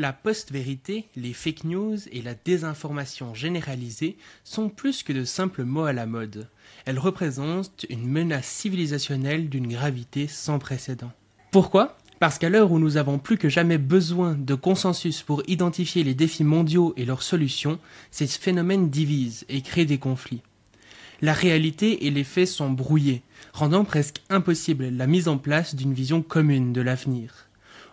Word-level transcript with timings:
La 0.00 0.12
post-vérité, 0.12 1.08
les 1.16 1.32
fake 1.32 1.64
news 1.64 1.96
et 2.12 2.22
la 2.22 2.34
désinformation 2.34 3.34
généralisée 3.34 4.16
sont 4.44 4.68
plus 4.68 5.02
que 5.02 5.12
de 5.12 5.24
simples 5.24 5.64
mots 5.64 5.86
à 5.86 5.92
la 5.92 6.06
mode. 6.06 6.46
Elles 6.84 7.00
représentent 7.00 7.84
une 7.90 8.06
menace 8.06 8.46
civilisationnelle 8.46 9.48
d'une 9.48 9.66
gravité 9.66 10.28
sans 10.28 10.60
précédent. 10.60 11.10
Pourquoi? 11.50 11.98
Parce 12.20 12.38
qu'à 12.38 12.48
l'heure 12.48 12.70
où 12.70 12.78
nous 12.78 12.96
avons 12.96 13.18
plus 13.18 13.38
que 13.38 13.48
jamais 13.48 13.76
besoin 13.76 14.36
de 14.38 14.54
consensus 14.54 15.22
pour 15.22 15.42
identifier 15.48 16.04
les 16.04 16.14
défis 16.14 16.44
mondiaux 16.44 16.94
et 16.96 17.04
leurs 17.04 17.24
solutions, 17.24 17.80
ces 18.12 18.28
phénomènes 18.28 18.90
divisent 18.90 19.46
et 19.48 19.62
créent 19.62 19.84
des 19.84 19.98
conflits. 19.98 20.42
La 21.22 21.32
réalité 21.32 22.06
et 22.06 22.12
les 22.12 22.22
faits 22.22 22.46
sont 22.46 22.70
brouillés, 22.70 23.22
rendant 23.52 23.84
presque 23.84 24.22
impossible 24.30 24.90
la 24.90 25.08
mise 25.08 25.26
en 25.26 25.38
place 25.38 25.74
d'une 25.74 25.92
vision 25.92 26.22
commune 26.22 26.72
de 26.72 26.82
l'avenir. 26.82 27.47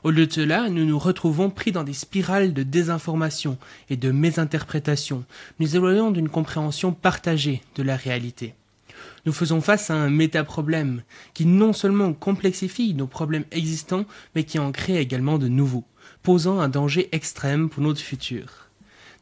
Au 0.06 0.12
lieu 0.12 0.28
de 0.28 0.34
cela, 0.34 0.70
nous 0.70 0.86
nous 0.86 1.00
retrouvons 1.00 1.50
pris 1.50 1.72
dans 1.72 1.84
des 1.84 1.92
spirales 1.92 2.54
de 2.54 2.62
désinformation 2.62 3.58
et 3.90 3.98
de 3.98 4.12
mésinterprétation, 4.12 5.26
nous 5.60 5.76
éloignons 5.76 6.12
d'une 6.12 6.30
compréhension 6.30 6.92
partagée 6.92 7.64
de 7.74 7.82
la 7.82 7.96
réalité. 7.96 8.54
Nous 9.26 9.34
faisons 9.34 9.62
face 9.62 9.90
à 9.90 9.96
un 9.96 10.12
métaproblème 10.12 11.02
qui 11.34 11.48
non 11.48 11.74
seulement 11.74 12.14
complexifie 12.14 12.94
nos 12.94 13.08
problèmes 13.08 13.46
existants, 13.50 14.06
mais 14.36 14.44
qui 14.44 14.60
en 14.60 14.72
crée 14.72 15.00
également 15.00 15.40
de 15.40 15.48
nouveaux, 15.48 15.86
posant 16.22 16.60
un 16.60 16.70
danger 16.70 17.10
extrême 17.12 17.68
pour 17.68 17.82
notre 17.82 18.00
futur. 18.00 18.65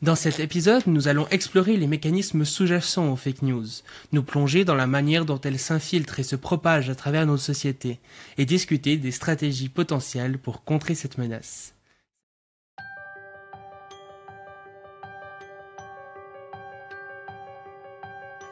Dans 0.04 0.16
cet 0.16 0.42
épisode, 0.42 0.86
nous 0.86 1.08
allons 1.08 1.30
explorer 1.30 1.78
les 1.78 1.88
mécanismes 1.88 2.44
sous-jacents 2.44 3.10
aux 3.10 3.16
fake 3.16 3.42
news, 3.42 3.66
nous 4.12 4.22
plonger 4.22 4.66
dans 4.66 4.76
la 4.76 4.86
manière 4.86 5.24
dont 5.24 5.40
elles 5.40 5.58
s'infiltrent 5.58 6.20
et 6.20 6.24
se 6.24 6.36
propagent 6.36 6.90
à 6.90 6.96
travers 6.96 7.26
nos 7.26 7.38
sociétés, 7.38 8.02
et 8.38 8.44
discuter 8.44 8.98
des 8.98 9.12
stratégies 9.12 9.70
potentielles 9.70 10.38
pour 10.38 10.66
contrer 10.66 10.94
cette 10.94 11.18
menace. 11.18 11.74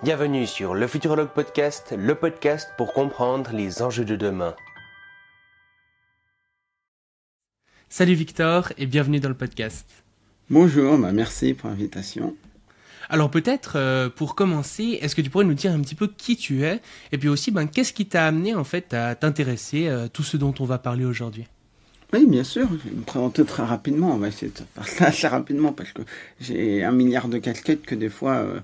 Bienvenue 0.04 0.48
sur 0.48 0.74
le 0.74 0.88
Futurologue 0.88 1.34
Podcast, 1.34 1.94
le 1.98 2.16
podcast 2.16 2.70
pour 2.78 2.94
comprendre 2.94 3.52
les 3.52 3.82
enjeux 3.82 4.06
de 4.06 4.16
demain. 4.16 4.56
Salut 7.90 8.14
Victor 8.14 8.72
et 8.78 8.86
bienvenue 8.86 9.20
dans 9.20 9.28
le 9.28 9.36
podcast. 9.36 10.06
Bonjour, 10.52 10.98
bah 10.98 11.14
merci 11.14 11.54
pour 11.54 11.70
l'invitation. 11.70 12.36
Alors 13.10 13.32
peut-être 13.32 13.78
euh, 13.78 14.10
pour 14.10 14.36
commencer, 14.36 15.00
est-ce 15.02 15.16
que 15.16 15.22
tu 15.22 15.30
pourrais 15.30 15.46
nous 15.46 15.54
dire 15.54 15.72
un 15.72 15.80
petit 15.80 15.96
peu 15.96 16.08
qui 16.10 16.36
tu 16.36 16.66
es 16.66 16.82
et 17.14 17.18
puis 17.18 17.30
aussi 17.30 17.52
ben, 17.52 17.68
qu'est-ce 17.68 17.94
qui 17.94 18.06
t'a 18.06 18.28
amené 18.28 18.54
en 18.54 18.66
fait 18.66 18.94
à 18.94 19.16
t'intéresser 19.16 19.88
à 19.88 20.10
tout 20.10 20.24
ce 20.24 20.36
dont 20.36 20.54
on 20.60 20.66
va 20.66 20.78
parler 20.78 21.06
aujourd'hui? 21.06 21.46
Oui, 22.12 22.26
bien 22.28 22.44
sûr, 22.44 22.68
je 22.70 22.90
vais 22.90 22.94
me 22.94 23.04
présenter 23.04 23.46
très 23.46 23.64
rapidement, 23.64 24.14
on 24.14 24.18
va 24.18 24.28
essayer 24.28 24.52
de 24.52 24.58
faire 24.76 24.88
ça 24.90 25.06
assez 25.08 25.28
rapidement 25.30 25.72
parce 25.72 25.94
que 25.94 26.02
j'ai 26.42 26.84
un 26.84 26.92
milliard 26.92 27.30
de 27.30 27.38
casquettes 27.38 27.84
que 27.84 27.96
des 27.96 28.10
fois 28.10 28.34
euh, 28.34 28.60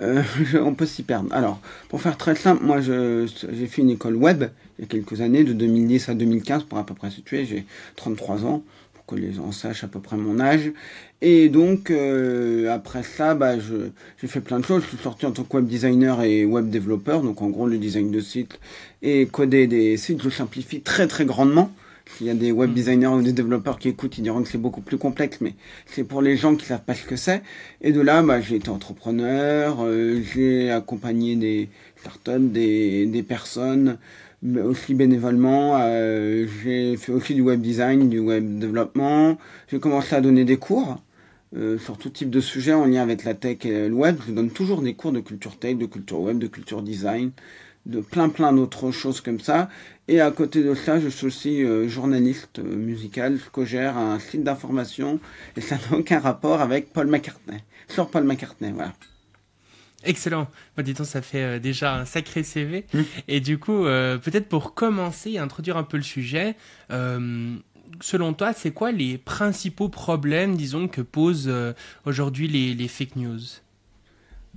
euh, 0.00 0.22
on 0.62 0.72
peut 0.72 0.86
s'y 0.86 1.02
perdre. 1.02 1.30
Alors, 1.34 1.60
pour 1.90 2.00
faire 2.00 2.16
très 2.16 2.36
simple, 2.36 2.64
moi 2.64 2.80
j'ai 2.80 3.66
fait 3.66 3.82
une 3.82 3.90
école 3.90 4.16
web 4.16 4.44
il 4.78 4.82
y 4.82 4.84
a 4.84 4.88
quelques 4.88 5.20
années, 5.20 5.44
de 5.44 5.52
2010 5.52 6.08
à 6.08 6.14
2015 6.14 6.64
pour 6.64 6.78
à 6.78 6.86
peu 6.86 6.94
près 6.94 7.10
situer, 7.10 7.44
j'ai 7.44 7.66
33 7.96 8.46
ans 8.46 8.62
que 9.06 9.14
les 9.14 9.32
gens 9.32 9.52
sachent 9.52 9.84
à 9.84 9.88
peu 9.88 10.00
près 10.00 10.16
mon 10.16 10.40
âge. 10.40 10.72
Et 11.20 11.48
donc, 11.48 11.90
euh, 11.90 12.72
après 12.72 13.02
ça, 13.02 13.34
bah, 13.34 13.54
j'ai 13.58 14.26
fait 14.26 14.40
plein 14.40 14.58
de 14.58 14.64
choses. 14.64 14.82
Je 14.82 14.88
suis 14.88 14.98
sorti 14.98 15.26
en 15.26 15.32
tant 15.32 15.44
que 15.44 15.56
web 15.56 15.66
designer 15.66 16.22
et 16.22 16.44
web 16.44 16.68
développeur. 16.68 17.22
Donc, 17.22 17.42
en 17.42 17.48
gros, 17.48 17.66
le 17.66 17.78
design 17.78 18.10
de 18.10 18.20
sites 18.20 18.58
et 19.02 19.26
coder 19.26 19.66
des 19.66 19.96
sites, 19.96 20.22
je 20.22 20.30
simplifie 20.30 20.80
très 20.80 21.06
très 21.06 21.24
grandement. 21.24 21.70
S'il 22.06 22.26
y 22.26 22.30
a 22.30 22.34
des 22.34 22.52
web 22.52 22.70
mm. 22.70 22.74
designers 22.74 23.06
ou 23.06 23.22
des 23.22 23.32
développeurs 23.32 23.78
qui 23.78 23.88
écoutent, 23.88 24.18
ils 24.18 24.22
diront 24.22 24.42
que 24.42 24.48
c'est 24.48 24.58
beaucoup 24.58 24.80
plus 24.80 24.98
complexe, 24.98 25.38
mais 25.40 25.54
c'est 25.86 26.04
pour 26.04 26.20
les 26.20 26.36
gens 26.36 26.56
qui 26.56 26.66
savent 26.66 26.82
pas 26.82 26.94
ce 26.94 27.04
que 27.04 27.16
c'est. 27.16 27.42
Et 27.80 27.92
de 27.92 28.00
là, 28.00 28.22
bah, 28.22 28.40
j'ai 28.40 28.56
été 28.56 28.68
entrepreneur, 28.68 29.78
euh, 29.80 30.20
j'ai 30.34 30.70
accompagné 30.70 31.36
des 31.36 31.68
startups, 31.96 32.48
des, 32.50 33.06
des 33.06 33.22
personnes, 33.22 33.98
aussi 34.64 34.94
bénévolement. 34.94 35.78
Euh, 35.80 36.46
j'ai 36.62 36.96
fait 36.96 37.12
aussi 37.12 37.34
du 37.34 37.42
web 37.42 37.60
design, 37.60 38.08
du 38.08 38.18
web 38.18 38.58
développement. 38.58 39.38
J'ai 39.68 39.78
commencé 39.78 40.14
à 40.14 40.20
donner 40.20 40.44
des 40.44 40.56
cours 40.56 41.00
euh, 41.56 41.78
sur 41.78 41.98
tout 41.98 42.10
type 42.10 42.30
de 42.30 42.40
sujet 42.40 42.72
en 42.72 42.86
lien 42.86 43.02
avec 43.02 43.24
la 43.24 43.34
tech 43.34 43.64
et 43.64 43.88
le 43.88 43.94
web. 43.94 44.16
Je 44.26 44.32
donne 44.32 44.50
toujours 44.50 44.82
des 44.82 44.94
cours 44.94 45.12
de 45.12 45.20
culture 45.20 45.58
tech, 45.58 45.76
de 45.76 45.86
culture 45.86 46.20
web, 46.20 46.38
de 46.38 46.46
culture 46.46 46.82
design, 46.82 47.30
de 47.86 48.00
plein 48.00 48.28
plein 48.28 48.52
d'autres 48.52 48.90
choses 48.90 49.20
comme 49.20 49.40
ça. 49.40 49.68
Et 50.08 50.20
à 50.20 50.30
côté 50.30 50.62
de 50.62 50.74
ça, 50.74 50.98
je 50.98 51.08
suis 51.08 51.26
aussi 51.26 51.64
euh, 51.64 51.88
journaliste 51.88 52.58
musical, 52.58 53.38
je 53.38 53.64
gère 53.64 53.96
un 53.96 54.18
site 54.18 54.42
d'information 54.42 55.20
et 55.56 55.60
ça 55.60 55.76
n'a 55.76 55.98
aucun 55.98 56.18
rapport 56.18 56.60
avec 56.60 56.92
Paul 56.92 57.06
McCartney. 57.06 57.58
Sur 57.88 58.08
Paul 58.10 58.24
McCartney, 58.24 58.72
voilà. 58.72 58.92
Excellent. 60.04 60.48
Bah, 60.76 60.82
dis 60.82 60.94
ça 60.94 61.22
fait 61.22 61.42
euh, 61.42 61.58
déjà 61.58 61.96
un 61.96 62.04
sacré 62.04 62.42
CV. 62.42 62.84
Mmh. 62.92 63.00
Et 63.28 63.40
du 63.40 63.58
coup, 63.58 63.86
euh, 63.86 64.18
peut-être 64.18 64.48
pour 64.48 64.74
commencer, 64.74 65.38
introduire 65.38 65.76
un 65.76 65.84
peu 65.84 65.96
le 65.96 66.02
sujet, 66.02 66.56
euh, 66.90 67.54
selon 68.00 68.32
toi, 68.32 68.52
c'est 68.52 68.72
quoi 68.72 68.92
les 68.92 69.18
principaux 69.18 69.88
problèmes, 69.88 70.56
disons, 70.56 70.88
que 70.88 71.00
posent 71.00 71.52
aujourd'hui 72.06 72.48
les, 72.48 72.74
les, 72.74 72.88
fake 72.88 73.16
news? 73.16 73.40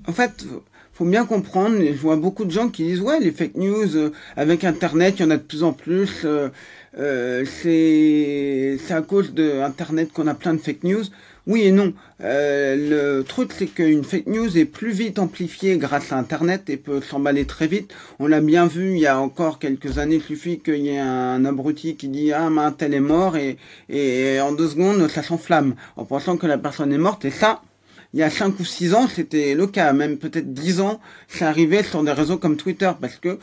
En 0.07 0.13
fait, 0.13 0.45
faut 0.94 1.06
bien 1.06 1.25
comprendre, 1.25 1.77
je 1.79 2.00
vois 2.00 2.16
beaucoup 2.16 2.45
de 2.45 2.51
gens 2.51 2.69
qui 2.69 2.83
disent, 2.83 3.01
ouais, 3.01 3.19
les 3.19 3.31
fake 3.31 3.56
news, 3.56 4.12
avec 4.38 4.63
Internet, 4.63 5.16
il 5.19 5.23
y 5.23 5.25
en 5.25 5.31
a 5.31 5.38
de 5.38 5.44
plus 5.44 5.63
en 5.63 5.73
plus. 5.73 6.25
c'est 6.95 8.79
à 8.89 9.01
cause 9.01 9.33
de 9.33 9.62
Internet 9.62 10.13
qu'on 10.13 10.27
a 10.27 10.33
plein 10.33 10.53
de 10.53 10.59
fake 10.59 10.83
news. 10.83 11.03
Oui 11.47 11.61
et 11.61 11.72
non. 11.72 11.94
Euh, 12.22 13.17
le 13.19 13.23
truc, 13.23 13.51
c'est 13.56 13.67
qu'une 13.67 14.03
fake 14.03 14.25
news 14.25 14.57
est 14.57 14.66
plus 14.66 14.91
vite 14.91 15.19
amplifiée 15.19 15.78
grâce 15.78 16.11
à 16.11 16.17
Internet 16.17 16.72
et 16.72 16.78
peut 16.78 17.01
s'emballer 17.01 17.45
très 17.45 17.67
vite. 17.67 17.94
On 18.17 18.25
l'a 18.25 18.41
bien 18.41 18.66
vu 18.66 18.94
il 18.94 19.00
y 19.00 19.06
a 19.06 19.19
encore 19.19 19.59
quelques 19.59 20.00
années. 20.00 20.16
Il 20.16 20.23
suffit 20.23 20.57
qu'il 20.57 20.78
y 20.78 20.89
ait 20.89 21.00
un 21.00 21.45
abruti 21.45 21.97
qui 21.97 22.07
dit 22.07 22.33
ah 22.33 22.50
mais 22.50 22.63
tel 22.75 22.95
est 22.95 23.00
mort 23.00 23.38
et, 23.38 23.57
et 23.89 24.39
en 24.39 24.53
deux 24.53 24.69
secondes 24.69 25.07
ça 25.07 25.22
s'enflamme 25.22 25.75
en 25.97 26.06
pensant 26.06 26.38
que 26.38 26.47
la 26.47 26.57
personne 26.57 26.91
est 26.91 26.97
morte. 26.97 27.25
Et 27.25 27.31
ça, 27.31 27.62
il 28.16 28.19
y 28.19 28.23
a 28.23 28.31
cinq 28.31 28.59
ou 28.59 28.66
six 28.66 28.95
ans, 28.95 29.07
c'était 29.07 29.53
le 29.53 29.67
cas. 29.67 29.94
Même 29.94 30.17
peut-être 30.17 30.51
dix 30.51 30.81
ans, 30.81 31.00
c'est 31.27 31.45
arrivé 31.45 31.83
sur 31.83 32.03
des 32.03 32.12
réseaux 32.12 32.38
comme 32.38 32.57
Twitter 32.57 32.91
parce 33.00 33.17
que 33.17 33.38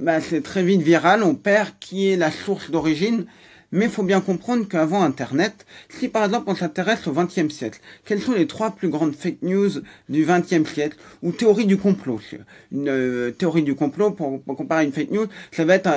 bah, 0.00 0.22
c'est 0.22 0.42
très 0.42 0.62
vite 0.62 0.80
viral. 0.80 1.22
On 1.22 1.34
perd 1.34 1.72
qui 1.78 2.08
est 2.08 2.16
la 2.16 2.30
source 2.30 2.70
d'origine 2.70 3.26
mais 3.74 3.86
il 3.86 3.90
faut 3.90 4.04
bien 4.04 4.20
comprendre 4.20 4.68
qu'avant 4.68 5.02
Internet, 5.02 5.66
si 5.88 6.08
par 6.08 6.24
exemple 6.24 6.44
on 6.46 6.54
s'intéresse 6.54 7.08
au 7.08 7.12
XXe 7.12 7.52
siècle, 7.52 7.80
quelles 8.04 8.20
sont 8.20 8.32
les 8.32 8.46
trois 8.46 8.70
plus 8.70 8.88
grandes 8.88 9.16
fake 9.16 9.42
news 9.42 9.70
du 10.08 10.24
XXe 10.24 10.70
siècle 10.72 10.96
ou 11.22 11.32
théorie 11.32 11.66
du 11.66 11.76
complot? 11.76 12.20
Une 12.70 12.88
euh, 12.88 13.30
théorie 13.32 13.64
du 13.64 13.74
complot, 13.74 14.12
pour, 14.12 14.44
comparer 14.44 14.84
une 14.84 14.92
fake 14.92 15.10
news, 15.10 15.26
ça 15.50 15.64
va 15.64 15.74
être, 15.74 15.90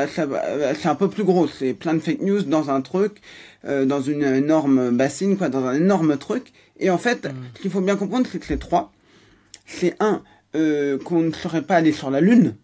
c'est 0.76 0.88
un 0.88 0.96
peu 0.96 1.08
plus 1.08 1.24
gros. 1.24 1.48
C'est 1.48 1.76
plein 1.76 1.94
de 1.94 2.00
fake 2.00 2.22
news 2.22 2.42
dans 2.42 2.72
un 2.72 2.82
truc, 2.82 3.22
euh, 3.66 3.86
dans 3.86 4.02
une 4.02 4.24
énorme 4.24 4.90
bassine, 4.90 5.38
quoi, 5.38 5.50
dans 5.50 5.66
un 5.66 5.76
énorme 5.76 6.18
truc. 6.18 6.54
Et 6.80 6.90
en 6.90 6.98
fait, 6.98 7.26
mm. 7.26 7.34
ce 7.56 7.62
qu'il 7.62 7.70
faut 7.70 7.82
bien 7.82 7.96
comprendre, 7.96 8.28
c'est 8.32 8.40
que 8.40 8.50
les 8.50 8.60
trois, 8.60 8.92
c'est 9.68 9.96
un 10.00 10.24
euh, 10.56 10.98
qu'on 10.98 11.22
ne 11.22 11.32
serait 11.32 11.62
pas 11.62 11.76
allé 11.76 11.92
sur 11.92 12.10
la 12.10 12.22
Lune 12.22 12.56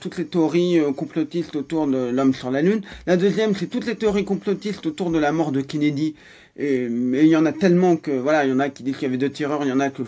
toutes 0.00 0.18
les 0.18 0.26
théories 0.26 0.78
euh, 0.78 0.92
complotistes 0.92 1.56
autour 1.56 1.86
de 1.86 2.10
l'homme 2.10 2.34
sur 2.34 2.50
la 2.50 2.62
Lune. 2.62 2.82
La 3.06 3.16
deuxième, 3.16 3.54
c'est 3.54 3.66
toutes 3.66 3.86
les 3.86 3.96
théories 3.96 4.24
complotistes 4.24 4.86
autour 4.86 5.10
de 5.10 5.18
la 5.18 5.32
mort 5.32 5.52
de 5.52 5.60
Kennedy. 5.60 6.14
Et, 6.56 6.84
il 6.84 7.26
y 7.26 7.36
en 7.36 7.46
a 7.46 7.52
tellement 7.52 7.96
que, 7.96 8.10
voilà, 8.10 8.44
il 8.44 8.50
y 8.50 8.52
en 8.52 8.60
a 8.60 8.68
qui 8.68 8.82
disent 8.82 8.94
qu'il 8.94 9.04
y 9.04 9.06
avait 9.06 9.18
deux 9.18 9.30
tireurs, 9.30 9.64
il 9.64 9.68
y 9.68 9.72
en 9.72 9.80
a 9.80 9.90
que, 9.90 10.02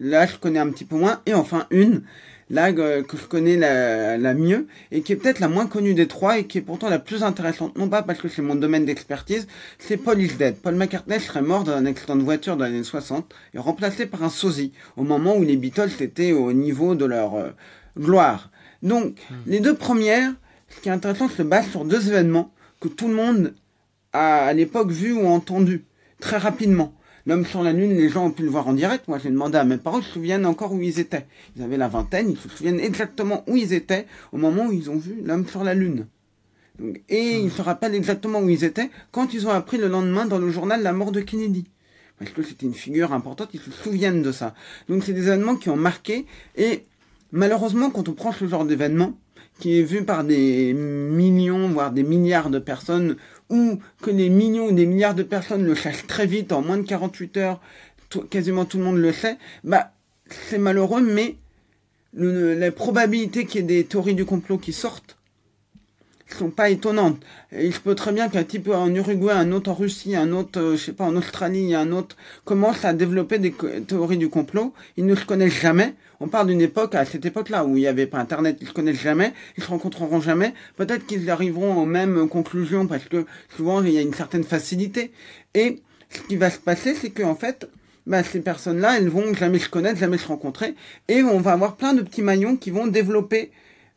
là, 0.00 0.26
je 0.26 0.36
connais 0.36 0.58
un 0.58 0.68
petit 0.68 0.84
peu 0.84 0.96
moins. 0.96 1.20
Et 1.26 1.34
enfin, 1.34 1.66
une, 1.70 2.02
là, 2.50 2.72
que 2.72 3.16
je 3.16 3.26
connais 3.26 3.56
la, 3.56 4.18
la 4.18 4.34
mieux, 4.34 4.66
et 4.90 5.00
qui 5.02 5.12
est 5.12 5.16
peut-être 5.16 5.38
la 5.38 5.48
moins 5.48 5.66
connue 5.66 5.94
des 5.94 6.08
trois, 6.08 6.38
et 6.38 6.44
qui 6.44 6.58
est 6.58 6.62
pourtant 6.62 6.90
la 6.90 6.98
plus 6.98 7.22
intéressante, 7.22 7.78
non 7.78 7.88
pas 7.88 8.02
parce 8.02 8.20
que 8.20 8.28
c'est 8.28 8.42
mon 8.42 8.56
domaine 8.56 8.84
d'expertise, 8.84 9.46
c'est 9.78 9.96
Paul 9.96 10.20
is 10.20 10.34
dead. 10.34 10.56
Paul 10.56 10.74
McCartney 10.74 11.20
serait 11.20 11.42
mort 11.42 11.64
dans 11.64 11.72
un 11.72 11.86
accident 11.86 12.16
de 12.16 12.22
voiture 12.22 12.56
dans 12.56 12.64
les 12.64 12.72
années 12.72 12.84
60, 12.84 13.32
et 13.54 13.58
remplacé 13.58 14.06
par 14.06 14.24
un 14.24 14.30
sosie, 14.30 14.72
au 14.96 15.04
moment 15.04 15.36
où 15.36 15.42
les 15.42 15.56
Beatles 15.56 15.90
étaient 16.00 16.32
au 16.32 16.52
niveau 16.52 16.94
de 16.94 17.04
leur 17.06 17.36
euh, 17.36 17.50
gloire. 17.98 18.50
Donc, 18.82 19.18
hmm. 19.30 19.34
les 19.46 19.60
deux 19.60 19.74
premières, 19.74 20.32
ce 20.68 20.80
qui 20.80 20.88
est 20.88 20.92
intéressant, 20.92 21.28
se 21.28 21.42
base 21.42 21.68
sur 21.68 21.84
deux 21.84 22.08
événements 22.08 22.52
que 22.80 22.88
tout 22.88 23.08
le 23.08 23.14
monde 23.14 23.54
a 24.12 24.46
à 24.46 24.52
l'époque 24.52 24.90
vu 24.90 25.12
ou 25.12 25.26
entendu 25.26 25.84
très 26.20 26.38
rapidement. 26.38 26.94
L'homme 27.26 27.44
sur 27.44 27.62
la 27.62 27.72
Lune, 27.72 27.94
les 27.94 28.08
gens 28.08 28.26
ont 28.26 28.30
pu 28.30 28.42
le 28.42 28.48
voir 28.48 28.66
en 28.66 28.72
direct. 28.72 29.06
Moi, 29.06 29.18
j'ai 29.18 29.28
demandé 29.30 29.58
à 29.58 29.64
mes 29.64 29.76
parents, 29.76 29.98
ils 30.00 30.04
se 30.04 30.12
souviennent 30.12 30.46
encore 30.46 30.72
où 30.72 30.80
ils 30.80 30.98
étaient. 30.98 31.26
Ils 31.56 31.62
avaient 31.62 31.76
la 31.76 31.88
vingtaine, 31.88 32.30
ils 32.30 32.38
se 32.38 32.48
souviennent 32.48 32.80
exactement 32.80 33.44
où 33.46 33.56
ils 33.56 33.74
étaient 33.74 34.06
au 34.32 34.38
moment 34.38 34.66
où 34.66 34.72
ils 34.72 34.90
ont 34.90 34.96
vu 34.96 35.16
l'homme 35.22 35.46
sur 35.46 35.62
la 35.62 35.74
Lune. 35.74 36.06
et 37.08 37.38
hmm. 37.38 37.44
ils 37.44 37.50
se 37.50 37.60
rappellent 37.62 37.94
exactement 37.94 38.40
où 38.40 38.48
ils 38.48 38.64
étaient 38.64 38.90
quand 39.12 39.34
ils 39.34 39.46
ont 39.46 39.50
appris 39.50 39.76
le 39.76 39.88
lendemain 39.88 40.24
dans 40.24 40.38
le 40.38 40.50
journal 40.50 40.82
la 40.82 40.92
mort 40.92 41.12
de 41.12 41.20
Kennedy. 41.20 41.66
Parce 42.18 42.32
que 42.32 42.42
c'était 42.42 42.66
une 42.66 42.74
figure 42.74 43.14
importante, 43.14 43.48
ils 43.54 43.60
se 43.60 43.70
souviennent 43.70 44.22
de 44.22 44.30
ça. 44.30 44.54
Donc 44.88 45.04
c'est 45.04 45.14
des 45.14 45.26
événements 45.28 45.56
qui 45.56 45.70
ont 45.70 45.76
marqué 45.76 46.26
et 46.56 46.84
Malheureusement, 47.32 47.90
quand 47.90 48.08
on 48.08 48.12
prend 48.12 48.32
ce 48.32 48.46
genre 48.46 48.64
d'événement, 48.64 49.12
qui 49.60 49.78
est 49.78 49.82
vu 49.82 50.04
par 50.04 50.24
des 50.24 50.72
millions, 50.72 51.68
voire 51.68 51.92
des 51.92 52.02
milliards 52.02 52.50
de 52.50 52.58
personnes, 52.58 53.16
ou 53.50 53.78
que 54.02 54.10
les 54.10 54.30
millions 54.30 54.68
ou 54.68 54.72
des 54.72 54.86
milliards 54.86 55.14
de 55.14 55.22
personnes 55.22 55.64
le 55.64 55.74
sachent 55.74 56.06
très 56.06 56.26
vite, 56.26 56.52
en 56.52 56.62
moins 56.62 56.78
de 56.78 56.82
48 56.82 57.36
heures, 57.36 57.60
quasiment 58.30 58.64
tout 58.64 58.78
le 58.78 58.84
monde 58.84 58.96
le 58.96 59.12
sait, 59.12 59.36
bah, 59.62 59.92
c'est 60.28 60.58
malheureux, 60.58 61.02
mais 61.02 61.36
la 62.14 62.72
probabilité 62.72 63.44
qu'il 63.44 63.60
y 63.60 63.64
ait 63.64 63.66
des 63.66 63.84
théories 63.84 64.14
du 64.14 64.24
complot 64.24 64.58
qui 64.58 64.72
sortent 64.72 65.16
sont 66.34 66.50
pas 66.50 66.70
étonnantes. 66.70 67.20
il 67.52 67.72
se 67.72 67.80
peut 67.80 67.94
très 67.94 68.12
bien 68.12 68.28
qu'un 68.28 68.44
type 68.44 68.68
en 68.68 68.92
Uruguay, 68.94 69.32
un 69.32 69.52
autre 69.52 69.70
en 69.70 69.74
Russie, 69.74 70.16
un 70.16 70.32
autre, 70.32 70.60
euh, 70.60 70.76
je 70.76 70.84
sais 70.84 70.92
pas, 70.92 71.04
en 71.04 71.16
Australie, 71.16 71.74
un 71.74 71.92
autre 71.92 72.16
commence 72.44 72.84
à 72.84 72.92
développer 72.92 73.38
des 73.38 73.52
théories 73.86 74.18
du 74.18 74.28
complot. 74.28 74.72
Ils 74.96 75.06
ne 75.06 75.14
se 75.14 75.24
connaissent 75.24 75.60
jamais. 75.60 75.94
On 76.20 76.28
parle 76.28 76.48
d'une 76.48 76.60
époque, 76.60 76.94
à 76.94 77.04
cette 77.04 77.24
époque-là, 77.24 77.64
où 77.64 77.76
il 77.76 77.80
n'y 77.80 77.86
avait 77.86 78.06
pas 78.06 78.18
Internet, 78.18 78.58
ils 78.60 78.68
se 78.68 78.72
connaissent 78.72 79.00
jamais, 79.00 79.32
ils 79.56 79.64
se 79.64 79.68
rencontreront 79.68 80.20
jamais. 80.20 80.52
Peut-être 80.76 81.06
qu'ils 81.06 81.30
arriveront 81.30 81.76
aux 81.76 81.86
mêmes 81.86 82.28
conclusions 82.28 82.86
parce 82.86 83.04
que 83.04 83.24
souvent 83.56 83.82
il 83.82 83.92
y 83.92 83.98
a 83.98 84.02
une 84.02 84.14
certaine 84.14 84.44
facilité. 84.44 85.12
Et 85.54 85.80
ce 86.10 86.20
qui 86.22 86.36
va 86.36 86.50
se 86.50 86.58
passer, 86.58 86.94
c'est 86.94 87.10
qu'en 87.10 87.34
fait, 87.34 87.68
bah, 88.06 88.22
ces 88.24 88.40
personnes-là, 88.40 88.98
elles 88.98 89.08
vont 89.08 89.32
jamais 89.34 89.58
se 89.58 89.68
connaître, 89.68 89.98
jamais 89.98 90.18
se 90.18 90.26
rencontrer, 90.26 90.74
et 91.08 91.22
on 91.22 91.40
va 91.40 91.52
avoir 91.52 91.76
plein 91.76 91.94
de 91.94 92.02
petits 92.02 92.22
maillons 92.22 92.56
qui 92.56 92.70
vont 92.70 92.86
développer 92.86 93.50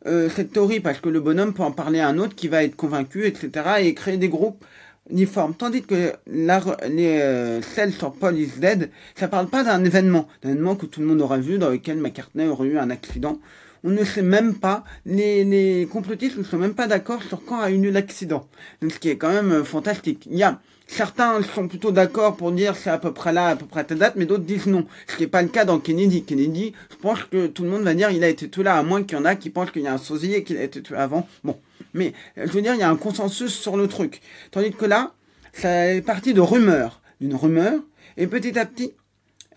euh, 0.06 0.28
cette 0.28 0.52
théorie 0.52 0.80
parce 0.80 1.00
que 1.00 1.08
le 1.08 1.20
bonhomme 1.20 1.54
peut 1.54 1.62
en 1.62 1.72
parler 1.72 2.00
à 2.00 2.08
un 2.08 2.18
autre 2.18 2.34
qui 2.34 2.48
va 2.48 2.62
être 2.62 2.76
convaincu, 2.76 3.26
etc. 3.26 3.50
et 3.80 3.94
créer 3.94 4.16
des 4.16 4.28
groupes 4.28 4.64
uniformes. 5.10 5.54
Tandis 5.54 5.82
que 5.82 6.12
la, 6.26 6.60
les 6.88 7.20
euh, 7.20 7.62
celles 7.62 7.92
sur 7.92 8.12
Paul 8.12 8.38
is 8.38 8.52
dead, 8.58 8.90
ça 9.14 9.28
parle 9.28 9.48
pas 9.48 9.64
d'un 9.64 9.84
événement, 9.84 10.28
d'un 10.42 10.50
événement 10.50 10.76
que 10.76 10.86
tout 10.86 11.00
le 11.00 11.06
monde 11.06 11.20
aura 11.20 11.38
vu 11.38 11.58
dans 11.58 11.70
lequel 11.70 11.98
McCartney 11.98 12.46
aurait 12.46 12.68
eu 12.68 12.78
un 12.78 12.90
accident. 12.90 13.38
On 13.82 13.90
ne 13.90 14.04
sait 14.04 14.22
même 14.22 14.54
pas, 14.54 14.82
les, 15.04 15.44
les 15.44 15.86
complotistes 15.86 16.38
ne 16.38 16.42
sont 16.42 16.56
même 16.56 16.74
pas 16.74 16.86
d'accord 16.86 17.22
sur 17.22 17.44
quand 17.44 17.60
a 17.60 17.70
eu 17.70 17.78
lieu 17.78 17.90
l'accident. 17.90 18.48
Ce 18.82 18.98
qui 18.98 19.10
est 19.10 19.18
quand 19.18 19.28
même 19.28 19.52
euh, 19.52 19.64
fantastique. 19.64 20.26
Il 20.30 20.38
y 20.38 20.42
a 20.42 20.60
Certains 20.96 21.42
sont 21.42 21.66
plutôt 21.66 21.90
d'accord 21.90 22.36
pour 22.36 22.52
dire 22.52 22.76
c'est 22.76 22.88
à 22.88 22.98
peu 22.98 23.12
près 23.12 23.32
là, 23.32 23.48
à 23.48 23.56
peu 23.56 23.66
près 23.66 23.80
à 23.80 23.84
telle 23.84 23.98
date, 23.98 24.14
mais 24.14 24.26
d'autres 24.26 24.44
disent 24.44 24.66
non. 24.66 24.86
Ce 25.08 25.16
qui 25.16 25.22
n'est 25.22 25.28
pas 25.28 25.42
le 25.42 25.48
cas 25.48 25.64
dans 25.64 25.80
Kennedy. 25.80 26.22
Kennedy, 26.22 26.72
je 26.88 26.94
pense 26.94 27.24
que 27.24 27.48
tout 27.48 27.64
le 27.64 27.70
monde 27.70 27.82
va 27.82 27.94
dire 27.94 28.12
il 28.12 28.22
a 28.22 28.28
été 28.28 28.48
tué 28.48 28.62
là, 28.62 28.76
à 28.76 28.84
moins 28.84 29.02
qu'il 29.02 29.18
y 29.18 29.20
en 29.20 29.24
a 29.24 29.34
qui 29.34 29.50
pensent 29.50 29.72
qu'il 29.72 29.82
y 29.82 29.88
a 29.88 29.92
un 29.92 29.98
sosie 29.98 30.34
et 30.34 30.44
qu'il 30.44 30.56
a 30.56 30.62
été 30.62 30.80
tué 30.82 30.94
avant. 30.94 31.26
Bon. 31.42 31.58
Mais, 31.94 32.12
je 32.36 32.48
veux 32.52 32.62
dire, 32.62 32.74
il 32.74 32.78
y 32.78 32.84
a 32.84 32.88
un 32.88 32.94
consensus 32.94 33.52
sur 33.52 33.76
le 33.76 33.88
truc. 33.88 34.20
Tandis 34.52 34.70
que 34.70 34.84
là, 34.84 35.14
ça 35.52 35.92
est 35.92 36.00
parti 36.00 36.32
de 36.32 36.40
rumeurs. 36.40 37.00
D'une 37.20 37.34
rumeur. 37.34 37.80
Et 38.16 38.28
petit 38.28 38.56
à 38.56 38.64
petit, 38.64 38.92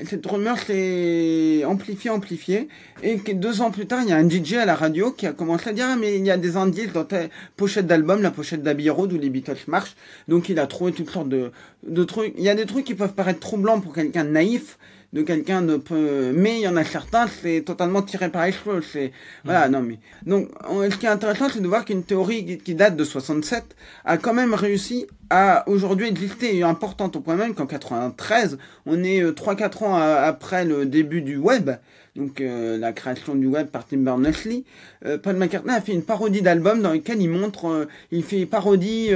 cette 0.05 0.25
rumeur 0.25 0.59
s'est 0.59 1.63
amplifiée, 1.65 2.09
amplifiée, 2.09 2.67
et 3.03 3.17
deux 3.33 3.61
ans 3.61 3.71
plus 3.71 3.87
tard, 3.87 4.01
il 4.03 4.09
y 4.09 4.11
a 4.11 4.17
un 4.17 4.29
DJ 4.29 4.53
à 4.53 4.65
la 4.65 4.75
radio 4.75 5.11
qui 5.11 5.25
a 5.25 5.33
commencé 5.33 5.69
à 5.69 5.73
dire, 5.73 5.85
ah, 5.89 5.95
mais 5.95 6.17
il 6.17 6.25
y 6.25 6.31
a 6.31 6.37
des 6.37 6.57
indices 6.57 6.93
dans 6.93 7.05
ta 7.05 7.21
pochette 7.55 7.87
d'album, 7.87 8.21
la 8.21 8.31
pochette 8.31 8.61
d'Abbey 8.61 8.89
Road 8.89 9.13
où 9.13 9.17
les 9.17 9.29
Beatles 9.29 9.57
marchent, 9.67 9.95
donc 10.27 10.49
il 10.49 10.59
a 10.59 10.67
trouvé 10.67 10.91
toutes 10.91 11.09
sortes 11.09 11.29
de, 11.29 11.51
de 11.87 12.03
trucs. 12.03 12.33
Il 12.37 12.43
y 12.43 12.49
a 12.49 12.55
des 12.55 12.65
trucs 12.65 12.85
qui 12.85 12.95
peuvent 12.95 13.13
paraître 13.13 13.39
troublants 13.39 13.79
pour 13.79 13.93
quelqu'un 13.93 14.23
naïf, 14.23 14.77
de 15.13 15.21
quelqu'un 15.21 15.61
de 15.61 15.77
peu, 15.77 16.31
mais 16.33 16.57
il 16.57 16.61
y 16.61 16.67
en 16.67 16.75
a 16.75 16.83
certains, 16.83 17.27
c'est 17.27 17.61
totalement 17.61 18.01
tiré 18.01 18.29
par 18.29 18.45
les 18.45 18.51
cheveux, 18.51 18.81
c'est, 18.81 19.11
voilà, 19.45 19.69
non, 19.69 19.81
mais, 19.81 19.99
donc, 20.25 20.49
ce 20.69 20.95
qui 20.97 21.05
est 21.05 21.09
intéressant, 21.09 21.47
c'est 21.49 21.61
de 21.61 21.67
voir 21.67 21.85
qu'une 21.85 22.03
théorie 22.03 22.57
qui 22.57 22.75
date 22.75 22.95
de 22.97 23.03
67 23.03 23.63
a 24.03 24.17
quand 24.17 24.33
même 24.33 24.53
réussi 24.53 25.07
à 25.29 25.67
aujourd'hui 25.67 26.07
exister 26.07 26.57
et 26.57 26.63
importante 26.63 27.15
au 27.15 27.21
point 27.21 27.35
même 27.35 27.53
qu'en 27.53 27.65
93, 27.65 28.57
on 28.85 29.03
est 29.03 29.21
3-4 29.21 29.61
euh, 29.61 29.85
ans 29.85 29.95
après 29.95 30.65
le 30.65 30.85
début 30.85 31.21
du 31.21 31.37
web, 31.37 31.71
donc 32.17 32.41
euh, 32.41 32.77
la 32.77 32.93
création 32.93 33.35
du 33.35 33.47
web 33.47 33.67
par 33.67 33.85
Tim 33.85 33.97
Berners-Lee, 33.97 34.65
euh, 35.05 35.17
Paul 35.17 35.35
McCartney 35.37 35.73
a 35.73 35.81
fait 35.81 35.93
une 35.93 36.03
parodie 36.03 36.41
d'album 36.41 36.81
dans 36.81 36.91
lequel 36.91 37.21
il 37.21 37.29
montre, 37.29 37.87
il 38.11 38.23
fait 38.23 38.45
parodie 38.45 39.11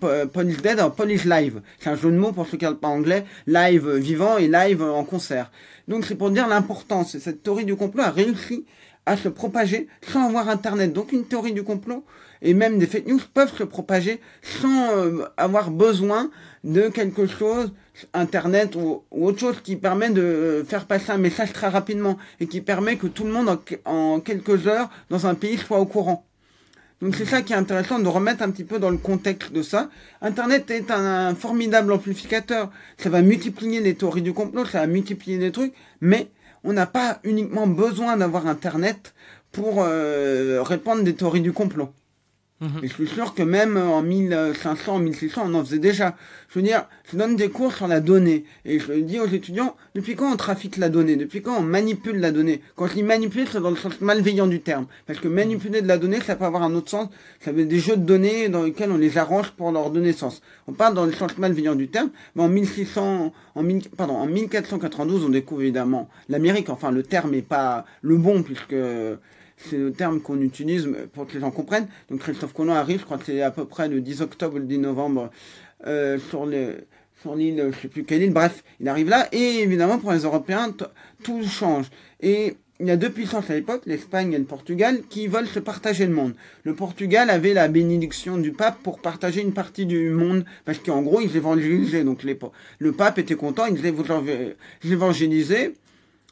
Paul 0.00 0.50
is 0.50 0.56
Dead 0.56 0.80
Paul 0.96 1.10
is 1.10 1.24
Live. 1.24 1.60
C'est 1.80 1.90
un 1.90 1.96
jeu 1.96 2.10
de 2.10 2.16
mots 2.16 2.32
pour 2.32 2.46
ceux 2.46 2.56
qui 2.56 2.64
parlent 2.64 2.78
pas 2.78 2.88
anglais, 2.88 3.24
live 3.46 3.90
vivant 3.96 4.38
et 4.38 4.48
live 4.48 4.82
en 4.82 5.04
concert. 5.04 5.50
Donc 5.88 6.04
c'est 6.04 6.14
pour 6.14 6.30
dire 6.30 6.46
l'importance. 6.48 7.18
Cette 7.18 7.42
théorie 7.42 7.64
du 7.64 7.76
complot 7.76 8.02
a 8.02 8.10
réussi 8.10 8.64
à 9.06 9.16
se 9.16 9.28
propager 9.28 9.88
sans 10.02 10.28
avoir 10.28 10.48
Internet. 10.48 10.92
Donc 10.92 11.12
une 11.12 11.24
théorie 11.24 11.52
du 11.52 11.62
complot 11.62 12.04
et 12.42 12.54
même 12.54 12.78
des 12.78 12.86
fake 12.86 13.06
news 13.06 13.20
peuvent 13.32 13.54
se 13.56 13.64
propager 13.64 14.20
sans 14.42 14.92
euh, 14.96 15.24
avoir 15.36 15.70
besoin 15.70 16.30
de 16.64 16.88
quelque 16.88 17.26
chose, 17.26 17.72
Internet 18.14 18.76
ou, 18.76 19.02
autre 19.10 19.38
chose 19.38 19.60
qui 19.62 19.76
permet 19.76 20.10
de 20.10 20.22
euh, 20.22 20.64
faire 20.64 20.86
passer 20.86 21.10
un 21.10 21.18
message 21.18 21.52
très 21.52 21.68
rapidement 21.68 22.18
et 22.40 22.46
qui 22.46 22.60
permet 22.60 22.96
que 22.96 23.06
tout 23.06 23.24
le 23.24 23.32
monde 23.32 23.58
en, 23.84 24.20
quelques 24.20 24.66
heures 24.66 24.90
dans 25.10 25.26
un 25.26 25.34
pays 25.34 25.58
soit 25.58 25.78
au 25.78 25.86
courant. 25.86 26.24
Donc 27.00 27.14
c'est 27.14 27.24
ça 27.24 27.42
qui 27.42 27.52
est 27.52 27.56
intéressant 27.56 28.00
de 28.00 28.08
remettre 28.08 28.42
un 28.42 28.50
petit 28.50 28.64
peu 28.64 28.80
dans 28.80 28.90
le 28.90 28.98
contexte 28.98 29.52
de 29.52 29.62
ça. 29.62 29.88
Internet 30.20 30.70
est 30.70 30.90
un, 30.90 31.34
formidable 31.36 31.92
amplificateur. 31.92 32.70
Ça 32.96 33.08
va 33.08 33.22
multiplier 33.22 33.80
les 33.80 33.94
théories 33.94 34.22
du 34.22 34.32
complot, 34.32 34.64
ça 34.64 34.80
va 34.80 34.86
multiplier 34.88 35.38
les 35.38 35.52
trucs, 35.52 35.72
mais 36.00 36.28
on 36.64 36.72
n'a 36.72 36.86
pas 36.86 37.20
uniquement 37.22 37.68
besoin 37.68 38.16
d'avoir 38.16 38.48
Internet 38.48 39.14
pour 39.52 39.76
euh, 39.78 40.60
répandre 40.62 41.04
des 41.04 41.14
théories 41.14 41.40
du 41.40 41.52
complot. 41.52 41.92
Mhm. 42.60 42.80
Et 42.82 42.88
je 42.88 42.92
suis 42.92 43.06
sûr 43.06 43.34
que 43.34 43.42
même 43.42 43.76
en 43.76 44.02
1500, 44.02 44.98
1600, 44.98 45.42
on 45.46 45.54
en 45.54 45.64
faisait 45.64 45.78
déjà. 45.78 46.16
Je 46.48 46.58
veux 46.58 46.64
dire, 46.64 46.86
je 47.10 47.16
donne 47.16 47.36
des 47.36 47.50
cours 47.50 47.72
sur 47.72 47.86
la 47.86 48.00
donnée. 48.00 48.44
Et 48.64 48.80
je 48.80 48.94
dis 48.94 49.20
aux 49.20 49.28
étudiants, 49.28 49.76
depuis 49.94 50.16
quand 50.16 50.32
on 50.32 50.36
trafique 50.36 50.76
la 50.76 50.88
donnée? 50.88 51.14
Depuis 51.14 51.40
quand 51.40 51.56
on 51.58 51.62
manipule 51.62 52.18
la 52.18 52.32
donnée? 52.32 52.60
Quand 52.74 52.88
je 52.88 52.94
dis 52.94 53.02
manipuler, 53.04 53.44
c'est 53.50 53.60
dans 53.60 53.70
le 53.70 53.76
sens 53.76 54.00
malveillant 54.00 54.48
du 54.48 54.60
terme. 54.60 54.86
Parce 55.06 55.20
que 55.20 55.28
manipuler 55.28 55.82
de 55.82 55.86
la 55.86 55.98
donnée, 55.98 56.20
ça 56.20 56.34
peut 56.34 56.46
avoir 56.46 56.64
un 56.64 56.74
autre 56.74 56.90
sens. 56.90 57.08
Ça 57.40 57.52
veut 57.52 57.58
dire 57.64 57.68
des 57.68 57.78
jeux 57.78 57.96
de 57.96 58.02
données 58.02 58.48
dans 58.48 58.64
lesquels 58.64 58.90
on 58.90 58.98
les 58.98 59.18
arrange 59.18 59.52
pour 59.52 59.70
leur 59.70 59.90
donner 59.90 60.12
sens. 60.12 60.42
On 60.66 60.72
parle 60.72 60.94
dans 60.94 61.06
le 61.06 61.12
sens 61.12 61.38
malveillant 61.38 61.76
du 61.76 61.88
terme. 61.88 62.10
Mais 62.34 62.42
en 62.42 62.48
1600, 62.48 63.32
en, 63.54 63.64
pardon, 63.96 64.14
en 64.14 64.26
1492, 64.26 65.24
on 65.26 65.28
découvre 65.28 65.62
évidemment 65.62 66.08
l'Amérique. 66.28 66.70
Enfin, 66.70 66.90
le 66.90 67.04
terme 67.04 67.30
n'est 67.30 67.42
pas 67.42 67.84
le 68.02 68.16
bon 68.16 68.42
puisque 68.42 68.74
c'est 69.58 69.76
le 69.76 69.92
terme 69.92 70.20
qu'on 70.20 70.40
utilise 70.40 70.88
pour 71.12 71.26
que 71.26 71.34
les 71.34 71.40
gens 71.40 71.50
comprennent. 71.50 71.88
Donc 72.10 72.20
Christophe 72.20 72.52
Colomb 72.52 72.74
arrive, 72.74 73.00
je 73.00 73.04
crois 73.04 73.18
que 73.18 73.26
c'est 73.26 73.42
à 73.42 73.50
peu 73.50 73.64
près 73.64 73.88
le 73.88 74.00
10 74.00 74.22
octobre 74.22 74.56
ou 74.56 74.58
le 74.58 74.64
10 74.64 74.78
novembre 74.78 75.30
euh, 75.86 76.18
sur 76.18 76.46
l'île, 76.46 76.84
je 77.72 77.80
sais 77.80 77.88
plus 77.88 78.04
quelle 78.04 78.22
île, 78.22 78.32
bref, 78.32 78.62
il 78.80 78.88
arrive 78.88 79.08
là, 79.08 79.28
et 79.32 79.60
évidemment 79.60 79.98
pour 79.98 80.12
les 80.12 80.20
Européens, 80.20 80.74
tout 81.22 81.42
change. 81.44 81.86
Et 82.20 82.56
il 82.80 82.86
y 82.86 82.90
a 82.92 82.96
deux 82.96 83.10
puissances 83.10 83.50
à 83.50 83.54
l'époque, 83.54 83.82
l'Espagne 83.86 84.32
et 84.32 84.38
le 84.38 84.44
Portugal, 84.44 85.00
qui 85.10 85.26
veulent 85.26 85.48
se 85.48 85.58
partager 85.58 86.06
le 86.06 86.12
monde. 86.12 86.34
Le 86.62 86.74
Portugal 86.74 87.28
avait 87.28 87.52
la 87.52 87.66
bénédiction 87.66 88.38
du 88.38 88.52
pape 88.52 88.78
pour 88.84 89.00
partager 89.00 89.40
une 89.40 89.52
partie 89.52 89.84
du 89.84 90.10
monde, 90.10 90.44
parce 90.64 90.78
qu'en 90.78 91.02
gros, 91.02 91.20
ils 91.20 91.36
évangélisaient. 91.36 92.04
Donc 92.04 92.22
les, 92.22 92.38
le 92.78 92.92
pape 92.92 93.18
était 93.18 93.34
content, 93.34 93.66
il 93.66 93.74
disait, 93.74 93.90
vous 93.90 94.04
évangélisez, 94.84 95.74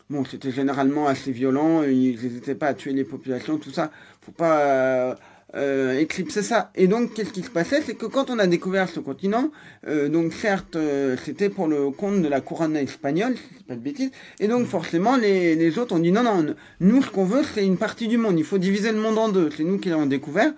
Bon, 0.09 0.25
c'était 0.25 0.53
généralement 0.53 1.09
assez 1.09 1.33
violent, 1.33 1.83
ils 1.83 2.13
n'hésitaient 2.23 2.55
pas 2.55 2.69
à 2.69 2.75
tuer 2.75 2.93
les 2.93 3.03
populations, 3.03 3.59
tout 3.59 3.73
ça. 3.73 3.91
Faut 4.21 4.31
pas 4.31 4.61
euh, 4.61 5.15
euh, 5.57 5.99
éclipser 5.99 6.43
ça. 6.43 6.71
Et 6.77 6.87
donc, 6.87 7.13
qu'est-ce 7.13 7.33
qui 7.33 7.43
se 7.43 7.51
passait? 7.51 7.83
C'est 7.83 7.97
que 7.97 8.07
quand 8.07 8.31
on 8.31 8.39
a 8.39 8.47
découvert 8.47 8.89
ce 8.89 9.01
continent, 9.01 9.51
euh, 9.89 10.09
donc 10.09 10.33
certes, 10.33 10.79
c'était 11.25 11.49
pour 11.49 11.67
le 11.67 11.91
compte 11.91 12.23
de 12.23 12.29
la 12.29 12.41
couronne 12.41 12.77
espagnole, 12.77 13.35
si 13.35 13.43
c'est 13.57 13.67
pas 13.67 13.75
de 13.75 13.81
bêtises, 13.81 14.13
et 14.39 14.47
donc 14.47 14.69
forcément, 14.69 15.17
les, 15.17 15.57
les 15.57 15.77
autres 15.77 15.97
ont 15.97 15.99
dit 15.99 16.13
non, 16.13 16.23
non, 16.23 16.55
nous, 16.79 17.03
ce 17.03 17.11
qu'on 17.11 17.25
veut, 17.25 17.43
c'est 17.43 17.67
une 17.67 17.77
partie 17.77 18.07
du 18.07 18.17
monde. 18.17 18.39
Il 18.39 18.45
faut 18.45 18.59
diviser 18.59 18.93
le 18.93 18.99
monde 18.99 19.19
en 19.19 19.29
deux. 19.29 19.51
C'est 19.57 19.65
nous 19.65 19.79
qui 19.79 19.89
l'avons 19.89 20.07
découvert. 20.07 20.53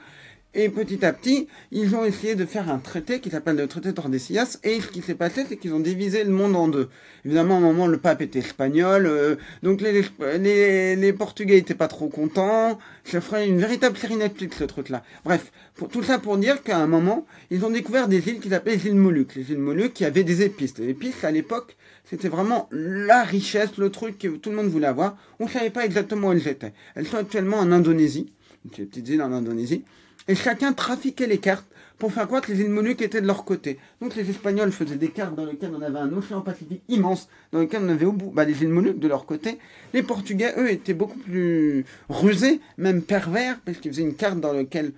Et 0.60 0.70
petit 0.70 1.04
à 1.04 1.12
petit, 1.12 1.46
ils 1.70 1.94
ont 1.94 2.04
essayé 2.04 2.34
de 2.34 2.44
faire 2.44 2.68
un 2.68 2.78
traité 2.78 3.20
qui 3.20 3.30
s'appelle 3.30 3.54
le 3.54 3.68
traité 3.68 3.94
Tordesillas. 3.94 4.58
Et 4.64 4.80
ce 4.80 4.88
qui 4.88 5.02
s'est 5.02 5.14
passé, 5.14 5.46
c'est 5.48 5.56
qu'ils 5.56 5.72
ont 5.72 5.78
divisé 5.78 6.24
le 6.24 6.30
monde 6.30 6.56
en 6.56 6.66
deux. 6.66 6.88
Évidemment, 7.24 7.54
à 7.54 7.58
un 7.58 7.60
moment, 7.60 7.86
le 7.86 7.96
pape 7.98 8.22
était 8.22 8.40
espagnol. 8.40 9.06
Euh, 9.06 9.36
donc 9.62 9.80
les, 9.80 10.04
les, 10.36 10.96
les 10.96 11.12
Portugais 11.12 11.58
étaient 11.58 11.76
pas 11.76 11.86
trop 11.86 12.08
contents. 12.08 12.80
Ça 13.04 13.20
ferait 13.20 13.48
une 13.48 13.60
véritable 13.60 13.96
série 13.96 14.16
Netflix, 14.16 14.56
ce 14.58 14.64
truc-là. 14.64 15.04
Bref, 15.24 15.52
pour, 15.76 15.86
tout 15.90 16.02
ça 16.02 16.18
pour 16.18 16.36
dire 16.38 16.64
qu'à 16.64 16.78
un 16.78 16.88
moment, 16.88 17.24
ils 17.52 17.64
ont 17.64 17.70
découvert 17.70 18.08
des 18.08 18.28
îles 18.28 18.40
qui 18.40 18.48
s'appelaient 18.48 18.78
les 18.78 18.86
îles 18.88 18.96
Moluques. 18.96 19.36
Les 19.36 19.52
îles 19.52 19.58
Moluques 19.58 19.94
qui 19.94 20.04
avaient 20.04 20.24
des 20.24 20.42
épices. 20.42 20.76
Les 20.78 20.88
épices, 20.88 21.22
à 21.22 21.30
l'époque, 21.30 21.76
c'était 22.04 22.28
vraiment 22.28 22.68
la 22.72 23.22
richesse, 23.22 23.76
le 23.76 23.90
truc 23.90 24.18
que 24.18 24.26
tout 24.26 24.50
le 24.50 24.56
monde 24.56 24.66
voulait 24.66 24.88
avoir. 24.88 25.16
On 25.38 25.44
ne 25.44 25.50
savait 25.50 25.70
pas 25.70 25.84
exactement 25.84 26.30
où 26.30 26.32
elles 26.32 26.48
étaient. 26.48 26.72
Elles 26.96 27.06
sont 27.06 27.18
actuellement 27.18 27.58
en 27.58 27.70
Indonésie. 27.70 28.32
Les 28.76 28.86
petites 28.86 29.08
îles 29.08 29.22
en 29.22 29.30
Indonésie 29.30 29.84
et 30.28 30.34
chacun 30.34 30.72
trafiquait 30.72 31.26
les 31.26 31.38
cartes 31.38 31.66
pour 31.98 32.12
faire 32.12 32.26
croire 32.26 32.42
que 32.42 32.52
les 32.52 32.60
îles 32.60 32.70
Moluques 32.70 33.02
étaient 33.02 33.20
de 33.20 33.26
leur 33.26 33.44
côté. 33.44 33.78
Donc 34.00 34.14
les 34.14 34.30
Espagnols 34.30 34.70
faisaient 34.70 34.96
des 34.96 35.08
cartes 35.08 35.34
dans 35.34 35.44
lesquelles 35.44 35.72
on 35.76 35.82
avait 35.82 35.98
un 35.98 36.12
océan 36.12 36.42
Pacifique 36.42 36.82
immense, 36.88 37.28
dans 37.50 37.60
lequel 37.60 37.82
on 37.82 37.88
avait 37.88 38.06
au 38.06 38.12
bout 38.12 38.30
bah, 38.30 38.44
les 38.44 38.62
îles 38.62 38.68
Moluques 38.68 39.00
de 39.00 39.08
leur 39.08 39.26
côté. 39.26 39.58
Les 39.94 40.02
Portugais, 40.02 40.54
eux, 40.58 40.70
étaient 40.70 40.94
beaucoup 40.94 41.18
plus 41.18 41.84
rusés, 42.08 42.60
même 42.76 43.02
pervers, 43.02 43.58
parce 43.64 43.78
qu'ils 43.78 43.90
faisaient 43.90 44.02
une 44.02 44.14
carte 44.14 44.38
dans 44.38 44.52
laquelle 44.52 44.92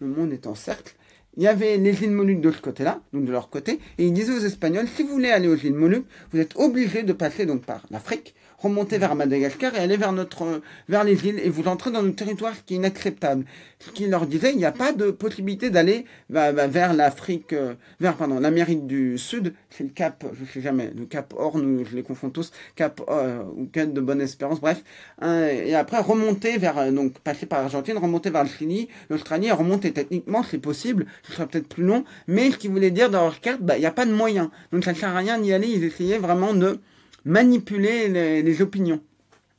le 0.00 0.06
monde 0.06 0.32
est 0.32 0.46
en 0.46 0.54
cercle. 0.54 0.94
Il 1.36 1.42
y 1.42 1.48
avait 1.48 1.76
les 1.76 2.02
îles 2.02 2.12
Moluques 2.12 2.40
de 2.40 2.50
ce 2.50 2.62
côté-là, 2.62 3.02
donc 3.12 3.26
de 3.26 3.32
leur 3.32 3.50
côté, 3.50 3.78
et 3.98 4.06
ils 4.06 4.12
disaient 4.12 4.32
aux 4.32 4.44
Espagnols, 4.44 4.88
si 4.88 5.02
vous 5.02 5.10
voulez 5.10 5.30
aller 5.30 5.48
aux 5.48 5.56
îles 5.56 5.74
Moluques, 5.74 6.06
vous 6.32 6.40
êtes 6.40 6.56
obligés 6.56 7.02
de 7.02 7.12
passer 7.12 7.44
donc 7.44 7.62
par 7.62 7.82
l'Afrique, 7.90 8.34
remontez 8.58 8.98
vers 8.98 9.14
Madagascar 9.14 9.74
et 9.74 9.78
allez 9.78 9.96
vers 9.96 10.12
notre, 10.12 10.62
vers 10.88 11.04
les 11.04 11.26
îles 11.26 11.40
et 11.42 11.48
vous 11.48 11.68
entrez 11.68 11.90
dans 11.90 12.02
le 12.02 12.14
territoire 12.14 12.52
qui 12.64 12.74
est 12.74 12.76
inacceptable. 12.76 13.44
Ce 13.78 13.90
qui 13.90 14.06
leur 14.06 14.26
disait, 14.26 14.52
il 14.52 14.56
n'y 14.56 14.64
a 14.64 14.72
pas 14.72 14.92
de 14.92 15.10
possibilité 15.10 15.70
d'aller 15.70 16.06
vers 16.28 16.94
l'Afrique, 16.94 17.52
euh, 17.52 17.74
vers 18.00 18.16
pardon, 18.16 18.40
l'Amérique 18.40 18.86
du 18.86 19.18
Sud. 19.18 19.54
C'est 19.70 19.84
le 19.84 19.90
Cap, 19.90 20.24
je 20.32 20.44
sais 20.50 20.60
jamais, 20.60 20.90
le 20.96 21.04
Cap 21.04 21.34
Horn, 21.36 21.84
je 21.84 21.94
les 21.94 22.02
confonds 22.02 22.30
tous, 22.30 22.52
Cap 22.74 23.02
euh, 23.08 23.42
ou 23.56 23.66
Cap 23.66 23.92
de 23.92 24.00
Bonne 24.00 24.20
Espérance, 24.20 24.60
bref. 24.60 24.82
et 25.22 25.74
après 25.74 26.00
remonter 26.00 26.58
vers, 26.58 26.78
euh, 26.78 26.90
donc 26.90 27.18
passer 27.20 27.46
par 27.46 27.60
l'Argentine, 27.60 27.98
remonter 27.98 28.30
vers 28.30 28.44
le 28.44 28.48
Chili, 28.48 28.88
l'Australie, 29.10 29.50
remonter 29.50 29.92
techniquement, 29.92 30.42
c'est 30.42 30.58
possible. 30.58 31.06
Ce 31.22 31.32
serait 31.32 31.46
peut-être 31.46 31.68
plus 31.68 31.84
long, 31.84 32.04
mais 32.26 32.50
ce 32.50 32.58
qui 32.58 32.68
voulait 32.68 32.90
dire 32.90 33.10
dans 33.10 33.22
leur 33.22 33.40
carte, 33.40 33.60
bah, 33.60 33.76
il 33.76 33.80
n'y 33.80 33.86
a 33.86 33.92
pas 33.92 34.06
de 34.06 34.12
moyen. 34.12 34.50
Donc 34.72 34.84
ça 34.84 34.94
sert 34.94 35.14
à 35.14 35.18
rien 35.18 35.38
d'y 35.38 35.52
aller. 35.52 35.68
Ils 35.68 35.84
essayaient 35.84 36.18
vraiment 36.18 36.54
de 36.54 36.80
manipuler 37.26 38.08
les, 38.42 38.62
opinions. 38.62 39.02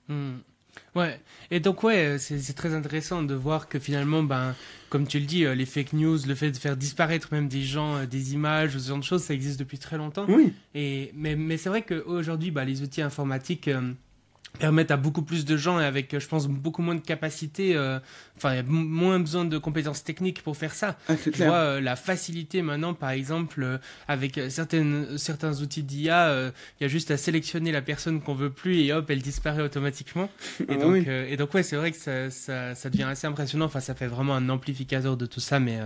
Hmm. 0.08 0.38
Ouais. 0.96 1.20
Et 1.52 1.60
donc 1.60 1.84
ouais, 1.84 2.18
c'est 2.18 2.54
très 2.54 2.74
intéressant 2.74 3.22
de 3.22 3.36
voir 3.36 3.70
que 3.70 3.78
finalement, 3.78 4.24
ben, 4.24 4.56
comme 4.90 5.06
tu 5.06 5.20
le 5.20 5.26
dis, 5.26 5.46
euh, 5.46 5.54
les 5.54 5.66
fake 5.66 5.94
news, 5.94 6.18
le 6.26 6.34
fait 6.34 6.52
de 6.52 6.58
faire 6.58 6.76
disparaître 6.76 7.28
même 7.32 7.48
des 7.48 7.62
gens, 7.62 7.98
euh, 7.98 8.06
des 8.06 8.34
images, 8.34 8.78
ce 8.78 8.88
genre 8.88 8.98
de 8.98 9.04
choses, 9.04 9.22
ça 9.22 9.34
existe 9.34 9.60
depuis 9.60 9.78
très 9.78 9.98
longtemps. 9.98 10.26
Oui. 10.28 10.54
Et 10.74 11.12
mais, 11.14 11.36
mais 11.36 11.58
c'est 11.58 11.70
vrai 11.70 11.84
qu'aujourd'hui, 11.84 12.52
bah, 12.52 12.66
les 12.66 12.82
outils 12.82 13.02
informatiques 13.02 13.68
euh, 13.68 13.92
permettent 14.58 14.92
à 14.92 14.98
beaucoup 14.98 15.22
plus 15.22 15.46
de 15.46 15.58
gens 15.58 15.80
et 15.80 15.86
avec, 15.86 16.14
euh, 16.14 16.20
je 16.20 16.28
pense, 16.28 16.48
beaucoup 16.48 16.82
moins 16.82 16.96
de 16.96 17.02
capacité, 17.02 17.76
euh, 17.76 18.00
enfin, 18.36 18.54
il 18.54 18.56
y 18.58 18.60
a 18.60 18.64
moins 18.64 19.20
besoin 19.20 19.46
de 19.46 19.58
compétences 19.58 20.04
techniques 20.04 20.42
pour 20.44 20.58
faire 20.58 20.74
ça. 20.74 20.98
Ah, 21.08 21.14
je 21.26 21.44
vois 21.44 21.56
euh, 21.56 21.82
la 21.82 21.96
facilité 21.96 22.62
maintenant, 22.62 22.94
par 22.94 23.12
exemple, 23.12 23.80
avec 24.08 24.40
certaines, 24.50 25.18
certains 25.18 25.62
outils 25.62 25.84
d'IA, 25.84 26.52
il 26.80 26.84
y 26.84 26.86
a 26.86 26.88
juste 26.88 27.12
à 27.12 27.18
sélectionner 27.18 27.72
la 27.72 27.82
personne 27.82 28.22
qu'on 28.22 28.36
veut 28.36 28.50
plus 28.50 28.80
et 28.80 28.94
hop, 28.94 29.10
elle 29.10 29.22
disparaît 29.22 29.62
automatiquement. 29.62 30.30
Et, 30.62 30.66
ah 30.70 30.76
donc, 30.76 31.08
et 31.08 31.38
donc, 31.38 31.54
ouais, 31.54 31.64
c'est 31.64 31.76
vrai 31.76 31.92
que 31.92 31.98
ça, 31.98 32.30
ça, 32.30 32.76
ça, 32.76 32.90
devient 32.90 33.04
assez 33.04 33.28
impressionnant. 33.28 33.66
Enfin, 33.66 33.80
ça 33.80 33.96
fait 33.96 34.08
vraiment 34.08 34.36
un 34.36 34.50
amplificateur 34.50 35.18
de 35.18 35.26
tout 35.26 35.40
ça, 35.40 35.60
mais, 35.60 35.80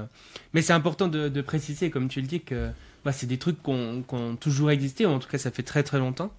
mais 0.54 0.62
c'est 0.62 0.74
important 0.74 1.08
de, 1.08 1.30
de, 1.30 1.42
préciser, 1.42 1.90
comme 1.90 2.08
tu 2.08 2.22
le 2.22 2.28
dis, 2.28 2.42
que 2.42 2.70
bah, 3.04 3.12
c'est 3.12 3.28
des 3.28 3.38
trucs 3.38 3.62
qui 3.62 3.70
ont 3.70 4.36
toujours 4.40 4.72
existé, 4.72 5.06
en 5.06 5.20
tout 5.20 5.30
cas, 5.30 5.38
ça 5.38 5.51
fait 5.51 5.63
très 5.63 5.84
très 5.84 6.00
longtemps. 6.00 6.32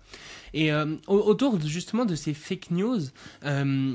Et 0.54 0.72
euh, 0.72 0.96
autour 1.06 1.60
justement 1.60 2.04
de 2.04 2.14
ces 2.14 2.34
fake 2.34 2.70
news, 2.70 3.00
euh, 3.44 3.94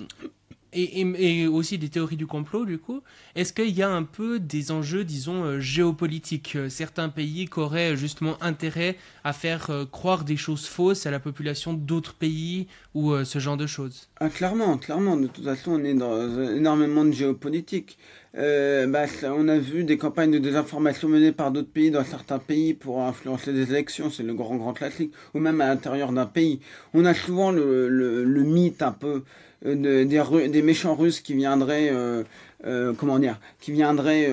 et, 0.73 1.47
aussi 1.47 1.77
des 1.77 1.89
théories 1.89 2.17
du 2.17 2.27
complot, 2.27 2.65
du 2.65 2.77
coup, 2.77 3.01
est-ce 3.35 3.53
qu'il 3.53 3.69
y 3.69 3.81
a 3.81 3.89
un 3.89 4.03
peu 4.03 4.39
des 4.39 4.71
enjeux, 4.71 5.03
disons, 5.03 5.43
euh, 5.43 5.59
géopolitiques? 5.59 6.57
Certains 6.69 7.09
pays 7.09 7.47
qui 7.47 7.59
auraient 7.59 7.95
justement 7.95 8.41
intérêt 8.41 8.97
à 9.23 9.33
faire 9.33 9.69
croire 9.91 10.23
des 10.23 10.37
choses 10.37 10.67
fausses 10.67 11.05
à 11.05 11.11
la 11.11 11.19
population 11.19 11.73
d'autres 11.73 12.13
pays 12.13 12.67
ou 12.93 13.13
ce 13.23 13.39
genre 13.39 13.57
de 13.57 13.67
choses? 13.67 14.09
Ah, 14.19 14.29
Clairement, 14.29 14.77
clairement. 14.77 15.17
De 15.17 15.27
toute 15.27 15.43
façon, 15.43 15.71
on 15.71 15.83
est 15.83 15.93
dans 15.93 16.51
énormément 16.51 17.05
de 17.05 17.11
géopolitique. 17.11 17.97
Euh, 18.35 18.87
bah, 18.87 19.05
on 19.23 19.47
a 19.47 19.57
vu 19.57 19.83
des 19.83 19.97
campagnes 19.97 20.31
de 20.31 20.37
désinformation 20.37 21.07
menées 21.07 21.31
par 21.31 21.51
d'autres 21.51 21.71
pays 21.71 21.91
dans 21.91 22.03
certains 22.03 22.39
pays 22.39 22.73
pour 22.73 23.01
influencer 23.01 23.51
les 23.51 23.69
élections, 23.71 24.09
c'est 24.09 24.23
le 24.23 24.33
grand 24.33 24.55
grand 24.57 24.73
classique, 24.73 25.13
ou 25.33 25.39
même 25.39 25.61
à 25.61 25.67
l'intérieur 25.67 26.11
d'un 26.11 26.25
pays. 26.25 26.59
On 26.93 27.05
a 27.05 27.13
souvent 27.13 27.51
le, 27.51 27.87
le, 27.87 28.43
mythe 28.43 28.81
un 28.81 28.91
peu 28.91 29.23
euh, 29.65 30.05
des, 30.05 30.49
des, 30.49 30.61
méchants 30.61 30.95
russes 30.95 31.21
qui 31.21 31.33
viendraient, 31.33 31.89
euh, 31.91 32.93
comment 32.97 33.17
dire, 33.17 33.39
qui 33.59 33.71
viendraient 33.71 34.29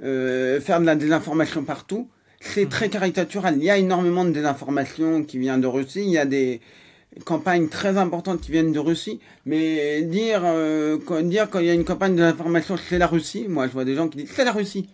faire 0.00 0.80
de 0.80 0.86
la 0.86 0.96
désinformation 0.96 1.64
partout. 1.64 2.08
C'est 2.40 2.66
mmh. 2.66 2.68
très 2.68 2.88
caricatural. 2.88 3.56
Il 3.56 3.64
y 3.64 3.70
a 3.70 3.78
énormément 3.78 4.24
de 4.24 4.30
désinformation 4.30 5.24
qui 5.24 5.38
vient 5.38 5.58
de 5.58 5.66
Russie. 5.66 6.02
Il 6.02 6.10
y 6.10 6.18
a 6.18 6.24
des 6.24 6.60
campagnes 7.24 7.68
très 7.68 7.96
importantes 7.96 8.40
qui 8.40 8.52
viennent 8.52 8.72
de 8.72 8.78
Russie, 8.78 9.20
mais 9.46 10.02
dire, 10.02 10.42
euh, 10.44 10.98
quand, 11.04 11.20
dire 11.22 11.48
quand 11.50 11.58
il 11.58 11.66
y 11.66 11.70
a 11.70 11.74
une 11.74 11.84
campagne 11.84 12.16
d'information 12.16 12.76
c'est 12.76 12.98
la 12.98 13.06
Russie, 13.06 13.46
moi 13.48 13.66
je 13.66 13.72
vois 13.72 13.84
des 13.84 13.94
gens 13.94 14.08
qui 14.08 14.18
disent 14.18 14.32
c'est 14.34 14.44
la 14.44 14.52
Russie. 14.52 14.88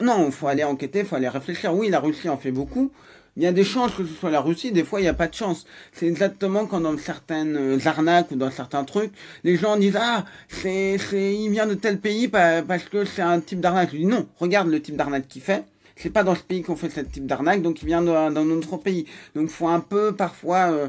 Non, 0.00 0.26
il 0.26 0.32
faut 0.32 0.46
aller 0.46 0.64
enquêter, 0.64 1.00
il 1.00 1.04
faut 1.04 1.16
aller 1.16 1.28
réfléchir. 1.28 1.74
Oui, 1.74 1.90
la 1.90 2.00
Russie 2.00 2.28
en 2.28 2.38
fait 2.38 2.50
beaucoup. 2.50 2.90
Il 3.36 3.42
y 3.42 3.46
a 3.46 3.52
des 3.52 3.64
chances 3.64 3.92
que 3.94 4.04
ce 4.04 4.14
soit 4.14 4.30
la 4.30 4.40
Russie, 4.40 4.70
des 4.70 4.84
fois 4.84 5.00
il 5.00 5.02
n'y 5.02 5.08
a 5.08 5.14
pas 5.14 5.26
de 5.26 5.34
chance. 5.34 5.66
C'est 5.92 6.06
exactement 6.06 6.66
quand 6.66 6.80
dans 6.80 6.96
certaines 6.96 7.56
euh, 7.56 7.78
arnaques 7.84 8.30
ou 8.30 8.36
dans 8.36 8.50
certains 8.50 8.84
trucs, 8.84 9.12
les 9.42 9.56
gens 9.56 9.76
disent 9.76 9.98
ah 10.00 10.24
c'est 10.48 10.98
c'est 10.98 11.34
il 11.34 11.50
vient 11.50 11.66
de 11.66 11.74
tel 11.74 11.98
pays 11.98 12.28
parce 12.28 12.84
que 12.84 13.04
c'est 13.04 13.22
un 13.22 13.40
type 13.40 13.60
d'arnaque. 13.60 13.90
Je 13.92 13.98
dis 13.98 14.06
non, 14.06 14.26
regarde 14.38 14.68
le 14.68 14.80
type 14.80 14.96
d'arnaque 14.96 15.28
qu'il 15.28 15.42
fait 15.42 15.64
c'est 15.96 16.10
pas 16.10 16.24
dans 16.24 16.34
ce 16.34 16.42
pays 16.42 16.62
qu'on 16.62 16.76
fait 16.76 16.90
ce 16.90 17.00
type 17.00 17.26
d'arnaque, 17.26 17.62
donc 17.62 17.82
il 17.82 17.86
vient 17.86 18.02
d'un 18.02 18.50
autre 18.50 18.76
pays. 18.76 19.06
Donc 19.34 19.48
faut 19.48 19.68
un 19.68 19.80
peu 19.80 20.12
parfois 20.14 20.70
euh, 20.72 20.88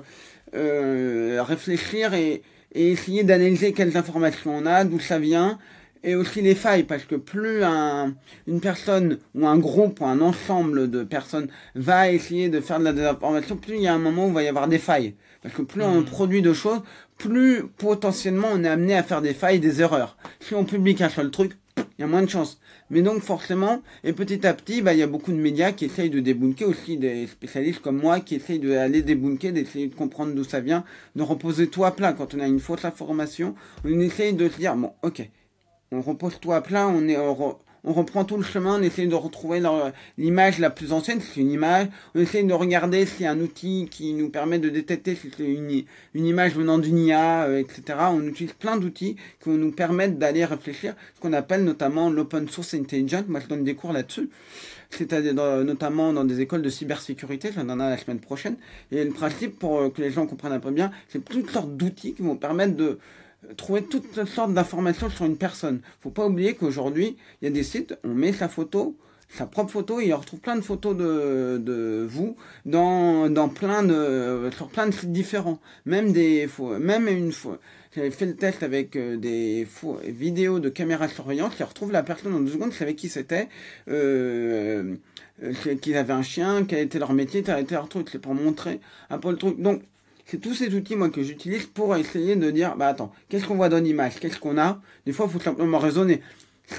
euh, 0.54 1.42
réfléchir 1.44 2.14
et, 2.14 2.42
essayer 2.78 3.24
d'analyser 3.24 3.72
quelles 3.72 3.96
informations 3.96 4.54
on 4.54 4.66
a, 4.66 4.84
d'où 4.84 5.00
ça 5.00 5.18
vient, 5.18 5.58
et 6.04 6.14
aussi 6.14 6.42
les 6.42 6.56
failles, 6.56 6.84
parce 6.84 7.06
que 7.06 7.16
plus 7.16 7.64
un, 7.64 8.16
une 8.48 8.60
personne 8.60 9.18
ou 9.34 9.48
un 9.48 9.58
groupe 9.58 10.02
ou 10.02 10.06
un 10.06 10.20
ensemble 10.20 10.92
de 10.92 11.06
personnes 11.06 11.48
va 11.74 12.12
essayer 12.12 12.50
de 12.50 12.60
faire 12.60 12.80
de 12.80 12.84
la 12.84 12.92
désinformation, 12.92 13.56
plus 13.56 13.76
il 13.76 13.82
y 13.84 13.88
a 13.88 13.94
un 13.94 14.00
moment 14.00 14.26
où 14.26 14.28
il 14.28 14.34
va 14.34 14.44
y 14.44 14.50
avoir 14.50 14.68
des 14.68 14.78
failles. 14.78 15.16
Parce 15.42 15.56
que 15.56 15.62
plus 15.62 15.84
on 15.84 16.02
mmh. 16.02 16.06
produit 16.06 16.42
de 16.42 16.52
choses, 16.52 16.82
plus 17.18 17.64
potentiellement 17.78 18.50
on 18.52 18.64
est 18.66 18.68
amené 18.68 18.98
à 18.98 19.04
faire 19.04 19.22
des 19.22 19.34
failles, 19.34 19.62
des 19.62 19.82
erreurs. 19.82 20.18
Si 20.42 20.54
on 20.54 20.66
publie 20.66 20.96
qu'un 20.96 21.10
seul 21.10 21.32
truc, 21.32 21.54
il 21.78 22.02
y 22.02 22.04
a 22.04 22.08
moins 22.08 22.24
de 22.24 22.30
chances. 22.30 22.60
Mais 22.92 23.02
donc 23.02 23.22
forcément, 23.22 23.82
et 24.04 24.14
petit 24.14 24.46
à 24.46 24.54
petit, 24.54 24.82
bah, 24.82 24.94
il 24.94 25.00
y 25.00 25.04
a 25.04 25.08
beaucoup 25.08 25.32
de 25.32 25.38
médias 25.38 25.72
qui 25.72 25.86
essayent 25.86 26.12
de 26.12 26.20
débunker, 26.20 26.68
aussi 26.68 26.98
des 26.98 27.26
spécialistes 27.26 27.82
comme 27.82 27.98
moi 27.98 28.20
qui 28.20 28.36
essayent 28.36 28.60
d'aller 28.60 29.02
débunker, 29.02 29.52
d'essayer 29.52 29.88
de 29.88 29.96
comprendre 29.96 30.34
d'où 30.36 30.44
ça 30.44 30.60
vient, 30.60 30.84
de 31.16 31.24
reposer 31.24 31.68
tout 31.68 31.84
à 31.84 31.96
plat. 31.96 32.14
Quand 32.14 32.36
on 32.36 32.40
a 32.40 32.48
une 32.48 32.60
fausse 32.60 32.86
information, 32.86 33.56
on 33.84 34.00
essaye 34.00 34.34
de 34.34 34.48
se 34.50 34.58
dire, 34.58 34.76
bon, 34.76 34.92
ok, 35.02 35.28
on 35.92 36.02
repose 36.02 36.40
tout 36.40 36.52
à 36.52 36.62
plat, 36.62 36.88
on 36.88 37.08
est, 37.08 37.18
on 37.18 37.58
reprend 37.94 38.26
tout 38.26 38.38
le 38.38 38.44
chemin, 38.44 38.80
on 38.80 38.82
essaie 38.82 39.06
de 39.06 39.16
retrouver 39.16 39.62
l'image 40.18 40.60
la 40.60 40.70
plus 40.70 40.92
ancienne, 40.92 41.22
c'est 41.22 41.42
une 41.42 41.52
image, 41.52 41.88
on 42.16 42.20
essaie 42.20 42.44
de 42.44 42.54
regarder 42.54 43.06
a 43.24 43.32
un 43.32 43.40
outil 43.40 43.88
qui 43.90 44.14
nous 44.14 44.30
permet 44.30 44.60
de 44.60 44.70
détecter 44.70 45.16
si 45.16 45.32
c'est 45.36 45.44
une, 45.44 45.86
image 46.26 46.56
venant 46.56 46.78
d'une 46.78 46.98
IA, 46.98 47.44
euh, 47.44 47.60
etc. 47.60 48.00
On 48.12 48.26
utilise 48.28 48.54
plein 48.54 48.78
d'outils 48.78 49.16
qui 49.42 49.50
vont 49.50 49.58
nous 49.58 49.72
permettre 49.72 50.16
d'aller 50.16 50.46
réfléchir, 50.46 50.96
ce 51.16 51.22
qu'on 51.22 51.34
appelle 51.34 51.64
notamment 51.64 52.10
l'open 52.10 52.48
source 52.50 52.74
intelligence, 52.74 53.26
moi 53.28 53.40
je 53.40 53.48
donne 53.48 53.64
des 53.64 53.76
cours 53.76 53.94
là-dessus, 53.94 54.30
c'est-à-dire 54.90 55.34
notamment 55.34 56.14
dans 56.14 56.24
des 56.24 56.42
écoles 56.42 56.62
de 56.62 56.70
cybersécurité, 56.70 57.52
j'en 57.56 57.70
ai 57.70 57.78
la 57.78 57.98
semaine 57.98 58.20
prochaine, 58.20 58.56
et 58.92 59.04
le 59.04 59.12
principe 59.12 59.60
pour 59.60 59.80
euh, 59.80 59.90
que 59.90 60.02
les 60.02 60.12
gens 60.12 60.26
comprennent 60.26 60.54
un 60.54 60.60
peu 60.60 60.72
bien, 60.72 60.92
c'est 61.10 61.24
toutes 61.24 61.50
sortes 61.52 61.76
d'outils 61.76 62.14
qui 62.14 62.22
vont 62.22 62.36
permettre 62.36 62.76
de 62.76 63.00
trouver 63.58 63.84
toutes 63.84 64.26
sortes 64.26 64.54
d'informations 64.54 65.10
sur 65.10 65.26
une 65.26 65.38
personne. 65.38 65.82
Faut 66.02 66.10
pas 66.10 66.26
oublier 66.26 66.56
qu'aujourd'hui, 66.56 67.18
il 67.42 67.46
y 67.46 67.48
a 67.48 67.52
des 67.52 67.64
sites, 67.64 67.98
on 68.04 68.10
met 68.10 68.34
sa 68.34 68.50
photo, 68.50 68.98
sa 69.30 69.46
propre 69.46 69.72
photo, 69.72 70.00
et 70.00 70.14
on 70.14 70.18
retrouve 70.18 70.40
plein 70.40 70.56
de 70.56 70.62
photos 70.62 70.96
de, 70.96 71.58
de 71.58 72.08
vous 72.10 72.36
dans, 72.66 73.30
dans 73.30 73.50
plein 73.50 73.84
de, 73.84 74.50
sur 74.56 74.70
plein 74.70 74.88
de 74.88 74.94
sites 74.94 75.12
différents. 75.12 75.60
Même 75.86 76.12
des, 76.12 76.48
même 76.80 77.08
une 77.08 77.32
fois, 77.32 77.60
j'avais 77.96 78.12
fait 78.12 78.26
le 78.26 78.36
test 78.36 78.64
avec 78.64 78.96
euh, 78.96 79.18
des 79.18 79.68
vidéos 80.06 80.60
de 80.60 80.70
caméras 80.70 81.08
surveillance 81.08 81.56
qui 81.56 81.64
retrouvent 81.64 81.92
la 81.92 82.04
personne 82.04 82.34
en 82.34 82.40
deux 82.40 82.52
secondes, 82.52 82.72
je 82.72 82.78
savais 82.78 82.96
qui 82.96 83.10
c'était, 83.10 83.48
euh, 83.88 84.96
euh 85.44 85.76
qu'ils 85.82 85.96
avaient 85.96 86.14
un 86.14 86.22
chien, 86.22 86.66
quel 86.66 86.80
était 86.80 87.00
leur 87.00 87.14
métier, 87.14 87.42
quel 87.44 87.60
était 87.60 87.76
leur 87.76 87.90
truc, 87.90 88.10
c'est 88.12 88.20
pour 88.20 88.34
montrer 88.34 88.80
un 89.10 89.18
peu 89.18 89.32
le 89.32 89.38
truc. 89.38 89.60
Donc, 89.60 89.82
c'est 90.26 90.40
tous 90.40 90.56
ces 90.56 90.74
outils 90.74 90.96
moi 90.96 91.10
que 91.10 91.22
j'utilise 91.24 91.68
pour 91.68 91.96
essayer 91.96 92.36
de 92.36 92.50
dire 92.52 92.76
bah 92.76 92.88
attends 92.88 93.12
qu'est-ce 93.30 93.46
qu'on 93.46 93.56
voit 93.56 93.70
dans 93.70 93.84
l'image? 93.84 94.20
Qu'est-ce 94.20 94.40
qu'on 94.40 94.58
a? 94.58 94.82
Des 95.06 95.12
fois 95.14 95.28
il 95.28 95.32
faut 95.32 95.40
simplement 95.40 95.78
raisonner. 95.78 96.22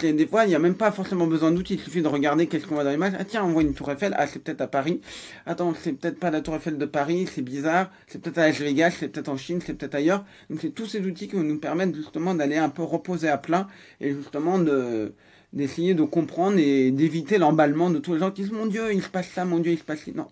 Des 0.03 0.27
fois 0.27 0.45
il 0.45 0.49
n'y 0.49 0.57
a 0.57 0.59
même 0.59 0.75
pas 0.75 0.91
forcément 0.91 1.29
besoin 1.29 1.53
d'outils. 1.53 1.75
Il 1.75 1.81
suffit 1.81 2.03
de 2.03 2.09
regarder 2.09 2.49
qu'est-ce 2.49 2.67
qu'on 2.67 2.75
voit 2.75 2.83
dans 2.83 2.91
l'image. 2.91 3.13
Ah 3.19 3.25
tiens 3.25 3.45
on 3.45 3.51
voit 3.51 3.63
une 3.63 3.73
tour 3.73 3.89
Eiffel. 3.91 4.15
Ah 4.19 4.27
c'est 4.27 4.41
peut-être 4.41 4.63
à 4.63 4.67
Paris. 4.67 5.01
Attends 5.47 5.75
c'est 5.81 5.93
peut-être 5.93 6.19
pas 6.19 6.33
la 6.33 6.41
tour 6.41 6.57
Eiffel 6.57 6.77
de 6.77 6.87
Paris. 6.87 7.29
C'est 7.33 7.43
bizarre. 7.43 7.91
C'est 8.09 8.21
peut-être 8.21 8.39
à 8.39 8.49
Las 8.49 8.59
Vegas. 8.59 8.97
C'est 8.99 9.09
peut-être 9.09 9.29
en 9.29 9.37
Chine. 9.37 9.61
C'est 9.65 9.75
peut-être 9.75 9.95
ailleurs. 9.95 10.25
Donc 10.51 10.59
c'est 10.61 10.71
tous 10.71 10.87
ces 10.87 11.01
outils 11.07 11.29
qui 11.29 11.37
nous 11.37 11.59
permettre 11.59 11.95
justement 11.95 12.35
d'aller 12.35 12.57
un 12.57 12.69
peu 12.69 12.83
reposer 12.83 13.29
à 13.29 13.39
plat 13.39 13.69
et 14.01 14.13
justement 14.13 14.59
de 14.59 15.13
d'essayer 15.53 15.95
de 15.95 16.03
comprendre 16.03 16.59
et 16.59 16.91
d'éviter 16.91 17.39
l'emballement 17.39 17.89
de 17.91 18.01
tous 18.01 18.15
les 18.15 18.19
gens 18.19 18.33
qui 18.33 18.43
disent 18.43 18.51
mon 18.51 18.67
dieu 18.67 18.93
il 18.93 19.03
se 19.03 19.09
passe 19.09 19.29
ça. 19.29 19.45
Mon 19.45 19.61
dieu 19.61 19.71
il 19.71 19.79
se 19.79 19.85
passe 19.85 20.01
ça 20.01 20.11
non 20.13 20.27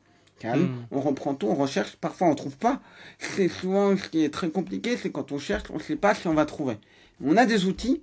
calme, 0.44 0.64
hmm. 0.64 0.86
on 0.90 1.00
reprend 1.00 1.34
tout, 1.34 1.46
on 1.46 1.54
recherche, 1.54 1.96
parfois 1.96 2.28
on 2.28 2.34
trouve 2.34 2.56
pas. 2.56 2.80
C'est 3.18 3.48
souvent 3.48 3.96
ce 3.96 4.08
qui 4.08 4.22
est 4.24 4.28
très 4.28 4.50
compliqué, 4.50 4.96
c'est 4.96 5.10
quand 5.10 5.32
on 5.32 5.38
cherche, 5.38 5.64
on 5.70 5.78
ne 5.78 5.82
sait 5.82 5.96
pas 5.96 6.14
si 6.14 6.28
on 6.28 6.34
va 6.34 6.44
trouver. 6.44 6.76
On 7.24 7.36
a 7.36 7.46
des 7.46 7.64
outils, 7.64 8.02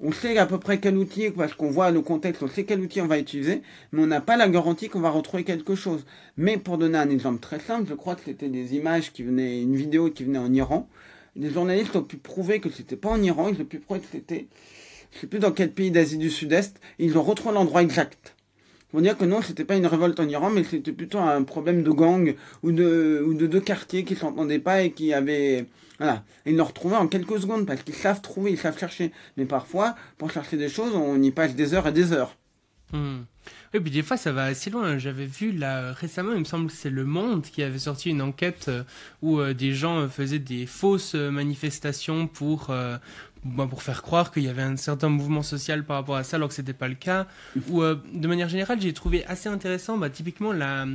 on 0.00 0.12
sait 0.12 0.38
à 0.38 0.46
peu 0.46 0.58
près 0.58 0.78
quel 0.78 0.96
outil, 0.96 1.30
parce 1.30 1.54
qu'on 1.54 1.70
voit 1.70 1.90
le 1.90 2.00
contexte, 2.00 2.42
on 2.42 2.48
sait 2.48 2.64
quel 2.64 2.80
outil 2.80 3.00
on 3.00 3.06
va 3.06 3.18
utiliser, 3.18 3.62
mais 3.92 4.02
on 4.02 4.06
n'a 4.06 4.20
pas 4.20 4.36
la 4.36 4.48
garantie 4.48 4.88
qu'on 4.88 5.00
va 5.00 5.10
retrouver 5.10 5.44
quelque 5.44 5.74
chose. 5.74 6.06
Mais 6.36 6.56
pour 6.56 6.78
donner 6.78 6.98
un 6.98 7.10
exemple 7.10 7.40
très 7.40 7.60
simple, 7.60 7.88
je 7.88 7.94
crois 7.94 8.14
que 8.14 8.22
c'était 8.24 8.48
des 8.48 8.74
images 8.74 9.12
qui 9.12 9.22
venaient, 9.22 9.62
une 9.62 9.76
vidéo 9.76 10.10
qui 10.10 10.24
venait 10.24 10.38
en 10.38 10.52
Iran. 10.52 10.88
Des 11.36 11.50
journalistes 11.50 11.94
ont 11.96 12.02
pu 12.02 12.16
prouver 12.16 12.60
que 12.60 12.70
c'était 12.70 12.96
pas 12.96 13.10
en 13.10 13.22
Iran, 13.22 13.48
ils 13.48 13.60
ont 13.60 13.66
pu 13.66 13.78
prouver 13.78 14.00
que 14.00 14.06
c'était, 14.10 14.48
je 15.12 15.18
sais 15.18 15.26
plus 15.26 15.40
dans 15.40 15.52
quel 15.52 15.72
pays 15.72 15.90
d'Asie 15.90 16.18
du 16.18 16.30
Sud-Est, 16.30 16.80
ils 16.98 17.18
ont 17.18 17.22
retrouvé 17.22 17.54
l'endroit 17.54 17.82
exact. 17.82 18.34
Pour 18.90 19.02
dire 19.02 19.16
que 19.18 19.24
non, 19.24 19.42
c'était 19.42 19.64
pas 19.64 19.76
une 19.76 19.86
révolte 19.86 20.18
en 20.18 20.28
Iran, 20.28 20.50
mais 20.50 20.64
c'était 20.64 20.92
plutôt 20.92 21.18
un 21.18 21.42
problème 21.42 21.82
de 21.82 21.90
gang 21.90 22.34
ou 22.62 22.72
de, 22.72 23.22
ou 23.26 23.34
de 23.34 23.46
deux 23.46 23.60
quartiers 23.60 24.04
qui 24.04 24.16
s'entendaient 24.16 24.58
pas 24.58 24.82
et 24.82 24.92
qui 24.92 25.12
avaient, 25.12 25.66
voilà. 25.98 26.24
Ils 26.46 26.56
le 26.56 26.62
retrouvaient 26.62 26.96
en 26.96 27.06
quelques 27.06 27.40
secondes 27.40 27.66
parce 27.66 27.82
qu'ils 27.82 27.94
savent 27.94 28.22
trouver, 28.22 28.52
ils 28.52 28.58
savent 28.58 28.78
chercher. 28.78 29.12
Mais 29.36 29.44
parfois, 29.44 29.94
pour 30.16 30.30
chercher 30.30 30.56
des 30.56 30.68
choses, 30.68 30.94
on 30.94 31.22
y 31.22 31.30
passe 31.30 31.54
des 31.54 31.74
heures 31.74 31.86
et 31.86 31.92
des 31.92 32.12
heures. 32.12 32.34
Hmm. 32.92 33.18
Oui, 33.74 33.80
puis 33.80 33.90
des 33.90 34.02
fois 34.02 34.16
ça 34.16 34.32
va 34.32 34.44
assez 34.44 34.70
loin. 34.70 34.96
J'avais 34.96 35.26
vu 35.26 35.52
là 35.52 35.92
récemment, 35.92 36.32
il 36.32 36.40
me 36.40 36.44
semble 36.44 36.68
que 36.68 36.72
c'est 36.72 36.90
Le 36.90 37.04
Monde 37.04 37.42
qui 37.42 37.62
avait 37.62 37.78
sorti 37.78 38.08
une 38.08 38.22
enquête 38.22 38.66
euh, 38.68 38.82
où 39.20 39.40
euh, 39.40 39.52
des 39.52 39.74
gens 39.74 39.98
euh, 39.98 40.08
faisaient 40.08 40.38
des 40.38 40.64
fausses 40.64 41.14
manifestations 41.14 42.26
pour 42.26 42.74
bah, 43.44 43.66
pour 43.68 43.82
faire 43.82 44.02
croire 44.02 44.32
qu'il 44.32 44.42
y 44.42 44.48
avait 44.48 44.62
un 44.62 44.76
certain 44.76 45.08
mouvement 45.08 45.42
social 45.42 45.84
par 45.84 45.96
rapport 45.96 46.16
à 46.16 46.24
ça, 46.24 46.36
alors 46.36 46.48
que 46.48 46.54
c'était 46.54 46.72
pas 46.72 46.88
le 46.88 46.94
cas. 46.94 47.26
Ou 47.70 47.82
de 47.82 48.28
manière 48.28 48.48
générale, 48.48 48.80
j'ai 48.80 48.92
trouvé 48.92 49.24
assez 49.26 49.48
intéressant, 49.48 49.98
bah, 49.98 50.10
typiquement 50.10 50.52
la 50.52 50.86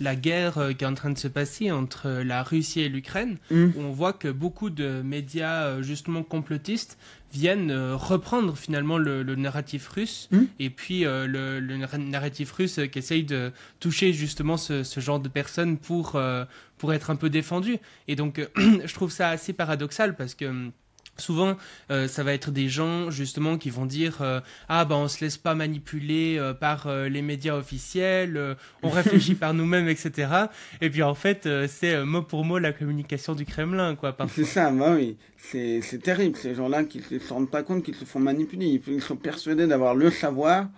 la 0.00 0.16
guerre 0.16 0.70
qui 0.76 0.82
est 0.82 0.86
en 0.86 0.94
train 0.94 1.10
de 1.10 1.18
se 1.18 1.28
passer 1.28 1.70
entre 1.70 2.08
la 2.24 2.42
Russie 2.42 2.80
et 2.80 2.88
l'Ukraine, 2.88 3.36
mm. 3.52 3.66
où 3.76 3.80
on 3.80 3.92
voit 3.92 4.12
que 4.12 4.26
beaucoup 4.26 4.68
de 4.68 5.00
médias 5.02 5.80
justement 5.80 6.24
complotistes 6.24 6.98
viennent 7.32 7.70
euh, 7.70 7.96
reprendre 7.96 8.56
finalement 8.56 8.98
le, 8.98 9.22
narratif 9.34 9.88
russe 9.88 10.28
hmm. 10.30 10.44
et 10.58 10.70
puis 10.70 11.06
euh, 11.06 11.26
le, 11.26 11.76
narratif 11.98 12.52
russe 12.52 12.78
qui 12.92 12.98
essaye 12.98 13.24
de 13.24 13.50
toucher 13.80 14.12
justement 14.12 14.56
ce, 14.56 14.82
genre 14.98 15.18
de 15.18 15.28
personnes 15.28 15.78
pour, 15.78 16.16
euh, 16.16 16.44
pour 16.76 16.92
être 16.92 17.10
un 17.10 17.16
peu 17.16 17.30
défendu. 17.30 17.78
Et 18.08 18.16
donc 18.16 18.46
je 18.56 18.94
trouve 18.94 19.10
ça 19.10 19.30
assez 19.30 19.52
paradoxal 19.52 20.14
parce 20.14 20.34
que 20.34 20.70
Souvent, 21.18 21.56
euh, 21.90 22.08
ça 22.08 22.22
va 22.22 22.32
être 22.32 22.50
des 22.50 22.68
gens 22.68 23.10
justement 23.10 23.58
qui 23.58 23.68
vont 23.68 23.84
dire 23.84 24.22
euh, 24.22 24.40
ah 24.70 24.86
ben 24.86 24.96
on 24.96 25.08
se 25.08 25.22
laisse 25.22 25.36
pas 25.36 25.54
manipuler 25.54 26.38
euh, 26.38 26.54
par 26.54 26.88
les 26.90 27.20
médias 27.20 27.54
officiels, 27.54 28.56
on 28.82 28.88
réfléchit 28.90 29.34
par 29.34 29.52
nous-mêmes, 29.52 29.88
etc. 29.88 30.32
Et 30.80 30.88
puis 30.88 31.02
en 31.02 31.14
fait, 31.14 31.48
c'est 31.68 32.02
mot 32.04 32.22
pour 32.22 32.44
mot 32.44 32.58
la 32.58 32.72
communication 32.72 33.34
du 33.34 33.44
Kremlin, 33.44 33.94
quoi. 33.94 34.16
C'est 34.28 34.44
ça, 34.44 34.70
bah 34.70 34.94
oui, 34.94 35.16
c'est 35.36 36.02
terrible 36.02 36.36
ces 36.36 36.54
gens-là 36.54 36.84
qui 36.84 37.02
ne 37.10 37.18
se 37.18 37.32
rendent 37.32 37.50
pas 37.50 37.62
compte 37.62 37.82
qu'ils 37.82 37.94
se 37.94 38.06
font 38.06 38.20
manipuler, 38.20 38.80
ils 38.86 39.02
sont 39.02 39.16
persuadés 39.16 39.66
d'avoir 39.66 39.94
le 39.94 40.10
savoir. 40.10 40.68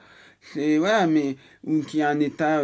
C'est 0.52 0.78
voilà, 0.78 1.06
mais 1.06 1.36
ou 1.64 1.80
qu'il 1.82 2.00
y 2.00 2.02
a 2.02 2.10
un 2.10 2.20
État 2.20 2.60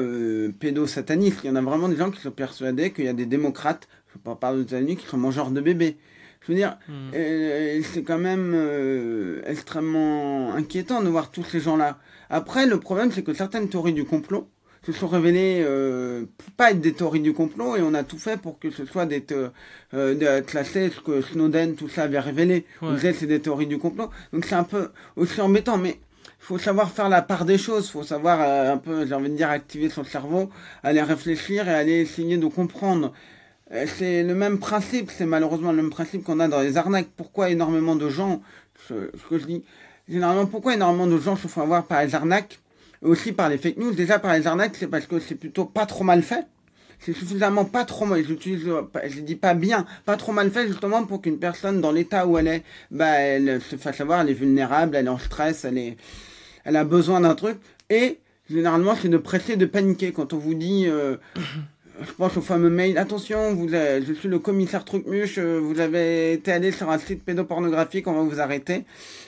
pédosataniste. 0.59 1.41
Il 1.45 1.47
y 1.47 1.51
en 1.51 1.57
a 1.57 1.63
vraiment 1.63 1.89
des 1.89 1.97
gens 1.97 2.11
qui 2.11 2.21
sont 2.21 2.31
persuadés 2.33 2.91
qu'il 2.91 3.05
y 3.05 3.09
a 3.09 3.13
des 3.13 3.27
démocrates, 3.27 3.89
je 4.13 4.19
ne 4.19 4.23
parle 4.25 4.39
pas 4.39 4.53
aux 4.53 4.61
États-Unis, 4.61 4.97
qui 4.97 5.07
sont 5.07 5.17
mangeurs 5.19 5.51
de 5.53 5.61
bébés. 5.61 5.97
Je 6.51 6.55
veux 6.57 6.61
dire, 6.61 6.79
hmm. 6.89 7.11
euh, 7.15 7.81
c'est 7.93 8.03
quand 8.03 8.19
même 8.19 8.55
euh, 8.57 9.41
extrêmement 9.47 10.53
inquiétant 10.53 11.01
de 11.01 11.09
voir 11.09 11.31
tous 11.31 11.45
ces 11.45 11.61
gens-là. 11.61 11.99
Après, 12.29 12.67
le 12.67 12.81
problème, 12.81 13.13
c'est 13.13 13.23
que 13.23 13.33
certaines 13.35 13.69
théories 13.69 13.93
du 13.93 14.05
complot 14.05 14.49
se 14.85 14.91
sont 14.91 15.07
révélées 15.07 15.63
euh, 15.65 16.25
pas 16.57 16.73
être 16.73 16.81
des 16.81 16.93
théories 16.93 17.21
du 17.21 17.35
complot 17.35 17.77
et 17.77 17.83
on 17.83 17.95
a 17.95 18.03
tout 18.03 18.19
fait 18.19 18.37
pour 18.37 18.59
que 18.59 18.73
ce 18.73 18.85
soit 18.85 19.07
des 19.07 19.25
euh, 19.95 20.41
classé 20.43 20.91
ce 20.91 21.01
que 21.01 21.21
Snowden, 21.21 21.77
tout 21.77 21.89
ça 21.89 22.03
avait 22.03 22.19
révélé. 22.19 22.67
Ouais. 22.83 22.99
c'est 22.99 23.27
des 23.27 23.39
théories 23.39 23.69
du 23.69 23.79
complot. 23.79 24.11
Donc 24.33 24.45
c'est 24.45 24.57
un 24.57 24.65
peu 24.65 24.91
aussi 25.15 25.41
embêtant, 25.41 25.79
mais 25.79 26.01
il 26.25 26.47
faut 26.47 26.59
savoir 26.59 26.91
faire 26.91 27.09
la 27.09 27.23
part 27.23 27.45
des 27.45 27.59
choses, 27.59 27.87
il 27.87 27.93
faut 27.93 28.03
savoir 28.03 28.41
un 28.41 28.79
peu, 28.79 29.07
j'ai 29.07 29.15
envie 29.15 29.31
de 29.31 29.37
dire, 29.37 29.51
activer 29.51 29.89
son 29.89 30.03
cerveau, 30.03 30.51
aller 30.83 31.03
réfléchir 31.03 31.69
et 31.69 31.75
aller 31.75 32.01
essayer 32.01 32.39
de 32.39 32.47
comprendre 32.49 33.13
c'est 33.87 34.23
le 34.23 34.35
même 34.35 34.59
principe, 34.59 35.11
c'est 35.11 35.27
malheureusement 35.27 35.71
le 35.71 35.77
même 35.77 35.91
principe 35.91 36.25
qu'on 36.25 36.41
a 36.41 36.49
dans 36.49 36.61
les 36.61 36.77
arnaques. 36.77 37.09
Pourquoi 37.17 37.51
énormément 37.51 37.95
de 37.95 38.09
gens, 38.09 38.43
ce, 38.89 38.95
que 39.29 39.39
je 39.39 39.47
dis, 39.47 39.65
généralement, 40.09 40.47
pourquoi 40.47 40.75
énormément 40.75 41.07
de 41.07 41.19
gens 41.19 41.37
se 41.37 41.47
font 41.47 41.63
avoir 41.63 41.87
par 41.87 42.05
les 42.05 42.15
arnaques, 42.15 42.61
et 43.03 43.07
aussi 43.07 43.33
par 43.33 43.49
les 43.49 43.59
fake 43.59 43.77
news? 43.77 43.93
Déjà 43.93 44.19
par 44.19 44.35
les 44.37 44.47
arnaques, 44.47 44.75
c'est 44.77 44.89
parce 44.89 45.07
que 45.07 45.21
c'est 45.21 45.37
plutôt 45.37 45.65
pas 45.65 45.87
trop 45.87 46.05
mal 46.05 46.23
fait. 46.23 46.47
C'est 46.99 47.15
suffisamment 47.15 47.65
pas 47.65 47.87
trop 47.87 48.05
mal, 48.05 48.23
j'utilise, 48.27 48.69
je 49.07 49.21
dis 49.21 49.37
pas 49.37 49.55
bien, 49.55 49.87
pas 50.05 50.19
trop 50.19 50.33
mal 50.33 50.51
fait 50.51 50.67
justement 50.67 51.07
pour 51.07 51.23
qu'une 51.23 51.39
personne 51.39 51.81
dans 51.81 51.93
l'état 51.93 52.27
où 52.27 52.37
elle 52.37 52.49
est, 52.49 52.63
bah, 52.91 53.21
elle 53.21 53.63
se 53.63 53.77
fasse 53.77 53.97
savoir, 53.97 54.21
elle 54.21 54.29
est 54.29 54.35
vulnérable, 54.35 54.97
elle 54.97 55.07
est 55.07 55.11
en 55.11 55.19
stress, 55.19 55.65
elle 55.65 55.79
est, 55.79 55.97
elle 56.65 56.77
a 56.77 56.85
besoin 56.85 57.21
d'un 57.21 57.35
truc. 57.35 57.57
Et 57.89 58.19
généralement, 58.51 58.95
c'est 59.01 59.09
de 59.09 59.17
presser, 59.17 59.57
de 59.57 59.65
paniquer 59.65 60.13
quand 60.13 60.35
on 60.35 60.39
vous 60.39 60.53
dit, 60.53 60.89
euh, 60.89 61.17
je 62.01 62.13
pense 62.13 62.37
au 62.37 62.41
fameux 62.41 62.71
mail. 62.71 62.99
Attention, 62.99 63.55
vous, 63.55 63.69
je 63.69 64.13
suis 64.15 64.29
le 64.29 64.39
commissaire 64.39 64.85
Trucmuche, 64.85 65.39
euh, 65.39 65.59
vous 65.59 65.81
avez 65.81 66.33
été 66.33 66.53
allé 66.53 66.73
sur 66.73 66.91
un 66.91 66.99
site 66.99 67.25
pédopornographique, 67.25 68.07
on 68.07 68.13
va 68.13 68.23
vous 68.23 68.41
arrêter. 68.41 68.85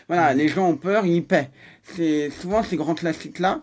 Voilà, 0.09 0.33
les 0.35 0.49
gens 0.49 0.69
ont 0.69 0.77
peur, 0.77 1.05
ils 1.07 1.25
paient. 1.25 1.51
C'est 1.83 2.31
souvent 2.31 2.63
ces 2.63 2.77
grands 2.77 2.95
classiques-là. 2.95 3.63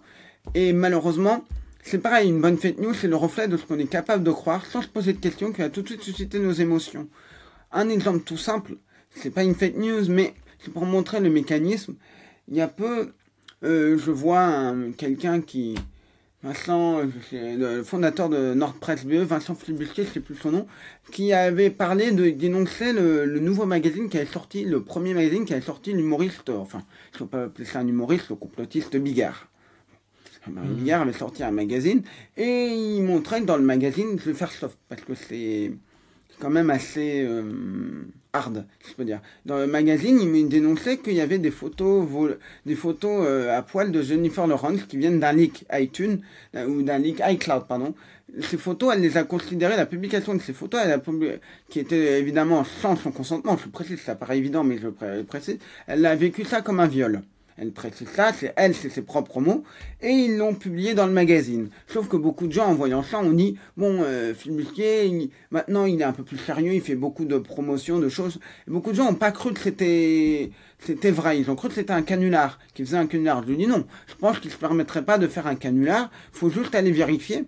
Et 0.54 0.74
malheureusement, 0.74 1.43
c'est 1.84 2.00
pareil, 2.00 2.30
une 2.30 2.41
bonne 2.41 2.58
fake 2.58 2.80
news, 2.80 2.93
c'est 2.93 3.08
le 3.08 3.15
reflet 3.15 3.48
de 3.48 3.58
ce 3.58 3.65
qu'on 3.65 3.80
est 3.80 3.89
capable 3.89 4.24
de 4.24 4.32
croire 4.32 4.65
sans 4.65 4.82
se 4.82 4.88
poser 4.88 5.13
de 5.13 5.19
questions 5.19 5.52
qui 5.52 5.62
va 5.62 5.69
tout 5.69 5.82
de 5.82 5.88
suite 5.88 6.04
susciter 6.04 6.39
nos 6.39 6.52
émotions. 6.52 7.08
Un 7.72 7.89
exemple 7.89 8.19
tout 8.19 8.38
simple, 8.38 8.74
c'est 9.12 9.32
pas 9.32 9.43
une 9.43 9.56
fake 9.56 9.78
news, 9.78 10.08
mais 10.10 10.34
c'est 10.60 10.72
pour 10.72 10.86
montrer 10.86 11.19
le 11.19 11.30
mécanisme. 11.30 11.95
Il 12.48 12.58
y 12.58 12.62
a 12.62 12.67
peu, 12.67 13.13
euh, 13.63 13.98
je 13.98 14.12
vois 14.12 14.74
quelqu'un 14.98 15.41
qui, 15.41 15.76
Vincent, 16.41 17.02
le 17.34 17.84
fondateur 17.84 18.30
de 18.30 18.54
NordPress 18.54 19.06
BE, 19.06 19.15
Vincent 19.15 19.56
Flibusquet, 19.56 20.06
je 20.06 20.12
sais 20.12 20.19
plus 20.21 20.36
son 20.36 20.52
nom, 20.52 20.67
qui 21.12 21.34
avait 21.34 21.69
parlé 21.69 22.12
de 22.12 22.30
dénoncer 22.30 22.93
le, 22.93 23.39
nouveau 23.39 23.65
magazine 23.65 24.08
qui 24.08 24.17
avait 24.17 24.25
sorti, 24.25 24.63
le 24.63 24.82
premier 24.82 25.13
magazine 25.13 25.43
qui 25.43 25.52
avait 25.54 25.62
sorti 25.62 25.91
l'humoriste, 25.91 26.49
enfin, 26.49 26.82
ne 27.13 27.19
peux 27.19 27.25
pas 27.28 27.43
appeler 27.43 27.65
ça 27.65 27.80
un 27.80 27.88
humoriste, 27.88 28.30
le 28.30 28.36
complotiste 28.36 28.95
Bigard. 28.95 29.49
Marie 30.47 30.69
mmh. 30.69 30.75
Bigard 30.75 31.02
avait 31.02 31.13
sorti 31.13 31.43
un 31.43 31.52
magazine 31.52 32.02
et 32.38 32.67
il 32.67 33.04
montrait 33.04 33.41
que 33.41 33.45
dans 33.45 33.58
le 33.58 33.63
magazine, 33.63 34.17
je 34.17 34.32
vais 34.32 34.34
faire 34.34 34.52
soft 34.52 34.78
parce 34.88 35.02
que 35.02 35.13
c'est 35.13 35.73
quand 36.39 36.49
même 36.49 36.69
assez 36.69 37.21
euh, 37.21 37.43
hard, 38.34 38.65
je 38.88 38.94
peux 38.94 39.06
dire. 39.06 39.22
Dans 39.46 39.58
le 39.58 39.68
magazine, 39.68 40.20
il 40.20 40.50
dénonçait 40.50 40.98
qu'il 40.98 41.13
y 41.13 41.22
avait 41.22 41.39
des 41.39 41.52
photos, 41.52 42.08
des 42.65 42.76
photos 42.76 43.26
euh, 43.26 43.58
à 43.58 43.62
poil 43.62 43.92
de 43.92 44.02
Jennifer 44.02 44.48
Lawrence 44.48 44.84
qui 44.84 44.98
viennent 44.98 45.20
d'un 45.20 45.34
leak 45.34 45.65
iTunes 45.74 46.22
ou 46.56 46.82
d'un 46.82 46.98
leak 46.98 47.22
iCloud, 47.26 47.68
pardon. 47.68 47.94
Ces 48.42 48.58
photos, 48.58 48.94
elle 48.94 49.02
les 49.02 49.18
a 49.18 49.24
considérées, 49.24 49.76
la 49.76 49.88
publication 49.88 50.36
de 50.36 50.42
ces 50.42 50.54
photos, 50.54 50.82
elle 50.84 50.92
a 50.92 51.02
qui 51.70 51.80
était 51.80 52.20
évidemment 52.20 52.63
sans 52.63 52.96
son 52.96 53.12
consentement, 53.12 53.58
je 53.58 53.68
précise, 53.70 54.00
ça 54.02 54.13
paraît 54.13 54.38
évident, 54.38 54.63
mais 54.63 54.78
je 54.78 54.89
précise, 55.24 55.58
elle 55.88 56.06
a 56.06 56.15
vécu 56.15 56.44
ça 56.44 56.62
comme 56.62 56.80
un 56.80 56.88
viol. 56.88 57.24
Elle 57.62 57.74
précise 57.74 58.08
ça, 58.08 58.32
c'est 58.32 58.54
elle, 58.56 58.74
c'est 58.74 58.89
ses 58.89 59.02
propres 59.02 59.41
mots, 59.41 59.63
et 60.02 60.12
ils 60.12 60.38
l'ont 60.38 60.56
publié 60.56 60.93
dans 60.93 61.06
le 61.06 61.12
magazine. 61.12 61.69
Sauf 61.88 62.08
que 62.08 62.15
beaucoup 62.15 62.48
de 62.48 62.54
gens, 62.54 62.67
en 62.67 62.74
voyant 62.74 63.04
ça, 63.04 63.19
ont 63.19 63.32
dit, 63.32 63.58
bon, 63.76 64.00
euh, 64.02 64.34
Phil 64.34 64.65
maintenant 65.52 65.84
il 65.84 66.00
est 66.00 66.06
un 66.06 66.13
peu 66.13 66.24
plus 66.24 66.38
sérieux, 66.38 66.74
il 66.74 66.82
fait 66.82 66.95
beaucoup 66.95 67.26
de 67.26 67.38
promotions, 67.38 68.00
de 68.00 68.08
choses. 68.08 68.39
Beaucoup 68.67 68.91
de 68.91 68.95
gens 68.95 69.06
n'ont 69.06 69.15
pas 69.15 69.34
cru 69.34 69.54
que 69.54 69.60
c'était 69.60 70.52
vrai. 71.12 71.39
Ils 71.41 71.52
ont 71.52 71.56
cru 71.56 71.67
que 71.67 71.74
c'était 71.74 71.91
un 71.91 72.02
canular, 72.02 72.60
qui 72.74 72.86
faisait 72.86 72.98
un 72.98 73.08
canular. 73.08 73.43
Je 73.43 73.50
lui 73.50 73.58
dis 73.58 73.67
non, 73.67 73.86
je 74.08 74.15
pense 74.15 74.39
qu'il 74.39 74.50
ne 74.50 74.54
se 74.54 74.60
permettrait 74.60 75.04
pas 75.04 75.17
de 75.17 75.28
faire 75.28 75.45
un 75.45 75.56
canular, 75.56 76.10
faut 76.32 76.50
juste 76.50 76.76
aller 76.76 76.91
vérifier. 76.91 77.43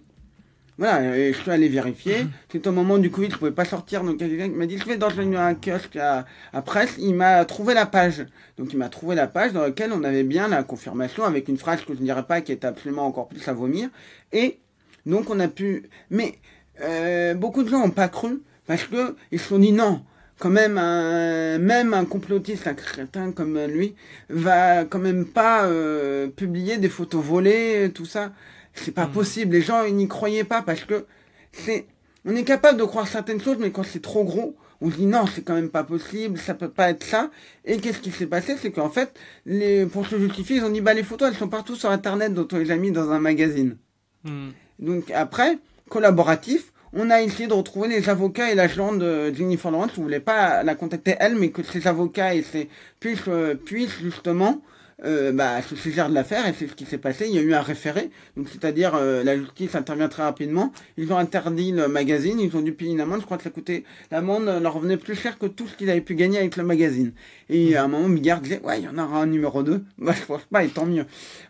Voilà, 0.82 1.16
et 1.16 1.32
je 1.32 1.40
suis 1.40 1.52
allé 1.52 1.70
vérifier. 1.70 2.26
C'est 2.52 2.66
au 2.66 2.72
moment 2.72 2.98
du 2.98 3.12
Covid, 3.12 3.30
je 3.30 3.38
pouvais 3.38 3.52
pas 3.52 3.66
sortir. 3.66 4.04
Donc, 4.04 4.18
quelqu'un 4.18 4.48
m'a 4.48 4.66
dit, 4.66 4.80
je 4.80 4.86
vais 4.86 4.98
dans 4.98 5.12
un 5.20 5.54
kiosque 5.54 5.96
à, 5.96 6.26
à 6.54 6.64
presse. 6.64 6.96
Il 6.98 7.14
m'a 7.14 7.46
trouvé 7.46 7.76
la 7.76 7.86
page. 7.86 8.26
Donc, 8.58 8.74
il 8.74 8.80
m'a 8.80 8.90
trouvé 8.90 9.14
la 9.14 9.28
page 9.28 9.54
dans 9.54 9.62
laquelle 9.62 9.92
on 9.94 10.04
avait 10.04 10.24
bien 10.24 10.48
la 10.48 10.64
confirmation 10.64 11.24
avec 11.24 11.50
une 11.50 11.60
phrase 11.60 11.82
que 11.82 11.94
je 11.94 12.00
ne 12.00 12.06
dirais 12.06 12.24
pas 12.24 12.42
qui 12.42 12.52
est 12.52 12.66
absolument 12.66 13.06
encore 13.06 13.28
plus 13.28 13.48
à 13.48 13.54
vomir. 13.54 13.90
Et 14.34 14.58
donc, 15.06 15.30
on 15.30 15.40
a 15.40 15.48
pu. 15.48 15.88
Mais 16.10 16.40
euh, 16.82 17.36
beaucoup 17.36 17.62
de 17.62 17.70
gens 17.70 17.82
n'ont 17.82 17.92
pas 17.92 18.08
cru 18.08 18.42
parce 18.66 18.86
que 18.86 19.16
ils 19.32 19.40
se 19.40 19.50
sont 19.50 19.60
dit 19.60 19.74
non. 19.74 20.02
Quand 20.40 20.50
même, 20.50 20.80
un, 20.80 21.60
même 21.60 21.94
un 21.94 22.06
complotiste, 22.06 22.66
un 22.66 22.74
crétin 22.74 23.32
comme 23.32 23.64
lui, 23.68 23.94
va 24.30 24.86
quand 24.86 24.98
même 24.98 25.28
pas 25.28 25.66
euh, 25.66 26.28
publier 26.30 26.80
des 26.80 26.90
photos 26.90 27.24
volées, 27.24 27.92
tout 27.94 28.06
ça. 28.06 28.32
C'est 28.74 28.92
pas 28.92 29.08
hmm. 29.08 29.12
possible. 29.12 29.54
Les 29.54 29.62
gens, 29.62 29.84
ils 29.84 29.96
n'y 29.96 30.08
croyaient 30.08 30.44
pas 30.44 30.62
parce 30.62 30.84
que 30.84 31.06
c'est, 31.52 31.86
on 32.26 32.36
est 32.36 32.44
capable 32.44 32.80
de 32.80 32.84
croire 32.84 33.08
certaines 33.08 33.42
choses, 33.42 33.58
mais 33.60 33.72
quand 33.72 33.84
c'est 33.84 34.02
trop 34.02 34.24
gros, 34.24 34.56
on 34.82 34.90
dit 34.90 35.06
non, 35.06 35.26
c'est 35.28 35.44
quand 35.44 35.54
même 35.54 35.70
pas 35.70 35.84
possible, 35.84 36.40
ça 36.40 36.54
peut 36.54 36.70
pas 36.70 36.90
être 36.90 37.04
ça. 37.04 37.30
Et 37.66 37.78
qu'est-ce 37.78 38.00
qui 38.00 38.12
s'est 38.12 38.28
passé? 38.28 38.56
C'est 38.60 38.72
qu'en 38.72 38.90
fait, 38.90 39.14
les, 39.46 39.86
pour 39.86 40.08
se 40.08 40.18
justifier, 40.18 40.58
ils 40.58 40.64
ont 40.64 40.70
dit 40.70 40.82
bah 40.82 40.94
les 40.94 41.04
photos, 41.04 41.30
elles 41.30 41.38
sont 41.38 41.50
partout 41.50 41.76
sur 41.76 41.92
Internet, 41.92 42.34
dont 42.34 42.48
on 42.52 42.58
les 42.58 42.72
a 42.72 42.78
mis 42.78 42.92
dans 42.92 43.12
un 43.12 43.20
magazine. 43.20 43.78
Hmm. 44.24 44.50
Donc 44.80 45.12
après, 45.12 45.60
collaboratif, 45.90 46.72
on 46.94 47.10
a 47.10 47.22
essayé 47.22 47.48
de 47.48 47.54
retrouver 47.54 47.88
les 47.88 48.10
avocats 48.10 48.52
et 48.52 48.56
l'agent 48.56 48.94
de 48.94 49.34
Jennifer 49.34 49.72
Lawrence. 49.72 49.92
On 49.98 50.02
voulait 50.02 50.20
pas 50.20 50.64
la 50.64 50.76
contacter 50.76 51.16
elle, 51.20 51.36
mais 51.36 51.50
que 51.50 51.64
ses 51.64 51.88
avocats 51.88 52.34
et 52.34 52.42
ses 52.42 52.68
puissent, 53.00 53.22
euh, 53.28 53.56
puissent 53.56 54.00
justement 54.02 54.62
euh, 55.04 55.32
bah, 55.32 55.62
se 55.64 55.76
saisir 55.76 56.10
de 56.10 56.14
l'affaire 56.14 56.48
et 56.48 56.54
c'est 56.58 56.68
ce 56.68 56.74
qui 56.74 56.86
s'est 56.86 57.00
passé. 57.00 57.26
Il 57.28 57.34
y 57.34 57.40
a 57.40 57.42
eu 57.42 57.54
un 57.54 57.62
référé, 57.62 58.12
donc 58.38 58.48
c'est-à-dire 58.50 58.94
euh, 58.96 59.24
la 59.24 59.36
justice 59.36 59.74
intervient 59.74 60.10
très 60.10 60.22
rapidement. 60.24 60.72
Ils 60.98 61.12
ont 61.12 61.18
interdit 61.18 61.72
le 61.72 61.88
magazine, 61.88 62.40
ils 62.40 62.56
ont 62.56 62.62
dû 62.62 62.74
payer 62.74 62.92
une 62.92 63.02
amende. 63.02 63.22
Je 63.22 63.26
crois 63.26 63.38
que 63.38 63.44
ça 63.44 63.50
coûtait 63.50 63.84
l'amende 64.12 64.46
leur 64.62 64.74
revenait 64.74 64.98
plus 64.98 65.16
cher 65.16 65.40
que 65.40 65.48
tout 65.48 65.68
ce 65.68 65.76
qu'ils 65.76 65.90
avaient 65.90 66.02
pu 66.02 66.14
gagner 66.14 66.38
avec 66.38 66.56
le 66.56 66.64
magazine. 66.64 67.14
Et 67.50 67.76
à 67.76 67.86
un 67.86 67.88
moment, 67.88 68.10
Bigard 68.10 68.42
disait 68.42 68.62
ouais, 68.64 68.80
il 68.80 68.86
y 68.86 68.88
en 68.88 68.98
aura 68.98 69.22
un 69.22 69.26
numéro 69.26 69.64
2. 69.64 69.84
Bah, 69.98 70.14
je 70.20 70.26
pense 70.26 70.44
pas, 70.52 70.64
et 70.64 70.70
tant 70.70 70.86
mieux, 70.86 71.06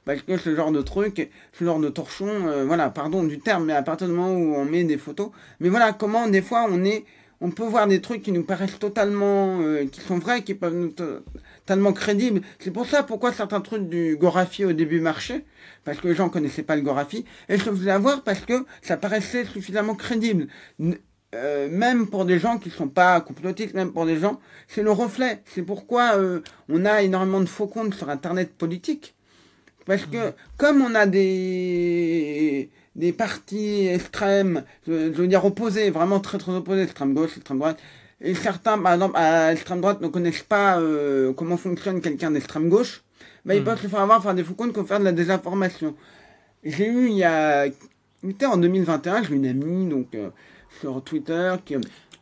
parce 0.06 0.22
que 0.22 0.38
ce 0.38 0.56
genre 0.56 0.72
de 0.72 0.82
truc, 0.82 1.30
ce 1.52 1.66
genre 1.66 1.80
de 1.80 1.90
torchon, 1.90 2.30
euh, 2.48 2.64
voilà, 2.66 2.90
pardon 2.90 3.24
du 3.24 3.40
terme, 3.40 3.66
mais 3.66 3.74
à 3.74 3.84
partir 3.84 4.08
du 4.08 4.14
moment 4.14 4.34
où 4.34 4.56
on 4.56 4.66
met 4.66 4.86
des 4.86 4.98
photos, 4.98 5.32
mais 5.60 5.68
voilà, 5.68 5.92
comment 5.92 6.28
des 6.28 6.42
fois 6.42 6.68
on 6.70 6.84
est 6.86 7.04
on 7.44 7.50
peut 7.50 7.66
voir 7.66 7.88
des 7.88 8.02
trucs 8.02 8.22
qui 8.22 8.32
nous 8.32 8.44
paraissent 8.44 8.78
totalement, 8.78 9.62
qui 9.92 10.00
sont 10.00 10.20
vrais, 10.20 10.44
qui 10.44 10.54
peuvent 10.54 10.76
nous, 10.76 10.94
tellement 11.66 11.94
crédible. 11.94 12.42
C'est 12.60 12.72
pour 12.72 12.86
ça 12.86 13.04
pourquoi 13.04 13.34
certains 13.34 13.62
trucs 13.62 13.88
du 13.88 14.18
Gorafi 14.18 14.66
au 14.66 14.74
début 14.74 15.00
marchaient, 15.00 15.46
parce 15.84 16.00
que 16.00 16.08
les 16.08 16.16
gens 16.16 16.30
connaissaient 16.30 16.64
pas 16.64 16.76
le 16.76 16.82
Gorafi, 16.82 17.26
et 17.50 17.58
je 17.58 17.70
voulais 17.70 17.92
avoir 17.92 18.24
parce 18.24 18.42
que 18.42 18.66
ça 18.82 18.98
paraissait 18.98 19.46
suffisamment 19.46 19.96
crédible. 19.96 20.48
Euh, 21.34 21.70
même 21.70 22.08
pour 22.08 22.26
des 22.26 22.40
gens 22.40 22.58
qui 22.58 22.70
sont 22.70 22.90
pas 22.90 23.22
complotistes, 23.22 23.74
même 23.74 23.94
pour 23.94 24.06
des 24.06 24.18
gens, 24.18 24.40
c'est 24.68 24.84
le 24.84 24.92
reflet. 24.92 25.42
C'est 25.46 25.62
pourquoi 25.62 26.18
euh, 26.18 26.42
on 26.68 26.86
a 26.86 27.04
énormément 27.04 27.40
de 27.40 27.46
faux 27.46 27.68
comptes 27.68 27.94
sur 27.94 28.10
Internet 28.10 28.54
politique. 28.54 29.16
Parce 29.86 30.06
que 30.06 30.34
comme 30.58 30.82
on 30.82 30.94
a 30.94 31.06
des 31.06 32.70
des 32.96 33.14
partis 33.14 33.88
extrêmes, 33.88 34.64
je, 34.86 34.92
veux 34.92 35.28
dire 35.28 35.46
opposés, 35.46 35.90
vraiment 35.90 36.20
très 36.20 36.38
très 36.38 36.52
opposés, 36.52 36.84
extrême 36.84 37.14
gauche, 37.14 37.38
extrême 37.38 37.60
droite, 37.60 37.80
et 38.22 38.36
certains, 38.36 38.78
par 38.78 38.94
exemple, 38.94 39.18
à 39.18 39.50
l'extrême 39.50 39.82
droite 39.82 40.02
ne 40.02 40.08
connaissent 40.08 40.44
pas 40.44 40.80
euh, 40.80 41.34
comment 41.34 41.58
fonctionne 41.58 42.02
quelqu'un 42.02 42.32
d'extrême 42.32 42.70
gauche, 42.70 43.04
bah, 43.46 43.56
ils 43.56 43.62
hmm. 43.62 43.66
peuvent 43.66 43.82
se 43.82 43.88
faire 43.88 44.02
avoir 44.02 44.22
faire 44.22 44.36
des 44.36 44.44
faux 44.44 44.54
comptes 44.54 44.74
qu'on 44.74 44.86
faire 44.86 45.00
de 45.00 45.06
la 45.06 45.12
désinformation. 45.12 45.96
J'ai 46.64 46.88
eu 46.88 47.08
il 47.08 47.18
y 47.18 47.24
a, 47.24 47.66
en 48.46 48.58
2021, 48.58 49.24
j'ai 49.24 49.34
une 49.34 49.48
amie 49.48 49.90
donc 49.90 50.14
euh, 50.14 50.30
sur 50.80 51.04
Twitter 51.04 51.56
qui, 51.66 51.76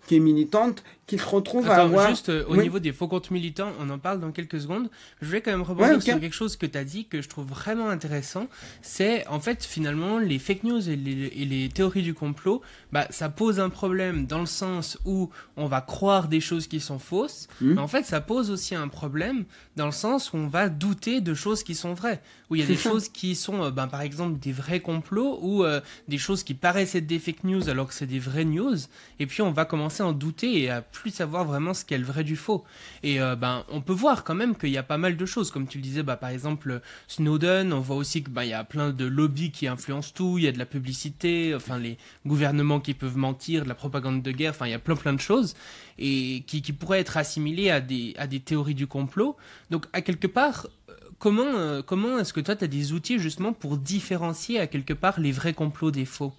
qui 0.08 0.16
est 0.16 0.20
militante, 0.20 0.84
qui 1.10 1.18
se 1.18 1.26
retrouve 1.26 1.70
à 1.70 1.82
avoir... 1.82 2.10
juste 2.10 2.30
euh, 2.30 2.46
au 2.48 2.56
niveau 2.56 2.78
des 2.78 2.94
faux 2.94 3.08
comptes 3.08 3.32
militants, 3.32 3.72
on 3.80 3.90
en 3.90 3.98
parle 3.98 4.20
dans 4.20 4.32
quelques 4.32 4.62
secondes. 4.62 4.90
Je 5.22 5.28
vais 5.28 5.42
quand 5.42 5.50
même 5.50 5.64
rebondir 5.64 6.02
sur 6.02 6.20
quelque 6.20 6.36
chose 6.36 6.56
que 6.56 6.68
tu 6.68 6.78
as 6.78 6.84
dit 6.84 7.06
que 7.06 7.22
je 7.22 7.28
trouve 7.28 7.48
vraiment 7.48 7.90
intéressant. 7.90 8.48
C'est 8.84 9.26
en 9.28 9.40
fait 9.40 9.66
finalement 9.66 10.20
les 10.20 10.38
fake 10.38 10.64
news 10.64 10.88
et 10.88 10.96
les, 10.96 11.70
théories 11.70 12.04
du 12.04 12.14
complot, 12.14 12.62
bah, 12.92 13.08
ça 13.10 13.30
pose 13.30 13.60
un 13.60 13.70
problème 13.70 14.28
dans 14.28 14.40
le 14.40 14.46
sens 14.46 15.00
où 15.06 15.30
on 15.58 15.66
va 15.66 15.82
croire 15.82 16.28
des 16.28 16.42
choses 16.42 16.68
qui 16.68 16.80
sont 16.80 17.00
fausses, 17.00 17.48
hmm. 17.62 17.74
mais 17.74 17.82
en 17.82 17.88
fait 17.88 18.06
ça 18.06 18.22
pose 18.22 18.52
aussi 18.52 18.76
un 18.76 18.88
problème 18.88 19.46
dans 19.76 19.86
le 19.88 19.92
sens 19.92 20.34
où 20.34 20.38
on 20.38 20.48
va 20.48 20.70
douter 20.70 21.22
de 21.22 21.34
choses 21.34 21.64
qui 21.64 21.74
sont 21.74 21.94
vraies. 21.96 22.22
Où 22.50 22.56
il 22.56 22.62
y 22.62 22.64
a 22.64 22.68
des 22.76 22.78
choses 22.78 23.10
qui 23.10 23.34
sont 23.34 23.64
euh, 23.64 23.72
ben, 23.72 23.88
par 23.88 24.02
exemple 24.02 24.40
des 24.40 24.52
vrais 24.52 24.80
complots 24.80 25.40
ou 25.42 25.64
euh, 25.64 25.82
des 26.08 26.20
choses 26.20 26.44
qui 26.44 26.54
paraissent 26.54 26.94
être 26.94 27.08
des 27.08 27.20
fake 27.20 27.44
news 27.46 27.68
alors 27.68 27.88
que 27.88 27.94
c'est 27.96 28.06
des 28.06 28.20
vraies 28.20 28.46
news. 28.46 28.78
Et 29.20 29.26
puis 29.26 29.42
on 29.42 29.52
va 29.52 29.66
commencer 29.66 30.04
à 30.04 30.06
en 30.06 30.14
douter 30.14 30.62
et 30.62 30.70
à 30.70 30.82
plus 30.82 30.99
savoir 31.10 31.46
vraiment 31.46 31.74
ce 31.74 31.86
qu'est 31.86 31.98
le 31.98 32.06
vrai 32.06 32.24
du 32.24 32.36
faux. 32.36 32.64
Et 33.02 33.22
euh, 33.22 33.36
ben, 33.36 33.64
on 33.70 33.82
peut 33.82 33.94
voir 33.94 34.24
quand 34.24 34.36
même 34.36 34.56
qu'il 34.56 34.70
y 34.70 34.78
a 34.78 34.84
pas 34.84 34.98
mal 34.98 35.16
de 35.16 35.26
choses, 35.26 35.52
comme 35.52 35.68
tu 35.68 35.78
le 35.78 35.84
disais, 35.84 36.04
bah, 36.04 36.18
par 36.18 36.30
exemple 36.30 36.82
Snowden, 37.08 37.72
on 37.72 37.80
voit 37.80 37.96
aussi 37.96 38.24
qu'il 38.24 38.34
ben, 38.34 38.44
y 38.44 38.54
a 38.54 38.64
plein 38.64 38.92
de 38.92 39.06
lobbies 39.06 39.52
qui 39.52 39.68
influencent 39.68 40.12
tout, 40.14 40.38
il 40.38 40.44
y 40.44 40.48
a 40.48 40.52
de 40.52 40.60
la 40.60 40.66
publicité, 40.66 41.54
enfin 41.56 41.78
les 41.80 41.98
gouvernements 42.26 42.80
qui 42.80 42.94
peuvent 42.94 43.18
mentir, 43.18 43.64
de 43.64 43.70
la 43.70 43.76
propagande 43.76 44.22
de 44.22 44.32
guerre, 44.32 44.52
enfin 44.52 44.68
il 44.68 44.72
y 44.72 44.74
a 44.74 44.80
plein 44.80 44.96
plein 44.96 45.14
de 45.14 45.20
choses 45.20 45.56
et 45.98 46.44
qui, 46.48 46.62
qui 46.62 46.74
pourraient 46.74 47.00
être 47.00 47.18
assimilées 47.18 47.70
à 47.70 47.82
des, 47.82 48.14
à 48.18 48.28
des 48.28 48.40
théories 48.40 48.76
du 48.76 48.88
complot. 48.88 49.36
Donc 49.70 49.86
à 49.94 50.02
quelque 50.02 50.28
part, 50.28 50.68
euh, 50.90 50.94
comment, 51.20 51.44
euh, 51.44 51.82
comment 51.82 52.18
est-ce 52.20 52.34
que 52.34 52.40
toi 52.40 52.56
tu 52.56 52.64
as 52.64 52.68
des 52.68 52.94
outils 52.94 53.20
justement 53.20 53.54
pour 53.54 53.78
différencier 53.78 54.60
à 54.60 54.68
quelque 54.68 54.94
part 54.94 55.20
les 55.20 55.32
vrais 55.32 55.54
complots 55.54 55.92
des 55.92 56.06
faux? 56.06 56.34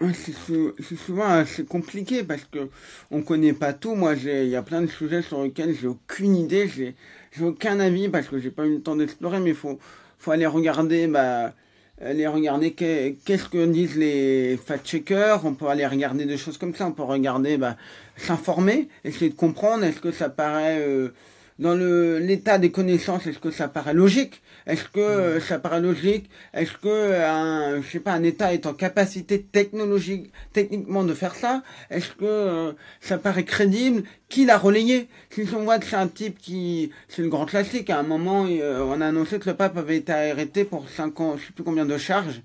C'est 0.00 0.96
souvent 0.96 1.28
assez 1.28 1.64
compliqué 1.64 2.24
parce 2.24 2.44
que 2.44 2.68
on 3.10 3.22
connaît 3.22 3.52
pas 3.52 3.72
tout. 3.72 3.94
Moi, 3.94 4.14
il 4.14 4.48
y 4.48 4.56
a 4.56 4.62
plein 4.62 4.82
de 4.82 4.88
sujets 4.88 5.22
sur 5.22 5.42
lesquels 5.42 5.74
j'ai 5.80 5.86
aucune 5.86 6.36
idée, 6.36 6.68
j'ai 6.68 7.44
aucun 7.44 7.78
avis 7.80 8.08
parce 8.08 8.28
que 8.28 8.38
j'ai 8.38 8.50
pas 8.50 8.66
eu 8.66 8.74
le 8.74 8.80
temps 8.80 8.96
d'explorer. 8.96 9.40
Mais 9.40 9.54
faut 9.54 9.78
faut 10.18 10.30
aller 10.30 10.46
regarder, 10.46 11.06
bah, 11.06 11.52
aller 12.00 12.26
regarder 12.26 12.72
qu'est-ce 12.72 13.48
que 13.48 13.66
disent 13.66 13.96
les 13.96 14.56
fact-checkers. 14.56 15.44
On 15.44 15.54
peut 15.54 15.68
aller 15.68 15.86
regarder 15.86 16.24
des 16.24 16.38
choses 16.38 16.58
comme 16.58 16.74
ça. 16.74 16.86
On 16.86 16.92
peut 16.92 17.02
regarder, 17.02 17.56
bah, 17.56 17.76
s'informer, 18.16 18.88
essayer 19.04 19.30
de 19.30 19.36
comprendre. 19.36 19.84
Est-ce 19.84 20.00
que 20.00 20.10
ça 20.10 20.28
paraît 20.28 20.80
euh, 20.80 21.10
dans 21.58 21.74
le 21.74 22.18
l'état 22.18 22.58
des 22.58 22.70
connaissances, 22.70 23.26
est-ce 23.26 23.38
que 23.38 23.50
ça 23.50 23.68
paraît 23.68 23.94
logique? 23.94 24.42
Est-ce 24.66 24.84
que 24.84 25.00
euh, 25.00 25.40
ça 25.40 25.58
paraît 25.58 25.80
logique? 25.80 26.28
Est-ce 26.52 26.72
que 26.72 27.22
un, 27.22 27.80
je 27.80 27.88
sais 27.88 28.00
pas, 28.00 28.12
un 28.12 28.22
État 28.22 28.52
est 28.52 28.66
en 28.66 28.74
capacité 28.74 29.42
technologique, 29.42 30.32
techniquement 30.52 31.04
de 31.04 31.14
faire 31.14 31.34
ça? 31.34 31.62
Est-ce 31.90 32.10
que 32.10 32.24
euh, 32.24 32.72
ça 33.00 33.18
paraît 33.18 33.44
crédible? 33.44 34.02
Qui 34.28 34.46
l'a 34.46 34.58
relayé? 34.58 35.08
Si 35.30 35.46
on 35.54 35.62
voit 35.64 35.78
que 35.78 35.86
c'est 35.86 35.96
un 35.96 36.08
type 36.08 36.38
qui, 36.38 36.90
c'est 37.08 37.22
le 37.22 37.28
grand 37.28 37.46
classique. 37.46 37.90
À 37.90 38.00
un 38.00 38.02
moment, 38.02 38.46
euh, 38.48 38.82
on 38.82 39.00
a 39.00 39.06
annoncé 39.06 39.38
que 39.38 39.48
le 39.48 39.54
pape 39.54 39.76
avait 39.76 39.98
été 39.98 40.12
arrêté 40.12 40.64
pour 40.64 40.88
5 40.88 41.20
ans, 41.20 41.36
je 41.36 41.46
sais 41.46 41.52
plus 41.52 41.64
combien 41.64 41.86
de 41.86 41.98
charges. 41.98 42.42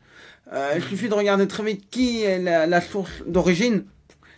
il 0.76 0.84
suffit 0.84 1.10
de 1.10 1.13
regarder 1.13 1.48
très 1.48 1.63
vite 1.63 1.89
qui 1.89 2.24
est 2.24 2.39
la, 2.39 2.67
la 2.67 2.82
source 2.82 3.24
d'origine 3.26 3.86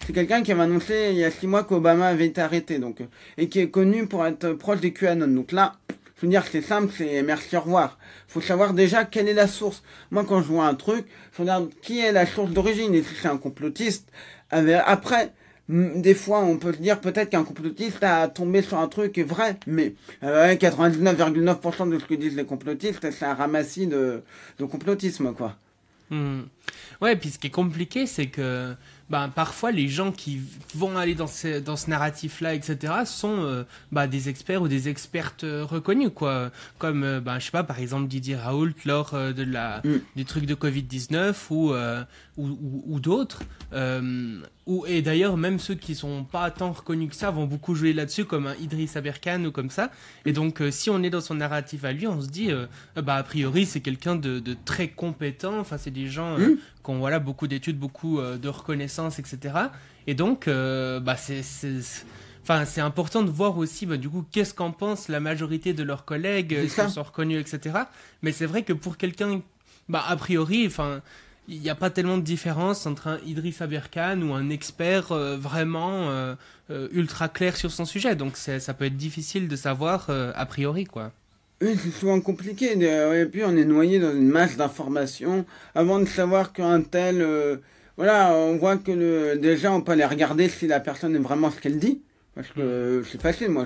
c'est 0.06 0.14
quelqu'un 0.14 0.44
qui 0.44 0.52
avait 0.52 0.62
annoncé 0.62 1.10
il 1.12 1.18
y 1.18 1.24
a 1.24 1.32
six 1.32 1.48
mois 1.48 1.64
qu'Obama 1.64 2.08
avait 2.08 2.28
été 2.28 2.42
arrêté, 2.42 2.80
donc, 2.80 3.00
et 3.38 3.50
qui 3.50 3.60
est 3.60 3.70
connu 3.70 4.08
pour 4.08 4.26
être 4.26 4.54
proche 4.54 4.80
des 4.80 4.94
QAnon. 4.94 5.28
Donc 5.28 5.52
là, 5.52 5.74
je 6.18 6.26
veux 6.26 6.32
dire, 6.32 6.44
c'est 6.52 6.62
simple, 6.62 6.94
c'est 6.96 7.24
merci, 7.24 7.56
au 7.58 7.62
revoir. 7.62 7.98
Faut 8.28 8.42
savoir 8.42 8.74
déjà 8.74 9.06
quelle 9.06 9.28
est 9.28 9.34
la 9.34 9.48
source. 9.48 9.84
Moi, 10.12 10.24
quand 10.24 10.42
je 10.42 10.48
vois 10.48 10.68
un 10.68 10.76
truc, 10.76 11.06
je 11.36 11.42
regarde 11.42 11.70
qui 11.82 12.00
est 12.00 12.12
la 12.12 12.26
source 12.26 12.52
d'origine, 12.52 12.94
et 12.94 13.02
si 13.02 13.16
c'est 13.20 13.28
un 13.28 13.38
complotiste, 13.38 14.08
après, 14.52 15.32
des 15.70 16.14
fois, 16.14 16.44
on 16.44 16.58
peut 16.58 16.74
se 16.74 16.78
dire 16.78 17.00
peut-être 17.00 17.30
qu'un 17.30 17.44
complotiste 17.44 18.04
a 18.04 18.28
tombé 18.28 18.62
sur 18.62 18.78
un 18.78 18.88
truc 18.88 19.18
vrai, 19.20 19.58
mais 19.66 19.96
99,9% 20.22 21.90
de 21.90 21.98
ce 21.98 22.06
que 22.06 22.14
disent 22.14 22.36
les 22.36 22.46
complotistes, 22.46 23.10
c'est 23.12 23.26
un 23.26 23.34
ramassis 23.34 23.88
de, 23.88 24.22
de 24.60 24.66
complotisme, 24.66 25.34
quoi. 25.34 25.56
Hmm. 26.12 26.42
Ouais, 27.02 27.16
puis 27.16 27.30
ce 27.30 27.40
qui 27.40 27.48
est 27.48 27.52
compliqué, 27.52 28.06
c'est 28.06 28.28
que 28.28 28.76
ben, 29.12 29.28
parfois 29.28 29.72
les 29.72 29.90
gens 29.90 30.14
qui 30.14 30.40
vont 30.74 30.98
aller 30.98 31.16
dans 31.16 31.28
ce, 31.28 31.60
dans 31.60 31.76
ce 31.76 31.90
narratif-là, 31.90 32.54
etc., 32.54 32.94
sont 33.06 33.44
euh, 33.44 33.64
bah, 33.92 34.08
des 34.08 34.30
experts 34.30 34.62
ou 34.62 34.70
des 34.70 34.88
expertes 34.88 35.44
euh, 35.44 35.66
reconnues, 35.66 36.12
quoi. 36.12 36.50
Comme, 36.78 37.04
euh, 37.04 37.20
ben, 37.20 37.38
je 37.38 37.46
sais 37.46 37.52
pas, 37.52 37.66
par 37.66 37.80
exemple 37.80 38.08
Didier 38.08 38.38
Raoult 38.38 38.72
lors 38.86 39.12
de 39.12 39.44
la, 39.44 39.82
mm. 39.84 39.98
du 40.16 40.24
truc 40.24 40.46
de 40.46 40.56
Covid-19 40.56 41.36
ou, 41.50 41.74
ou, 42.38 42.84
ou, 42.88 43.00
d'autres. 43.02 43.42
ou, 44.66 44.86
et 44.88 45.02
d'ailleurs, 45.02 45.36
même 45.36 45.60
ceux 45.60 45.76
qui 45.76 45.94
sont 45.94 46.24
pas 46.24 46.50
tant 46.50 46.72
reconnus 46.72 47.10
que 47.10 47.16
ça 47.18 47.32
vont 47.32 47.48
beaucoup 47.48 47.76
jouer 47.76 47.92
là-dessus, 47.92 48.24
comme 48.24 48.48
un 48.48 48.56
Idriss 48.56 48.96
Aberkan 48.96 49.44
ou 49.44 49.52
comme 49.52 49.70
ça. 49.70 49.92
Et 50.26 50.32
donc, 50.32 50.64
si 50.72 50.90
on 50.90 51.04
est 51.04 51.10
dans 51.10 51.20
son 51.20 51.36
narratif 51.36 51.84
à 51.84 51.92
lui, 51.92 52.08
on 52.08 52.22
se 52.22 52.30
dit, 52.30 52.50
bah, 52.96 53.16
a 53.16 53.24
priori, 53.24 53.66
c'est 53.66 53.82
quelqu'un 53.82 54.16
de, 54.16 54.40
de, 54.40 54.56
très 54.64 54.88
compétent. 54.88 55.60
Enfin, 55.60 55.78
c'est 55.78 55.92
des 55.92 56.08
gens 56.08 56.38
mm. 56.38 56.58
Qui 56.84 56.90
ont 56.92 57.00
voilà, 57.00 57.20
beaucoup 57.20 57.48
d'études, 57.48 57.78
beaucoup 57.78 58.20
de 58.22 58.50
reconnaissance, 58.50 59.20
etc. 59.20 59.56
Et 60.08 60.14
donc, 60.14 60.48
bah, 60.48 61.16
c'est 61.18 61.42
Enfin, 62.44 62.66
c'est 62.66 62.82
important 62.82 63.22
de 63.22 63.30
voir 63.30 63.58
aussi, 63.60 63.86
bah, 63.86 63.98
du 63.98 64.10
coup, 64.10 64.26
qu'est-ce 64.32 64.54
qu'en 64.54 64.72
pense 64.72 65.10
la 65.10 65.20
majorité 65.20 65.74
de 65.74 65.84
leurs 65.84 66.06
collègues, 66.06 66.64
qui 66.64 66.70
sont 66.70 67.04
reconnus, 67.04 67.40
etc. 67.40 67.82
Mais 68.24 68.32
c'est 68.32 68.48
vrai 68.48 68.64
que 68.64 68.74
pour 68.74 68.98
quelqu'un, 68.98 69.42
bah, 69.90 70.04
a 70.08 70.16
priori, 70.16 70.66
enfin, 70.66 71.02
il 71.48 71.60
n'y 71.60 71.70
a 71.70 71.76
pas 71.76 71.90
tellement 71.90 72.18
de 72.18 72.24
différence 72.24 72.86
entre 72.86 73.08
un 73.08 73.20
Idriss 73.26 73.62
Aberkan 73.62 74.22
ou 74.22 74.34
un 74.34 74.50
expert 74.50 75.12
euh, 75.12 75.38
vraiment 75.38 76.10
euh, 76.10 76.36
euh, 76.70 76.88
ultra 76.92 77.30
clair 77.30 77.58
sur 77.58 77.72
son 77.72 77.86
sujet. 77.86 78.16
Donc, 78.16 78.38
ça 78.38 78.74
peut 78.74 78.86
être 78.86 78.98
difficile 78.98 79.48
de 79.48 79.56
savoir 79.56 80.10
a 80.10 80.46
priori, 80.46 80.86
quoi. 80.86 81.12
Oui, 81.62 81.78
c'est 81.82 81.92
souvent 81.92 82.20
compliqué. 82.22 82.74
Et 82.74 83.26
puis, 83.26 83.44
on 83.46 83.56
est 83.56 83.66
noyé 83.66 84.00
dans 84.00 84.14
une 84.14 84.30
masse 84.30 84.58
d'informations 84.58 85.46
avant 85.76 86.00
de 86.00 86.06
savoir 86.06 86.54
qu'un 86.54 86.82
tel. 86.82 87.26
voilà, 87.98 88.34
on 88.34 88.58
voit 88.58 88.78
que 88.78 88.92
le, 88.92 89.38
déjà, 89.38 89.72
on 89.72 89.82
peut 89.82 89.92
aller 89.92 90.06
regarder 90.06 90.50
si 90.50 90.68
la 90.68 90.80
personne 90.80 91.16
est 91.16 91.20
vraiment 91.20 91.52
ce 91.52 91.60
qu'elle 91.60 91.80
dit. 91.80 92.02
Parce 92.36 92.48
que 92.50 93.04
c'est 93.10 93.22
facile, 93.22 93.50
moi. 93.50 93.66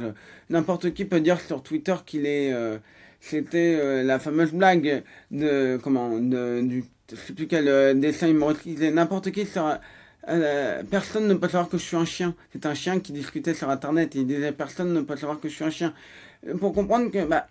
N'importe 0.50 0.94
qui 0.94 1.06
peut 1.06 1.20
dire 1.20 1.40
sur 1.40 1.62
Twitter 1.62 1.96
qu'il 2.06 2.26
est. 2.26 2.52
Euh, 2.54 2.78
c'était 3.20 3.78
euh, 3.80 4.04
la 4.04 4.20
fameuse 4.20 4.52
blague 4.52 5.04
de. 5.32 5.80
Comment 5.84 6.20
de, 6.20 6.62
du, 6.62 6.84
Je 7.12 7.16
sais 7.16 7.34
plus 7.34 7.48
quel 7.48 7.68
euh, 7.68 7.94
dessin 7.94 8.28
humoristique. 8.28 8.80
N'importe 8.80 9.32
qui 9.32 9.46
sur. 9.46 9.78
personne 10.90 11.28
ne 11.28 11.36
peut 11.36 11.48
savoir 11.48 11.70
que 11.70 11.78
je 11.78 11.84
suis 11.84 11.98
un 11.98 12.06
chien. 12.06 12.34
C'est 12.54 12.66
un 12.66 12.74
chien 12.74 13.00
qui 13.00 13.12
discutait 13.12 13.54
sur 13.54 13.70
internet 13.70 14.16
et 14.16 14.20
il 14.20 14.28
disait 14.28 14.52
personne 14.52 14.94
ne 14.94 15.02
peut 15.02 15.16
savoir 15.16 15.40
que 15.40 15.48
je 15.48 15.54
suis 15.54 15.66
un 15.66 15.70
chien. 15.70 15.94
Pour 16.60 16.74
comprendre 16.74 17.12
que. 17.12 17.24
Bah, 17.26 17.48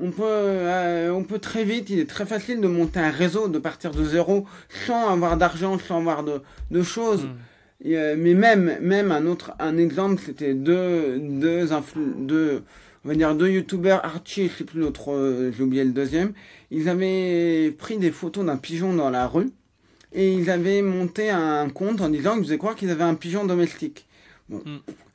on 0.00 0.10
peut, 0.10 1.10
on 1.12 1.22
peut 1.22 1.38
très 1.38 1.64
vite, 1.64 1.90
il 1.90 2.00
est 2.00 2.08
très 2.08 2.26
facile 2.26 2.60
de 2.60 2.66
monter 2.66 3.00
un 3.00 3.10
réseau, 3.10 3.48
de 3.48 3.58
partir 3.58 3.92
de 3.92 4.04
zéro, 4.04 4.46
sans 4.86 5.08
avoir 5.08 5.36
d'argent, 5.36 5.78
sans 5.78 5.98
avoir 5.98 6.24
de, 6.24 6.40
de 6.70 6.82
choses. 6.82 7.24
Hmm. 7.24 7.36
Euh, 7.86 8.14
mais 8.16 8.34
même, 8.34 8.78
même 8.80 9.12
un 9.12 9.26
autre 9.26 9.52
un 9.58 9.76
exemple, 9.76 10.22
c'était 10.24 10.54
deux, 10.54 11.18
deux, 11.18 11.68
deux 12.18 12.62
on 13.04 13.08
va 13.08 13.14
dire 13.14 13.34
deux 13.34 13.50
youtubeurs, 13.50 14.02
Archie 14.04 14.48
je 14.48 14.58
sais 14.58 14.64
plus 14.64 14.80
l'autre, 14.80 15.12
euh, 15.12 15.52
j'ai 15.52 15.62
oublié 15.62 15.84
le 15.84 15.90
deuxième, 15.90 16.32
ils 16.70 16.88
avaient 16.88 17.74
pris 17.76 17.98
des 17.98 18.10
photos 18.10 18.46
d'un 18.46 18.56
pigeon 18.56 18.94
dans 18.94 19.10
la 19.10 19.26
rue 19.26 19.50
et 20.14 20.32
ils 20.32 20.48
avaient 20.48 20.80
monté 20.80 21.28
un 21.28 21.68
compte 21.68 22.00
en 22.00 22.08
disant 22.08 22.34
qu'ils 22.34 22.44
faisaient 22.44 22.58
croire 22.58 22.74
qu'ils 22.74 22.90
avaient 22.90 23.04
un 23.04 23.16
pigeon 23.16 23.44
domestique. 23.44 24.06
Bon. 24.48 24.62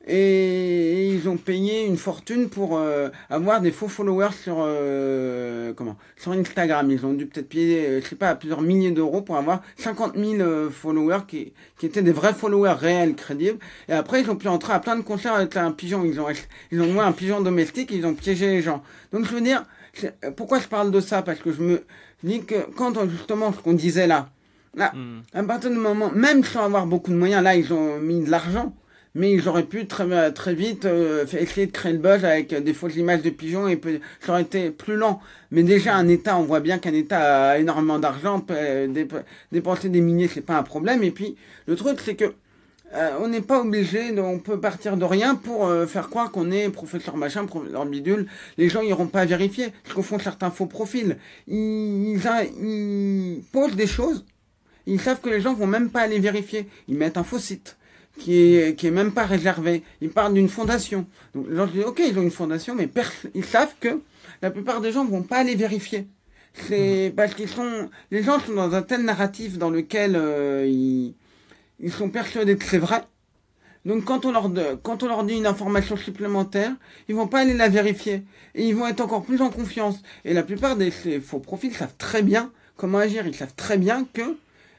Mm. 0.06 0.10
Et 0.10 1.08
ils 1.10 1.28
ont 1.28 1.36
payé 1.36 1.84
une 1.86 1.96
fortune 1.96 2.48
pour 2.48 2.78
euh, 2.78 3.08
avoir 3.28 3.60
des 3.60 3.70
faux 3.70 3.88
followers 3.88 4.32
sur 4.42 4.56
euh, 4.58 5.72
comment 5.74 5.96
sur 6.16 6.32
Instagram. 6.32 6.90
Ils 6.90 7.04
ont 7.04 7.12
dû 7.12 7.26
peut-être 7.26 7.48
payer, 7.48 8.00
je 8.00 8.08
sais 8.08 8.16
pas, 8.16 8.34
plusieurs 8.34 8.62
milliers 8.62 8.90
d'euros 8.90 9.22
pour 9.22 9.36
avoir 9.36 9.62
50 9.76 10.16
000 10.16 10.70
followers 10.70 11.20
qui, 11.28 11.52
qui 11.78 11.86
étaient 11.86 12.02
des 12.02 12.12
vrais 12.12 12.34
followers 12.34 12.76
réels, 12.78 13.14
crédibles. 13.14 13.58
Et 13.88 13.92
après, 13.92 14.22
ils 14.22 14.30
ont 14.30 14.36
pu 14.36 14.48
entrer 14.48 14.72
à 14.72 14.80
plein 14.80 14.96
de 14.96 15.02
concerts 15.02 15.34
avec 15.34 15.56
un 15.56 15.72
pigeon. 15.72 16.04
Ils 16.04 16.20
ont 16.20 16.26
ils 16.70 16.80
ont 16.80 16.86
loué 16.86 17.00
un 17.00 17.12
pigeon 17.12 17.40
domestique. 17.40 17.92
Et 17.92 17.96
ils 17.96 18.06
ont 18.06 18.14
piégé 18.14 18.46
les 18.46 18.62
gens. 18.62 18.82
Donc 19.12 19.26
je 19.26 19.34
veux 19.34 19.40
dire, 19.40 19.64
pourquoi 20.36 20.58
je 20.60 20.68
parle 20.68 20.90
de 20.90 21.00
ça? 21.00 21.22
Parce 21.22 21.40
que 21.40 21.52
je 21.52 21.62
me 21.62 21.84
dis 22.22 22.44
que 22.44 22.66
quand 22.76 22.92
justement 23.08 23.52
ce 23.52 23.58
qu'on 23.58 23.72
disait 23.72 24.06
là, 24.06 24.28
là, 24.74 24.92
hmm. 24.94 25.22
à 25.34 25.42
partir 25.42 25.70
du 25.70 25.76
moment, 25.76 26.10
même 26.12 26.44
sans 26.44 26.64
avoir 26.64 26.86
beaucoup 26.86 27.10
de 27.10 27.16
moyens, 27.16 27.42
là 27.42 27.56
ils 27.56 27.72
ont 27.72 27.98
mis 27.98 28.22
de 28.22 28.30
l'argent 28.30 28.74
mais 29.14 29.32
ils 29.32 29.48
auraient 29.48 29.64
pu 29.64 29.86
très, 29.86 30.32
très 30.32 30.54
vite 30.54 30.84
euh, 30.84 31.24
essayer 31.26 31.66
de 31.66 31.72
créer 31.72 31.92
le 31.92 31.98
buzz 31.98 32.24
avec 32.24 32.54
des 32.54 32.74
fausses 32.74 32.96
images 32.96 33.22
de 33.22 33.30
pigeons 33.30 33.68
et 33.68 33.80
ça 34.20 34.32
aurait 34.32 34.42
été 34.42 34.70
plus 34.70 34.96
lent. 34.96 35.20
Mais 35.50 35.62
déjà, 35.62 35.96
un 35.96 36.08
État, 36.08 36.36
on 36.36 36.42
voit 36.42 36.60
bien 36.60 36.78
qu'un 36.78 36.94
État 36.94 37.50
a 37.50 37.58
énormément 37.58 37.98
d'argent, 37.98 38.44
dépenser 39.50 39.88
des 39.88 40.00
milliers, 40.00 40.28
c'est 40.32 40.40
pas 40.40 40.56
un 40.56 40.62
problème. 40.62 41.02
Et 41.02 41.10
puis, 41.10 41.36
le 41.66 41.74
truc, 41.74 41.98
c'est 42.04 42.14
que 42.14 42.34
euh, 42.92 43.10
on 43.20 43.28
n'est 43.28 43.40
pas 43.40 43.60
obligé, 43.60 44.18
on 44.18 44.40
peut 44.40 44.58
partir 44.58 44.96
de 44.96 45.04
rien 45.04 45.36
pour 45.36 45.66
euh, 45.66 45.86
faire 45.86 46.08
croire 46.08 46.32
qu'on 46.32 46.50
est 46.50 46.68
professeur 46.70 47.16
machin, 47.16 47.46
professeur 47.46 47.86
bidule. 47.86 48.26
Les 48.58 48.68
gens 48.68 48.82
iront 48.82 49.06
pas 49.06 49.24
vérifier, 49.24 49.72
ce 49.84 49.94
qu'on 49.94 50.02
font 50.02 50.18
certains 50.18 50.50
faux 50.50 50.66
profils. 50.66 51.16
Ils, 51.46 52.20
ils 52.60 53.42
posent 53.52 53.76
des 53.76 53.86
choses, 53.86 54.24
ils 54.86 55.00
savent 55.00 55.20
que 55.20 55.30
les 55.30 55.40
gens 55.40 55.54
vont 55.54 55.68
même 55.68 55.90
pas 55.90 56.00
aller 56.00 56.18
vérifier. 56.18 56.68
Ils 56.88 56.96
mettent 56.96 57.16
un 57.16 57.22
faux 57.22 57.38
site 57.38 57.76
qui 58.20 58.54
est, 58.54 58.76
qui 58.78 58.86
est 58.86 58.92
même 58.92 59.12
pas 59.12 59.26
réservé. 59.26 59.82
Ils 60.00 60.10
parlent 60.10 60.34
d'une 60.34 60.48
fondation. 60.48 61.06
Donc 61.34 61.46
les 61.48 61.56
gens 61.56 61.66
disent, 61.66 61.84
ok, 61.84 62.02
ils 62.06 62.18
ont 62.18 62.22
une 62.22 62.30
fondation, 62.30 62.74
mais 62.76 62.88
ils 63.34 63.44
savent 63.44 63.74
que 63.80 64.00
la 64.42 64.50
plupart 64.50 64.80
des 64.80 64.92
gens 64.92 65.04
vont 65.04 65.22
pas 65.22 65.38
aller 65.38 65.56
vérifier. 65.56 66.06
C'est 66.54 67.12
parce 67.16 67.34
qu'ils 67.34 67.48
sont, 67.48 67.90
les 68.10 68.22
gens 68.22 68.38
sont 68.40 68.54
dans 68.54 68.74
un 68.74 68.82
tel 68.82 69.02
narratif 69.02 69.58
dans 69.58 69.70
lequel 69.70 70.14
euh, 70.16 70.66
ils, 70.66 71.14
ils 71.80 71.92
sont 71.92 72.10
persuadés 72.10 72.56
que 72.56 72.64
c'est 72.64 72.78
vrai. 72.78 73.02
Donc 73.86 74.04
quand 74.04 74.26
on 74.26 74.32
leur 74.32 74.50
quand 74.82 75.02
on 75.02 75.06
leur 75.06 75.24
dit 75.24 75.36
une 75.36 75.46
information 75.46 75.96
supplémentaire, 75.96 76.72
ils 77.08 77.14
vont 77.14 77.28
pas 77.28 77.40
aller 77.40 77.54
la 77.54 77.68
vérifier 77.68 78.24
et 78.54 78.68
ils 78.68 78.74
vont 78.74 78.86
être 78.86 79.00
encore 79.00 79.24
plus 79.24 79.40
en 79.40 79.48
confiance. 79.48 80.02
Et 80.24 80.34
la 80.34 80.42
plupart 80.42 80.76
des 80.76 80.90
faux 80.90 81.38
profils 81.38 81.74
savent 81.74 81.94
très 81.96 82.22
bien 82.22 82.52
comment 82.76 82.98
agir. 82.98 83.26
Ils 83.26 83.34
savent 83.34 83.54
très 83.56 83.78
bien 83.78 84.06
que 84.12 84.36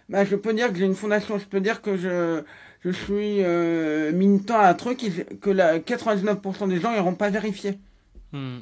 bah, 0.09 0.25
je 0.25 0.35
peux 0.35 0.53
dire 0.53 0.71
que 0.71 0.77
j'ai 0.77 0.85
une 0.85 0.93
fondation, 0.93 1.39
je 1.39 1.45
peux 1.45 1.61
dire 1.61 1.81
que 1.81 1.97
je 1.97 2.43
je 2.83 2.91
suis 2.91 3.43
euh, 3.43 4.11
militant 4.11 4.59
à 4.59 4.67
un 4.67 4.73
truc 4.73 4.99
que 5.39 5.49
la 5.49 5.79
99% 5.79 6.67
des 6.67 6.79
gens 6.79 6.91
n'iront 6.91 7.15
pas 7.15 7.29
vérifier. 7.29 7.77
Hmm. 8.31 8.59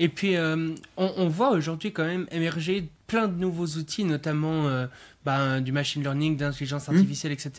Et 0.00 0.08
puis, 0.08 0.36
euh, 0.36 0.74
on, 0.96 1.28
voit 1.28 1.50
aujourd'hui 1.50 1.92
quand 1.92 2.04
même 2.04 2.26
émerger 2.32 2.88
plein 3.06 3.28
de 3.28 3.38
nouveaux 3.38 3.66
outils, 3.66 4.02
notamment 4.02 4.66
euh, 4.66 4.86
ben, 5.24 5.60
du 5.60 5.70
machine 5.70 6.02
learning, 6.02 6.36
d'intelligence 6.36 6.88
hmm. 6.88 6.94
artificielle, 6.94 7.32
etc. 7.32 7.52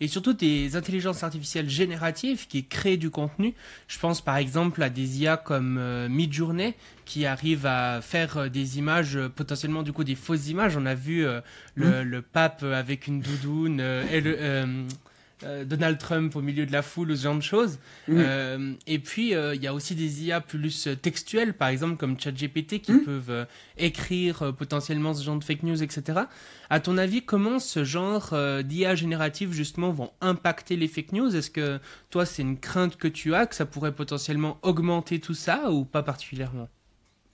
Et 0.00 0.08
surtout 0.08 0.32
des 0.32 0.76
intelligences 0.76 1.22
artificielles 1.22 1.68
génératives 1.68 2.46
qui 2.46 2.64
créent 2.64 2.98
du 2.98 3.10
contenu. 3.10 3.54
Je 3.88 3.98
pense 3.98 4.20
par 4.20 4.36
exemple 4.36 4.82
à 4.82 4.90
des 4.90 5.22
IA 5.22 5.36
comme 5.36 6.08
Midjourney 6.08 6.74
qui 7.06 7.24
arrivent 7.24 7.66
à 7.66 8.00
faire 8.02 8.50
des 8.50 8.78
images, 8.78 9.18
potentiellement 9.34 9.82
du 9.82 9.92
coup 9.92 10.04
des 10.04 10.14
fausses 10.14 10.48
images. 10.48 10.76
On 10.76 10.86
a 10.86 10.94
vu 10.94 11.24
le, 11.24 11.42
hmm. 11.76 12.02
le, 12.02 12.22
pape 12.22 12.64
avec 12.64 13.06
une 13.06 13.20
doudoune 13.20 13.80
et 13.80 14.20
le 14.20 14.86
euh, 15.44 15.64
Donald 15.64 15.98
Trump 15.98 16.34
au 16.34 16.40
milieu 16.40 16.64
de 16.64 16.72
la 16.72 16.80
foule, 16.80 17.14
ce 17.14 17.24
genre 17.24 17.36
de 17.36 17.42
choses. 17.42 17.78
Euh, 18.08 18.72
et 18.86 18.98
puis, 18.98 19.34
euh, 19.34 19.54
il 19.54 19.62
y 19.62 19.66
a 19.66 19.74
aussi 19.74 19.94
des 19.94 20.24
IA 20.24 20.40
plus 20.40 20.88
textuelles, 21.02 21.52
par 21.52 21.68
exemple, 21.68 21.96
comme 21.96 22.18
ChatGPT, 22.18 22.80
qui 22.80 22.94
peuvent 22.98 23.46
écrire 23.76 24.54
potentiellement 24.56 25.12
ce 25.12 25.22
genre 25.22 25.38
de 25.38 25.44
fake 25.44 25.62
news, 25.62 25.82
etc. 25.82 26.20
À 26.70 26.80
ton 26.80 26.96
avis, 26.96 27.22
comment 27.22 27.58
ce 27.58 27.84
genre 27.84 28.34
d'IA 28.64 28.94
générative, 28.94 29.52
justement, 29.52 29.90
vont 29.90 30.10
impacter 30.22 30.76
les 30.76 30.88
fake 30.88 31.12
news? 31.12 31.36
Est-ce 31.36 31.50
que 31.50 31.80
toi, 32.10 32.24
c'est 32.24 32.42
une 32.42 32.58
crainte 32.58 32.96
que 32.96 33.08
tu 33.08 33.34
as, 33.34 33.46
que 33.46 33.54
ça 33.54 33.66
pourrait 33.66 33.94
potentiellement 33.94 34.58
augmenter 34.62 35.20
tout 35.20 35.34
ça, 35.34 35.70
ou 35.70 35.84
pas 35.84 36.02
particulièrement? 36.02 36.68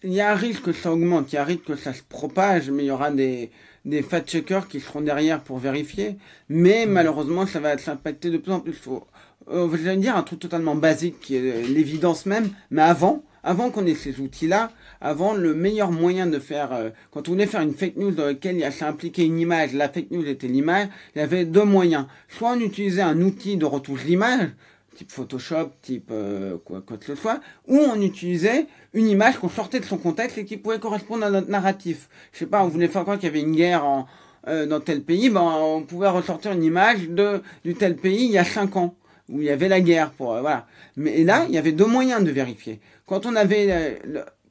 Il 0.05 0.13
y 0.13 0.21
a 0.21 0.33
un 0.33 0.35
risque 0.35 0.63
que 0.63 0.73
ça 0.73 0.93
augmente, 0.93 1.33
il 1.33 1.37
y 1.37 1.39
a 1.39 1.43
un 1.43 1.45
risque 1.45 1.65
que 1.65 1.77
ça 1.77 1.95
se 1.95 2.03
propage, 2.03 2.69
mais 2.71 2.83
il 2.83 2.87
y 2.87 2.91
aura 2.91 3.13
des 3.13 3.53
des 3.85 4.03
fact-checkers 4.03 4.69
qui 4.69 4.81
seront 4.81 5.01
derrière 5.01 5.43
pour 5.43 5.59
vérifier, 5.59 6.17
mais 6.49 6.87
mm. 6.87 6.91
malheureusement, 6.91 7.47
ça 7.47 7.61
va 7.61 7.77
s'impacter 7.79 8.31
de 8.31 8.39
plus 8.39 8.53
en 8.53 8.61
plus. 8.61 8.73
Faut, 8.73 9.07
euh, 9.51 9.67
vous 9.67 9.87
allez 9.87 9.97
me 9.97 10.03
dire 10.03 10.17
un 10.17 10.23
truc 10.23 10.41
totalement 10.41 10.75
basique 10.75 11.21
qui 11.21 11.37
est 11.37 11.67
l'évidence 11.69 12.27
même, 12.27 12.51
mais 12.71 12.83
avant, 12.83 13.25
avant 13.43 13.71
qu'on 13.71 13.87
ait 13.87 13.95
ces 13.95 14.21
outils-là, 14.21 14.71
avant 15.01 15.35
le 15.35 15.53
meilleur 15.55 15.91
moyen 15.91 16.27
de 16.27 16.39
faire, 16.39 16.73
euh, 16.73 16.91
quand 17.11 17.29
on 17.29 17.33
voulait 17.33 17.47
faire 17.47 17.61
une 17.61 17.75
fake 17.75 17.97
news 17.97 18.13
dans 18.13 18.27
laquelle 18.27 18.57
il 18.57 18.61
y 18.61 18.65
a 18.65 18.87
impliqué 18.87 19.25
une 19.25 19.39
image, 19.39 19.73
la 19.73 19.89
fake 19.89 20.13
news 20.13 20.27
était 20.27 20.47
l'image, 20.47 20.89
il 21.15 21.19
y 21.19 21.23
avait 21.23 21.45
deux 21.45 21.65
moyens. 21.65 22.07
Soit 22.29 22.53
on 22.53 22.61
utilisait 22.61 23.03
un 23.03 23.21
outil 23.21 23.57
de 23.57 23.65
retouche 23.65 24.05
d'image, 24.05 24.51
type 24.95 25.11
Photoshop, 25.11 25.71
type 25.81 26.11
euh, 26.11 26.57
quoi, 26.65 26.83
que 26.83 27.05
ce 27.05 27.15
soit, 27.15 27.41
ou 27.67 27.77
on 27.77 28.01
utilisait 28.01 28.67
une 28.95 29.07
image 29.07 29.39
qu'on 29.39 29.49
sortait 29.49 29.81
de 29.81 29.85
son 29.85 29.99
contexte 29.99 30.39
et 30.39 30.45
qui 30.45 30.57
pouvait 30.57 30.79
correspondre 30.79 31.25
à 31.25 31.31
notre 31.31 31.51
narratif. 31.51 32.09
Je 32.33 32.41
sais 32.41 32.47
pas, 32.47 32.63
on 32.63 32.69
voulait 32.69 32.89
faire 32.89 33.05
quoi 33.05 33.17
qu'il 33.17 33.27
y 33.27 33.31
avait 33.31 33.41
une 33.41 33.57
guerre 33.57 34.07
euh, 34.49 34.67
dans 34.67 34.81
tel 34.81 35.03
pays, 35.03 35.31
ben 35.31 35.41
on 35.43 35.83
pouvait 35.83 36.09
ressortir 36.09 36.53
une 36.53 36.65
image 36.65 37.09
de 37.09 37.43
du 37.65 37.75
tel 37.75 37.97
pays 37.97 38.25
il 38.25 38.33
y 38.33 38.39
a 38.39 38.45
cinq 38.45 38.77
ans 38.77 38.97
où 39.29 39.41
il 39.41 39.45
y 39.45 39.51
avait 39.51 39.69
la 39.69 39.81
guerre 39.81 40.11
pour 40.11 40.35
euh, 40.35 40.41
voilà. 40.41 40.67
Mais 40.97 41.23
là, 41.23 41.47
il 41.49 41.55
y 41.55 41.59
avait 41.59 41.73
deux 41.73 41.87
moyens 41.87 42.25
de 42.25 42.31
vérifier. 42.31 42.81
Quand 43.07 43.25
on 43.25 43.37
avait 43.37 44.01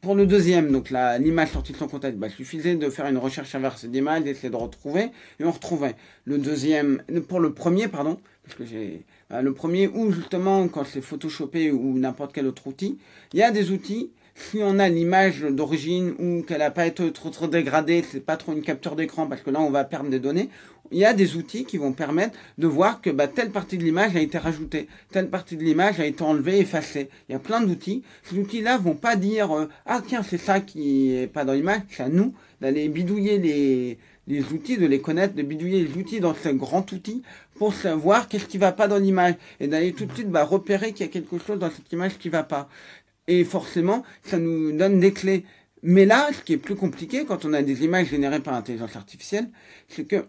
pour 0.01 0.15
le 0.15 0.25
deuxième, 0.25 0.71
donc 0.71 0.89
l'image 0.89 1.49
sortie 1.49 1.73
de 1.73 1.77
son 1.77 1.87
contexte, 1.87 2.17
bah, 2.17 2.27
il 2.27 2.33
suffisait 2.33 2.75
de 2.75 2.89
faire 2.89 3.05
une 3.05 3.19
recherche 3.19 3.53
inverse 3.53 3.85
d'image, 3.85 4.23
d'essayer 4.23 4.49
de 4.49 4.55
retrouver, 4.55 5.11
et 5.39 5.43
on 5.43 5.51
retrouvait. 5.51 5.95
Le 6.25 6.39
deuxième, 6.39 7.03
pour 7.27 7.39
le 7.39 7.53
premier, 7.53 7.87
pardon, 7.87 8.19
parce 8.43 8.55
que 8.55 8.65
j'ai 8.65 9.05
le 9.41 9.53
premier, 9.53 9.87
ou 9.87 10.11
justement 10.11 10.67
quand 10.67 10.83
c'est 10.83 11.01
photoshopé 11.01 11.71
ou 11.71 11.97
n'importe 11.97 12.33
quel 12.33 12.47
autre 12.47 12.67
outil, 12.67 12.97
il 13.33 13.39
y 13.39 13.43
a 13.43 13.51
des 13.51 13.71
outils, 13.71 14.11
si 14.35 14.59
on 14.61 14.79
a 14.79 14.89
l'image 14.89 15.41
d'origine 15.41 16.13
ou 16.19 16.41
qu'elle 16.43 16.59
n'a 16.59 16.71
pas 16.71 16.87
été 16.87 17.11
trop, 17.11 17.29
trop 17.29 17.47
dégradée, 17.47 18.03
c'est 18.09 18.25
pas 18.25 18.37
trop 18.37 18.53
une 18.53 18.61
capture 18.61 18.95
d'écran 18.95 19.27
parce 19.27 19.41
que 19.41 19.49
là 19.49 19.61
on 19.61 19.69
va 19.69 19.83
perdre 19.83 20.09
des 20.09 20.19
données, 20.19 20.49
il 20.91 20.97
y 20.97 21.05
a 21.05 21.13
des 21.13 21.35
outils 21.37 21.63
qui 21.63 21.77
vont 21.77 21.93
permettre 21.93 22.37
de 22.57 22.67
voir 22.67 23.01
que 23.01 23.09
bah, 23.09 23.27
telle 23.27 23.51
partie 23.51 23.77
de 23.77 23.83
l'image 23.83 24.15
a 24.15 24.19
été 24.19 24.37
rajoutée, 24.37 24.87
telle 25.11 25.29
partie 25.29 25.55
de 25.55 25.63
l'image 25.63 25.99
a 25.99 26.05
été 26.05 26.21
enlevée, 26.23 26.59
effacée. 26.59 27.09
Il 27.29 27.31
y 27.31 27.35
a 27.35 27.39
plein 27.39 27.61
d'outils. 27.61 28.03
Ces 28.23 28.37
outils-là 28.37 28.77
vont 28.77 28.95
pas 28.95 29.15
dire 29.15 29.51
euh, 29.55 29.69
ah 29.85 30.01
tiens 30.05 30.23
c'est 30.23 30.37
ça 30.37 30.59
qui 30.59 31.13
est 31.13 31.27
pas 31.27 31.45
dans 31.45 31.53
l'image, 31.53 31.81
c'est 31.89 32.03
à 32.03 32.09
nous 32.09 32.33
d'aller 32.59 32.89
bidouiller 32.89 33.97
les 34.27 34.43
outils, 34.53 34.77
de 34.77 34.85
les 34.85 35.01
connaître, 35.01 35.33
de 35.33 35.41
bidouiller 35.43 35.83
les 35.83 35.97
outils 35.97 36.19
dans 36.19 36.35
ce 36.35 36.49
grand 36.49 36.91
outil 36.91 37.23
pour 37.61 37.75
savoir 37.75 38.27
qu'est-ce 38.27 38.47
qui 38.47 38.57
va 38.57 38.71
pas 38.71 38.87
dans 38.87 38.97
l'image 38.97 39.35
et 39.59 39.67
d'aller 39.67 39.93
tout 39.93 40.07
de 40.07 40.13
suite 40.13 40.31
bah, 40.31 40.43
repérer 40.43 40.93
qu'il 40.93 41.05
y 41.05 41.09
a 41.09 41.11
quelque 41.11 41.37
chose 41.37 41.59
dans 41.59 41.69
cette 41.69 41.91
image 41.91 42.17
qui 42.17 42.27
va 42.27 42.41
pas. 42.41 42.67
Et 43.27 43.43
forcément, 43.43 44.03
ça 44.23 44.39
nous 44.39 44.75
donne 44.75 44.99
des 44.99 45.13
clés. 45.13 45.45
Mais 45.83 46.07
là, 46.07 46.29
ce 46.33 46.41
qui 46.41 46.53
est 46.53 46.57
plus 46.57 46.73
compliqué 46.73 47.23
quand 47.23 47.45
on 47.45 47.53
a 47.53 47.61
des 47.61 47.83
images 47.83 48.07
générées 48.07 48.39
par 48.39 48.55
intelligence 48.55 48.95
artificielle, 48.95 49.47
c'est 49.89 50.05
que 50.05 50.25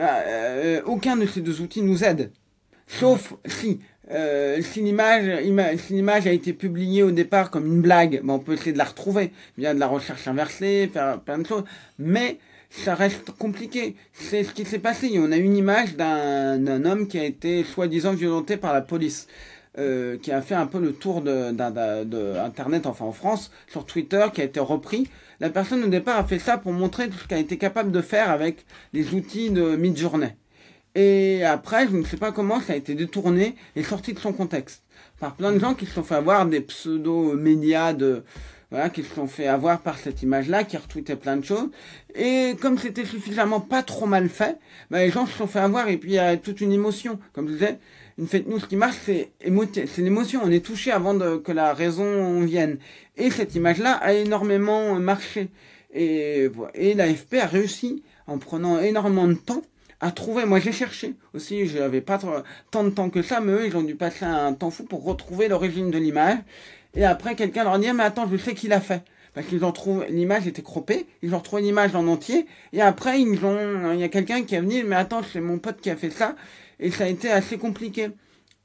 euh, 0.00 0.82
aucun 0.84 1.16
de 1.16 1.24
ces 1.24 1.40
deux 1.40 1.62
outils 1.62 1.80
nous 1.80 2.04
aide. 2.04 2.30
Sauf 2.86 3.32
si, 3.46 3.80
euh, 4.10 4.60
si 4.60 4.82
l'image 4.82 6.26
a 6.26 6.32
été 6.32 6.52
publiée 6.52 7.02
au 7.02 7.10
départ 7.10 7.50
comme 7.50 7.64
une 7.64 7.80
blague, 7.80 8.20
on 8.28 8.38
peut 8.38 8.52
essayer 8.52 8.74
de 8.74 8.78
la 8.78 8.84
retrouver 8.84 9.32
via 9.56 9.72
de 9.72 9.80
la 9.80 9.86
recherche 9.86 10.28
inversée, 10.28 10.90
faire 10.92 11.22
plein 11.22 11.38
de 11.38 11.46
choses. 11.46 11.64
Mais 11.98 12.38
ça 12.70 12.94
reste 12.94 13.32
compliqué. 13.32 13.96
C'est 14.12 14.44
ce 14.44 14.52
qui 14.52 14.64
s'est 14.64 14.78
passé. 14.78 15.10
On 15.18 15.32
a 15.32 15.36
une 15.36 15.56
image 15.56 15.96
d'un 15.96 16.84
homme 16.84 17.08
qui 17.08 17.18
a 17.18 17.24
été 17.24 17.64
soi-disant 17.64 18.14
violenté 18.14 18.56
par 18.56 18.72
la 18.72 18.80
police. 18.80 19.26
Euh, 19.78 20.18
qui 20.18 20.32
a 20.32 20.42
fait 20.42 20.56
un 20.56 20.66
peu 20.66 20.80
le 20.80 20.92
tour 20.92 21.22
de, 21.22 21.52
de, 21.52 22.38
Internet, 22.38 22.86
enfin 22.86 23.04
en 23.04 23.12
France, 23.12 23.52
sur 23.68 23.86
Twitter, 23.86 24.26
qui 24.34 24.40
a 24.40 24.44
été 24.44 24.58
repris. 24.58 25.08
La 25.38 25.48
personne 25.48 25.84
au 25.84 25.86
départ 25.86 26.18
a 26.18 26.24
fait 26.24 26.40
ça 26.40 26.58
pour 26.58 26.72
montrer 26.72 27.08
tout 27.08 27.16
ce 27.16 27.28
qu'elle 27.28 27.38
été 27.38 27.56
capable 27.56 27.92
de 27.92 28.00
faire 28.00 28.30
avec 28.30 28.66
les 28.92 29.14
outils 29.14 29.50
de 29.50 29.76
mid-journée. 29.76 30.34
Et 30.96 31.44
après, 31.44 31.86
je 31.86 31.96
ne 31.96 32.04
sais 32.04 32.16
pas 32.16 32.32
comment, 32.32 32.60
ça 32.60 32.72
a 32.72 32.76
été 32.76 32.96
détourné 32.96 33.54
et 33.76 33.84
sorti 33.84 34.12
de 34.12 34.18
son 34.18 34.32
contexte. 34.32 34.82
Par 35.20 35.36
plein 35.36 35.52
de 35.52 35.60
gens 35.60 35.74
qui 35.74 35.86
se 35.86 35.92
sont 35.92 36.02
fait 36.02 36.16
avoir 36.16 36.46
des 36.46 36.60
pseudo-médias 36.60 37.92
de, 37.92 38.24
voilà, 38.70 38.88
qui 38.88 39.02
se 39.02 39.14
sont 39.14 39.26
fait 39.26 39.46
avoir 39.46 39.80
par 39.80 39.98
cette 39.98 40.22
image-là, 40.22 40.64
qui 40.64 40.76
retweetaient 40.76 41.16
plein 41.16 41.36
de 41.36 41.44
choses. 41.44 41.70
Et 42.14 42.54
comme 42.60 42.78
c'était 42.78 43.04
suffisamment 43.04 43.60
pas 43.60 43.82
trop 43.82 44.06
mal 44.06 44.28
fait, 44.28 44.58
bah, 44.90 45.00
les 45.00 45.10
gens 45.10 45.26
se 45.26 45.36
sont 45.36 45.46
fait 45.46 45.58
avoir 45.58 45.88
et 45.88 45.96
puis 45.96 46.10
il 46.10 46.14
y 46.14 46.18
a 46.18 46.36
toute 46.36 46.60
une 46.60 46.72
émotion. 46.72 47.18
Comme 47.32 47.48
je 47.48 47.54
disais, 47.54 47.78
une 48.18 48.28
fake 48.28 48.46
news 48.46 48.60
qui 48.60 48.76
marche, 48.76 48.96
c'est 49.04 49.32
c'est 49.40 50.02
l'émotion. 50.02 50.40
On 50.44 50.50
est 50.50 50.64
touché 50.64 50.92
avant 50.92 51.18
que 51.40 51.52
la 51.52 51.74
raison 51.74 52.40
vienne. 52.42 52.78
Et 53.16 53.30
cette 53.30 53.54
image-là 53.54 53.94
a 53.94 54.12
énormément 54.12 54.94
marché. 54.96 55.48
Et, 55.92 56.48
et 56.74 56.94
l'AFP 56.94 57.34
a 57.34 57.46
réussi, 57.46 58.04
en 58.26 58.38
prenant 58.38 58.78
énormément 58.78 59.26
de 59.26 59.34
temps, 59.34 59.62
à 60.00 60.12
trouver. 60.12 60.44
Moi, 60.44 60.60
j'ai 60.60 60.72
cherché 60.72 61.14
aussi. 61.34 61.66
Je 61.66 61.78
n'avais 61.78 62.00
pas 62.00 62.18
tant 62.70 62.84
de 62.84 62.90
temps 62.90 63.10
que 63.10 63.22
ça, 63.22 63.40
mais 63.40 63.52
eux, 63.52 63.66
ils 63.66 63.76
ont 63.76 63.82
dû 63.82 63.96
passer 63.96 64.24
un 64.24 64.52
temps 64.52 64.70
fou 64.70 64.84
pour 64.84 65.04
retrouver 65.04 65.48
l'origine 65.48 65.90
de 65.90 65.98
l'image. 65.98 66.38
Et 66.94 67.04
après, 67.04 67.34
quelqu'un 67.34 67.64
leur 67.64 67.78
dit, 67.78 67.92
mais 67.92 68.02
attends, 68.02 68.28
je 68.30 68.36
sais 68.36 68.54
qui 68.54 68.68
l'a 68.68 68.80
fait. 68.80 69.02
Parce 69.34 69.46
qu'ils 69.46 69.64
ont 69.64 69.72
trouvé, 69.72 70.06
l'image 70.10 70.46
était 70.46 70.62
croppée, 70.62 71.06
ils 71.22 71.34
ont 71.34 71.38
retrouvé 71.38 71.62
l'image 71.62 71.94
en 71.94 72.06
entier, 72.08 72.46
et 72.72 72.80
après, 72.80 73.20
ils 73.20 73.44
ont, 73.44 73.92
il 73.92 74.00
y 74.00 74.04
a 74.04 74.08
quelqu'un 74.08 74.42
qui 74.42 74.56
a 74.56 74.60
venu, 74.60 74.82
mais 74.82 74.96
attends, 74.96 75.22
c'est 75.22 75.40
mon 75.40 75.58
pote 75.58 75.80
qui 75.80 75.88
a 75.88 75.96
fait 75.96 76.10
ça, 76.10 76.34
et 76.80 76.90
ça 76.90 77.04
a 77.04 77.06
été 77.06 77.30
assez 77.30 77.56
compliqué. 77.56 78.08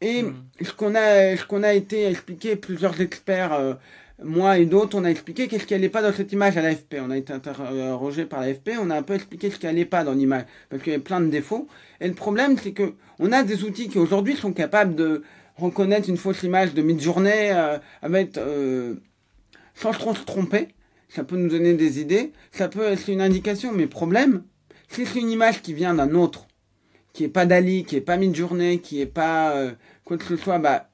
Et 0.02 0.24
hmm. 0.24 0.34
ce 0.62 0.72
qu'on 0.74 0.96
a, 0.96 1.38
ce 1.38 1.46
qu'on 1.46 1.62
a 1.62 1.74
été 1.74 2.08
expliqué, 2.08 2.56
plusieurs 2.56 3.00
experts, 3.00 3.54
euh, 3.54 3.74
moi 4.24 4.58
et 4.58 4.66
d'autres, 4.66 4.98
on 4.98 5.04
a 5.04 5.10
expliqué 5.10 5.48
qu'est-ce 5.48 5.66
qui 5.66 5.74
allait 5.74 5.90
pas 5.90 6.02
dans 6.02 6.14
cette 6.14 6.32
image 6.32 6.58
à 6.58 6.62
l'AFP. 6.62 6.96
On 7.02 7.12
a 7.12 7.18
été 7.18 7.34
interrogé 7.34 8.26
par 8.26 8.42
l'AFP, 8.42 8.72
on 8.82 8.90
a 8.90 8.96
un 8.96 9.04
peu 9.04 9.14
expliqué 9.14 9.52
ce 9.52 9.60
qui 9.60 9.68
allait 9.68 9.86
pas 9.86 10.04
dans 10.04 10.14
l'image, 10.14 10.46
parce 10.70 10.82
qu'il 10.82 10.94
y 10.94 10.96
avait 10.96 11.04
plein 11.04 11.22
de 11.22 11.28
défauts. 11.28 11.68
Et 12.02 12.08
le 12.08 12.14
problème, 12.14 12.58
c'est 12.58 12.72
que 12.72 12.94
on 13.20 13.32
a 13.32 13.44
des 13.44 13.64
outils 13.64 13.88
qui 13.88 14.00
aujourd'hui 14.00 14.36
sont 14.36 14.52
capables 14.52 14.96
de 14.96 15.24
reconnaître 15.56 16.10
une 16.10 16.18
fausse 16.18 16.44
image 16.44 16.74
de 16.74 16.82
mid-journée 16.82 17.52
euh, 17.52 17.78
avec, 18.02 18.38
euh, 18.38 18.96
sans 19.74 19.92
trop 19.92 20.14
se 20.16 20.24
tromper. 20.24 20.70
Ça 21.10 21.24
peut 21.24 21.38
nous 21.38 21.50
donner 21.50 21.74
des 21.74 22.02
idées, 22.02 22.34
ça 22.52 22.68
peut 22.68 22.84
être 22.84 23.08
une 23.08 23.22
indication, 23.22 23.72
mais 23.72 23.88
problème, 23.88 24.44
si 24.90 25.06
c'est 25.06 25.20
une 25.20 25.30
image 25.30 25.62
qui 25.62 25.74
vient 25.74 25.94
d'un 25.94 26.14
autre, 26.14 26.48
qui 27.14 27.24
est 27.24 27.30
pas 27.30 27.46
d'Ali, 27.46 27.86
qui 27.86 27.96
est 27.96 28.02
pas 28.02 28.18
mid-journée, 28.18 28.80
qui 28.80 29.02
est 29.02 29.06
pas 29.06 29.56
euh, 29.56 29.72
quoi 30.04 30.18
que 30.18 30.26
ce 30.26 30.36
soit, 30.36 30.60
bah, 30.60 30.90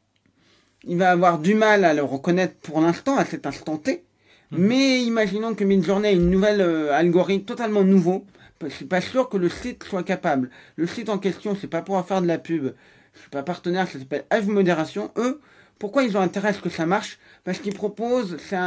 il 0.84 0.98
va 0.98 1.12
avoir 1.12 1.40
du 1.40 1.56
mal 1.56 1.86
à 1.86 1.94
le 1.94 2.04
reconnaître 2.04 2.56
pour 2.62 2.82
l'instant, 2.82 3.18
à 3.18 3.26
cet 3.26 3.46
instant 3.46 3.78
T. 3.78 4.04
Mhm. 4.52 4.60
Mais 4.60 5.02
imaginons 5.02 5.56
que 5.56 5.64
mid-journée 5.64 6.10
ait 6.10 6.16
une 6.16 6.30
nouvelle 6.30 6.62
euh, 6.62 6.94
algorithme 6.94 7.46
totalement 7.46 7.84
nouveau. 7.84 8.26
Je 8.62 8.70
suis 8.70 8.86
pas 8.86 9.02
sûr 9.02 9.28
que 9.28 9.38
le 9.38 9.50
site 9.50 9.84
soit 9.84 10.04
capable. 10.04 10.52
Le 10.76 10.86
site 10.86 11.10
en 11.10 11.18
question, 11.18 11.58
c'est 11.60 11.68
pas 11.68 11.82
pour 11.82 12.06
faire 12.06 12.22
de 12.22 12.28
la 12.28 12.38
pub 12.38 12.74
pas 13.32 13.44
partenaire, 13.44 13.88
ça 13.88 14.00
s'appelle 14.00 14.26
Eve 14.32 14.50
Modération. 14.50 15.12
Eux, 15.18 15.40
pourquoi 15.80 16.04
ils 16.04 16.16
ont 16.18 16.22
intérêt 16.22 16.50
à 16.50 16.54
ce 16.54 16.62
que 16.62 16.70
ça 16.70 16.86
marche? 16.86 17.18
Parce 17.44 17.60
qu'ils 17.60 17.74
proposent, 17.74 18.38
c'est 18.38 18.58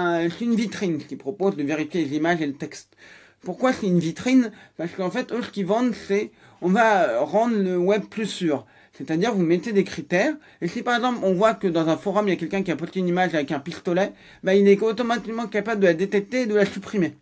une 0.41 0.55
vitrine, 0.55 0.99
qui 0.99 1.17
propose 1.17 1.57
de 1.57 1.63
vérifier 1.63 2.05
les 2.05 2.17
images 2.17 2.41
et 2.41 2.47
le 2.47 2.55
texte. 2.55 2.97
Pourquoi 3.43 3.73
c'est 3.73 3.87
une 3.87 3.99
vitrine? 3.99 4.51
Parce 4.77 4.91
qu'en 4.93 5.11
fait, 5.11 5.31
eux, 5.33 5.43
ce 5.43 5.51
qu'ils 5.51 5.67
vendent, 5.67 5.95
c'est 5.95 6.33
on 6.61 6.71
va 6.71 7.21
rendre 7.21 7.57
le 7.57 7.77
web 7.77 8.05
plus 8.07 8.27
sûr. 8.27 8.67
C'est-à-dire, 8.97 9.35
vous 9.35 9.43
mettez 9.43 9.73
des 9.73 9.85
critères, 9.85 10.35
et 10.61 10.69
si 10.69 10.83
par 10.83 10.97
exemple, 10.97 11.19
on 11.23 11.35
voit 11.35 11.55
que 11.55 11.67
dans 11.67 11.89
un 11.89 11.97
forum, 11.97 12.29
il 12.29 12.31
y 12.31 12.33
a 12.33 12.37
quelqu'un 12.37 12.63
qui 12.63 12.71
a 12.71 12.77
posté 12.77 13.01
une 13.01 13.09
image 13.09 13.35
avec 13.35 13.51
un 13.51 13.59
pistolet, 13.59 14.13
bah, 14.45 14.55
il 14.55 14.69
est 14.69 14.81
automatiquement 14.81 15.49
capable 15.49 15.81
de 15.81 15.87
la 15.87 15.95
détecter 15.95 16.43
et 16.43 16.47
de 16.47 16.55
la 16.55 16.65
supprimer. 16.65 17.17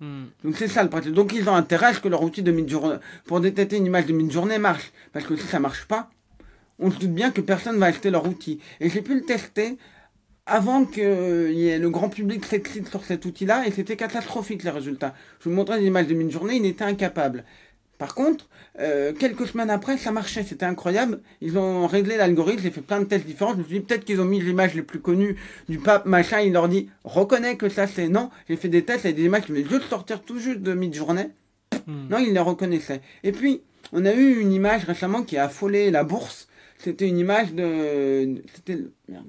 Hmm. 0.00 0.26
Donc 0.42 0.56
c'est 0.56 0.68
ça 0.68 0.82
le 0.82 0.88
principe. 0.88 1.12
Donc 1.12 1.32
ils 1.32 1.48
ont 1.48 1.54
intérêt 1.54 1.86
à 1.86 1.94
ce 1.94 2.00
que 2.00 2.08
leur 2.08 2.22
outil 2.22 2.42
de 2.42 2.50
mid-journée, 2.52 2.96
pour 3.24 3.40
détecter 3.40 3.76
une 3.76 3.86
image 3.86 4.06
de 4.06 4.12
mid-journée 4.12 4.58
marche. 4.58 4.92
Parce 5.12 5.26
que 5.26 5.36
si 5.36 5.46
ça 5.46 5.58
marche 5.58 5.86
pas, 5.86 6.10
on 6.78 6.90
se 6.90 6.98
doute 6.98 7.14
bien 7.14 7.30
que 7.30 7.40
personne 7.40 7.78
va 7.78 7.86
acheter 7.86 8.10
leur 8.10 8.26
outil. 8.26 8.60
Et 8.80 8.90
j'ai 8.90 9.02
pu 9.02 9.14
le 9.14 9.22
tester 9.22 9.78
avant 10.46 10.84
que 10.84 11.52
le 11.78 11.90
grand 11.90 12.08
public 12.08 12.44
s'excite 12.44 12.88
sur 12.88 13.04
cet 13.04 13.24
outil-là, 13.24 13.66
et 13.66 13.70
c'était 13.70 13.96
catastrophique 13.96 14.64
les 14.64 14.70
résultats. 14.70 15.14
Je 15.40 15.48
vous 15.48 15.54
montrais 15.54 15.78
des 15.78 15.86
images 15.86 16.08
de 16.08 16.14
mi-journée, 16.14 16.56
il 16.56 16.66
était 16.66 16.84
incapable. 16.84 17.44
Par 18.02 18.16
contre, 18.16 18.48
euh, 18.80 19.12
quelques 19.12 19.46
semaines 19.46 19.70
après, 19.70 19.96
ça 19.96 20.10
marchait, 20.10 20.42
c'était 20.42 20.66
incroyable. 20.66 21.20
Ils 21.40 21.56
ont 21.56 21.86
réglé 21.86 22.16
l'algorithme, 22.16 22.60
j'ai 22.60 22.72
fait 22.72 22.80
plein 22.80 22.98
de 22.98 23.04
tests 23.04 23.24
différents. 23.24 23.52
Je 23.52 23.58
me 23.58 23.62
suis 23.62 23.74
dit 23.74 23.80
peut-être 23.80 24.04
qu'ils 24.04 24.20
ont 24.20 24.24
mis 24.24 24.40
les 24.40 24.50
images 24.50 24.74
les 24.74 24.82
plus 24.82 24.98
connues 24.98 25.36
du 25.68 25.78
pape, 25.78 26.04
machin. 26.06 26.40
Il 26.40 26.52
leur 26.52 26.68
dit 26.68 26.88
reconnais 27.04 27.56
que 27.56 27.68
ça 27.68 27.86
c'est 27.86 28.08
non. 28.08 28.30
J'ai 28.48 28.56
fait 28.56 28.68
des 28.68 28.84
tests 28.84 29.04
avec 29.04 29.14
des 29.14 29.26
images 29.26 29.44
qui 29.44 29.52
venaient 29.52 29.68
juste 29.68 29.88
sortir 29.88 30.22
tout 30.22 30.40
juste 30.40 30.62
de 30.62 30.74
mi-journée. 30.74 31.28
Hmm. 31.86 32.08
Non, 32.10 32.18
ils 32.18 32.32
les 32.32 32.40
reconnaissaient. 32.40 33.02
Et 33.22 33.30
puis, 33.30 33.62
on 33.92 34.04
a 34.04 34.12
eu 34.12 34.40
une 34.40 34.52
image 34.52 34.82
récemment 34.84 35.22
qui 35.22 35.36
a 35.36 35.44
affolé 35.44 35.92
la 35.92 36.02
bourse 36.02 36.48
c'était 36.82 37.08
une 37.08 37.18
image 37.18 37.54
de 37.54 38.42
c'était 38.54 38.78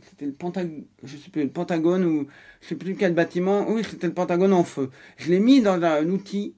c'était 0.10 0.26
le 0.26 0.34
Pentagone 0.34 0.86
je 1.04 1.18
sais 1.18 1.30
plus 1.30 1.44
le 1.44 1.50
Pentagone 1.50 2.04
ou 2.06 2.28
je 2.62 2.68
sais 2.70 2.76
plus 2.76 2.96
quel 2.96 3.13
bâtiment. 3.13 3.70
Oui 3.70 3.84
c'était 3.89 4.08
le 4.08 4.13
Pentagone 4.13 4.54
en 4.54 4.63
feu. 4.63 4.89
Je 5.18 5.30
l'ai 5.30 5.39
mis 5.39 5.62
dans 5.62 5.82
un 5.82 6.10
outil 6.10 6.56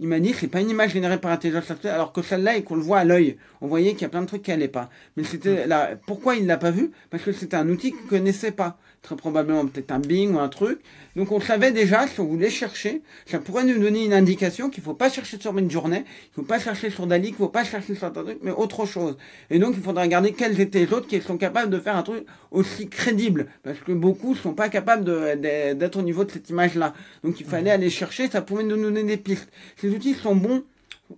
il 0.00 0.08
m'a 0.08 0.18
dit 0.18 0.32
c'est 0.32 0.48
pas 0.48 0.60
une 0.60 0.70
image 0.70 0.92
générée 0.92 1.20
par 1.20 1.30
intelligence 1.30 1.70
artificielle 1.70 1.94
alors 1.94 2.12
que 2.12 2.22
celle-là 2.22 2.56
et 2.56 2.64
qu'on 2.64 2.74
le 2.74 2.82
voit 2.82 2.98
à 2.98 3.04
l'œil. 3.04 3.36
On 3.60 3.68
voyait 3.68 3.92
qu'il 3.92 4.02
y 4.02 4.04
a 4.06 4.08
plein 4.08 4.22
de 4.22 4.26
trucs 4.26 4.42
qui 4.42 4.50
allaient 4.50 4.66
pas. 4.66 4.90
Mais 5.16 5.22
c'était 5.22 5.66
là 5.66 5.96
pourquoi 6.06 6.34
il 6.34 6.46
l'a 6.46 6.58
pas 6.58 6.72
vu? 6.72 6.90
Parce 7.10 7.22
que 7.22 7.32
c'était 7.32 7.56
un 7.56 7.68
outil 7.68 7.92
qu'il 7.92 8.06
connaissait 8.08 8.52
pas 8.52 8.78
très 9.02 9.16
probablement 9.16 9.66
peut-être 9.66 9.90
un 9.90 9.98
Bing 9.98 10.34
ou 10.34 10.38
un 10.38 10.48
truc. 10.48 10.80
Donc 11.16 11.32
on 11.32 11.40
savait 11.40 11.72
déjà, 11.72 12.06
si 12.06 12.20
on 12.20 12.24
voulait 12.24 12.50
chercher, 12.50 13.02
ça 13.26 13.40
pourrait 13.40 13.64
nous 13.64 13.78
donner 13.78 14.04
une 14.04 14.12
indication 14.12 14.70
qu'il 14.70 14.82
faut 14.82 14.94
pas 14.94 15.10
chercher 15.10 15.38
sur 15.40 15.58
une 15.58 15.70
journée, 15.70 16.04
il 16.06 16.34
faut 16.34 16.42
pas 16.42 16.60
chercher 16.60 16.88
sur 16.88 17.06
Dali, 17.06 17.28
qu'il 17.28 17.36
faut 17.36 17.48
pas 17.48 17.64
chercher 17.64 17.96
sur 17.96 18.06
un 18.06 18.10
truc, 18.10 18.38
mais 18.42 18.52
autre 18.52 18.86
chose. 18.86 19.18
Et 19.50 19.58
donc 19.58 19.74
il 19.76 19.82
faudra 19.82 20.02
regarder 20.02 20.32
quels 20.32 20.58
étaient 20.60 20.86
les 20.86 20.92
autres 20.92 21.08
qui 21.08 21.20
sont 21.20 21.36
capables 21.36 21.70
de 21.70 21.80
faire 21.80 21.96
un 21.96 22.04
truc 22.04 22.24
aussi 22.52 22.88
crédible, 22.88 23.48
parce 23.64 23.78
que 23.80 23.92
beaucoup 23.92 24.34
sont 24.36 24.54
pas 24.54 24.68
capables 24.68 25.04
d'être 25.04 25.98
au 25.98 26.02
niveau 26.02 26.24
de 26.24 26.30
cette 26.30 26.48
image-là. 26.48 26.94
Donc 27.24 27.40
il 27.40 27.46
fallait 27.46 27.72
aller 27.72 27.90
chercher, 27.90 28.30
ça 28.30 28.40
pouvait 28.40 28.62
nous 28.62 28.76
donner 28.76 29.02
des 29.02 29.16
pistes. 29.16 29.48
Ces 29.76 29.90
outils 29.90 30.14
sont 30.14 30.36
bons, 30.36 30.62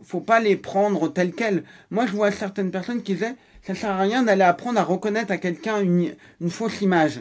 faut 0.03 0.21
pas 0.21 0.41
les 0.41 0.57
prendre 0.57 1.13
tels 1.13 1.35
quels. 1.35 1.65
Moi 1.91 2.07
je 2.07 2.13
vois 2.13 2.31
certaines 2.31 2.71
personnes 2.71 3.03
qui 3.03 3.13
disaient, 3.13 3.37
ça 3.63 3.75
sert 3.75 3.91
à 3.91 3.99
rien 3.99 4.23
d'aller 4.23 4.43
apprendre 4.43 4.81
à 4.81 4.85
reconnaître 4.85 5.33
à 5.33 5.37
quelqu'un 5.37 5.81
une, 5.81 6.15
une 6.41 6.51
fausse 6.51 6.81
image 6.81 7.21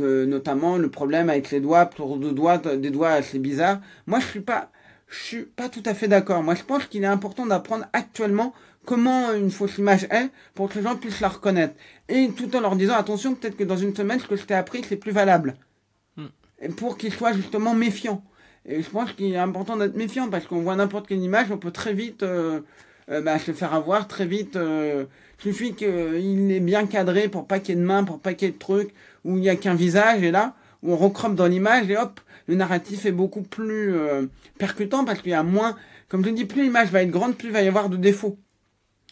notamment 0.00 0.76
le 0.76 0.88
problème 0.90 1.30
avec 1.30 1.50
les 1.50 1.60
doigts, 1.60 1.86
pour 1.86 2.16
doigts, 2.16 2.58
des 2.58 2.90
doigts 2.90 3.10
assez 3.10 3.38
bizarres. 3.38 3.80
Moi, 4.06 4.20
je 4.20 4.26
suis 4.26 4.40
pas, 4.40 4.70
je 5.08 5.16
suis 5.16 5.42
pas 5.42 5.68
tout 5.68 5.82
à 5.84 5.94
fait 5.94 6.08
d'accord. 6.08 6.42
Moi, 6.42 6.54
je 6.54 6.62
pense 6.62 6.86
qu'il 6.86 7.02
est 7.02 7.06
important 7.06 7.46
d'apprendre 7.46 7.86
actuellement 7.92 8.54
comment 8.84 9.34
une 9.34 9.50
fausse 9.50 9.76
image 9.76 10.04
est 10.04 10.30
pour 10.54 10.70
que 10.70 10.78
les 10.78 10.82
gens 10.82 10.96
puissent 10.96 11.20
la 11.20 11.28
reconnaître. 11.28 11.74
Et 12.08 12.30
tout 12.30 12.54
en 12.56 12.60
leur 12.60 12.74
disant, 12.74 12.94
attention, 12.94 13.34
peut-être 13.34 13.56
que 13.56 13.64
dans 13.64 13.76
une 13.76 13.94
semaine, 13.94 14.18
ce 14.18 14.26
que 14.26 14.36
je 14.36 14.44
t'ai 14.44 14.54
appris, 14.54 14.82
c'est 14.88 14.96
plus 14.96 15.12
valable. 15.12 15.56
Hmm. 16.16 16.28
Et 16.62 16.68
pour 16.68 16.96
qu'ils 16.96 17.12
soient 17.12 17.34
justement 17.34 17.74
méfiants. 17.74 18.24
Et 18.64 18.82
je 18.82 18.88
pense 18.88 19.12
qu'il 19.12 19.32
est 19.32 19.38
important 19.38 19.76
d'être 19.76 19.96
méfiant 19.96 20.28
parce 20.28 20.46
qu'on 20.46 20.60
voit 20.60 20.76
n'importe 20.76 21.06
quelle 21.06 21.22
image, 21.22 21.50
on 21.50 21.58
peut 21.58 21.70
très 21.70 21.92
vite 21.92 22.22
euh, 22.22 22.60
euh, 23.10 23.20
bah, 23.20 23.38
se 23.38 23.52
faire 23.52 23.74
avoir, 23.74 24.08
très 24.08 24.26
vite. 24.26 24.56
Euh, 24.56 25.04
il 25.38 25.42
suffit 25.42 25.74
qu'il 25.74 26.50
est 26.50 26.60
bien 26.60 26.86
cadré 26.86 27.28
pour 27.28 27.46
pas 27.46 27.60
qu'il 27.60 27.74
y 27.74 27.78
ait 27.78 27.80
de 27.80 27.86
main, 27.86 28.04
pour 28.04 28.20
pas 28.20 28.34
qu'il 28.34 28.48
y 28.48 28.50
ait 28.50 28.54
de 28.54 28.58
trucs 28.58 28.92
où 29.24 29.36
il 29.36 29.40
n'y 29.40 29.48
a 29.48 29.56
qu'un 29.56 29.74
visage, 29.74 30.22
et 30.22 30.30
là, 30.30 30.54
où 30.82 30.92
on 30.92 30.96
recrope 30.96 31.34
dans 31.34 31.46
l'image, 31.46 31.90
et 31.90 31.96
hop, 31.96 32.20
le 32.46 32.54
narratif 32.54 33.06
est 33.06 33.12
beaucoup 33.12 33.42
plus 33.42 33.94
euh, 33.94 34.26
percutant 34.58 35.04
parce 35.04 35.20
qu'il 35.20 35.32
y 35.32 35.34
a 35.34 35.42
moins, 35.42 35.76
comme 36.08 36.24
je 36.24 36.30
dis, 36.30 36.44
plus 36.44 36.62
l'image 36.62 36.88
va 36.88 37.02
être 37.02 37.10
grande, 37.10 37.36
plus 37.36 37.48
il 37.48 37.52
va 37.52 37.62
y 37.62 37.68
avoir 37.68 37.88
de 37.88 37.96
défauts. 37.96 38.38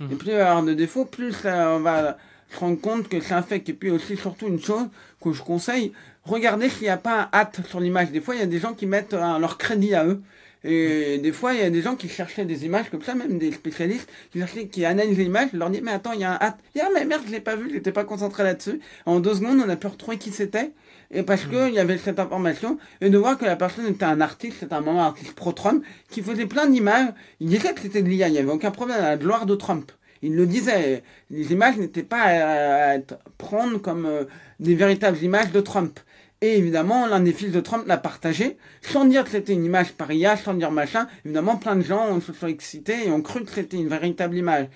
Mmh. 0.01 0.13
Et 0.13 0.15
plus 0.17 0.29
il 0.29 0.35
va 0.35 0.39
y 0.39 0.43
avoir 0.43 0.63
de 0.63 0.75
défauts, 0.75 1.05
plus 1.05 1.35
on 1.45 1.81
va 1.81 2.17
se 2.51 2.59
rendre 2.59 2.81
compte 2.81 3.09
que 3.09 3.21
c'est 3.21 3.35
un 3.35 3.43
fake. 3.43 3.69
Et 3.69 3.75
puis 3.75 3.91
aussi, 3.91 4.17
surtout 4.17 4.49
une 4.49 4.61
chose 4.61 4.89
que 5.23 5.33
je 5.33 5.43
conseille, 5.43 5.93
regardez 6.25 6.69
s'il 6.69 6.85
n'y 6.85 6.89
a 6.89 6.97
pas 6.97 7.23
un 7.23 7.29
hâte 7.33 7.61
sur 7.67 7.81
l'image. 7.81 8.11
Des 8.11 8.21
fois, 8.21 8.35
il 8.35 8.41
y 8.41 8.45
a 8.45 8.47
des 8.47 8.59
gens 8.59 8.73
qui 8.73 8.87
mettent 8.87 9.13
leur 9.13 9.59
crédit 9.59 9.95
à 9.95 10.07
eux. 10.07 10.23
Et 10.67 11.19
des 11.19 11.33
fois, 11.33 11.55
il 11.55 11.61
y 11.61 11.63
a 11.63 11.71
des 11.71 11.81
gens 11.81 11.95
qui 11.95 12.09
cherchaient 12.09 12.45
des 12.45 12.65
images 12.65 12.91
comme 12.91 13.03
ça, 13.03 13.15
même 13.15 13.39
des 13.39 13.53
spécialistes 13.53 14.09
qui, 14.33 14.41
cherchaient, 14.41 14.67
qui 14.67 14.85
analysent 14.85 15.19
l'image, 15.19 15.53
leur 15.53 15.71
disent, 15.71 15.83
mais 15.83 15.93
attends, 15.93 16.13
il 16.13 16.21
y 16.21 16.25
a 16.25 16.33
un 16.33 16.39
hâte. 16.41 16.59
Ah, 16.81 16.89
mais 16.93 17.05
merde, 17.05 17.23
je 17.27 17.33
l'ai 17.33 17.41
pas 17.41 17.55
vu, 17.55 17.71
j'étais 17.73 17.93
pas 17.93 18.05
concentré 18.05 18.43
là-dessus. 18.43 18.81
En 19.07 19.21
deux 19.21 19.35
secondes, 19.35 19.63
on 19.65 19.69
a 19.69 19.77
pu 19.77 19.87
retrouver 19.87 20.19
qui 20.19 20.33
c'était. 20.33 20.73
Et 21.13 21.23
parce 21.23 21.45
que 21.45 21.67
qu'il 21.67 21.75
y 21.75 21.79
avait 21.79 21.99
cette 21.99 22.19
information, 22.19 22.79
et 23.01 23.11
de 23.11 23.17
voir 23.19 23.39
que 23.39 23.45
la 23.45 23.55
personne 23.55 23.87
était 23.87 24.05
un 24.05 24.21
artiste, 24.21 24.57
c'était 24.61 24.75
un 24.75 24.81
moment 24.81 25.05
artiste 25.05 25.35
pro-Trump, 25.35 25.85
qui 26.11 26.21
faisait 26.21 26.47
plein 26.47 26.67
d'images. 26.67 27.11
Il 27.39 27.49
disait 27.49 27.73
que 27.73 27.81
c'était 27.81 28.03
de 28.03 28.09
l'IA, 28.09 28.27
il 28.27 28.33
n'y 28.33 28.39
avait 28.39 28.51
aucun 28.51 28.73
problème 28.73 28.99
à 28.99 29.11
la 29.11 29.17
gloire 29.17 29.47
de 29.47 29.55
Trump. 29.55 29.93
Il 30.23 30.35
le 30.35 30.47
disait, 30.47 31.05
les 31.31 31.53
images 31.53 31.77
n'étaient 31.77 32.03
pas 32.03 32.95
à, 32.95 32.99
prendre 33.39 33.79
comme 33.79 34.07
euh, 34.07 34.25
des 34.59 34.75
véritables 34.75 35.19
images 35.23 35.53
de 35.53 35.61
Trump. 35.61 36.01
Et 36.43 36.59
évidemment, 36.59 37.07
l'un 37.07 37.21
des 37.21 37.33
fils 37.33 37.51
de 37.51 37.61
Trump 37.61 37.85
l'a 37.87 37.97
partagé, 37.97 38.59
sans 38.83 39.07
dire 39.07 39.25
que 39.25 39.31
c'était 39.31 39.55
une 39.55 39.65
image 39.65 39.93
par 39.93 40.13
IA, 40.13 40.37
sans 40.37 40.55
dire 40.55 40.71
machin. 40.71 41.09
Évidemment, 41.25 41.57
plein 41.57 41.77
de 41.77 41.83
gens 41.83 42.21
se 42.21 42.33
sont 42.33 42.47
excités 42.47 43.07
et 43.07 43.11
ont 43.11 43.23
cru 43.23 43.45
que 43.45 43.51
c'était 43.51 43.79
une 43.79 43.89
véritable 43.89 44.37
image. 44.37 44.69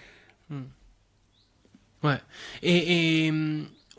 Hmm. 0.48 0.62
Ouais. 2.02 2.18
Et, 2.62 3.30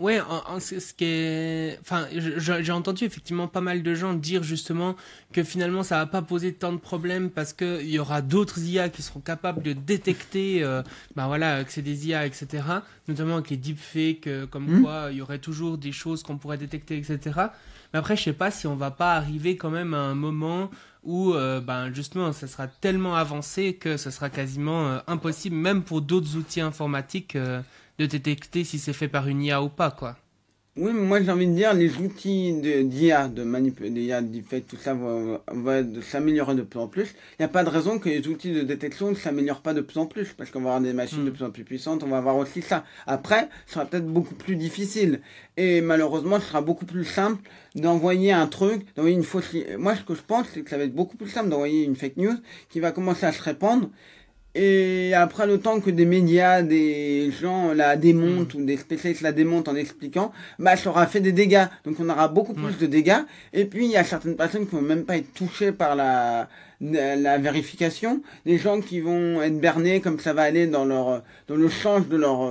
Ouais, 0.01 0.19
en, 0.19 0.59
ce 0.59 0.93
qui 0.95 1.05
est, 1.05 1.77
enfin, 1.79 2.07
j'ai 2.11 2.71
entendu 2.71 3.03
effectivement 3.03 3.47
pas 3.47 3.61
mal 3.61 3.83
de 3.83 3.93
gens 3.93 4.15
dire 4.15 4.41
justement 4.41 4.95
que 5.31 5.43
finalement 5.43 5.83
ça 5.83 5.99
va 5.99 6.07
pas 6.07 6.23
poser 6.23 6.53
tant 6.53 6.73
de 6.73 6.79
problèmes 6.79 7.29
parce 7.29 7.53
que 7.53 7.79
il 7.83 7.91
y 7.91 7.99
aura 7.99 8.23
d'autres 8.23 8.59
IA 8.63 8.89
qui 8.89 9.03
seront 9.03 9.19
capables 9.19 9.61
de 9.61 9.73
détecter, 9.73 10.63
euh, 10.63 10.81
bah 11.15 11.27
voilà, 11.27 11.63
que 11.63 11.71
c'est 11.71 11.83
des 11.83 12.07
IA, 12.07 12.25
etc. 12.25 12.63
Notamment 13.07 13.35
avec 13.35 13.51
les 13.51 13.57
deepfakes, 13.57 14.25
euh, 14.25 14.47
comme 14.47 14.79
hmm. 14.79 14.81
quoi 14.81 15.09
il 15.11 15.17
y 15.17 15.21
aurait 15.21 15.37
toujours 15.37 15.77
des 15.77 15.91
choses 15.91 16.23
qu'on 16.23 16.39
pourrait 16.39 16.57
détecter, 16.57 16.97
etc. 16.97 17.19
Mais 17.93 17.99
après, 17.99 18.15
je 18.15 18.23
sais 18.23 18.33
pas 18.33 18.49
si 18.49 18.65
on 18.65 18.75
va 18.75 18.89
pas 18.89 19.13
arriver 19.13 19.55
quand 19.55 19.69
même 19.69 19.93
à 19.93 19.99
un 19.99 20.15
moment 20.15 20.71
où, 21.03 21.35
euh, 21.35 21.61
ben 21.61 21.93
justement, 21.93 22.33
ça 22.33 22.47
sera 22.47 22.65
tellement 22.65 23.15
avancé 23.15 23.75
que 23.75 23.97
ce 23.97 24.09
sera 24.09 24.31
quasiment 24.31 24.99
impossible, 25.05 25.55
même 25.55 25.83
pour 25.83 26.01
d'autres 26.01 26.37
outils 26.37 26.61
informatiques 26.61 27.37
de 28.01 28.07
détecter 28.07 28.63
si 28.63 28.79
c'est 28.79 28.93
fait 28.93 29.07
par 29.07 29.27
une 29.27 29.43
IA 29.43 29.61
ou 29.61 29.69
pas, 29.69 29.91
quoi. 29.91 30.17
Oui, 30.77 30.91
mais 30.93 31.01
moi 31.01 31.21
j'ai 31.21 31.29
envie 31.29 31.47
de 31.47 31.53
dire, 31.53 31.73
les 31.73 31.97
outils 31.97 32.53
d'IA, 32.85 33.27
de, 33.27 33.35
de 33.35 33.43
manipulation, 33.43 33.93
d'IA, 33.93 34.21
tout 34.61 34.77
ça 34.77 34.93
va, 34.93 35.43
va 35.47 35.81
s'améliorer 36.01 36.55
de 36.55 36.61
plus 36.61 36.79
en 36.79 36.87
plus. 36.87 37.13
Il 37.33 37.41
n'y 37.41 37.45
a 37.45 37.49
pas 37.49 37.65
de 37.65 37.69
raison 37.69 37.99
que 37.99 38.07
les 38.07 38.25
outils 38.29 38.53
de 38.53 38.61
détection 38.61 39.09
ne 39.09 39.15
s'améliorent 39.15 39.61
pas 39.61 39.73
de 39.73 39.81
plus 39.81 39.99
en 39.99 40.05
plus, 40.05 40.29
parce 40.29 40.49
qu'on 40.49 40.61
va 40.61 40.69
avoir 40.69 40.81
des 40.81 40.93
machines 40.93 41.25
de 41.25 41.29
hmm. 41.29 41.33
plus 41.33 41.43
en 41.43 41.51
plus 41.51 41.65
puissantes, 41.65 42.03
on 42.03 42.07
va 42.07 42.19
avoir 42.19 42.37
aussi 42.37 42.61
ça. 42.61 42.85
Après, 43.05 43.49
ce 43.67 43.73
sera 43.73 43.85
peut-être 43.85 44.07
beaucoup 44.07 44.33
plus 44.33 44.55
difficile. 44.55 45.19
Et 45.57 45.81
malheureusement, 45.81 46.39
ce 46.39 46.47
sera 46.47 46.61
beaucoup 46.61 46.85
plus 46.85 47.03
simple 47.03 47.41
d'envoyer 47.75 48.31
un 48.31 48.47
truc, 48.47 48.85
d'envoyer 48.95 49.17
une 49.17 49.23
fausse... 49.23 49.53
Moi, 49.77 49.97
ce 49.97 50.03
que 50.03 50.15
je 50.15 50.21
pense, 50.25 50.47
c'est 50.53 50.61
que 50.61 50.69
ça 50.69 50.77
va 50.77 50.85
être 50.85 50.95
beaucoup 50.95 51.17
plus 51.17 51.29
simple 51.29 51.49
d'envoyer 51.49 51.83
une 51.83 51.97
fake 51.97 52.15
news 52.15 52.37
qui 52.69 52.79
va 52.79 52.93
commencer 52.93 53.25
à 53.25 53.33
se 53.33 53.43
répandre 53.43 53.89
et 54.53 55.13
après 55.13 55.47
le 55.47 55.59
temps 55.59 55.79
que 55.79 55.89
des 55.89 56.05
médias, 56.05 56.61
des 56.61 57.31
gens 57.31 57.73
la 57.73 57.95
démontent 57.95 58.53
ou 58.55 58.65
des 58.65 58.77
spécialistes 58.77 59.21
la 59.21 59.31
démontent 59.31 59.71
en 59.71 59.75
expliquant, 59.75 60.31
bah 60.59 60.75
ça 60.75 60.89
aura 60.89 61.07
fait 61.07 61.21
des 61.21 61.31
dégâts. 61.31 61.67
Donc 61.85 61.95
on 61.99 62.09
aura 62.09 62.27
beaucoup 62.27 62.53
plus 62.53 62.77
de 62.77 62.85
dégâts. 62.85 63.21
Et 63.53 63.65
puis 63.65 63.85
il 63.85 63.91
y 63.91 63.97
a 63.97 64.03
certaines 64.03 64.35
personnes 64.35 64.67
qui 64.67 64.75
vont 64.75 64.81
même 64.81 65.05
pas 65.05 65.17
être 65.17 65.33
touchées 65.33 65.71
par 65.71 65.95
la 65.95 66.49
la 66.81 67.37
vérification, 67.37 68.23
des 68.45 68.57
gens 68.57 68.81
qui 68.81 69.01
vont 69.01 69.41
être 69.41 69.59
bernés 69.59 70.01
comme 70.01 70.19
ça 70.19 70.33
va 70.33 70.41
aller 70.41 70.65
dans 70.67 70.83
leur 70.85 71.23
dans 71.47 71.55
le 71.55 71.69
change 71.69 72.07
de 72.07 72.17
leur 72.17 72.49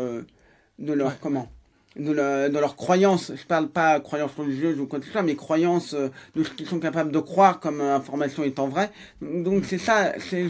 de 0.79 0.93
leur 0.93 1.19
comment 1.19 1.49
de, 1.97 2.59
leur 2.59 2.77
croyance, 2.77 3.33
je 3.35 3.45
parle 3.45 3.69
pas 3.69 3.99
croyance 4.01 4.33
religieuse 4.37 4.79
ou 4.79 4.87
quoi 4.87 5.01
que 5.01 5.07
ce 5.07 5.13
soit, 5.13 5.23
mais 5.23 5.35
croyance 5.35 5.95
euh, 5.95 6.09
de 6.37 6.45
ce 6.45 6.51
qu'ils 6.51 6.67
sont 6.67 6.79
capables 6.79 7.11
de 7.11 7.19
croire 7.19 7.61
comme 7.61 7.81
information 7.81 8.45
étant 8.45 8.69
vraie. 8.69 8.91
Donc 9.21 9.65
c'est 9.65 9.79
ça, 9.79 10.13
c'est, 10.19 10.47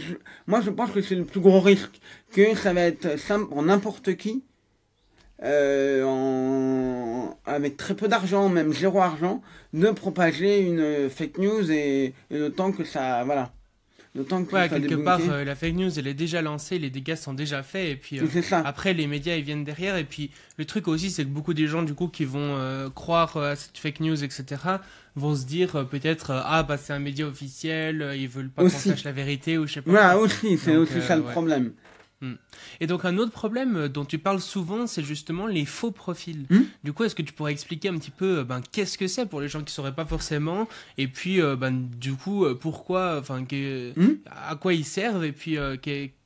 moi 0.47 0.61
je 0.61 0.71
pense 0.71 0.91
que 0.91 1.01
c'est 1.01 1.15
le 1.15 1.25
plus 1.25 1.41
gros 1.41 1.61
risque, 1.61 2.01
que 2.33 2.55
ça 2.55 2.73
va 2.73 2.83
être 2.83 3.19
simple 3.19 3.47
pour 3.47 3.63
n'importe 3.63 4.17
qui, 4.17 4.45
euh, 5.43 6.05
en, 6.05 7.39
avec 7.47 7.77
très 7.79 7.95
peu 7.95 8.09
d'argent, 8.09 8.49
même 8.51 8.73
zéro 8.73 9.01
argent, 9.01 9.41
de 9.73 9.91
propager 9.91 10.61
une 10.61 11.09
fake 11.09 11.39
news 11.39 11.73
et, 11.73 12.15
et 12.31 12.39
le 12.39 12.51
temps 12.51 12.73
que 12.73 12.85
ça, 12.85 13.25
voilà. 13.25 13.53
D'autant 14.15 14.45
que 14.45 14.69
quelque 14.69 14.97
part, 14.97 15.21
euh, 15.29 15.45
la 15.45 15.55
fake 15.55 15.75
news, 15.75 15.97
elle 15.97 16.09
est 16.09 16.15
déjà 16.15 16.43
lancée, 16.43 16.81
les 16.81 16.91
dégâts 16.91 17.15
sont 17.15 17.33
déjà 17.33 17.63
faits, 17.63 17.89
et 17.91 17.95
puis 17.95 18.19
euh, 18.19 18.25
après, 18.65 18.93
les 18.93 19.07
médias, 19.07 19.37
ils 19.37 19.45
viennent 19.45 19.63
derrière, 19.63 19.97
et 19.97 20.05
puis 20.05 20.33
le 20.59 20.65
truc 20.65 20.89
aussi, 20.89 21.11
c'est 21.11 21.23
que 21.23 21.29
beaucoup 21.29 21.55
des 21.55 21.69
gens, 21.69 21.85
du 21.85 21.95
coup, 21.95 22.09
qui 22.09 22.25
vont 22.25 22.57
euh, 22.59 22.91
croire 22.91 23.37
à 23.37 23.55
cette 23.55 23.79
fake 23.79 24.01
news, 24.01 24.25
etc., 24.25 24.45
vont 25.15 25.37
se 25.37 25.47
dire 25.47 25.87
peut-être, 25.89 26.33
ah, 26.45 26.65
bah, 26.65 26.77
c'est 26.77 26.93
un 26.93 26.99
média 26.99 27.25
officiel, 27.25 28.15
ils 28.17 28.29
veulent 28.29 28.51
pas 28.51 28.63
qu'on 28.65 28.69
sache 28.69 29.05
la 29.05 29.13
vérité, 29.13 29.59
ou 29.59 29.69
je 29.69 29.75
sais 29.75 29.83
pas. 29.83 30.15
Ouais, 30.17 30.21
aussi, 30.21 30.59
c'est 30.59 30.77
aussi 30.77 31.01
ça 31.03 31.15
le 31.15 31.23
problème. 31.23 31.73
Hmm. 32.23 32.35
Et 32.81 32.87
donc 32.87 33.07
un 33.07 33.17
autre 33.17 33.33
problème 33.33 33.77
euh, 33.77 33.89
dont 33.89 34.05
tu 34.05 34.19
parles 34.19 34.41
souvent, 34.41 34.87
c'est 34.87 35.03
justement 35.03 35.47
les 35.47 35.65
faux 35.65 35.91
profils. 35.91 36.47
Hmm. 36.51 36.65
Du 36.85 36.93
coup, 36.93 37.05
est-ce 37.05 37.15
que 37.15 37.23
tu 37.23 37.33
pourrais 37.33 37.53
expliquer 37.53 37.89
un 37.89 37.99
petit 37.99 38.11
peu 38.11 38.39
euh, 38.39 38.45
ben, 38.45 38.61
qu'est-ce 38.73 38.99
que 38.99 39.07
c'est 39.07 39.25
pour 39.27 39.41
les 39.41 39.49
gens 39.49 39.61
qui 39.61 39.67
ne 39.67 39.71
sauraient 39.71 39.95
pas 39.95 40.05
forcément 40.05 40.69
Et 40.99 41.09
puis, 41.09 41.41
euh, 41.41 41.57
ben, 41.57 41.89
du 41.97 42.15
coup, 42.15 42.45
pourquoi, 42.61 43.19
enfin, 43.19 43.41
hmm. 43.41 44.17
à 44.27 44.55
quoi 44.57 44.75
ils 44.75 44.85
servent 44.85 45.25
Et 45.25 45.33
puis, 45.33 45.57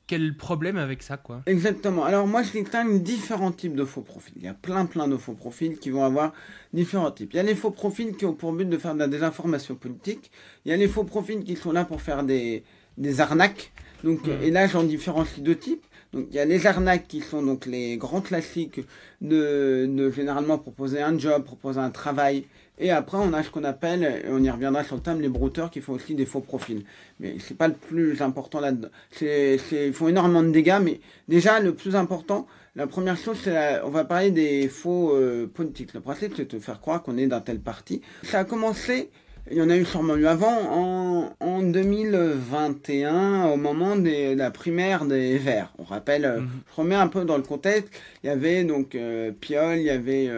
quel 0.07 0.35
problème 0.35 0.77
avec 0.77 1.01
ça, 1.01 1.17
quoi? 1.17 1.41
Exactement. 1.45 2.03
Alors 2.03 2.27
moi, 2.27 2.43
je 2.43 2.51
distingue 2.51 3.01
différents 3.01 3.51
types 3.51 3.75
de 3.75 3.85
faux 3.85 4.01
profils. 4.01 4.33
Il 4.35 4.43
y 4.43 4.47
a 4.47 4.53
plein, 4.53 4.85
plein 4.85 5.07
de 5.07 5.17
faux 5.17 5.33
profils 5.33 5.77
qui 5.79 5.89
vont 5.89 6.03
avoir 6.03 6.33
différents 6.73 7.11
types. 7.11 7.33
Il 7.33 7.37
y 7.37 7.39
a 7.39 7.43
les 7.43 7.55
faux 7.55 7.71
profils 7.71 8.15
qui 8.15 8.25
ont 8.25 8.33
pour 8.33 8.53
but 8.53 8.69
de 8.69 8.77
faire 8.77 8.93
de 8.93 8.99
la 8.99 9.07
désinformation 9.07 9.75
politique. 9.75 10.29
Il 10.65 10.71
y 10.71 10.73
a 10.73 10.77
les 10.77 10.87
faux 10.87 11.05
profils 11.05 11.43
qui 11.43 11.55
sont 11.55 11.71
là 11.71 11.85
pour 11.85 12.01
faire 12.01 12.23
des, 12.23 12.63
des 12.97 13.21
arnaques. 13.21 13.71
Donc, 14.05 14.19
Et 14.43 14.51
là, 14.51 14.67
j'en 14.67 14.83
différencie 14.83 15.41
deux 15.41 15.57
types. 15.57 15.83
Donc, 16.13 16.27
il 16.29 16.35
y 16.35 16.39
a 16.39 16.45
les 16.45 16.67
arnaques 16.67 17.07
qui 17.07 17.21
sont 17.21 17.41
donc 17.41 17.65
les 17.65 17.97
grands 17.97 18.21
classiques 18.21 18.81
de, 19.19 19.87
de 19.89 20.11
généralement 20.11 20.59
proposer 20.59 21.01
un 21.01 21.17
job, 21.17 21.43
proposer 21.43 21.79
un 21.79 21.89
travail. 21.89 22.45
Et 22.77 22.91
après, 22.91 23.17
on 23.17 23.33
a 23.33 23.41
ce 23.41 23.49
qu'on 23.49 23.63
appelle, 23.63 24.03
et 24.03 24.29
on 24.29 24.43
y 24.43 24.49
reviendra 24.49 24.83
sur 24.83 24.95
le 24.95 25.01
thème, 25.01 25.21
les 25.21 25.27
brouteurs 25.27 25.71
qui 25.71 25.81
font 25.81 25.93
aussi 25.93 26.13
des 26.13 26.27
faux 26.27 26.41
profils. 26.41 26.83
Mais 27.19 27.37
c'est 27.39 27.57
pas 27.57 27.67
le 27.67 27.73
plus 27.73 28.21
important 28.21 28.59
là-dedans. 28.59 28.89
C'est, 29.09 29.57
ils 29.71 29.93
font 29.93 30.07
énormément 30.07 30.43
de 30.43 30.51
dégâts, 30.51 30.79
mais 30.83 30.99
déjà, 31.27 31.59
le 31.59 31.73
plus 31.73 31.95
important, 31.95 32.45
la 32.75 32.85
première 32.85 33.17
chose, 33.17 33.39
c'est 33.43 33.81
on 33.83 33.89
va 33.89 34.05
parler 34.05 34.29
des 34.29 34.69
faux 34.69 35.15
euh, 35.15 35.47
politiques. 35.47 35.95
Le 35.95 36.01
principe, 36.01 36.33
c'est 36.37 36.53
de 36.53 36.59
faire 36.59 36.79
croire 36.79 37.01
qu'on 37.01 37.17
est 37.17 37.25
d'un 37.25 37.41
tel 37.41 37.59
parti. 37.59 38.01
Ça 38.21 38.39
a 38.39 38.43
commencé 38.43 39.09
il 39.51 39.57
y 39.57 39.61
en 39.61 39.69
a 39.69 39.77
eu 39.77 39.85
sûrement 39.85 40.15
eu 40.15 40.25
avant, 40.25 41.31
en, 41.39 41.61
2021, 41.61 43.45
au 43.45 43.57
moment 43.57 43.95
de 43.95 44.35
la 44.35 44.49
primaire 44.51 45.05
des 45.05 45.37
Verts. 45.37 45.73
On 45.77 45.83
rappelle, 45.83 46.25
euh, 46.25 46.41
mhm. 46.41 46.49
je 46.69 46.75
remets 46.75 46.95
un 46.95 47.07
peu 47.07 47.25
dans 47.25 47.37
le 47.37 47.43
contexte, 47.43 47.89
il 48.23 48.27
y 48.27 48.29
avait 48.29 48.63
donc 48.63 48.95
euh, 48.95 49.31
Piolle, 49.31 49.77
il 49.77 49.83
y 49.83 49.89
avait 49.89 50.29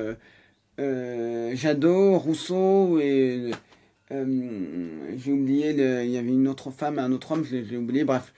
euh, 0.80 1.55
Jadot, 1.55 2.18
Rousseau 2.18 2.99
et 2.99 3.51
j'ai 4.10 5.32
oublié, 5.32 5.72
il 5.72 6.12
y 6.12 6.18
avait 6.18 6.30
une 6.30 6.47
autre 6.47 6.72
femme 6.72 6.99
un 6.99 7.12
autre 7.12 7.32
homme, 7.32 7.45
j'ai 7.45 7.78
oublié, 7.78 8.03
bref. 8.03 8.34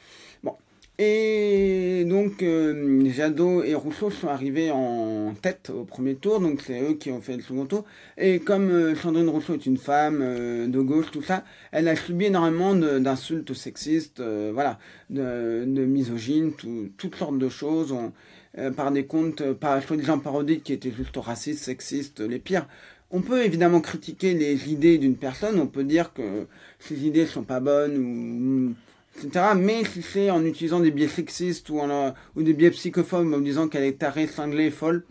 Et 1.02 2.04
donc, 2.06 2.44
euh, 2.44 3.10
Jadot 3.10 3.64
et 3.64 3.74
Rousseau 3.74 4.10
sont 4.10 4.28
arrivés 4.28 4.70
en 4.70 5.34
tête 5.42 5.70
au 5.74 5.86
premier 5.86 6.16
tour, 6.16 6.42
donc 6.42 6.60
c'est 6.60 6.82
eux 6.82 6.96
qui 6.96 7.10
ont 7.10 7.22
fait 7.22 7.38
le 7.38 7.42
second 7.42 7.66
tour. 7.66 7.86
Et 8.18 8.40
comme 8.40 8.70
euh, 8.70 8.96
Sandrine 8.96 9.30
Rousseau 9.30 9.54
est 9.54 9.66
une 9.66 9.78
femme 9.78 10.20
euh, 10.22 10.68
de 10.68 10.82
gauche, 10.82 11.10
tout 11.10 11.22
ça, 11.22 11.46
elle 11.72 11.88
a 11.88 11.96
subi 11.96 12.26
énormément 12.26 12.76
d'insultes 12.76 13.54
sexistes, 13.54 14.22
voilà, 14.54 14.78
de, 15.10 15.64
de 15.66 15.86
misogynes, 15.86 16.52
toutes 16.98 17.16
sortes 17.16 17.38
de 17.38 17.48
choses, 17.48 17.96
par 18.76 18.92
des 18.92 19.06
comptes, 19.06 19.54
par 19.54 19.82
soi-disant 19.82 20.20
parodiques 20.20 20.64
qui 20.64 20.74
étaient 20.74 20.92
juste 20.92 21.16
racistes, 21.16 21.64
sexistes, 21.64 22.20
les 22.20 22.40
pires. 22.40 22.68
On 23.10 23.22
peut 23.22 23.46
évidemment 23.46 23.80
critiquer 23.80 24.34
les 24.34 24.70
idées 24.70 24.98
d'une 24.98 25.16
personne, 25.16 25.62
on 25.62 25.68
peut 25.68 25.86
dire 25.86 26.12
que 26.12 26.46
ces 26.78 27.06
idées 27.06 27.26
sont 27.26 27.44
pas 27.44 27.62
bonnes 27.62 27.98
ou 27.98 28.76
mais 29.56 29.84
si 29.86 30.02
c'est 30.02 30.30
en 30.30 30.44
utilisant 30.44 30.80
des 30.80 30.92
biais 30.92 31.08
sexistes 31.08 31.70
ou, 31.70 31.80
en, 31.80 32.14
ou 32.36 32.44
des 32.44 32.54
biais 32.54 32.72
psychophobes 32.72 33.34
en 33.34 33.40
disant 33.40 33.68
qu'elle 33.68 33.84
est 33.84 34.00
tarée, 34.00 34.28
cinglée, 34.28 34.72
folle, 34.72 35.04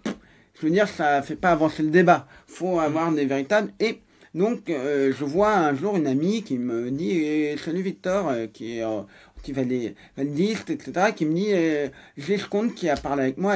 je 0.55 0.67
veux 0.67 0.73
dire, 0.73 0.89
ça 0.89 1.23
fait 1.23 1.37
pas 1.37 1.51
avancer 1.51 1.83
le 1.83 1.91
débat. 1.91 2.27
faut 2.47 2.81
avoir 2.81 3.13
des 3.13 3.27
véritables. 3.27 3.73
Et 3.81 4.01
donc, 4.35 4.69
euh, 4.71 5.13
je 5.17 5.25
vois 5.25 5.55
un 5.55 5.75
jour 5.75 5.97
une 5.97 6.07
amie 6.07 6.43
qui 6.43 6.59
me 6.59 6.91
dit 6.91 7.11
eh, 7.13 7.57
Salut 7.57 7.83
Victor, 7.83 8.29
euh, 8.29 8.47
qui 8.47 8.79
est 8.79 8.85
euh, 8.85 9.03
qui 9.43 9.53
validiste, 9.53 10.71
etc., 10.71 11.13
qui 11.15 11.25
me 11.25 11.33
dit 11.33 11.91
J'ai 12.17 12.39
ce 12.39 12.47
compte 12.47 12.75
qui 12.75 12.89
a 12.89 12.97
parlé 12.97 13.23
avec 13.23 13.39
moi, 13.39 13.55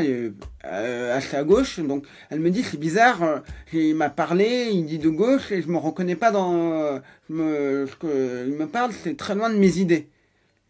assez 0.63 1.37
à 1.37 1.43
gauche. 1.43 1.81
Donc, 1.81 2.07
elle 2.31 2.39
me 2.39 2.51
dit 2.51 2.63
C'est 2.63 2.79
bizarre, 2.79 3.43
il 3.73 3.97
m'a 3.97 4.09
parlé, 4.09 4.71
il 4.73 4.87
dit 4.87 4.99
de 4.99 5.09
gauche, 5.09 5.51
et 5.51 5.61
je 5.61 5.69
me 5.69 5.79
reconnais 5.79 6.15
pas 6.15 6.31
dans 6.31 7.01
me, 7.29 7.87
ce 7.87 7.97
qu'il 7.97 8.57
me 8.57 8.67
parle, 8.67 8.93
c'est 8.93 9.17
très 9.17 9.35
loin 9.35 9.51
de 9.51 9.57
mes 9.57 9.79
idées. 9.79 10.09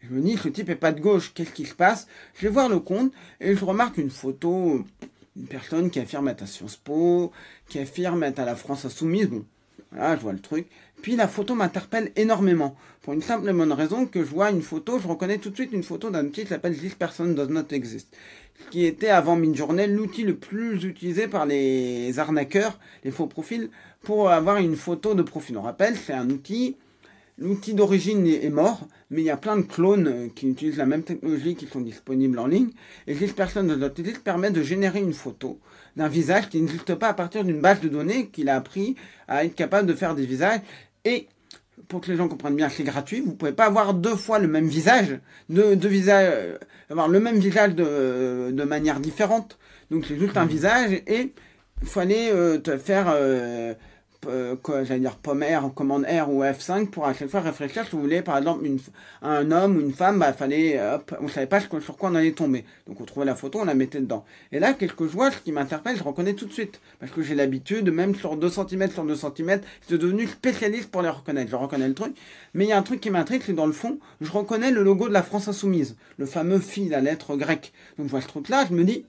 Je 0.03 0.13
me 0.13 0.21
dis, 0.21 0.35
ce 0.35 0.49
type 0.49 0.69
est 0.69 0.75
pas 0.75 0.91
de 0.91 0.99
gauche, 0.99 1.31
qu'est-ce 1.33 1.51
qui 1.51 1.65
se 1.65 1.73
passe? 1.73 2.07
Je 2.35 2.41
vais 2.41 2.53
voir 2.53 2.67
le 2.67 2.79
compte 2.79 3.13
et 3.39 3.55
je 3.55 3.63
remarque 3.63 3.97
une 3.97 4.09
photo, 4.09 4.83
une 5.37 5.47
personne 5.47 5.89
qui 5.89 5.99
affirme 5.99 6.27
être 6.27 6.43
à 6.43 6.45
Sciences 6.45 6.75
Po, 6.75 7.31
qui 7.69 7.79
affirme 7.79 8.21
être 8.23 8.39
à 8.39 8.45
la 8.45 8.57
France 8.57 8.83
Insoumise. 8.83 9.27
Bon, 9.27 9.45
voilà, 9.93 10.17
je 10.17 10.21
vois 10.21 10.33
le 10.33 10.39
truc. 10.39 10.67
Puis 11.01 11.15
la 11.15 11.29
photo 11.29 11.55
m'interpelle 11.55 12.11
énormément. 12.17 12.75
Pour 13.01 13.13
une 13.13 13.21
simple 13.21 13.47
et 13.49 13.53
bonne 13.53 13.71
raison 13.71 14.05
que 14.05 14.19
je 14.19 14.29
vois 14.29 14.51
une 14.51 14.61
photo, 14.61 14.99
je 14.99 15.07
reconnais 15.07 15.37
tout 15.37 15.51
de 15.51 15.55
suite 15.55 15.71
une 15.71 15.83
photo 15.83 16.09
d'un 16.09 16.25
outil 16.25 16.41
qui 16.41 16.47
s'appelle 16.47 16.77
This 16.77 16.95
Person 16.95 17.27
Does 17.27 17.47
Not 17.47 17.67
Exist. 17.71 18.13
Qui 18.71 18.85
était 18.85 19.09
avant 19.09 19.37
Midjourney 19.37 19.87
l'outil 19.87 20.23
le 20.23 20.35
plus 20.35 20.83
utilisé 20.83 21.29
par 21.29 21.45
les 21.45 22.19
arnaqueurs, 22.19 22.77
les 23.05 23.11
faux 23.11 23.27
profils, 23.27 23.69
pour 24.01 24.29
avoir 24.31 24.57
une 24.57 24.75
photo 24.75 25.15
de 25.15 25.21
profil. 25.21 25.57
On 25.57 25.61
rappelle, 25.61 25.95
c'est 25.95 26.13
un 26.13 26.29
outil 26.29 26.75
L'outil 27.43 27.73
d'origine 27.73 28.25
est 28.25 28.49
mort, 28.49 28.87
mais 29.09 29.21
il 29.21 29.25
y 29.25 29.29
a 29.29 29.35
plein 29.35 29.57
de 29.57 29.63
clones 29.63 30.07
euh, 30.07 30.27
qui 30.33 30.47
utilisent 30.47 30.77
la 30.77 30.85
même 30.85 31.03
technologie 31.03 31.55
qui 31.55 31.67
sont 31.67 31.81
disponibles 31.81 32.39
en 32.39 32.47
ligne. 32.47 32.69
Et 33.05 33.15
cette 33.15 33.35
personne 33.35 33.67
de 33.67 33.73
l'autisme 33.73 34.21
permet 34.23 34.49
de 34.49 34.63
générer 34.63 35.01
une 35.01 35.11
photo 35.11 35.59
d'un 35.97 36.07
visage 36.07 36.47
qui 36.47 36.61
n'existe 36.61 36.95
pas 36.95 37.09
à 37.09 37.13
partir 37.13 37.43
d'une 37.43 37.59
base 37.59 37.81
de 37.81 37.89
données 37.89 38.27
qu'il 38.27 38.47
a 38.47 38.55
appris 38.55 38.95
à 39.27 39.43
être 39.43 39.55
capable 39.55 39.89
de 39.89 39.93
faire 39.93 40.15
des 40.15 40.25
visages. 40.25 40.61
Et 41.03 41.27
pour 41.89 41.99
que 41.99 42.09
les 42.09 42.15
gens 42.15 42.29
comprennent 42.29 42.55
bien, 42.55 42.69
c'est 42.69 42.85
gratuit. 42.85 43.19
Vous 43.19 43.33
pouvez 43.33 43.51
pas 43.51 43.65
avoir 43.65 43.93
deux 43.93 44.15
fois 44.15 44.39
le 44.39 44.47
même 44.47 44.67
visage, 44.67 45.19
deux, 45.49 45.75
deux 45.75 45.89
visages, 45.89 46.31
euh, 46.33 46.57
avoir 46.89 47.09
le 47.09 47.19
même 47.19 47.39
visage 47.39 47.75
de, 47.75 48.51
de 48.51 48.63
manière 48.63 49.01
différente. 49.01 49.59
Donc 49.91 50.05
c'est 50.07 50.17
juste 50.17 50.37
un 50.37 50.45
visage 50.45 50.93
et 50.93 51.33
il 51.81 51.87
faut 51.87 51.99
aller 51.99 52.29
euh, 52.31 52.57
te 52.57 52.77
faire 52.77 53.11
euh, 53.13 53.73
euh, 54.27 54.55
j'allais 54.83 55.01
dire 55.01 55.17
pomme 55.17 55.43
R, 55.43 55.73
commande 55.73 56.05
R 56.05 56.29
ou 56.29 56.43
F5 56.43 56.87
pour 56.87 57.05
à 57.05 57.13
chaque 57.13 57.29
fois 57.29 57.41
réfléchir 57.41 57.85
si 57.85 57.91
vous 57.91 58.01
voulez 58.01 58.21
par 58.21 58.37
exemple 58.37 58.65
un 59.21 59.51
homme 59.51 59.77
ou 59.77 59.81
une 59.81 59.93
femme, 59.93 60.19
bah 60.19 60.33
fallait 60.33 60.79
hop, 60.81 61.15
on 61.21 61.27
savait 61.27 61.47
pas 61.47 61.59
sur 61.59 61.97
quoi 61.97 62.09
on 62.09 62.15
allait 62.15 62.31
tomber. 62.31 62.63
Donc 62.87 63.01
on 63.01 63.05
trouvait 63.05 63.25
la 63.25 63.35
photo, 63.35 63.59
on 63.61 63.65
la 63.65 63.73
mettait 63.73 63.99
dedans. 63.99 64.25
Et 64.51 64.59
là, 64.59 64.73
quelque 64.73 64.93
que 64.95 65.07
je 65.07 65.13
vois, 65.13 65.31
ce 65.31 65.37
qui 65.37 65.51
m'interpelle, 65.51 65.97
je 65.97 66.03
reconnais 66.03 66.33
tout 66.33 66.45
de 66.45 66.53
suite. 66.53 66.79
Parce 66.99 67.11
que 67.11 67.21
j'ai 67.21 67.35
l'habitude, 67.35 67.89
même 67.89 68.15
sur 68.15 68.37
2 68.37 68.49
cm 68.49 68.91
sur 68.91 69.03
2 69.03 69.15
cm, 69.15 69.61
suis 69.87 69.97
devenu 69.97 70.27
spécialiste 70.27 70.89
pour 70.89 71.01
les 71.01 71.09
reconnaître. 71.09 71.49
Je 71.49 71.55
reconnais 71.55 71.87
le 71.87 71.93
truc. 71.93 72.15
Mais 72.53 72.65
il 72.65 72.69
y 72.69 72.71
a 72.71 72.77
un 72.77 72.83
truc 72.83 73.01
qui 73.01 73.09
m'intrigue, 73.09 73.41
c'est 73.45 73.53
dans 73.53 73.65
le 73.65 73.73
fond, 73.73 73.99
je 74.21 74.31
reconnais 74.31 74.71
le 74.71 74.83
logo 74.83 75.07
de 75.07 75.13
la 75.13 75.23
France 75.23 75.47
Insoumise. 75.47 75.95
Le 76.17 76.25
fameux 76.25 76.59
phi, 76.59 76.89
la 76.89 77.01
lettre 77.01 77.35
grecque. 77.35 77.73
Donc 77.97 78.07
je 78.07 78.11
vois 78.11 78.21
ce 78.21 78.27
truc 78.27 78.49
là, 78.49 78.65
je 78.69 78.73
me 78.73 78.83
dis, 78.83 79.05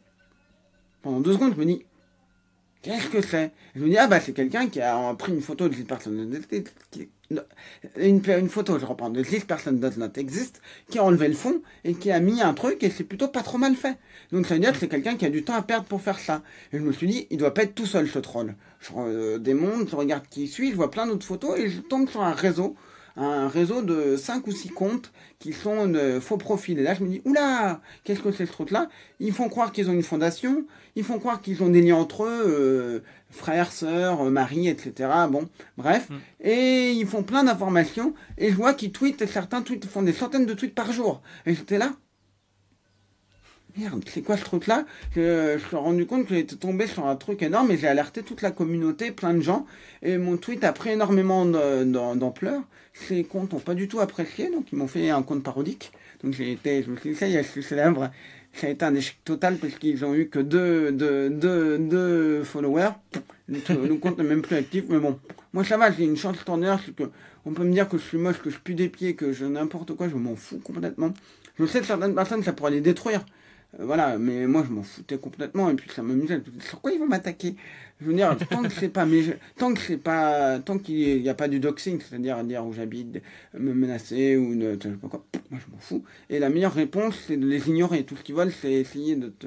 pendant 1.03 1.21
deux 1.21 1.35
secondes, 1.35 1.53
je 1.55 1.61
me 1.61 1.67
dis, 1.67 1.85
Qu'est-ce 2.85 3.09
que 3.09 3.22
c'est? 3.22 3.51
Je 3.74 3.82
me 3.82 3.89
dis, 3.89 3.97
ah 3.97 4.07
bah 4.07 4.20
c'est 4.20 4.35
quelqu'un 4.35 4.68
qui 4.68 4.78
a 4.82 5.14
pris 5.14 5.32
une 5.32 5.41
photo 5.41 5.70
de 5.70 5.74
10 5.74 5.85
personnes, 5.85 6.39
une, 7.97 8.22
une 8.26 8.49
photo, 8.51 8.78
je 8.78 8.85
reprends, 8.85 9.09
de 9.09 9.22
10 9.22 9.47
personnes 9.47 9.80
does 9.80 9.97
not 9.97 10.11
qui 10.91 10.99
a 10.99 11.03
enlevé 11.03 11.28
le 11.28 11.35
fond 11.35 11.62
et 11.85 11.95
qui 11.95 12.11
a 12.11 12.20
mis 12.20 12.43
un 12.43 12.53
truc 12.53 12.82
et 12.82 12.91
c'est 12.91 13.05
plutôt 13.05 13.28
pas 13.28 13.43
trop 13.43 13.57
mal 13.57 13.74
fait. 13.74 13.97
Donc 14.32 14.47
ça 14.47 14.53
veut 14.53 14.61
dire 14.61 14.72
que 14.72 14.78
c'est 14.78 14.89
quelqu'un 14.89 15.16
qui 15.16 15.24
a 15.24 15.30
du 15.30 15.43
temps 15.45 15.55
à 15.55 15.62
perdre 15.62 15.87
pour 15.87 16.03
faire 16.03 16.18
ça. 16.18 16.43
Et 16.74 16.78
je 16.78 16.82
me 16.82 16.93
suis 16.93 17.07
dit, 17.07 17.26
il 17.30 17.39
doit 17.39 17.55
pas 17.55 17.62
être 17.62 17.74
tout 17.74 17.87
seul 17.87 18.07
ce 18.07 18.18
troll. 18.18 18.55
Je 18.80 18.91
euh, 18.99 19.39
démonte, 19.39 19.89
je 19.89 19.97
regarde 19.97 20.24
qui 20.28 20.47
suit, 20.47 20.70
je 20.70 20.76
vois 20.76 20.91
plein 20.91 21.07
d'autres 21.07 21.26
photos 21.26 21.59
et 21.59 21.70
je 21.70 21.80
tombe 21.80 22.11
sur 22.11 22.22
un 22.22 22.32
réseau 22.32 22.76
un 23.17 23.49
réseau 23.49 23.83
de 23.83 24.17
5 24.17 24.47
ou 24.47 24.53
6 24.53 24.71
comptes 24.71 25.12
qui 25.39 25.53
sont 25.53 25.87
de 25.87 26.19
faux 26.21 26.37
profils. 26.37 26.79
Et 26.79 26.83
là, 26.83 26.95
je 26.95 27.05
me 27.05 27.09
dis, 27.09 27.23
oula, 27.25 27.81
qu'est-ce 28.03 28.21
que 28.21 28.33
c'est 28.33 28.47
ce 28.47 28.53
truc-là? 28.53 28.89
Ils 29.21 29.33
font 29.33 29.49
croire 29.49 29.73
qu'ils 29.73 29.89
ont 29.89 29.93
une 29.93 30.03
fondation, 30.03 30.65
ils 30.97 31.05
font 31.05 31.19
croire 31.19 31.41
qu'ils 31.41 31.62
ont 31.62 31.69
des 31.69 31.83
liens 31.83 31.97
entre 31.97 32.25
eux, 32.25 32.45
euh, 32.47 33.01
frères, 33.31 33.73
sœurs, 33.73 34.25
mari, 34.31 34.69
etc. 34.69 35.11
Bon, 35.31 35.49
bref. 35.77 36.09
Mm. 36.11 36.15
Et 36.41 36.93
ils 36.93 37.07
font 37.07 37.23
plein 37.23 37.45
d'informations. 37.45 38.15
Et 38.39 38.51
je 38.51 38.57
vois 38.57 38.75
qu'ils 38.75 38.93
tweetent, 38.93 39.23
et 39.23 39.27
certains 39.27 39.62
tweets 39.62 39.85
font 39.87 40.03
des 40.03 40.12
centaines 40.12 40.47
de 40.47 40.55
tweets 40.55 40.75
par 40.75 40.93
jour. 40.93 41.23
Et 41.47 41.55
j'étais 41.55 41.79
là, 41.79 41.93
merde, 43.77 44.05
c'est 44.09 44.23
quoi 44.23 44.37
ce 44.37 44.45
truc-là? 44.45 44.87
Je, 45.15 45.57
je 45.59 45.65
suis 45.67 45.77
rendu 45.77 46.07
compte 46.07 46.27
que 46.27 46.35
j'étais 46.35 46.57
tombé 46.57 46.87
sur 46.87 47.07
un 47.07 47.17
truc 47.17 47.43
énorme 47.43 47.71
et 47.71 47.79
j'ai 47.79 47.89
alerté 47.89 48.23
toute 48.23 48.43
la 48.43 48.51
communauté, 48.51 49.11
plein 49.11 49.35
de 49.35 49.41
gens. 49.41 49.67
Et 50.03 50.19
mon 50.19 50.37
tweet 50.37 50.65
a 50.65 50.73
pris 50.73 50.91
énormément 50.91 51.45
d'ampleur. 51.45 52.62
Ces 52.95 53.24
comptes 53.24 53.53
n'ont 53.53 53.59
pas 53.59 53.74
du 53.74 53.88
tout 53.88 54.01
apprécié, 54.01 54.51
donc 54.51 54.66
ils 54.72 54.78
m'ont 54.78 54.86
fait 54.86 55.11
un 55.11 55.22
compte 55.22 55.42
parodique. 55.42 55.92
Donc 56.22 56.32
j'ai 56.32 56.53
été, 56.53 56.82
je 56.82 56.90
me 56.90 56.97
suis 56.97 57.11
dit, 57.11 57.16
ça 57.16 57.26
y 57.26 57.34
est, 57.34 57.42
je 57.42 57.49
suis 57.49 57.62
célèbre. 57.62 58.11
Ça 58.53 58.68
a 58.68 58.70
été 58.70 58.84
un 58.84 58.95
échec 58.95 59.16
total 59.24 59.57
parce 59.57 59.74
qu'ils 59.74 60.05
ont 60.05 60.14
eu 60.14 60.28
que 60.28 60.38
deux, 60.38 60.92
deux, 60.92 61.28
deux, 61.28 61.76
deux 61.76 62.45
followers. 62.45 62.92
Le, 63.49 63.95
compte 63.97 64.16
n'est 64.18 64.24
même 64.24 64.42
plus 64.42 64.55
actif, 64.55 64.84
mais 64.88 65.01
bon. 65.01 65.18
Moi 65.53 65.64
ça 65.64 65.76
va, 65.76 65.90
j'ai 65.90 66.05
une 66.05 66.16
chance 66.16 66.36
tourneur, 66.45 66.80
c'est 66.86 66.95
que 66.95 67.11
on 67.45 67.53
peut 67.53 67.64
me 67.64 67.72
dire 67.72 67.88
que 67.88 67.99
je 67.99 68.05
suis 68.05 68.16
moche, 68.16 68.40
que 68.40 68.49
je 68.49 68.59
pue 68.59 68.74
des 68.74 68.88
pieds, 68.88 69.16
que 69.16 69.32
je 69.32 69.45
n'importe 69.45 69.95
quoi, 69.95 70.09
je 70.09 70.14
m'en 70.14 70.36
fous 70.36 70.61
complètement. 70.61 71.12
Je 71.59 71.66
sais 71.66 71.80
que 71.80 71.86
certaines 71.86 72.14
personnes, 72.14 72.45
ça 72.45 72.53
pourrait 72.53 72.70
les 72.70 72.80
détruire. 72.80 73.24
Euh, 73.80 73.84
voilà, 73.84 74.18
mais 74.18 74.47
moi 74.47 74.64
je 74.66 74.72
m'en 74.72 74.82
foutais 74.82 75.18
complètement 75.18 75.68
et 75.68 75.74
puis 75.74 75.90
ça 75.90 76.03
m'amusait. 76.03 76.40
Sur 76.61 76.80
quoi 76.80 76.92
ils 76.92 76.99
vont 76.99 77.09
m'attaquer? 77.09 77.57
Je 78.05 78.11
veux 78.11 78.16
dire, 78.16 78.36
tant 78.50 78.62
que 78.62 78.68
c'est 78.68 78.90
pas, 78.90 79.07
mais 79.07 79.22
tant 79.57 79.72
que 79.72 79.80
c'est 79.80 79.96
pas, 79.96 80.59
tant 80.59 80.76
qu'il 80.76 81.22
n'y 81.22 81.28
a 81.28 81.34
pas 81.34 81.48
du 81.48 81.59
doxing, 81.59 81.98
c'est-à-dire 82.00 82.44
dire 82.44 82.64
où 82.66 82.74
j'habite, 82.74 83.22
me 83.55 83.72
menacer 83.72 84.36
ou 84.36 84.55
ne, 84.55 84.74
je 84.74 84.88
sais 84.88 84.88
pas 84.90 85.09
quoi, 85.09 85.24
moi 85.50 85.59
je 85.64 85.72
m'en 85.72 85.78
fous. 85.78 86.05
Et 86.28 86.38
la 86.38 86.50
meilleure 86.50 86.74
réponse, 86.74 87.16
c'est 87.26 87.38
de 87.38 87.46
les 87.46 87.66
ignorer. 87.68 88.05
Tout 88.05 88.16
ce 88.16 88.22
qu'ils 88.22 88.34
veulent, 88.34 88.52
c'est 88.52 88.72
essayer 88.72 89.16
de 89.16 89.28
te 89.28 89.46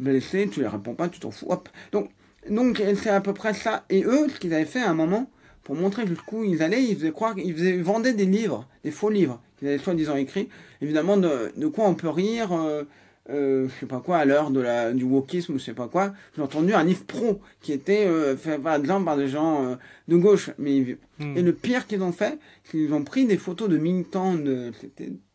blesser. 0.00 0.48
Tu 0.50 0.60
les 0.60 0.66
réponds 0.66 0.94
pas, 0.94 1.08
tu 1.08 1.20
t'en 1.20 1.30
fous. 1.30 1.48
Donc, 1.92 2.10
donc 2.50 2.82
c'est 3.00 3.10
à 3.10 3.20
peu 3.20 3.32
près 3.32 3.54
ça. 3.54 3.84
Et 3.90 4.02
eux, 4.02 4.28
ce 4.28 4.40
qu'ils 4.40 4.54
avaient 4.54 4.64
fait 4.64 4.82
à 4.82 4.90
un 4.90 4.94
moment, 4.94 5.30
pour 5.62 5.76
montrer 5.76 6.04
jusqu'où 6.06 6.42
ils 6.42 6.62
allaient, 6.62 6.82
ils 6.82 6.96
faisaient 6.96 7.12
croire, 7.12 7.38
ils, 7.38 7.54
faisaient, 7.54 7.76
vendaient 7.76 8.12
des 8.12 8.26
livres, 8.26 8.66
des 8.82 8.90
faux 8.90 9.10
livres 9.10 9.40
qu'ils 9.58 9.68
avaient 9.68 9.78
soi-disant 9.78 10.16
écrits. 10.16 10.48
Évidemment, 10.82 11.16
de, 11.16 11.52
de, 11.56 11.66
quoi 11.68 11.86
on 11.86 11.94
peut 11.94 12.08
rire. 12.08 12.52
Euh, 12.52 12.82
euh, 13.30 13.68
je 13.68 13.80
sais 13.80 13.86
pas 13.86 14.00
quoi, 14.00 14.18
à 14.18 14.24
l'heure 14.26 14.50
de 14.50 14.60
la, 14.60 14.92
du 14.92 15.04
wokisme 15.04 15.54
ou 15.54 15.58
je 15.58 15.64
sais 15.64 15.72
pas 15.72 15.88
quoi, 15.88 16.12
j'ai 16.36 16.42
entendu 16.42 16.74
un 16.74 16.84
livre 16.84 17.04
pro 17.04 17.40
qui 17.62 17.72
était 17.72 18.06
euh, 18.06 18.36
fait 18.36 18.58
par 18.58 18.84
gens, 18.84 19.02
par 19.02 19.16
des 19.16 19.28
gens 19.28 19.64
euh, 19.64 19.74
de 20.08 20.16
gauche. 20.16 20.50
Mais, 20.58 20.98
hmm. 21.18 21.36
Et 21.36 21.42
le 21.42 21.54
pire 21.54 21.86
qu'ils 21.86 22.02
ont 22.02 22.12
fait, 22.12 22.38
c'est 22.64 22.72
qu'ils 22.72 22.92
ont 22.92 23.02
pris 23.02 23.24
des 23.24 23.38
photos 23.38 23.70
de 23.70 23.78
militants 23.78 24.34
de, 24.34 24.72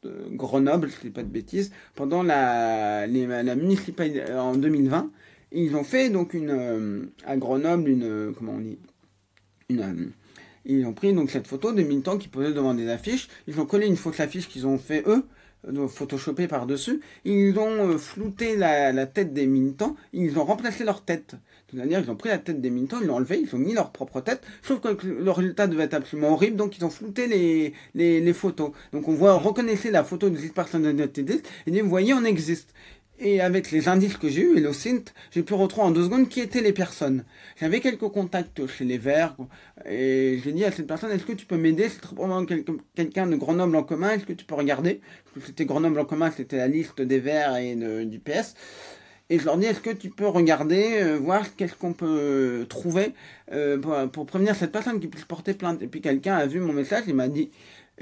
de 0.03 0.11
Grenoble, 0.33 0.91
c'était 0.91 1.09
pas 1.09 1.23
de 1.23 1.29
bêtises, 1.29 1.71
pendant 1.95 2.21
la, 2.21 3.07
les, 3.07 3.25
la 3.25 3.55
municipalité 3.55 4.23
en 4.33 4.55
2020. 4.55 5.09
Et 5.51 5.63
ils 5.63 5.75
ont 5.75 5.83
fait 5.83 6.11
donc 6.11 6.35
une, 6.35 7.09
à 7.25 7.37
Grenoble 7.37 7.89
une, 7.89 8.33
comment 8.37 8.53
on 8.53 8.59
dit, 8.59 8.77
une, 9.69 10.11
ils 10.65 10.85
ont 10.85 10.93
pris 10.93 11.13
donc 11.13 11.31
cette 11.31 11.47
photo 11.47 11.71
des 11.71 11.83
militants 11.83 12.19
qui 12.19 12.27
posaient 12.27 12.53
devant 12.53 12.75
des 12.75 12.87
affiches. 12.87 13.29
Ils 13.47 13.59
ont 13.59 13.65
collé 13.65 13.87
une 13.87 13.97
fausse 13.97 14.19
affiche 14.19 14.47
qu'ils 14.47 14.67
ont 14.67 14.77
fait 14.77 15.03
eux 15.07 15.25
photoshopé 15.87 16.47
par-dessus, 16.47 17.01
ils 17.25 17.57
ont 17.59 17.89
euh, 17.89 17.97
flouté 17.97 18.55
la, 18.55 19.05
tête 19.05 19.33
des 19.33 19.45
militants, 19.45 19.95
ils 20.13 20.37
ont 20.39 20.45
remplacé 20.45 20.83
leur 20.83 21.01
tête. 21.03 21.35
C'est-à-dire 21.71 21.99
ils 21.99 22.09
ont 22.09 22.15
pris 22.15 22.29
la 22.29 22.39
tête 22.39 22.61
des 22.61 22.69
militants, 22.69 22.97
ils 23.01 23.07
l'ont 23.07 23.15
enlevé, 23.15 23.41
ils 23.41 23.55
ont 23.55 23.59
mis 23.59 23.73
leur 23.73 23.91
propre 23.91 24.21
tête, 24.21 24.41
sauf 24.63 24.79
que 24.79 25.05
le 25.05 25.31
résultat 25.31 25.67
devait 25.67 25.83
être 25.83 25.93
absolument 25.93 26.31
horrible, 26.31 26.55
donc 26.55 26.77
ils 26.77 26.85
ont 26.85 26.89
flouté 26.89 27.27
les, 27.93 28.33
photos. 28.33 28.71
Donc 28.93 29.07
on 29.07 29.13
voit, 29.13 29.33
reconnaissez 29.33 29.91
la 29.91 30.03
photo 30.03 30.29
de 30.29 30.37
cette 30.37 30.53
personne 30.53 30.83
de 30.83 30.91
notre 30.91 31.19
et 31.19 31.81
vous 31.81 31.89
voyez, 31.89 32.13
on 32.13 32.23
existe. 32.23 32.73
Et 33.21 33.41
avec 33.41 33.71
les 33.71 33.89
indices 33.89 34.15
que 34.15 34.29
j'ai 34.29 34.43
eu 34.43 34.57
et 34.57 34.61
le 34.61 34.71
synth, 34.71 35.13
j'ai 35.31 35.43
pu 35.43 35.53
retrouver 35.53 35.87
en 35.87 35.91
deux 35.91 36.05
secondes 36.05 36.29
qui 36.29 36.39
étaient 36.39 36.61
les 36.61 36.71
personnes. 36.71 37.25
J'avais 37.59 37.81
quelques 37.81 38.07
contacts 38.07 38.65
chez 38.67 38.85
les 38.85 38.97
Verts 38.97 39.35
et 39.85 40.39
j'ai 40.41 40.53
dit 40.53 40.63
à 40.63 40.71
cette 40.71 40.87
personne 40.87 41.11
est-ce 41.11 41.25
que 41.25 41.33
tu 41.33 41.45
peux 41.45 41.57
m'aider 41.57 41.89
C'est 41.89 41.99
probablement 41.99 42.45
quelqu'un 42.95 43.27
de 43.27 43.35
Grenoble 43.35 43.75
en 43.75 43.83
commun. 43.83 44.11
Est-ce 44.11 44.25
que 44.25 44.31
tu 44.31 44.45
peux 44.45 44.55
regarder? 44.55 45.01
C'était 45.45 45.65
Grenoble 45.65 45.99
en 45.99 46.05
commun, 46.05 46.31
c'était 46.31 46.55
la 46.55 46.69
liste 46.69 47.01
des 47.01 47.19
Verts 47.19 47.57
et 47.57 47.75
du 48.05 48.19
PS. 48.19 48.55
Et 49.31 49.37
je 49.37 49.45
leur 49.45 49.57
dis 49.57 49.65
est-ce 49.65 49.81
que 49.81 49.91
tu 49.91 50.09
peux 50.09 50.25
regarder, 50.25 51.01
euh, 51.01 51.17
voir 51.17 51.55
qu'est-ce 51.55 51.75
qu'on 51.75 51.93
peut 51.93 52.65
trouver 52.67 53.13
euh, 53.51 53.77
pour, 53.77 53.95
pour 54.11 54.25
prévenir 54.25 54.55
cette 54.55 54.71
personne 54.71 54.99
qui 54.99 55.07
puisse 55.07 55.25
porter 55.25 55.53
plainte? 55.53 55.83
Et 55.83 55.87
puis 55.87 56.01
quelqu'un 56.01 56.35
a 56.35 56.47
vu 56.47 56.59
mon 56.59 56.73
message, 56.73 57.03
il 57.05 57.13
m'a 57.13 57.27
dit 57.27 57.51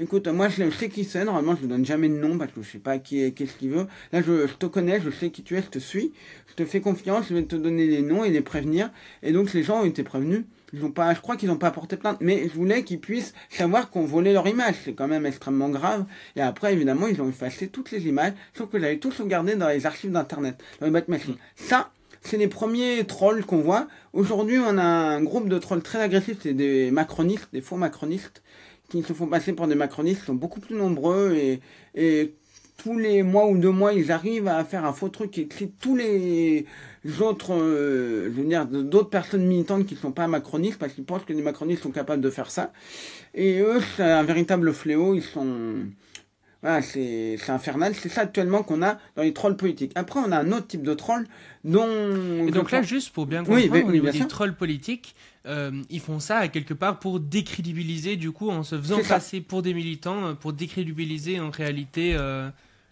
Écoute, 0.00 0.28
moi 0.28 0.48
je 0.48 0.70
sais 0.70 0.88
qui 0.88 1.02
c'est, 1.02 1.24
normalement 1.24 1.56
je 1.56 1.64
ne 1.64 1.70
donne 1.70 1.84
jamais 1.84 2.08
de 2.08 2.14
nom 2.14 2.38
parce 2.38 2.52
que 2.52 2.62
je 2.62 2.70
sais 2.70 2.78
pas 2.78 2.98
qui 2.98 3.34
qu'est-ce 3.34 3.54
qu'il 3.54 3.70
veut. 3.70 3.88
Là 4.12 4.22
je, 4.22 4.46
te 4.46 4.66
connais, 4.66 5.00
je 5.00 5.10
sais 5.10 5.30
qui 5.30 5.42
tu 5.42 5.56
es, 5.56 5.62
je 5.62 5.66
te 5.66 5.80
suis, 5.80 6.12
je 6.46 6.54
te 6.54 6.64
fais 6.64 6.80
confiance, 6.80 7.26
je 7.28 7.34
vais 7.34 7.42
te 7.42 7.56
donner 7.56 7.84
les 7.88 8.00
noms 8.02 8.22
et 8.24 8.30
les 8.30 8.40
prévenir. 8.40 8.92
Et 9.24 9.32
donc 9.32 9.52
les 9.52 9.64
gens 9.64 9.82
ont 9.82 9.84
été 9.84 10.04
prévenus. 10.04 10.44
Ils 10.72 10.84
ont 10.84 10.92
pas, 10.92 11.14
je 11.14 11.20
crois 11.20 11.36
qu'ils 11.36 11.48
n'ont 11.48 11.56
pas 11.56 11.72
porté 11.72 11.96
plainte, 11.96 12.18
mais 12.20 12.48
je 12.48 12.54
voulais 12.54 12.84
qu'ils 12.84 13.00
puissent 13.00 13.34
savoir 13.48 13.90
qu'on 13.90 14.04
volait 14.04 14.32
leur 14.32 14.46
image. 14.46 14.76
C'est 14.84 14.92
quand 14.92 15.08
même 15.08 15.26
extrêmement 15.26 15.68
grave. 15.68 16.04
Et 16.36 16.42
après, 16.42 16.72
évidemment, 16.74 17.08
ils 17.08 17.20
ont 17.20 17.28
effacé 17.28 17.66
toutes 17.66 17.90
les 17.90 18.06
images, 18.06 18.34
sauf 18.56 18.70
que 18.70 18.78
j'avais 18.78 18.98
tout 18.98 19.10
sauvegardé 19.10 19.56
dans 19.56 19.68
les 19.68 19.84
archives 19.84 20.12
d'internet, 20.12 20.62
dans 20.78 20.86
les 20.86 20.92
boîtes 20.92 21.08
machines. 21.08 21.36
Ça, 21.56 21.90
c'est 22.22 22.36
les 22.36 22.48
premiers 22.48 23.04
trolls 23.04 23.44
qu'on 23.44 23.62
voit. 23.62 23.88
Aujourd'hui, 24.12 24.58
on 24.58 24.78
a 24.78 24.84
un 24.84 25.22
groupe 25.22 25.48
de 25.48 25.58
trolls 25.58 25.82
très 25.82 26.00
agressifs, 26.00 26.38
c'est 26.42 26.54
des 26.54 26.90
macronistes, 26.92 27.48
des 27.52 27.60
faux 27.60 27.76
macronistes, 27.76 28.42
qui 28.88 29.02
se 29.02 29.12
font 29.12 29.26
passer 29.26 29.52
pour 29.52 29.66
des 29.66 29.74
macronistes 29.74 30.24
sont 30.24 30.34
beaucoup 30.34 30.60
plus 30.60 30.74
nombreux 30.74 31.34
et, 31.34 31.60
et 31.94 32.34
tous 32.78 32.96
les 32.96 33.22
mois 33.22 33.46
ou 33.48 33.58
deux 33.58 33.72
mois, 33.72 33.92
ils 33.92 34.12
arrivent 34.12 34.48
à 34.48 34.64
faire 34.64 34.84
un 34.84 34.92
faux 34.92 35.08
truc 35.08 35.32
qui 35.32 35.42
écrit 35.42 35.72
tous 35.80 35.96
les 35.96 36.64
autres, 37.20 37.52
euh, 37.52 38.24
je 38.26 38.40
veux 38.40 38.44
dire, 38.44 38.66
d'autres 38.66 39.10
personnes 39.10 39.46
militantes 39.46 39.84
qui 39.84 39.94
ne 39.94 39.98
sont 39.98 40.12
pas 40.12 40.28
macronistes 40.28 40.78
parce 40.78 40.92
qu'ils 40.92 41.04
pensent 41.04 41.24
que 41.24 41.32
les 41.32 41.42
macronistes 41.42 41.82
sont 41.82 41.90
capables 41.90 42.22
de 42.22 42.30
faire 42.30 42.50
ça. 42.50 42.72
Et 43.34 43.58
eux, 43.60 43.80
c'est 43.96 44.04
un 44.04 44.22
véritable 44.22 44.72
fléau. 44.72 45.14
Ils 45.14 45.22
sont, 45.22 45.86
voilà, 46.62 46.80
c'est 46.80 47.36
infernal. 47.48 47.94
C'est 47.96 48.08
ça 48.08 48.22
actuellement 48.22 48.62
qu'on 48.62 48.82
a 48.82 48.98
dans 49.16 49.22
les 49.22 49.32
trolls 49.32 49.56
politiques. 49.56 49.92
Après, 49.96 50.20
on 50.20 50.30
a 50.30 50.38
un 50.38 50.52
autre 50.52 50.68
type 50.68 50.82
de 50.82 50.94
troll 50.94 51.26
dont. 51.64 52.46
Et 52.46 52.52
donc 52.52 52.70
là, 52.70 52.82
juste 52.82 53.10
pour 53.10 53.26
bien 53.26 53.40
comprendre, 53.40 53.72
oui, 53.72 53.82
au 53.82 53.90
niveau 53.90 54.10
des 54.10 54.26
trolls 54.28 54.54
politiques, 54.54 55.16
euh, 55.48 55.82
ils 55.88 56.00
font 56.00 56.20
ça 56.20 56.46
quelque 56.48 56.74
part 56.74 56.98
pour 56.98 57.20
décrédibiliser, 57.20 58.16
du 58.16 58.32
coup, 58.32 58.50
en 58.50 58.62
se 58.62 58.78
faisant 58.78 59.00
passer 59.02 59.40
pour 59.40 59.62
des 59.62 59.72
militants, 59.72 60.26
euh, 60.26 60.34
pour 60.34 60.52
décrédibiliser 60.52 61.40
en 61.40 61.50
réalité 61.50 62.14
euh, 62.14 62.50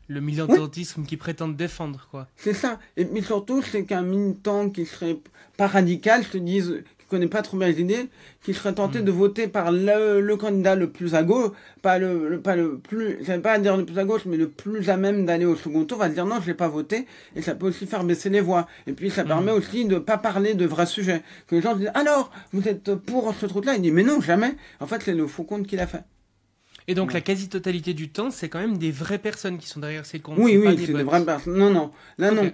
le 0.09 0.20
militantisme 0.20 1.04
qu'ils 1.04 1.18
prétendent 1.18 1.57
défendre, 1.57 2.09
quoi. 2.11 2.28
C'est 2.36 2.54
ça. 2.54 2.78
Et 2.96 3.04
mais 3.04 3.20
surtout, 3.20 3.62
c'est 3.62 3.84
qu'un 3.84 4.02
militant 4.02 4.70
qui 4.70 4.86
serait 4.86 5.18
pas 5.57 5.66
radical 5.66 6.24
se 6.24 6.38
dise 6.38 6.82
connaît 7.09 7.26
pas 7.26 7.42
trop 7.42 7.57
bien 7.57 7.68
les 7.68 7.80
idées, 7.80 8.09
qui 8.44 8.54
serait 8.54 8.74
tenté 8.74 9.00
de 9.00 9.11
voter 9.11 9.48
par 9.48 9.70
le, 9.72 10.34
candidat 10.36 10.74
le 10.74 10.90
plus 10.90 11.14
à 11.14 11.22
gauche, 11.22 11.52
pas 11.82 11.98
le, 11.98 12.40
pas 12.40 12.57
le 12.57 12.78
plus, 12.78 13.18
j'aime 13.22 13.42
pas 13.42 13.59
dire 13.59 13.76
le 13.76 13.84
plus 13.84 13.98
à 13.98 14.04
gauche, 14.04 14.22
mais 14.26 14.36
le 14.36 14.48
plus 14.48 14.88
à 14.88 14.96
même 14.96 15.26
d'aller 15.26 15.44
au 15.44 15.57
second 15.57 15.84
tour, 15.84 15.98
va 15.98 16.09
se 16.09 16.14
dire 16.14 16.26
non, 16.26 16.40
je 16.40 16.46
l'ai 16.46 16.54
pas 16.54 16.68
voté, 16.68 17.07
et 17.34 17.42
ça 17.42 17.54
peut 17.54 17.66
aussi 17.66 17.86
faire 17.86 18.04
baisser 18.04 18.30
les 18.30 18.40
voix. 18.40 18.66
Et 18.86 18.92
puis 18.92 19.11
ça 19.11 19.24
hmm. 19.24 19.28
permet 19.28 19.52
aussi 19.52 19.84
de 19.84 19.98
pas 19.98 20.18
parler 20.18 20.54
de 20.54 20.66
vrais 20.66 20.86
sujets. 20.86 21.22
Que 21.46 21.57
les 21.57 21.62
gens 21.62 21.76
disent 21.76 21.92
alors, 21.94 22.30
vous 22.52 22.68
êtes 22.68 22.94
pour 22.94 23.34
ce 23.34 23.46
truc-là, 23.46 23.74
il 23.76 23.82
dit 23.82 23.92
mais 23.92 24.02
non, 24.02 24.20
jamais. 24.20 24.57
En 24.80 24.86
fait, 24.86 25.02
c'est 25.04 25.14
le 25.14 25.26
faux 25.26 25.44
compte 25.44 25.66
qu'il 25.66 25.80
a 25.80 25.86
fait. 25.86 26.02
Et 26.88 26.94
donc 26.94 27.12
la 27.12 27.20
quasi-totalité 27.20 27.94
du 27.94 28.11
temps, 28.11 28.30
c'est 28.30 28.48
quand 28.48 28.61
même 28.61 28.78
des 28.78 28.92
vraies 28.92 29.18
personnes 29.18 29.59
qui 29.59 29.66
sont 29.66 29.80
derrière 29.80 30.07
ces 30.07 30.20
comptes. 30.20 30.38
Oui, 30.38 30.57
oui, 30.57 30.76
c'est 30.78 30.92
des, 30.92 31.02
vraies 31.02 31.24
personnes. 31.24 31.57
Non, 31.57 31.70
non. 31.70 31.90
Là, 32.18 32.30
non. 32.30 32.52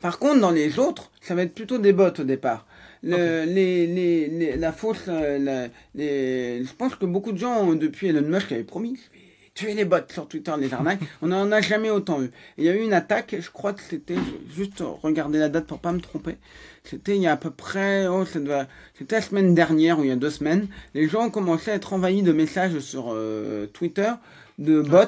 Par 0.00 0.18
contre, 0.18 0.40
dans 0.40 0.50
les 0.50 0.78
autres, 0.78 1.10
ça 1.20 1.34
va 1.34 1.42
être 1.42 1.54
plutôt 1.54 1.78
des 1.78 1.92
bots 1.92 2.08
au 2.18 2.24
départ. 2.24 2.66
Le, 3.02 3.44
les, 3.44 3.86
les, 3.86 4.28
les- 4.28 4.56
la 4.56 4.72
fausse, 4.72 5.04
euh, 5.08 5.38
la- 5.38 5.68
les, 5.94 6.64
je 6.64 6.72
pense 6.74 6.94
que 6.96 7.06
beaucoup 7.06 7.32
de 7.32 7.38
gens, 7.38 7.72
depuis 7.74 8.08
Elon 8.08 8.22
Musk 8.28 8.52
avait 8.52 8.64
promis, 8.64 8.98
tuer 9.54 9.74
les 9.74 9.84
bots 9.84 9.96
sur 10.08 10.28
Twitter, 10.28 10.52
les 10.58 10.72
arnaques, 10.72 11.00
on 11.22 11.28
n'en 11.28 11.50
a 11.52 11.60
jamais 11.60 11.90
autant 11.90 12.22
eu. 12.22 12.30
Il 12.58 12.64
y 12.64 12.68
a 12.68 12.74
eu 12.74 12.80
une 12.82 12.92
attaque, 12.92 13.34
je 13.38 13.50
crois 13.50 13.72
que 13.72 13.82
c'était, 13.82 14.16
juste 14.54 14.82
regarder 15.02 15.38
la 15.38 15.48
date 15.48 15.66
pour 15.66 15.78
pas 15.80 15.92
me 15.92 16.00
tromper, 16.00 16.36
c'était 16.84 17.16
il 17.16 17.22
y 17.22 17.26
a 17.26 17.32
à 17.32 17.36
peu 17.36 17.50
près, 17.50 18.06
oh, 18.06 18.24
ça 18.24 18.38
doit- 18.40 18.66
c'était 18.98 19.16
la 19.16 19.22
semaine 19.22 19.54
dernière 19.54 19.98
ou 19.98 20.04
il 20.04 20.08
y 20.08 20.12
a 20.12 20.16
deux 20.16 20.30
semaines, 20.30 20.68
les 20.94 21.08
gens 21.08 21.26
ont 21.26 21.30
commencé 21.30 21.70
à 21.70 21.74
être 21.74 21.92
envahis 21.92 22.22
de 22.22 22.32
messages 22.32 22.78
sur 22.80 23.06
euh, 23.12 23.66
Twitter, 23.66 24.10
de 24.58 24.82
bots, 24.82 24.98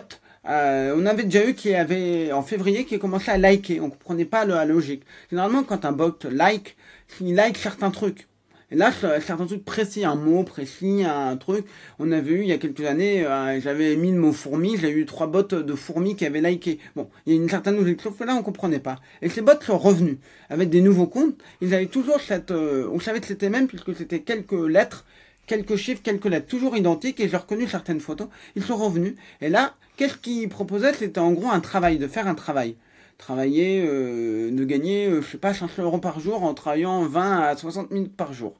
euh, 0.48 0.94
on 0.98 1.06
avait 1.06 1.22
déjà 1.24 1.46
eu 1.46 1.54
qui 1.54 1.72
avait 1.74 2.32
en 2.32 2.42
février 2.42 2.84
qui 2.84 2.96
a 2.96 2.98
commencé 2.98 3.30
à 3.30 3.38
liker. 3.38 3.80
On 3.80 3.90
comprenait 3.90 4.24
pas 4.24 4.44
le- 4.44 4.54
la 4.54 4.64
logique. 4.64 5.04
Généralement, 5.30 5.62
quand 5.62 5.84
un 5.84 5.92
bot 5.92 6.18
like, 6.28 6.76
il 7.20 7.34
like 7.34 7.56
certains 7.56 7.90
trucs. 7.90 8.28
Et 8.70 8.74
là, 8.74 8.90
ce- 8.90 9.20
certains 9.20 9.44
trucs 9.46 9.64
précis, 9.66 10.02
un 10.04 10.14
mot 10.14 10.44
précis, 10.44 11.04
un 11.04 11.36
truc. 11.36 11.66
On 11.98 12.10
avait 12.10 12.32
eu 12.32 12.40
il 12.40 12.48
y 12.48 12.52
a 12.52 12.58
quelques 12.58 12.86
années, 12.86 13.26
euh, 13.26 13.60
j'avais 13.60 13.96
mis 13.96 14.12
le 14.12 14.18
mot 14.18 14.32
fourmi, 14.32 14.78
j'ai 14.78 14.90
eu 14.90 15.04
trois 15.04 15.26
bots 15.26 15.42
de 15.42 15.74
fourmis 15.74 16.16
qui 16.16 16.24
avaient 16.24 16.40
liké. 16.40 16.78
Bon, 16.96 17.10
il 17.26 17.34
y 17.34 17.38
a 17.38 17.42
une 17.42 17.50
certaine 17.50 17.76
logique, 17.76 18.00
sauf 18.00 18.18
que 18.18 18.24
là, 18.24 18.34
on 18.34 18.42
comprenait 18.42 18.80
pas. 18.80 18.98
Et 19.20 19.28
ces 19.28 19.42
bots 19.42 19.52
sont 19.60 19.76
revenus 19.76 20.16
avec 20.48 20.70
des 20.70 20.80
nouveaux 20.80 21.06
comptes. 21.06 21.38
Ils 21.60 21.74
avaient 21.74 21.86
toujours 21.86 22.20
cette, 22.20 22.50
euh, 22.50 22.88
on 22.92 22.98
savait 22.98 23.20
que 23.20 23.26
c'était 23.26 23.50
même 23.50 23.66
puisque 23.66 23.94
c'était 23.94 24.20
quelques 24.20 24.52
lettres 24.52 25.04
quelques 25.46 25.76
chiffres, 25.76 26.00
quelques 26.02 26.26
lettres, 26.26 26.46
toujours 26.46 26.76
identiques, 26.76 27.20
et 27.20 27.28
j'ai 27.28 27.36
reconnu 27.36 27.68
certaines 27.68 28.00
photos. 28.00 28.28
Ils 28.56 28.62
sont 28.62 28.76
revenus. 28.76 29.16
Et 29.40 29.48
là, 29.48 29.74
qu'est-ce 29.96 30.16
qu'ils 30.16 30.48
proposaient? 30.48 30.94
C'était 30.94 31.18
en 31.18 31.32
gros 31.32 31.50
un 31.50 31.60
travail, 31.60 31.98
de 31.98 32.06
faire 32.06 32.26
un 32.26 32.34
travail. 32.34 32.76
Travailler, 33.18 33.84
euh, 33.86 34.50
de 34.50 34.64
gagner, 34.64 35.06
euh, 35.06 35.22
je 35.22 35.30
sais 35.30 35.38
pas, 35.38 35.54
500 35.54 35.82
euros 35.82 35.98
par 35.98 36.18
jour 36.20 36.42
en 36.42 36.54
travaillant 36.54 37.02
20 37.04 37.40
à 37.40 37.56
60 37.56 37.90
minutes 37.90 38.16
par 38.16 38.32
jour. 38.32 38.54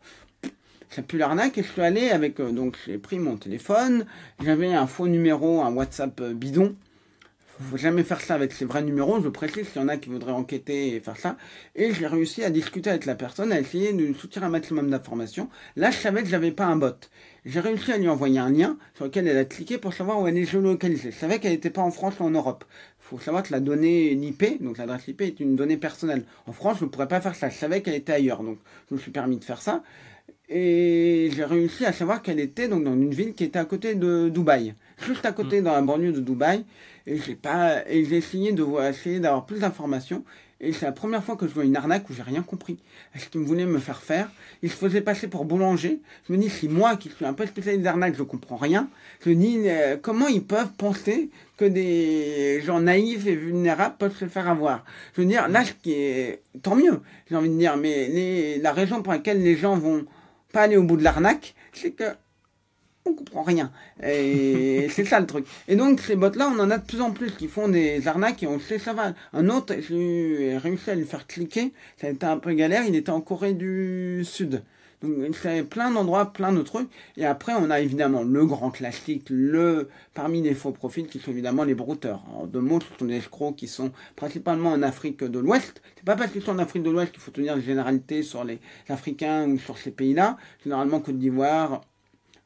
Ça 0.95 1.01
pue 1.01 1.17
l'arnaque 1.17 1.57
et 1.57 1.63
je 1.63 1.69
suis 1.69 1.81
allé 1.81 2.11
avec, 2.11 2.39
euh, 2.39 2.53
donc 2.53 2.77
j'ai 2.85 2.99
pris 2.99 3.19
mon 3.19 3.39
téléphone, 3.39 4.05
j'avais 4.45 4.75
un 4.75 4.87
faux 4.87 5.09
numéro, 5.09 5.63
un 5.63 5.73
WhatsApp 5.73 6.21
euh, 6.21 6.35
bidon. 6.35 6.77
Faut 7.71 7.79
jamais 7.79 8.03
faire 8.03 8.21
ça 8.21 8.35
avec 8.35 8.53
ses 8.53 8.67
vrais 8.67 8.83
numéros, 8.83 9.19
je 9.23 9.31
précise 9.31 9.67
s'il 9.69 9.81
y 9.81 9.85
en 9.85 9.89
a 9.89 9.97
qui 9.97 10.11
voudraient 10.11 10.33
enquêter 10.33 10.95
et 10.95 11.01
faire 11.01 11.17
ça. 11.17 11.39
Et 11.77 11.95
j'ai 11.95 12.07
réussi 12.07 12.45
à 12.45 12.51
discuter 12.51 12.91
avec 12.91 13.07
la 13.07 13.15
personne, 13.15 13.53
à 13.53 13.61
essayer 13.61 13.95
de 13.95 14.13
soutirer 14.13 14.45
un 14.45 14.51
maximum 14.51 14.91
d'informations. 14.91 15.49
Là, 15.77 15.91
je 15.91 15.97
savais 15.97 16.23
que 16.23 16.29
j'avais 16.29 16.51
pas 16.51 16.67
un 16.67 16.77
bot. 16.77 17.09
J'ai 17.47 17.61
réussi 17.61 17.91
à 17.91 17.97
lui 17.97 18.09
envoyer 18.09 18.39
un 18.39 18.51
lien 18.51 18.77
sur 18.95 19.07
lequel 19.07 19.27
elle 19.29 19.39
a 19.39 19.47
cliqué 19.47 19.79
pour 19.79 19.95
savoir 19.95 20.21
où 20.21 20.27
elle 20.27 20.37
est 20.37 20.45
géolocalisée. 20.45 21.11
Je 21.11 21.17
savais 21.17 21.39
qu'elle 21.39 21.53
n'était 21.53 21.71
pas 21.71 21.83
en 21.83 21.91
France 21.91 22.15
ou 22.21 22.25
en 22.25 22.31
Europe. 22.31 22.65
Faut 23.13 23.19
savoir 23.19 23.43
que 23.43 23.53
la 23.53 23.61
donnée 23.61 24.15
l'IP, 24.15 24.63
donc 24.63 24.79
l'adresse 24.79 25.07
IP, 25.07 25.21
est 25.21 25.39
une 25.39 25.55
donnée 25.55 25.77
personnelle. 25.77 26.25
En 26.47 26.53
France, 26.53 26.79
je 26.81 26.85
ne 26.87 26.89
pourrais 26.89 27.09
pas 27.09 27.21
faire 27.21 27.35
ça. 27.35 27.51
Je 27.51 27.59
savais 27.59 27.83
qu'elle 27.83 27.95
était 27.95 28.15
ailleurs, 28.15 28.43
donc 28.43 28.57
je 28.89 28.95
me 28.95 29.01
suis 29.01 29.11
permis 29.11 29.37
de 29.37 29.45
faire 29.45 29.61
ça. 29.61 29.83
Et 30.49 31.31
j'ai 31.35 31.45
réussi 31.45 31.85
à 31.85 31.93
savoir 31.93 32.23
qu'elle 32.23 32.41
était 32.41 32.69
donc 32.69 32.85
dans 32.85 32.95
une 32.95 33.13
ville 33.13 33.35
qui 33.35 33.45
était 33.45 33.59
à 33.59 33.67
côté 33.67 33.95
de 33.97 34.31
Dubaï, 34.31 34.75
juste 35.07 35.27
à 35.27 35.33
côté 35.33 35.61
dans 35.61 35.73
la 35.73 35.83
banlieue 35.83 36.13
de 36.13 36.21
Dubaï. 36.21 36.65
Et 37.07 37.19
j'ai 37.19 37.35
pas, 37.35 37.87
et 37.87 38.03
j'ai 38.07 38.17
essayé 38.17 38.53
de 38.53 38.63
voir, 38.63 38.87
essayer 38.87 39.21
d'avoir 39.21 39.45
plus 39.45 39.61
d'informations. 39.61 40.25
Et 40.65 40.73
c'est 40.73 40.87
la 40.87 40.93
première 40.93 41.25
fois 41.25 41.35
que 41.37 41.49
je 41.49 41.53
vois 41.53 41.65
une 41.65 41.77
arnaque 41.77 42.09
où 42.09 42.15
j'ai 42.15 42.23
rien 42.23 42.43
compris. 42.43 42.79
Ce 43.19 43.27
qu'ils 43.27 43.41
voulaient 43.41 43.67
me 43.67 43.81
faire 43.81 44.01
faire, 44.01 44.31
ils 44.63 44.71
se 44.71 44.77
faisaient 44.77 45.01
passer 45.01 45.27
pour 45.27 45.45
boulanger. 45.45 46.01
Je 46.29 46.33
me 46.33 46.39
dis, 46.39 46.49
si 46.49 46.69
moi 46.69 46.97
qui 46.97 47.11
suis 47.11 47.25
un 47.25 47.33
peu 47.33 47.45
spécialiste 47.47 47.83
d'arnaque, 47.83 48.15
je 48.17 48.23
comprends 48.23 48.57
rien. 48.57 48.89
Je 49.25 49.31
me 49.31 49.35
dis, 49.35 49.59
euh, 49.67 49.97
comment 50.01 50.29
ils 50.29 50.45
peuvent 50.45 50.71
penser 50.79 51.31
que 51.57 51.65
des 51.65 52.63
gens 52.63 52.81
naïfs 52.81 53.27
et 53.27 53.35
vulnérables 53.35 53.97
peuvent 53.99 54.17
se 54.17 54.27
faire 54.27 54.49
avoir? 54.49 54.85
Je 55.17 55.23
veux 55.23 55.27
dire, 55.27 55.49
là, 55.49 55.65
ce 55.65 55.73
qui 55.73 55.95
est, 55.95 56.43
tant 56.63 56.77
mieux. 56.77 57.01
J'ai 57.29 57.35
envie 57.35 57.51
de 57.51 57.59
dire, 57.59 57.77
mais 57.77 58.59
la 58.63 58.73
raison 58.73 59.03
pour 59.03 59.13
laquelle 59.13 59.43
les 59.43 59.57
gens 59.57 59.77
vont 59.77 60.07
pas 60.53 60.63
aller 60.63 60.77
au 60.77 60.85
bout 60.85 60.97
de 60.97 61.03
l'arnaque, 61.03 61.57
c'est 61.73 61.91
que 61.91 62.05
on 63.07 63.15
comprend 63.15 63.43
rien. 63.43 63.73
Et 64.03 64.89
c'est 64.91 65.05
ça 65.05 65.21
le 65.21 65.27
truc. 65.27 65.47
Et 65.69 65.77
donc 65.77 66.01
ces 66.01 66.17
bots-là, 66.17 66.53
on 66.55 66.59
en 66.61 66.71
a 66.71 66.79
de 66.79 66.87
plus 66.87 67.01
en 67.01 67.11
plus 67.11 67.31
qui 67.33 67.49
font 67.49 67.69
des 67.69 68.07
arnaques 68.07 68.43
et 68.43 68.47
on 68.47 68.61
sait 68.61 68.79
ça 68.79 68.93
va. 68.93 69.15
Un 69.33 69.49
autre, 69.49 69.75
j'ai 69.89 70.57
réussi 70.59 70.91
à 70.91 70.95
lui 70.95 71.05
faire 71.05 71.27
cliquer, 71.27 71.73
ça 72.01 72.07
a 72.07 72.11
été 72.11 72.27
un 72.27 72.39
peu 72.39 72.53
galère, 72.53 72.85
il 72.87 72.95
était 72.95 73.11
en 73.11 73.21
Corée 73.21 73.55
du 73.55 74.25
Sud. 74.25 74.63
Donc 75.03 75.15
il 75.29 75.35
savait 75.35 75.65
plein 75.65 75.91
d'endroits, 75.91 76.33
plein 76.33 76.53
de 76.53 76.63
trucs. 76.63 76.89
Et 77.17 77.25
après, 77.25 77.53
on 77.55 77.71
a 77.71 77.81
évidemment 77.81 78.23
le 78.23 78.47
grand 78.47 78.71
classique, 78.71 79.27
le 79.31 79.89
parmi 80.15 80.43
les 80.43 80.55
faux 80.55 80.71
profils 80.71 81.07
qui 81.07 81.19
sont 81.19 81.33
évidemment 81.33 81.65
les 81.65 81.75
brouteurs. 81.75 82.25
En 82.35 82.47
deux 82.47 82.61
mots, 82.61 82.81
ce 82.81 82.99
sont 82.99 83.07
des 83.07 83.17
escrocs 83.17 83.57
qui 83.57 83.67
sont 83.67 83.91
principalement 84.15 84.71
en 84.71 84.83
Afrique 84.83 85.25
de 85.25 85.39
l'Ouest. 85.39 85.83
C'est 85.97 86.05
pas 86.05 86.17
parce 86.17 86.31
qu'ils 86.31 86.43
sont 86.43 86.53
en 86.53 86.59
Afrique 86.59 86.85
de 86.85 86.91
l'Ouest 86.91 87.13
qu'il 87.13 87.21
faut 87.21 87.33
tenir 87.33 87.57
des 87.57 87.63
généralités 87.63 88.23
sur 88.23 88.45
les 88.45 88.61
Africains 88.89 89.49
ou 89.49 89.59
sur 89.59 89.77
ces 89.77 89.91
pays-là. 89.91 90.37
Généralement 90.63 91.01
Côte 91.01 91.19
d'Ivoire, 91.19 91.81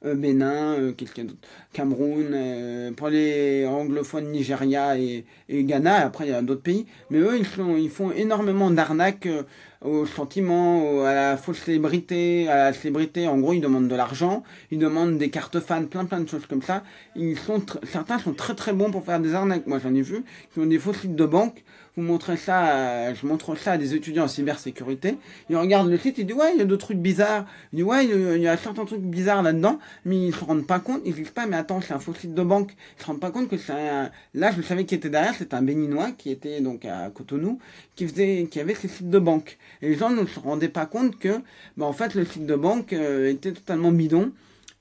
Bénin, 0.05 0.75
euh, 0.75 0.93
quelqu'un 0.93 1.25
d'autre, 1.25 1.39
Cameroun, 1.73 2.31
euh, 2.33 2.93
pour 2.93 3.09
les 3.09 3.67
anglophones 3.67 4.31
Nigeria 4.31 4.99
et, 4.99 5.25
et 5.49 5.65
Ghana, 5.65 6.07
après 6.07 6.27
il 6.27 6.31
y 6.31 6.35
a 6.35 6.43
d'autres 6.43 6.63
pays, 6.63 6.87
mais 7.11 7.19
eux 7.19 7.37
ils, 7.39 7.47
sont, 7.47 7.77
ils 7.77 7.91
font 7.91 8.13
énormément 8.13 8.71
d'arnaques 8.71 9.27
euh, 9.27 9.43
au 9.83 10.05
sentiment, 10.05 11.05
à 11.05 11.15
la 11.15 11.37
fausse 11.37 11.59
célébrité, 11.59 12.49
à 12.49 12.57
la 12.57 12.73
célébrité, 12.73 13.27
en 13.27 13.39
gros 13.39 13.53
ils 13.55 13.61
demandent 13.61 13.89
de 13.89 13.95
l'argent, 13.95 14.43
ils 14.71 14.79
demandent 14.79 15.17
des 15.19 15.31
cartes 15.31 15.61
fans, 15.61 15.85
plein 15.85 16.05
plein 16.05 16.21
de 16.21 16.29
choses 16.29 16.47
comme 16.47 16.63
ça, 16.63 16.83
ils 17.15 17.39
sont 17.39 17.63
certains 17.85 18.19
sont 18.19 18.35
très 18.35 18.55
très 18.55 18.73
bons 18.73 18.91
pour 18.91 19.05
faire 19.05 19.21
des 19.21 19.35
arnaques, 19.35 19.67
moi 19.67 19.79
j'en 19.83 19.95
ai 19.95 20.03
vu, 20.03 20.25
qui 20.53 20.61
ont 20.61 20.67
des 20.67 20.79
faux 20.79 20.93
sites 20.93 21.17
de 21.17 21.27
banque, 21.27 21.65
vous 21.97 22.19
ça, 22.37 23.07
à- 23.09 23.15
je 23.15 23.27
montre 23.27 23.57
ça 23.57 23.73
à 23.73 23.79
des 23.79 23.95
étudiants 23.95 24.25
en 24.25 24.29
cybersécurité, 24.29 25.17
ils 25.49 25.57
regardent 25.57 25.89
le 25.91 25.97
site, 25.99 26.19
ils 26.19 26.27
disent 26.27 26.37
ouais 26.37 26.53
il 26.55 26.59
y 26.59 26.63
a 26.63 26.65
d'autres 26.67 26.87
trucs 26.87 26.99
bizarres, 26.99 27.47
ils 27.73 27.77
disent 27.77 27.85
ouais 27.87 28.05
il 28.05 28.43
y 28.43 28.49
a- 28.49 28.57
certains 28.57 28.85
trucs 28.85 29.01
bizarres 29.01 29.43
là-dedans, 29.43 29.79
mais 30.05 30.17
ils 30.29 30.35
se 30.35 30.45
rendent 30.45 30.67
pas 30.67 30.79
compte, 30.79 31.01
ils 31.07 31.15
disent 31.15 31.31
pas. 31.31 31.47
Mais 31.47 31.57
attends 31.57 31.81
c'est 31.81 31.95
un 31.95 31.99
faux 31.99 32.15
site 32.15 32.35
de 32.35 32.43
banque, 32.43 32.75
ils 32.99 33.03
se 33.03 33.07
rendent 33.07 33.21
pas 33.21 33.31
compte 33.31 33.49
que 33.49 33.57
c'est 33.57 33.73
un... 33.73 34.11
là 34.35 34.51
je 34.57 34.61
savais 34.63 34.85
qui 34.85 34.95
était 34.95 35.09
derrière, 35.11 35.35
c'était 35.35 35.55
un 35.55 35.63
béninois 35.63 36.11
qui 36.13 36.31
était 36.31 36.61
donc 36.61 36.85
à 36.85 37.11
Cotonou, 37.11 37.59
qui 37.95 38.07
faisait, 38.07 38.47
qui 38.51 38.61
avait 38.61 38.75
ces 38.75 38.89
sites 38.89 39.11
de 39.11 39.19
banque, 39.19 39.59
et 39.83 39.89
les 39.89 39.95
gens 39.97 40.11
ne 40.11 40.27
se 40.27 40.39
rendaient 40.39 40.69
pas 40.69 40.87
compte 40.87 41.19
que, 41.19 41.41
bah, 41.77 41.87
en 41.87 41.93
fait 41.93 42.15
le 42.15 42.25
site 42.27 42.47
de 42.47 42.57
banque 42.57 42.93
euh, 42.93 43.31
était 43.31 43.53
totalement 43.53 43.91
bidon, 43.93 44.33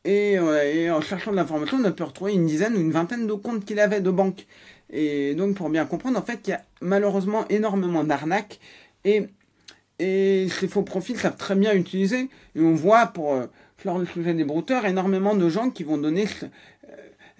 euh, 0.07 0.61
et 0.63 0.91
en 0.91 1.01
cherchant 1.01 1.32
de 1.32 1.36
l'information, 1.36 1.78
on 1.82 1.84
a 1.86 1.91
pu 1.91 2.03
retrouver 2.03 2.34
une 2.34 2.45
dizaine 2.45 2.76
ou 2.76 2.80
une 2.80 2.91
vingtaine 2.91 3.26
de 3.26 3.34
comptes 3.34 3.66
qu'il 3.66 3.80
avait 3.80 4.01
de 4.01 4.11
banque. 4.11 4.45
Et 4.92 5.36
donc, 5.36 5.56
pour 5.56 5.70
bien 5.70 5.86
comprendre, 5.86 6.18
en 6.20 6.22
fait, 6.22 6.48
il 6.48 6.52
y 6.52 6.54
a 6.54 6.62
malheureusement 6.82 7.46
énormément 7.50 8.04
d'arnaques. 8.04 8.60
Et, 9.04 9.28
ces 9.98 10.68
faux 10.70 10.82
profils 10.82 11.18
savent 11.18 11.38
très 11.38 11.56
bien 11.56 11.74
utiliser. 11.74 12.30
Et 12.56 12.62
on 12.62 12.74
voit, 12.74 13.08
pour 13.08 13.34
euh, 13.34 13.46
le 13.86 14.06
sujet 14.06 14.34
des 14.34 14.44
brouteurs, 14.44 14.86
énormément 14.86 15.36
de 15.36 15.48
gens 15.50 15.70
qui 15.70 15.84
vont 15.84 15.98
donner 15.98 16.26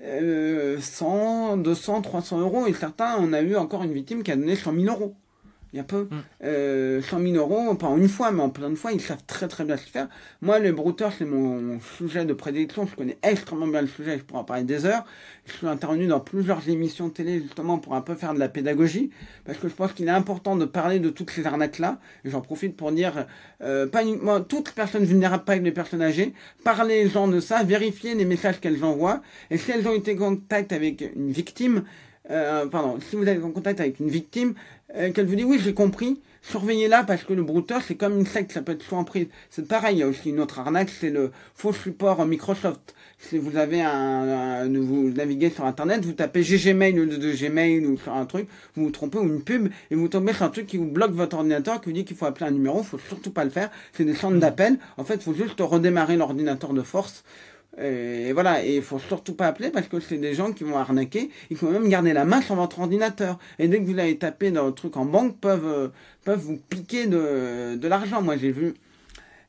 euh, 0.02 0.80
100, 0.80 1.58
200, 1.58 2.02
300 2.02 2.40
euros. 2.40 2.68
Et 2.68 2.74
certains, 2.74 3.18
on 3.20 3.34
a 3.34 3.42
eu 3.42 3.56
encore 3.56 3.84
une 3.84 3.94
victime 3.94 4.24
qui 4.24 4.32
a 4.32 4.36
donné 4.36 4.56
100 4.56 4.74
000 4.74 4.86
euros. 4.86 5.16
Il 5.76 5.80
y 5.80 5.82
a 5.82 5.84
peu. 5.84 6.08
Euh, 6.42 7.02
100 7.02 7.20
000 7.20 7.34
euros, 7.36 7.76
pas 7.76 7.88
en 7.88 7.98
une 7.98 8.08
fois, 8.08 8.32
mais 8.32 8.42
en 8.42 8.50
plein 8.50 8.70
de 8.70 8.76
fois, 8.76 8.94
ils 8.94 9.02
savent 9.02 9.26
très 9.28 9.50
très 9.50 9.66
bien 9.66 9.76
se 9.76 9.90
faire. 9.90 10.08
Moi, 10.42 10.58
les 10.60 10.72
brouteurs, 10.72 11.12
c'est 11.18 11.26
mon, 11.26 11.60
mon 11.60 11.82
sujet 11.98 12.24
de 12.24 12.32
prédilection. 12.32 12.88
Je 12.88 12.96
connais 12.96 13.18
extrêmement 13.22 13.68
bien 13.68 13.82
le 13.82 13.88
sujet, 13.88 14.18
je 14.18 14.24
pourrais 14.24 14.40
en 14.40 14.44
parler 14.46 14.64
des 14.64 14.86
heures. 14.86 15.04
Je 15.46 15.52
suis 15.52 15.68
intervenu 15.68 16.08
dans 16.08 16.22
plusieurs 16.22 16.70
émissions 16.70 17.10
de 17.10 17.14
télé, 17.14 17.42
justement, 17.42 17.78
pour 17.78 17.94
un 17.94 18.00
peu 18.00 18.16
faire 18.16 18.34
de 18.34 18.40
la 18.40 18.48
pédagogie. 18.48 19.10
Parce 19.44 19.58
que 19.58 19.68
je 19.68 19.74
pense 19.74 19.92
qu'il 19.92 20.08
est 20.08 20.12
important 20.12 20.56
de 20.56 20.64
parler 20.64 21.00
de 21.00 21.10
toutes 21.10 21.30
ces 21.30 21.46
arnaques-là. 21.46 22.00
Et 22.24 22.30
j'en 22.30 22.40
profite 22.40 22.78
pour 22.78 22.94
dire, 22.94 23.28
euh, 23.62 23.86
pas 23.86 24.04
uniquement 24.04 24.40
toutes 24.40 24.70
les 24.70 24.76
personnes 24.76 25.04
vulnérables, 25.04 25.44
pas 25.44 25.58
les 25.58 25.72
personnes 25.74 26.02
âgées. 26.02 26.34
Parlez 26.64 27.06
aux 27.06 27.10
gens 27.10 27.28
de 27.28 27.42
ça, 27.42 27.64
vérifiez 27.64 28.16
les 28.16 28.24
messages 28.24 28.62
qu'elles 28.62 28.86
envoient. 28.86 29.22
Et 29.52 29.58
si 29.58 29.72
elles 29.72 29.86
ont 29.86 29.94
été 29.94 30.14
en 30.14 30.20
contact 30.20 30.72
avec 30.72 31.04
une 31.18 31.32
victime, 31.34 31.84
euh, 32.32 32.66
pardon, 32.68 32.98
si 33.10 33.16
vous 33.16 33.28
êtes 33.28 33.44
en 33.44 33.52
contact 33.52 33.80
avec 33.80 34.00
une 34.00 34.10
victime, 34.10 34.54
euh, 34.96 35.12
qu'elle 35.12 35.26
vous 35.26 35.36
dit 35.36 35.44
oui, 35.44 35.60
j'ai 35.64 35.74
compris, 35.74 36.20
surveillez-la 36.42 37.04
parce 37.04 37.24
que 37.24 37.34
le 37.34 37.44
brouteur, 37.44 37.82
c'est 37.86 37.96
comme 37.96 38.20
une 38.20 38.26
secte, 38.26 38.52
ça 38.52 38.62
peut 38.62 38.74
être 38.74 38.84
soit 38.84 38.98
en 38.98 39.04
prise. 39.04 39.28
C'est 39.50 39.68
pareil, 39.68 39.98
il 39.98 40.00
y 40.00 40.04
a 40.04 40.08
aussi 40.08 40.30
une 40.30 40.40
autre 40.40 40.60
arnaque, 40.60 40.90
c'est 40.90 41.10
le 41.10 41.32
faux 41.56 41.74
support 41.74 42.26
Microsoft. 42.26 42.94
Si 43.18 43.38
vous 43.38 43.56
avez 43.58 43.82
un, 43.82 43.90
un- 43.90 44.80
vous 44.82 45.10
naviguez 45.12 45.50
sur 45.50 45.66
internet, 45.66 46.04
vous 46.06 46.12
tapez 46.14 46.44
GGmail 46.44 47.00
au 47.00 47.06
lieu 47.06 47.18
de 47.18 47.32
Gmail 47.32 47.86
ou 47.86 47.98
sur 47.98 48.14
un 48.14 48.26
truc, 48.26 48.48
vous 48.76 48.84
vous 48.86 48.92
trompez 48.92 49.18
ou 49.18 49.24
une 49.24 49.42
pub 49.42 49.70
et 49.90 49.96
vous 49.96 50.08
tombez 50.08 50.34
sur 50.34 50.44
un 50.44 50.50
truc 50.50 50.68
qui 50.68 50.78
vous 50.78 50.86
bloque 50.86 51.12
votre 51.14 51.38
ordinateur, 51.38 51.80
qui 51.82 51.90
vous 51.90 51.96
dit 51.96 52.06
qu'il 52.06 52.18
faut 52.18 52.26
appeler 52.26 52.48
un 52.48 52.52
numéro, 52.52 52.84
faut 52.84 53.00
surtout 53.00 53.32
pas 53.32 53.44
le 53.46 53.50
faire. 53.52 53.72
C'est 53.94 54.04
des 54.06 54.14
centres 54.16 54.38
d'appel. 54.38 54.78
En 54.98 55.04
fait, 55.04 55.16
il 55.16 55.22
faut 55.22 55.34
juste 55.34 55.60
redémarrer 55.60 56.18
l'ordinateur 56.18 56.74
de 56.74 56.82
force. 56.82 57.24
Et 57.82 58.32
voilà, 58.32 58.64
et 58.66 58.78
il 58.78 58.82
faut 58.82 59.00
surtout 59.00 59.34
pas 59.34 59.48
appeler 59.48 59.70
parce 59.70 59.88
que 59.88 60.00
c'est 60.00 60.18
des 60.18 60.34
gens 60.34 60.54
qui 60.54 60.64
vont 60.64 60.78
arnaquer. 60.78 61.30
Il 61.50 61.58
faut 61.58 61.70
même 61.70 61.90
garder 61.90 62.14
la 62.14 62.24
main 62.24 62.42
sur 62.42 62.56
votre 62.56 62.80
ordinateur. 62.80 63.38
Et 63.60 63.68
dès 63.68 63.80
que 63.80 63.86
vous 63.86 63.94
l'avez 63.94 64.18
tapé 64.18 64.52
dans 64.52 64.66
le 64.66 64.72
truc 64.74 64.96
en 64.96 65.06
banque, 65.06 65.38
peuvent, 65.40 65.68
euh, 65.68 65.88
peuvent 66.24 66.40
vous 66.40 66.58
piquer 66.70 67.08
de, 67.08 67.76
de 67.76 67.88
l'argent. 67.88 68.22
Moi, 68.22 68.38
j'ai 68.38 68.52
vu 68.52 68.76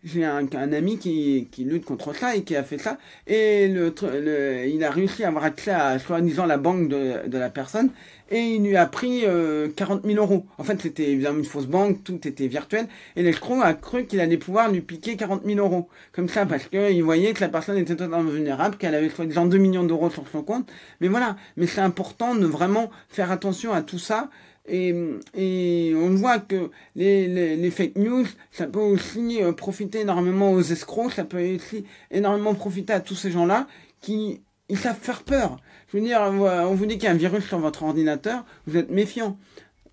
j'ai 0.05 0.25
un, 0.25 0.47
un, 0.53 0.73
ami 0.73 0.99
qui, 0.99 1.49
qui, 1.51 1.65
lutte 1.65 1.85
contre 1.85 2.15
ça 2.15 2.37
et 2.37 2.43
qui 2.43 2.55
a 2.57 2.63
fait 2.63 2.79
ça. 2.79 2.99
Et 3.27 3.69
le, 3.69 3.95
le 4.03 4.67
il 4.67 4.83
a 4.85 4.91
réussi 4.91 5.25
à 5.25 5.29
avoir 5.29 5.45
accès 5.45 5.71
à 5.71 5.99
soi-disant 5.99 6.47
la 6.47 6.59
banque 6.59 6.89
de, 6.89 7.27
de, 7.27 7.39
la 7.39 7.51
personne. 7.51 7.91
Et 8.31 8.41
il 8.41 8.63
lui 8.63 8.77
a 8.77 8.87
pris 8.87 9.23
euh, 9.25 9.69
40 9.75 10.05
000 10.05 10.17
euros. 10.17 10.47
En 10.59 10.65
fait, 10.65 10.81
c'était 10.81 11.11
évidemment 11.11 11.39
une 11.39 11.45
fausse 11.45 11.67
banque, 11.67 12.03
tout 12.05 12.27
était 12.27 12.49
virtuel. 12.49 12.89
Et 13.15 13.23
l'escroc 13.23 13.61
a 13.63 13.75
cru 13.75 14.07
qu'il 14.07 14.21
allait 14.21 14.37
pouvoir 14.37 14.71
lui 14.71 14.81
piquer 14.81 15.17
40 15.17 15.45
000 15.45 15.59
euros. 15.59 15.89
Comme 16.13 16.29
ça, 16.29 16.47
parce 16.47 16.67
qu'il 16.67 17.03
voyait 17.03 17.33
que 17.33 17.41
la 17.41 17.49
personne 17.49 17.79
était 17.79 17.97
totalement 17.97 18.23
vulnérable, 18.23 18.77
qu'elle 18.77 18.95
avait 18.95 19.11
soi-disant 19.11 19.47
2 19.47 19.59
millions 19.59 19.85
d'euros 19.85 20.11
sur 20.11 20.27
son 20.29 20.43
compte. 20.43 20.69
Mais 21.01 21.09
voilà. 21.09 21.37
Mais 21.57 21.67
c'est 21.67 21.81
important 21.81 22.35
de 22.35 22.47
vraiment 22.47 22.91
faire 23.09 23.31
attention 23.31 23.73
à 23.73 23.83
tout 23.83 23.99
ça 23.99 24.29
et, 24.69 25.93
on 25.95 26.11
voit 26.11 26.39
que 26.39 26.71
les, 26.95 27.27
les, 27.29 27.57
les, 27.57 27.71
fake 27.71 27.97
news, 27.97 28.27
ça 28.51 28.67
peut 28.67 28.81
aussi 28.81 29.43
euh, 29.43 29.53
profiter 29.53 30.01
énormément 30.01 30.53
aux 30.53 30.63
escrocs, 30.63 31.13
ça 31.13 31.25
peut 31.25 31.55
aussi 31.55 31.85
énormément 32.11 32.55
profiter 32.55 32.93
à 32.93 33.01
tous 33.01 33.15
ces 33.15 33.31
gens-là 33.31 33.67
qui 34.01 34.41
ils 34.69 34.79
savent 34.79 34.99
faire 35.01 35.23
peur. 35.23 35.59
Je 35.89 35.97
veux 35.97 36.03
dire, 36.03 36.21
on 36.21 36.75
vous 36.75 36.87
dit 36.87 36.95
qu'il 36.95 37.05
y 37.05 37.07
a 37.07 37.13
un 37.13 37.17
virus 37.17 37.47
sur 37.47 37.59
votre 37.59 37.85
ordinateur, 37.85 38.45
vous 38.67 38.77
êtes 38.77 38.91
méfiant. 38.91 39.39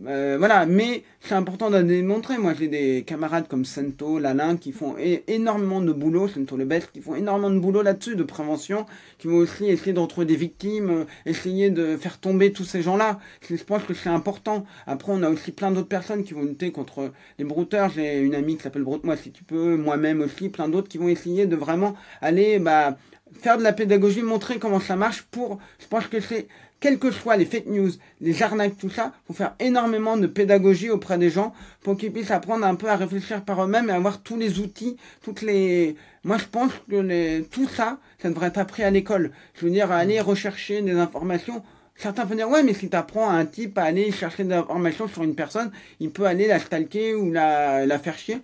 Euh, 0.05 0.35
voilà, 0.37 0.65
mais 0.65 1.03
c'est 1.21 1.35
important 1.35 1.69
de 1.69 1.81
démontrer. 1.81 2.37
Moi, 2.37 2.53
j'ai 2.53 2.67
des 2.67 3.03
camarades 3.03 3.47
comme 3.47 3.65
Sento, 3.65 4.19
Lalin, 4.19 4.57
qui 4.57 4.71
font 4.71 4.95
énormément 5.27 5.81
de 5.81 5.91
boulot, 5.91 6.27
Sento 6.27 6.57
le 6.57 6.65
best, 6.65 6.91
qui 6.91 7.01
font 7.01 7.15
énormément 7.15 7.51
de 7.51 7.59
boulot 7.59 7.81
là-dessus, 7.81 8.15
de 8.15 8.23
prévention, 8.23 8.85
qui 9.17 9.27
vont 9.27 9.37
aussi 9.37 9.65
essayer 9.65 9.93
de 9.93 9.99
retrouver 9.99 10.25
des 10.25 10.35
victimes, 10.35 10.89
euh, 10.89 11.05
essayer 11.25 11.69
de 11.69 11.97
faire 11.97 12.19
tomber 12.19 12.51
tous 12.51 12.65
ces 12.65 12.81
gens-là. 12.81 13.19
Je 13.49 13.55
pense 13.63 13.83
que 13.83 13.93
c'est 13.93 14.09
important. 14.09 14.65
Après, 14.87 15.11
on 15.13 15.23
a 15.23 15.29
aussi 15.29 15.51
plein 15.51 15.71
d'autres 15.71 15.87
personnes 15.87 16.23
qui 16.23 16.33
vont 16.33 16.43
lutter 16.43 16.71
contre 16.71 17.11
les 17.37 17.45
brouteurs. 17.45 17.89
J'ai 17.89 18.19
une 18.19 18.35
amie 18.35 18.57
qui 18.57 18.63
s'appelle 18.63 18.83
Broute-moi 18.83 19.15
si 19.17 19.31
tu 19.31 19.43
peux, 19.43 19.77
moi-même 19.77 20.21
aussi, 20.21 20.49
plein 20.49 20.67
d'autres 20.67 20.89
qui 20.89 20.97
vont 20.97 21.07
essayer 21.07 21.45
de 21.45 21.55
vraiment 21.55 21.95
aller, 22.21 22.59
bah, 22.59 22.97
faire 23.39 23.57
de 23.57 23.63
la 23.63 23.73
pédagogie, 23.73 24.21
montrer 24.21 24.59
comment 24.59 24.79
ça 24.79 24.95
marche 24.95 25.23
pour, 25.23 25.59
je 25.79 25.87
pense 25.87 26.07
que 26.07 26.19
c'est 26.19 26.47
quelles 26.83 26.99
que 26.99 27.11
soient 27.11 27.37
les 27.37 27.45
fake 27.45 27.67
news, 27.67 27.91
les 28.19 28.43
arnaques, 28.43 28.77
tout 28.77 28.89
ça, 28.89 29.13
faut 29.25 29.33
faire 29.33 29.55
énormément 29.61 30.17
de 30.17 30.27
pédagogie 30.27 30.89
auprès 30.89 31.17
des 31.17 31.29
gens 31.29 31.53
pour 31.81 31.95
qu'ils 31.95 32.11
puissent 32.11 32.29
apprendre 32.29 32.65
un 32.65 32.75
peu 32.75 32.89
à 32.89 32.97
réfléchir 32.97 33.45
par 33.45 33.63
eux-mêmes 33.63 33.89
et 33.89 33.93
avoir 33.93 34.21
tous 34.21 34.35
les 34.35 34.59
outils, 34.59 34.97
toutes 35.21 35.43
les... 35.43 35.95
Moi, 36.25 36.37
je 36.37 36.43
pense 36.43 36.73
que 36.89 37.39
tout 37.43 37.69
ça, 37.69 37.99
ça 38.21 38.27
devrait 38.27 38.47
être 38.47 38.57
appris 38.57 38.83
à 38.83 38.89
l'école. 38.89 39.31
Je 39.55 39.65
veux 39.65 39.71
dire, 39.71 39.93
aller 39.93 40.19
rechercher 40.19 40.81
des 40.81 40.91
informations. 40.91 41.63
Certains 41.95 42.25
peuvent 42.25 42.35
dire, 42.35 42.49
ouais, 42.49 42.63
mais 42.63 42.73
si 42.73 42.89
tu 42.89 42.97
apprends 42.97 43.29
à 43.29 43.35
un 43.35 43.45
type 43.45 43.77
à 43.77 43.83
aller 43.83 44.11
chercher 44.11 44.43
des 44.43 44.53
informations 44.53 45.07
sur 45.07 45.23
une 45.23 45.35
personne, 45.35 45.71
il 46.01 46.11
peut 46.11 46.25
aller 46.25 46.47
la 46.47 46.59
stalker 46.59 47.15
ou 47.15 47.31
la, 47.31 47.97
faire 47.99 48.17
chier. 48.17 48.39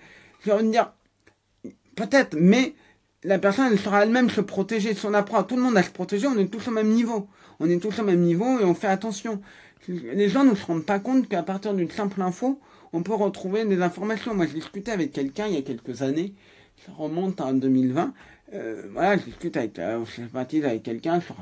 Je 0.45 0.51
veux 0.51 0.63
dire, 0.63 0.93
peut-être, 1.97 2.37
mais 2.39 2.73
la 3.25 3.37
personne, 3.37 3.67
elle 3.69 3.79
sera 3.79 4.01
elle-même 4.01 4.29
se 4.29 4.39
protéger. 4.39 4.93
Si 4.93 5.05
on 5.05 5.13
apprend 5.13 5.39
à 5.39 5.43
tout 5.43 5.57
le 5.57 5.61
monde 5.61 5.75
à 5.75 5.83
se 5.83 5.89
protéger, 5.89 6.27
on 6.27 6.37
est 6.37 6.47
tous 6.47 6.69
au 6.69 6.71
même 6.71 6.87
niveau 6.87 7.27
on 7.59 7.69
est 7.69 7.81
tous 7.81 7.99
au 7.99 8.03
même 8.03 8.21
niveau 8.21 8.59
et 8.59 8.63
on 8.63 8.73
fait 8.73 8.87
attention. 8.87 9.41
Les 9.87 10.29
gens 10.29 10.43
ne 10.43 10.55
se 10.55 10.65
rendent 10.65 10.85
pas 10.85 10.99
compte 10.99 11.27
qu'à 11.27 11.43
partir 11.43 11.73
d'une 11.73 11.89
simple 11.89 12.21
info, 12.21 12.59
on 12.93 13.03
peut 13.03 13.13
retrouver 13.13 13.65
des 13.65 13.81
informations. 13.81 14.33
Moi, 14.33 14.45
je 14.47 14.53
discutais 14.53 14.91
avec 14.91 15.11
quelqu'un 15.11 15.47
il 15.47 15.55
y 15.55 15.57
a 15.57 15.61
quelques 15.61 16.01
années, 16.01 16.33
ça 16.85 16.91
remonte 16.97 17.41
en 17.41 17.53
2020. 17.53 18.13
Euh, 18.53 18.83
voilà, 18.93 19.17
je 19.17 19.23
discute 19.23 19.57
avec, 19.57 19.77
euh, 19.77 20.03
avec 20.63 20.83
quelqu'un 20.83 21.21
sur, 21.21 21.35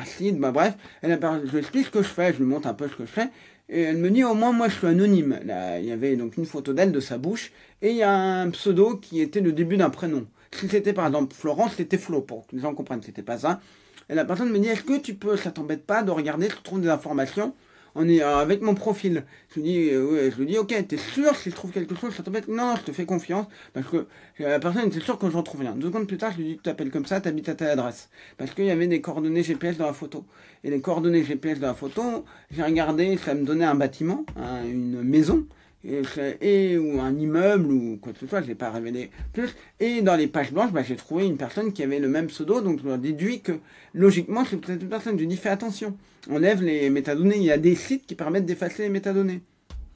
un 0.00 0.04
site, 0.04 0.38
bah 0.38 0.50
bref, 0.50 0.74
elle 1.02 1.18
je 1.44 1.50
lui 1.50 1.58
explique 1.58 1.86
ce 1.86 1.90
que 1.90 2.02
je 2.02 2.08
fais, 2.08 2.32
je 2.32 2.38
lui 2.38 2.46
montre 2.46 2.66
un 2.66 2.74
peu 2.74 2.88
ce 2.88 2.94
que 2.94 3.04
je 3.04 3.10
fais, 3.10 3.28
et 3.68 3.82
elle 3.82 3.98
me 3.98 4.10
dit 4.10 4.24
au 4.24 4.34
moins 4.34 4.50
moi 4.50 4.68
je 4.68 4.74
suis 4.74 4.86
anonyme. 4.86 5.38
Là, 5.44 5.78
il 5.78 5.86
y 5.86 5.92
avait 5.92 6.16
donc 6.16 6.36
une 6.36 6.46
photo 6.46 6.72
d'elle, 6.72 6.90
de 6.90 7.00
sa 7.00 7.18
bouche, 7.18 7.52
et 7.82 7.90
il 7.90 7.96
y 7.96 8.02
a 8.02 8.12
un 8.12 8.50
pseudo 8.50 8.96
qui 8.96 9.20
était 9.20 9.40
le 9.40 9.52
début 9.52 9.76
d'un 9.76 9.90
prénom. 9.90 10.26
Si 10.52 10.68
c'était 10.68 10.92
par 10.92 11.06
exemple 11.06 11.34
Florence, 11.34 11.74
c'était 11.76 11.98
Flo, 11.98 12.22
pour 12.22 12.46
que 12.46 12.56
les 12.56 12.62
gens 12.62 12.74
comprennent, 12.74 13.02
c'était 13.02 13.22
pas 13.22 13.38
ça. 13.38 13.60
Et 14.08 14.14
la 14.14 14.24
personne 14.24 14.50
me 14.50 14.58
dit, 14.58 14.68
est-ce 14.68 14.82
que 14.82 14.98
tu 14.98 15.14
peux, 15.14 15.36
ça 15.36 15.50
t'embête 15.50 15.86
pas 15.86 16.02
de 16.02 16.10
regarder, 16.10 16.48
tu 16.48 16.62
trouves 16.62 16.80
des 16.80 16.88
informations 16.88 17.54
on 17.94 18.08
est 18.08 18.22
euh, 18.22 18.38
avec 18.38 18.60
mon 18.62 18.74
profil. 18.74 19.24
Je 19.50 19.60
lui 19.60 19.62
dis, 19.62 19.90
euh, 19.90 20.30
je 20.30 20.36
lui 20.36 20.46
dis, 20.46 20.58
ok, 20.58 20.74
t'es 20.88 20.96
sûr 20.96 21.34
si 21.36 21.50
je 21.50 21.54
trouve 21.54 21.70
quelque 21.70 21.94
chose, 21.94 22.14
ça 22.14 22.22
t'embête? 22.22 22.48
Non, 22.48 22.74
je 22.76 22.82
te 22.82 22.92
fais 22.92 23.06
confiance, 23.06 23.46
parce 23.72 23.86
que 23.86 24.06
la 24.38 24.58
personne 24.58 24.86
était 24.86 25.00
sûre 25.00 25.18
que 25.18 25.30
je 25.30 25.36
retrouve 25.36 25.60
rien. 25.60 25.72
Deux 25.72 25.88
secondes 25.88 26.06
plus 26.06 26.18
tard, 26.18 26.32
je 26.32 26.38
lui 26.38 26.44
dis, 26.44 26.56
tu 26.56 26.62
t'appelles 26.62 26.90
comme 26.90 27.06
ça, 27.06 27.20
t'habites 27.20 27.48
à 27.48 27.54
telle 27.54 27.68
adresse. 27.68 28.08
Parce 28.36 28.50
qu'il 28.52 28.64
y 28.64 28.70
avait 28.70 28.86
des 28.86 29.00
coordonnées 29.00 29.42
GPS 29.42 29.76
dans 29.76 29.86
la 29.86 29.92
photo. 29.92 30.24
Et 30.64 30.70
les 30.70 30.80
coordonnées 30.80 31.22
GPS 31.22 31.60
dans 31.60 31.68
la 31.68 31.74
photo, 31.74 32.24
j'ai 32.50 32.62
regardé, 32.62 33.16
ça 33.16 33.34
me 33.34 33.44
donnait 33.44 33.64
un 33.64 33.74
bâtiment, 33.74 34.24
une 34.64 35.02
maison, 35.02 35.46
et, 35.84 36.78
ou 36.78 37.00
un 37.00 37.14
immeuble 37.16 37.70
ou 37.70 37.98
quoi 38.00 38.12
que 38.12 38.18
ce 38.18 38.26
soit, 38.26 38.42
je 38.42 38.48
n'ai 38.48 38.54
pas 38.54 38.70
révélé 38.70 39.10
plus. 39.32 39.54
Et 39.80 40.02
dans 40.02 40.16
les 40.16 40.26
pages 40.26 40.52
blanches, 40.52 40.72
bah, 40.72 40.82
j'ai 40.82 40.96
trouvé 40.96 41.26
une 41.26 41.36
personne 41.36 41.72
qui 41.72 41.82
avait 41.82 41.98
le 41.98 42.08
même 42.08 42.26
pseudo, 42.26 42.60
donc 42.60 42.80
je 42.84 42.96
déduis 42.96 43.40
que 43.40 43.52
logiquement 43.92 44.44
c'est 44.44 44.56
peut-être 44.56 44.82
une 44.82 44.88
personne. 44.88 45.18
Je 45.18 45.24
dis 45.24 45.36
fais 45.36 45.50
attention, 45.50 45.96
enlève 46.30 46.62
les 46.62 46.90
métadonnées. 46.90 47.36
Il 47.36 47.44
y 47.44 47.50
a 47.50 47.58
des 47.58 47.74
sites 47.74 48.06
qui 48.06 48.14
permettent 48.14 48.46
d'effacer 48.46 48.84
les 48.84 48.88
métadonnées. 48.88 49.42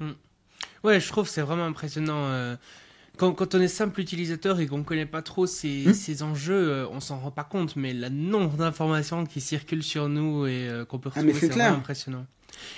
Hmm. 0.01 0.13
Ouais, 0.85 1.01
je 1.01 1.09
trouve 1.09 1.29
c'est 1.29 1.43
vraiment 1.43 1.67
impressionnant. 1.67 2.27
Euh, 2.27 2.57
quand, 3.17 3.33
quand, 3.33 3.55
on 3.57 3.61
est 3.61 3.69
simple 3.69 4.01
utilisateur 4.01 4.61
et 4.61 4.67
qu'on 4.67 4.79
ne 4.79 4.85
connaît 4.85 5.07
pas 5.07 5.23
trop 5.23 5.47
ces, 5.47 5.87
hmm. 5.87 5.95
ces 5.95 6.23
enjeux, 6.23 6.69
euh, 6.69 6.87
on 6.93 7.01
s'en 7.01 7.19
rend 7.19 7.33
pas 7.33 7.45
compte, 7.45 7.75
mais 7.75 7.93
le 7.93 8.11
nombre 8.11 8.57
d'informations 8.57 9.27
qui 9.27 9.41
circulent 9.41 9.83
sur 9.83 10.09
nous 10.09 10.47
et 10.47 10.69
euh, 10.69 10.85
qu'on 10.85 10.99
peut 10.99 11.11
ah, 11.15 11.21
retrouver, 11.21 11.41
c'est 11.41 11.49
vraiment 11.49 11.79
impressionnant. 11.79 12.27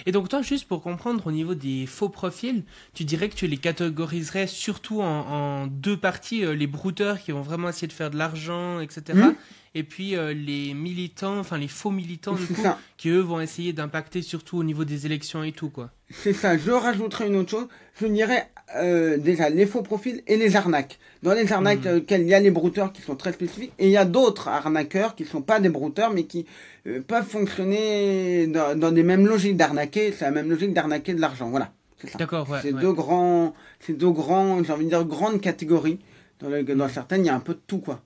Et 0.07 0.13
donc 0.13 0.29
toi, 0.29 0.43
juste 0.43 0.67
pour 0.67 0.83
comprendre 0.83 1.27
au 1.27 1.33
niveau 1.33 1.55
des 1.55 1.87
faux 1.87 2.09
profils, 2.09 2.65
tu 2.95 3.05
dirais 3.05 3.29
que 3.29 3.35
tu 3.35 3.47
les 3.47 3.57
catégoriserais 3.57 4.47
surtout 4.47 5.01
en, 5.01 5.67
deux 5.67 5.97
parties, 5.97 6.45
euh, 6.45 6.55
les 6.55 6.67
brouteurs 6.67 7.21
qui 7.21 7.33
vont 7.33 7.43
vraiment 7.43 7.69
essayer 7.69 7.89
de 7.89 7.93
faire 7.93 8.11
de 8.11 8.17
l'argent, 8.17 8.81
etc. 8.81 9.03
Hmm. 9.15 9.35
Et 9.77 9.85
puis 9.85 10.17
euh, 10.17 10.33
les 10.35 10.75
militants, 10.75 11.39
enfin 11.39 11.57
les 11.57 11.69
faux 11.69 11.93
militants 11.93 12.35
du 12.35 12.45
coup, 12.47 12.63
qui 12.97 13.09
eux 13.09 13.21
vont 13.21 13.41
essayer 13.41 13.73
d'impacter 13.73 14.21
surtout 14.21 14.59
au 14.59 14.65
niveau 14.65 14.85
des 14.85 15.07
élections 15.07 15.45
et 15.45 15.53
tout 15.53 15.71
quoi. 15.71 15.91
C'est 16.11 16.33
ça, 16.33 16.59
je 16.59 16.73
rajouterais 16.73 17.29
une 17.29 17.37
autre 17.37 17.51
chose, 17.51 17.69
je 18.01 18.07
dirais 18.09 18.51
euh, 18.75 19.17
déjà 19.17 19.49
les 19.49 19.67
faux 19.67 19.83
profils 19.83 20.25
et 20.27 20.37
les 20.37 20.57
arnaques. 20.57 20.99
Dans 21.23 21.35
les 21.35 21.53
arnaques, 21.53 21.85
hmm. 21.85 22.03
il 22.11 22.27
y 22.27 22.35
a 22.35 22.41
les 22.41 22.51
brouteurs 22.51 22.93
qui 22.93 23.03
sont 23.03 23.15
très 23.15 23.33
spécifiques 23.33 23.73
et 23.79 23.87
il 23.87 23.93
y 23.93 23.97
a 23.97 24.05
d'autres 24.05 24.49
arnaqueurs 24.49 25.15
qui 25.15 25.23
ne 25.23 25.29
sont 25.29 25.43
pas 25.43 25.61
des 25.61 25.69
brouteurs 25.69 26.11
mais 26.13 26.25
qui 26.25 26.47
euh, 26.87 27.01
peuvent 27.01 27.27
fonctionner 27.27 28.47
dans, 28.47 28.79
dans 28.79 28.93
des 28.93 29.03
mêmes 29.03 29.27
logiques 29.27 29.57
d'arnaquer. 29.57 30.13
C'est 30.13 30.25
la 30.25 30.31
même 30.31 30.51
logique 30.51 30.73
d'arnaquer 30.73 31.15
de 31.15 31.21
l'argent. 31.21 31.51
Voilà. 31.51 31.73
D'accord, 32.19 32.49
ouais. 32.49 32.61
C'est 32.63 32.73
deux 32.73 32.93
grands, 32.93 33.55
c'est 33.81 33.93
deux 33.93 34.11
grands, 34.11 34.65
j'ai 34.65 34.73
envie 34.73 34.87
de 34.87 34.91
dire 34.91 35.05
grandes 35.05 35.41
catégories. 35.41 35.99
Dans, 36.41 36.49
dans 36.77 36.89
certaines, 36.89 37.25
il 37.25 37.27
y 37.27 37.31
a 37.31 37.35
un 37.35 37.41
peu 37.41 37.53
de 37.53 37.61
tout, 37.67 37.79
quoi. 37.79 38.01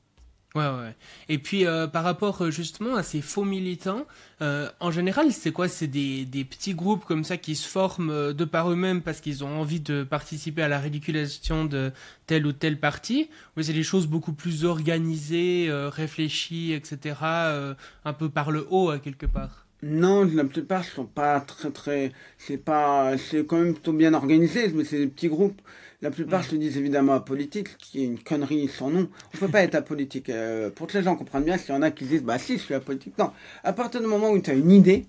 Ouais, 0.57 0.63
ouais. 0.63 0.95
Et 1.29 1.39
puis 1.39 1.67
euh, 1.67 1.89
par 1.89 2.05
rapport 2.05 2.41
euh, 2.41 2.53
justement 2.53 2.95
à 2.95 3.03
ces 3.03 3.21
faux 3.21 3.43
militants, 3.43 4.07
euh, 4.41 4.69
en 4.79 4.93
général, 4.93 5.33
c'est 5.33 5.51
quoi? 5.51 5.67
C'est 5.67 5.89
des, 5.89 6.25
des, 6.27 6.45
petits 6.45 6.75
groupes 6.75 7.05
comme 7.05 7.25
ça 7.25 7.37
qui 7.37 7.57
se 7.57 7.67
forment 7.69 8.33
de 8.33 8.45
par 8.45 8.71
eux-mêmes 8.71 9.03
parce 9.03 9.21
qu'ils 9.21 9.43
ont 9.43 9.61
envie 9.61 9.81
de 9.81 10.05
participer 10.05 10.63
à 10.63 10.69
la 10.69 10.79
ridiculisation 10.79 11.65
de 11.65 11.91
tel 12.29 12.47
ou 12.47 12.53
tel 12.53 12.79
parti? 12.79 13.31
Ou 13.57 13.63
c'est 13.63 13.73
des 13.73 13.83
choses 13.83 14.07
beaucoup 14.07 14.33
plus 14.33 14.65
organisées, 14.65 15.69
réfléchies, 15.71 16.73
etc., 16.73 17.17
un 18.05 18.13
peu 18.13 18.29
par 18.29 18.53
le 18.53 18.65
haut, 18.71 18.91
à 18.91 19.01
quelque 19.01 19.27
part? 19.27 19.65
Non, 19.83 20.25
la 20.25 20.45
plupart 20.45 20.83
sont 20.85 21.05
pas 21.05 21.41
très 21.41 21.71
très. 21.71 22.13
C'est 22.39 22.57
pas. 22.57 23.19
C'est 23.19 23.45
quand 23.45 23.59
même 23.59 23.75
plutôt 23.75 23.93
bien 23.93 24.15
organisé, 24.15 24.69
mais 24.69 24.85
c'est 24.85 24.99
des 24.99 25.07
petits 25.09 25.29
groupes. 25.29 25.61
La 26.05 26.11
plupart 26.11 26.45
se 26.45 26.55
disent 26.55 26.77
évidemment 26.77 27.15
apolitiques, 27.15 27.79
qui 27.79 28.03
est 28.03 28.05
une 28.05 28.19
connerie 28.19 28.69
sans 28.69 28.91
nom. 28.91 29.09
On 29.35 29.39
peut 29.39 29.49
pas 29.49 29.63
être 29.63 29.75
apolitique. 29.75 30.29
Euh, 30.29 30.69
pour 30.69 30.87
que 30.87 30.99
les 30.99 31.03
gens 31.03 31.17
comprennent 31.17 31.45
bien, 31.45 31.57
s'il 31.57 31.75
y 31.75 31.79
en 31.79 31.81
a 31.81 31.91
qui 31.91 32.05
disent, 32.05 32.23
bah 32.23 32.39
si, 32.39 32.59
je 32.59 32.63
suis 32.63 32.75
apolitique. 32.75 33.17
Non. 33.17 33.31
À 33.63 33.73
partir 33.73 34.03
du 34.03 34.07
moment 34.07 34.29
où 34.29 34.39
tu 34.39 34.51
as 34.51 34.53
une 34.53 34.71
idée, 34.71 35.07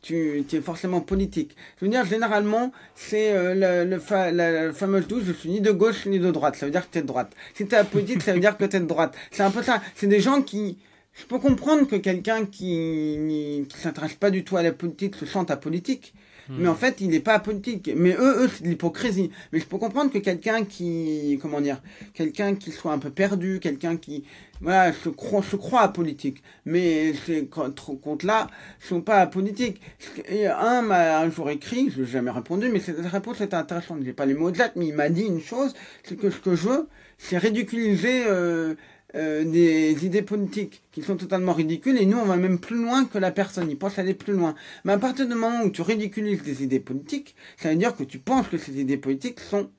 tu, 0.00 0.42
es 0.50 0.60
forcément 0.62 1.02
politique. 1.02 1.54
Je 1.78 1.84
veux 1.84 1.90
dire, 1.90 2.06
généralement, 2.06 2.72
c'est 2.94 3.30
euh, 3.36 3.84
le, 3.84 4.32
la, 4.32 4.72
fameuse 4.72 5.06
douce, 5.06 5.24
je 5.26 5.34
suis 5.34 5.50
ni 5.50 5.60
de 5.60 5.70
gauche 5.70 6.06
ni 6.06 6.18
de 6.18 6.30
droite. 6.30 6.56
Ça 6.56 6.64
veut 6.64 6.72
dire 6.72 6.86
que 6.86 6.92
tu 6.92 6.98
es 6.98 7.02
de 7.02 7.06
droite. 7.06 7.34
Si 7.52 7.66
tu 7.66 7.74
es 7.74 7.78
apolitique, 7.78 8.22
ça 8.22 8.32
veut 8.32 8.40
dire 8.40 8.56
que 8.56 8.64
tu 8.64 8.74
es 8.74 8.80
de 8.80 8.86
droite. 8.86 9.14
C'est 9.30 9.42
un 9.42 9.50
peu 9.50 9.62
ça. 9.62 9.82
C'est 9.96 10.06
des 10.06 10.20
gens 10.20 10.40
qui... 10.40 10.78
Je 11.12 11.26
peux 11.26 11.38
comprendre 11.38 11.86
que 11.86 11.96
quelqu'un 11.96 12.46
qui 12.46 13.18
ne 13.18 13.64
s'intéresse 13.68 14.14
pas 14.14 14.30
du 14.30 14.44
tout 14.44 14.56
à 14.56 14.62
la 14.62 14.72
politique 14.72 15.14
se 15.14 15.26
sente 15.26 15.50
apolitique. 15.50 16.14
Mais 16.48 16.68
en 16.68 16.72
hmm. 16.72 16.76
fait, 16.76 17.00
il 17.00 17.08
n'est 17.08 17.20
pas 17.20 17.38
politique. 17.38 17.90
Mais 17.96 18.12
eux, 18.12 18.44
eux, 18.44 18.48
c'est 18.52 18.64
de 18.64 18.68
l'hypocrisie. 18.68 19.30
Mais 19.52 19.60
je 19.60 19.66
peux 19.66 19.78
comprendre 19.78 20.12
que 20.12 20.18
quelqu'un 20.18 20.64
qui, 20.64 21.38
comment 21.40 21.60
dire, 21.60 21.80
quelqu'un 22.14 22.54
qui 22.54 22.72
soit 22.72 22.92
un 22.92 22.98
peu 22.98 23.10
perdu, 23.10 23.58
quelqu'un 23.60 23.96
qui, 23.96 24.24
voilà, 24.60 24.92
se 24.92 25.08
croit, 25.08 25.42
se 25.42 25.56
croit 25.56 25.80
apolitique. 25.80 26.42
Mais 26.64 27.14
ces 27.26 27.46
comptes-là 27.46 28.48
sont 28.80 29.00
pas 29.00 29.20
apolitiques. 29.20 29.80
Et 30.28 30.46
un 30.46 30.82
m'a 30.82 31.18
un 31.20 31.30
jour 31.30 31.50
écrit, 31.50 31.90
je 31.90 32.02
n'ai 32.02 32.06
jamais 32.06 32.30
répondu, 32.30 32.68
mais 32.68 32.80
cette 32.80 33.04
réponse 33.06 33.40
était 33.40 33.54
intéressante. 33.54 34.00
J'ai 34.04 34.12
pas 34.12 34.26
les 34.26 34.34
mots 34.34 34.48
exacts, 34.48 34.76
mais 34.76 34.86
il 34.86 34.94
m'a 34.94 35.08
dit 35.08 35.24
une 35.24 35.40
chose, 35.40 35.74
c'est 36.04 36.16
que 36.16 36.30
ce 36.30 36.38
que 36.38 36.54
je 36.54 36.68
veux, 36.68 36.88
c'est 37.18 37.38
ridiculiser, 37.38 38.24
euh, 38.26 38.74
euh, 39.14 39.44
des 39.44 40.04
idées 40.04 40.22
politiques 40.22 40.82
qui 40.92 41.02
sont 41.02 41.16
totalement 41.16 41.52
ridicules 41.52 41.96
et 41.98 42.06
nous 42.06 42.18
on 42.18 42.24
va 42.24 42.36
même 42.36 42.58
plus 42.58 42.76
loin 42.76 43.04
que 43.04 43.18
la 43.18 43.30
personne, 43.30 43.70
il 43.70 43.78
pense 43.78 43.98
aller 43.98 44.14
plus 44.14 44.32
loin. 44.34 44.54
Mais 44.84 44.92
à 44.92 44.98
partir 44.98 45.26
du 45.28 45.34
moment 45.34 45.62
où 45.62 45.70
tu 45.70 45.82
ridiculises 45.82 46.42
des 46.42 46.62
idées 46.64 46.80
politiques, 46.80 47.34
ça 47.56 47.70
veut 47.70 47.76
dire 47.76 47.94
que 47.96 48.04
tu 48.04 48.18
penses 48.18 48.48
que 48.48 48.58
ces 48.58 48.80
idées 48.80 48.96
politiques 48.98 49.40
sont 49.40 49.70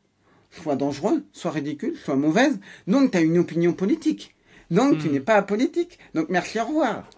soit 0.52 0.76
dangereux, 0.76 1.24
soit 1.34 1.52
ridicule, 1.52 1.96
soit 1.98 2.16
mauvaise. 2.16 2.60
Donc 2.88 3.12
tu 3.12 3.18
as 3.18 3.22
une 3.22 3.38
opinion 3.38 3.74
politique. 3.74 4.36
Donc 4.72 4.98
tu 4.98 5.10
Hmm. 5.10 5.12
n'es 5.12 5.20
pas 5.20 5.36
apolitique. 5.36 6.00
Donc 6.14 6.30
merci, 6.30 6.60
au 6.60 6.66
revoir. 6.66 7.10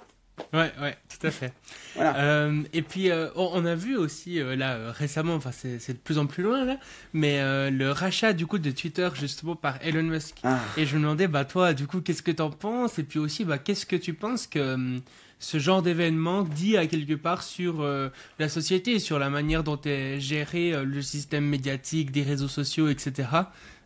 Ouais, 0.53 0.71
ouais, 0.81 0.97
tout 1.07 1.27
à 1.27 1.31
fait. 1.31 1.53
Voilà. 1.95 2.17
Euh, 2.17 2.63
et 2.71 2.81
puis, 2.81 3.09
euh, 3.09 3.29
on, 3.35 3.65
a 3.65 3.75
vu 3.75 3.97
aussi, 3.97 4.39
euh, 4.39 4.55
là, 4.55 4.91
récemment, 4.91 5.33
enfin, 5.33 5.51
c'est 5.51 5.93
de 5.93 5.97
plus 5.97 6.17
en 6.17 6.27
plus 6.27 6.43
loin, 6.43 6.63
là, 6.63 6.77
mais 7.13 7.41
le 7.71 7.91
rachat, 7.91 8.31
du 8.31 8.45
coup, 8.45 8.59
de 8.59 8.71
Twitter, 8.71 9.09
justement, 9.15 9.55
par 9.55 9.79
Elon 9.81 10.03
Musk. 10.03 10.37
Ah. 10.43 10.59
Et 10.77 10.85
je 10.85 10.95
me 10.95 11.01
demandais, 11.01 11.27
bah, 11.27 11.45
toi, 11.45 11.73
du 11.73 11.87
coup, 11.87 11.99
qu'est-ce 12.01 12.21
que 12.21 12.31
t'en 12.31 12.51
penses? 12.51 12.99
Et 12.99 13.03
puis 13.03 13.19
aussi, 13.19 13.43
bah, 13.43 13.57
qu'est-ce 13.57 13.85
que 13.85 13.95
tu 13.95 14.13
penses 14.13 14.47
que 14.47 14.75
hum, 14.75 15.01
ce 15.39 15.57
genre 15.57 15.81
d'événement 15.81 16.43
dit 16.43 16.77
à 16.77 16.85
quelque 16.85 17.15
part 17.15 17.43
sur 17.43 17.85
la 18.39 18.49
société, 18.49 18.99
sur 18.99 19.19
la 19.19 19.29
manière 19.29 19.63
dont 19.63 19.79
est 19.83 20.19
géré 20.19 20.73
le 20.85 21.01
système 21.01 21.45
médiatique, 21.45 22.11
des 22.11 22.23
réseaux 22.23 22.47
sociaux, 22.47 22.87
etc. 22.87 23.29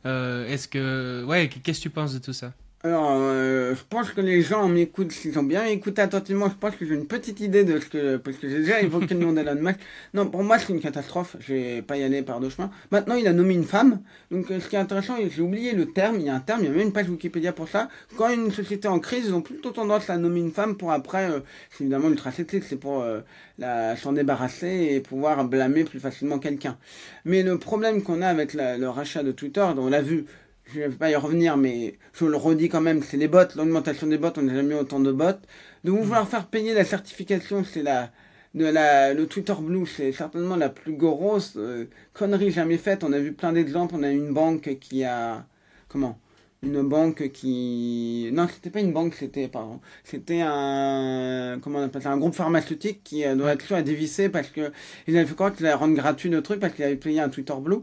Est-ce 0.06 0.68
que. 0.68 1.24
Ouais, 1.26 1.50
qu'est-ce 1.50 1.80
que 1.80 1.84
tu 1.84 1.90
penses 1.90 2.14
de 2.14 2.20
tout 2.20 2.34
ça? 2.34 2.54
Alors, 2.86 3.12
euh, 3.14 3.74
je 3.76 3.82
pense 3.90 4.12
que 4.12 4.20
les 4.20 4.42
gens 4.42 4.68
m'écoutent, 4.68 5.14
s'ils 5.14 5.40
ont 5.40 5.44
bien 5.44 5.64
écouté 5.64 6.02
attentivement, 6.02 6.50
je 6.50 6.56
pense 6.56 6.76
que 6.76 6.86
j'ai 6.86 6.96
une 6.96 7.08
petite 7.08 7.40
idée 7.40 7.64
de 7.64 7.80
ce 7.80 7.86
que, 7.86 8.18
parce 8.18 8.36
que 8.36 8.50
j'ai 8.50 8.58
déjà 8.58 8.82
évoqué 8.82 9.14
le 9.14 9.22
nom 9.22 9.32
d'Elon 9.32 9.56
Musk. 9.56 9.80
Non, 10.14 10.28
pour 10.28 10.44
moi, 10.44 10.60
c'est 10.60 10.74
une 10.74 10.82
catastrophe, 10.82 11.38
je 11.40 11.54
vais 11.54 11.82
pas 11.82 11.96
y 11.96 12.04
aller 12.04 12.24
par 12.24 12.42
deux 12.42 12.50
chemins. 12.50 12.70
Maintenant, 12.92 13.16
il 13.16 13.26
a 13.26 13.32
nommé 13.32 13.54
une 13.54 13.64
femme, 13.64 14.02
donc 14.32 14.52
euh, 14.52 14.60
ce 14.60 14.68
qui 14.68 14.76
est 14.76 14.80
intéressant, 14.80 15.16
j'ai 15.34 15.42
oublié 15.42 15.72
le 15.72 15.94
terme, 15.94 16.18
il 16.20 16.26
y 16.26 16.30
a 16.30 16.36
un 16.36 16.42
terme, 16.42 16.60
il 16.64 16.66
y 16.66 16.68
a 16.68 16.72
même 16.72 16.88
une 16.88 16.92
page 16.92 17.10
Wikipédia 17.10 17.54
pour 17.54 17.70
ça. 17.70 17.88
Quand 18.18 18.30
une 18.30 18.52
société 18.52 18.90
est 18.90 18.92
en 18.92 19.00
crise, 19.00 19.28
ils 19.28 19.34
ont 19.34 19.42
plutôt 19.42 19.72
tendance 19.72 20.10
à 20.10 20.18
nommer 20.18 20.42
une 20.42 20.52
femme 20.52 20.76
pour 20.76 20.92
après, 20.92 21.32
euh, 21.32 21.40
c'est 21.72 21.86
évidemment 21.86 22.10
ultra 22.10 22.34
sexiste, 22.34 22.68
c'est 22.68 22.76
pour 22.76 23.02
euh, 23.02 23.22
la, 23.60 23.96
s'en 23.96 24.12
débarrasser 24.12 24.90
et 24.92 25.00
pouvoir 25.00 25.46
blâmer 25.46 25.86
plus 25.86 26.02
facilement 26.02 26.38
quelqu'un. 26.38 26.78
Mais 27.24 27.44
le 27.44 27.58
problème 27.58 28.04
qu'on 28.04 28.22
a 28.22 28.28
avec 28.28 28.54
le 28.54 28.88
rachat 28.88 29.24
de 29.24 29.32
Twitter, 29.32 29.66
on 29.78 29.88
l'a 29.88 30.02
vu, 30.02 30.26
je 30.74 30.80
ne 30.80 30.88
vais 30.88 30.96
pas 30.96 31.10
y 31.12 31.16
revenir, 31.16 31.58
mais 31.58 31.98
je 32.14 32.26
le 32.26 32.38
redis 32.38 32.70
quand 32.70 32.82
même, 32.82 33.04
c'est 33.04 33.18
les 33.18 33.28
bots, 33.28 33.40
l'augmentation 33.56 34.08
des 34.08 34.18
bots, 34.18 34.34
on 34.38 34.42
n'a 34.44 34.56
jamais 34.56 34.76
eu 34.76 34.78
autant 34.80 35.00
de 35.00 35.12
bots. 35.12 35.40
De 35.84 35.92
vouloir 35.92 36.28
faire 36.28 36.48
payer 36.48 36.74
la 36.74 36.86
certification, 36.86 37.64
c'est 37.64 37.84
la, 37.84 38.12
de 38.54 38.66
la, 38.66 39.14
le 39.14 39.28
Twitter 39.28 39.54
Blue, 39.60 39.86
c'est 39.86 40.12
certainement 40.12 40.56
la 40.56 40.70
plus 40.70 40.94
grosse 40.94 41.54
euh, 41.58 41.86
connerie 42.14 42.52
jamais 42.52 42.78
faite. 42.78 43.04
On 43.04 43.14
a 43.14 43.20
vu 43.20 43.34
plein 43.34 43.54
d'exemples, 43.54 43.96
on 43.98 44.04
a 44.04 44.10
une 44.12 44.34
banque 44.34 44.78
qui 44.80 45.04
a, 45.04 45.46
comment? 45.90 46.20
Une 46.64 46.82
banque 46.82 47.30
qui 47.34 48.30
non 48.32 48.48
c'était 48.48 48.70
pas 48.70 48.80
une 48.80 48.94
banque 48.94 49.16
c'était 49.16 49.50
pardon 49.50 49.82
c'était 50.06 50.40
un 50.42 51.60
comment 51.62 51.80
on 51.80 51.84
appelle 51.84 52.02
ça 52.02 52.12
un 52.12 52.18
groupe 52.18 52.36
pharmaceutique 52.36 53.02
qui 53.04 53.26
euh, 53.26 53.36
doit 53.36 53.52
être 53.52 53.66
sûr 53.66 53.76
à 53.76 53.82
dévisser 53.82 54.30
parce 54.30 54.48
que 54.48 54.72
ils 55.08 55.18
avaient 55.18 55.26
fait 55.26 55.36
croire 55.36 55.54
qu'ils 55.54 55.66
allaient 55.66 55.76
rendre 55.76 55.94
gratuit 55.96 56.30
le 56.30 56.42
truc 56.42 56.62
parce 56.62 56.74
qu'ils 56.74 56.86
avaient 56.86 56.96
payé 56.96 57.20
un 57.20 57.28
Twitter 57.28 57.54
Blue 57.60 57.80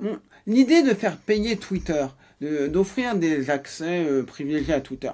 Bon, 0.00 0.18
l'idée 0.46 0.82
de 0.82 0.94
faire 0.94 1.18
payer 1.18 1.58
Twitter 1.58 2.06
de- 2.40 2.66
d'offrir 2.68 3.14
des 3.16 3.50
accès 3.50 4.04
euh, 4.06 4.22
privilégiés 4.22 4.74
à 4.74 4.80
Twitter 4.80 5.10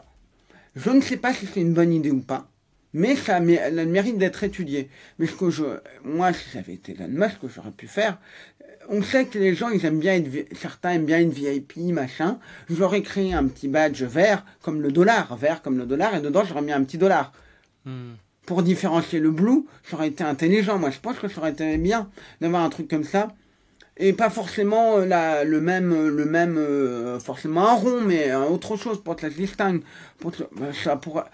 je 0.76 0.90
ne 0.90 1.00
sais 1.00 1.16
pas 1.16 1.32
si 1.34 1.46
c'est 1.46 1.60
une 1.60 1.74
bonne 1.74 1.92
idée 1.92 2.10
ou 2.10 2.20
pas 2.20 2.48
mais 2.92 3.14
ça 3.16 3.36
a 3.36 3.40
mé- 3.40 3.58
elle 3.60 3.78
a 3.78 3.84
le 3.84 3.90
mérite 3.90 4.18
d'être 4.18 4.42
étudié 4.44 4.88
mais 5.18 5.26
ce 5.26 5.34
que 5.34 5.50
je 5.50 5.64
moi 6.04 6.32
si 6.32 6.44
j'avais 6.52 6.74
été 6.74 6.92
Elon 6.92 7.08
Musk 7.08 7.36
ce 7.42 7.46
que 7.46 7.52
j'aurais 7.52 7.70
pu 7.72 7.86
faire 7.86 8.18
on 8.92 9.02
sait 9.02 9.26
que 9.26 9.38
les 9.38 9.54
gens, 9.54 9.68
ils 9.68 9.84
aiment 9.86 10.00
bien 10.00 10.14
être, 10.14 10.28
certains 10.56 10.92
aiment 10.92 11.04
bien 11.04 11.20
être 11.20 11.32
VIP, 11.32 11.76
machin. 11.92 12.40
J'aurais 12.68 13.02
créé 13.02 13.32
un 13.32 13.46
petit 13.46 13.68
badge 13.68 14.02
vert, 14.02 14.44
comme 14.62 14.80
le 14.80 14.90
dollar, 14.90 15.36
vert 15.36 15.62
comme 15.62 15.78
le 15.78 15.86
dollar, 15.86 16.16
et 16.16 16.20
dedans, 16.20 16.42
j'aurais 16.44 16.62
mis 16.62 16.72
un 16.72 16.82
petit 16.82 16.98
dollar. 16.98 17.32
Hmm. 17.84 18.14
Pour 18.46 18.64
différencier 18.64 19.20
le 19.20 19.30
blue, 19.30 19.64
ça 19.84 19.94
aurait 19.96 20.08
été 20.08 20.24
intelligent. 20.24 20.76
Moi, 20.76 20.90
je 20.90 20.98
pense 20.98 21.18
que 21.18 21.28
ça 21.28 21.38
aurait 21.38 21.52
été 21.52 21.76
bien 21.76 22.10
d'avoir 22.40 22.64
un 22.64 22.68
truc 22.70 22.88
comme 22.88 23.04
ça. 23.04 23.28
Et 24.02 24.14
pas 24.14 24.30
forcément 24.30 24.96
euh, 24.96 25.04
la, 25.04 25.44
le 25.44 25.60
même, 25.60 25.92
euh, 25.92 26.08
le 26.10 26.24
même 26.24 26.56
euh, 26.56 27.20
forcément 27.20 27.68
un 27.68 27.74
rond, 27.74 28.00
mais 28.00 28.30
euh, 28.30 28.46
autre 28.46 28.76
chose 28.76 29.02
pour 29.02 29.14
que 29.14 29.30
se 29.30 29.36
distingue. 29.36 29.82
Pour 30.18 30.32
que, 30.32 30.42
bah, 30.56 30.68
ça 30.72 30.96
pourrait... 30.96 31.24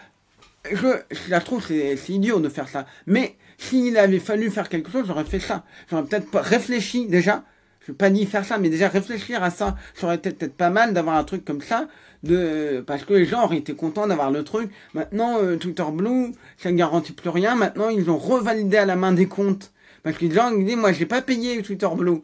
Je, 0.73 0.89
je 1.13 1.31
la 1.31 1.39
trouve, 1.41 1.65
c'est 1.65 1.97
idiot 2.09 2.41
de 2.41 2.49
faire 2.49 2.69
ça. 2.69 2.87
Mais 3.07 3.37
s'il 3.57 3.97
avait 3.97 4.19
fallu 4.19 4.51
faire 4.51 4.69
quelque 4.69 4.91
chose, 4.91 5.05
j'aurais 5.07 5.25
fait 5.25 5.39
ça. 5.39 5.65
J'aurais 5.89 6.03
peut-être 6.03 6.37
réfléchi 6.41 7.07
déjà. 7.07 7.45
Je 7.83 7.93
vais 7.93 7.97
pas 7.97 8.11
dit 8.11 8.27
faire 8.27 8.45
ça, 8.45 8.59
mais 8.59 8.69
déjà 8.69 8.89
réfléchir 8.89 9.45
à 9.45 9.51
ça, 9.51 9.77
ça 9.95 10.07
aurait 10.07 10.17
été 10.17 10.33
peut-être 10.33 10.57
pas 10.57 10.71
mal 10.71 10.93
d'avoir 10.93 11.15
un 11.15 11.23
truc 11.23 11.45
comme 11.45 11.61
ça, 11.61 11.87
de 12.25 12.83
parce 12.85 13.05
que 13.05 13.15
les 13.15 13.27
gens 13.27 13.45
auraient 13.45 13.59
été 13.59 13.77
contents 13.77 14.09
d'avoir 14.09 14.33
le 14.33 14.43
truc. 14.43 14.73
Maintenant, 14.93 15.39
euh, 15.41 15.57
Twitter 15.57 15.85
Blue, 15.93 16.33
ça 16.59 16.73
ne 16.73 16.77
garantit 16.77 17.13
plus 17.13 17.31
rien. 17.31 17.55
Maintenant, 17.55 17.89
ils 17.89 18.11
ont 18.11 18.19
revalidé 18.19 18.77
à 18.77 18.87
la 18.87 18.97
main 18.97 19.13
des 19.13 19.29
comptes. 19.29 19.71
Parce 20.03 20.19
que 20.19 20.25
les 20.25 20.35
gens 20.35 20.51
ils 20.51 20.65
disent, 20.65 20.77
moi, 20.77 20.91
j'ai 20.91 21.07
pas 21.07 21.23
payé 21.23 21.63
Twitter 21.63 21.89
Blue. 21.97 22.23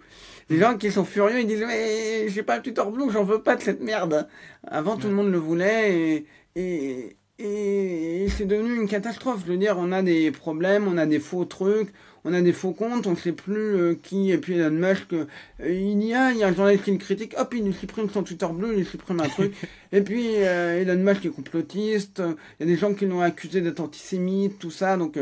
Les 0.50 0.58
gens 0.58 0.76
qui 0.76 0.90
sont 0.90 1.04
furieux, 1.04 1.40
ils 1.40 1.46
disent, 1.46 1.64
mais 1.66 2.28
j'ai 2.28 2.42
pas 2.42 2.60
Twitter 2.60 2.82
Blue, 2.92 3.10
j'en 3.10 3.24
veux 3.24 3.42
pas 3.42 3.56
de 3.56 3.62
cette 3.62 3.80
merde. 3.80 4.28
Avant, 4.66 4.96
tout 4.96 5.08
le 5.08 5.14
monde 5.14 5.30
le 5.30 5.38
voulait 5.38 5.94
et, 5.94 6.26
et, 6.56 7.16
et 7.38 8.28
c'est 8.28 8.46
devenu 8.46 8.74
une 8.74 8.88
catastrophe. 8.88 9.40
Je 9.46 9.52
veux 9.52 9.58
dire, 9.58 9.76
on 9.78 9.92
a 9.92 10.02
des 10.02 10.30
problèmes, 10.30 10.86
on 10.88 10.98
a 10.98 11.06
des 11.06 11.20
faux 11.20 11.44
trucs, 11.44 11.92
on 12.24 12.32
a 12.32 12.40
des 12.40 12.52
faux 12.52 12.72
comptes, 12.72 13.06
on 13.06 13.16
sait 13.16 13.32
plus 13.32 13.76
euh, 13.76 13.94
qui, 14.00 14.30
et 14.30 14.38
puis 14.38 14.54
Elon 14.54 14.70
Musk, 14.70 15.12
euh, 15.12 15.26
il 15.60 16.02
y 16.04 16.14
a, 16.14 16.30
il 16.30 16.38
y 16.38 16.44
a 16.44 16.48
un 16.48 16.54
journaliste 16.54 16.84
qui 16.84 16.92
le 16.92 16.98
critique, 16.98 17.34
hop, 17.36 17.52
il 17.54 17.74
supprime 17.74 18.08
son 18.10 18.22
Twitter 18.22 18.46
bleu, 18.52 18.74
il 18.78 18.86
supprime 18.86 19.20
un 19.20 19.28
truc, 19.28 19.54
et 19.92 20.02
puis 20.02 20.36
euh, 20.36 20.80
Elon 20.80 21.02
Musk 21.02 21.26
est 21.26 21.30
complotiste, 21.30 22.22
il 22.60 22.66
y 22.66 22.70
a 22.70 22.72
des 22.72 22.76
gens 22.76 22.94
qui 22.94 23.06
l'ont 23.06 23.20
accusé 23.20 23.60
d'être 23.60 23.80
antisémite, 23.80 24.58
tout 24.58 24.70
ça, 24.70 24.96
donc 24.96 25.18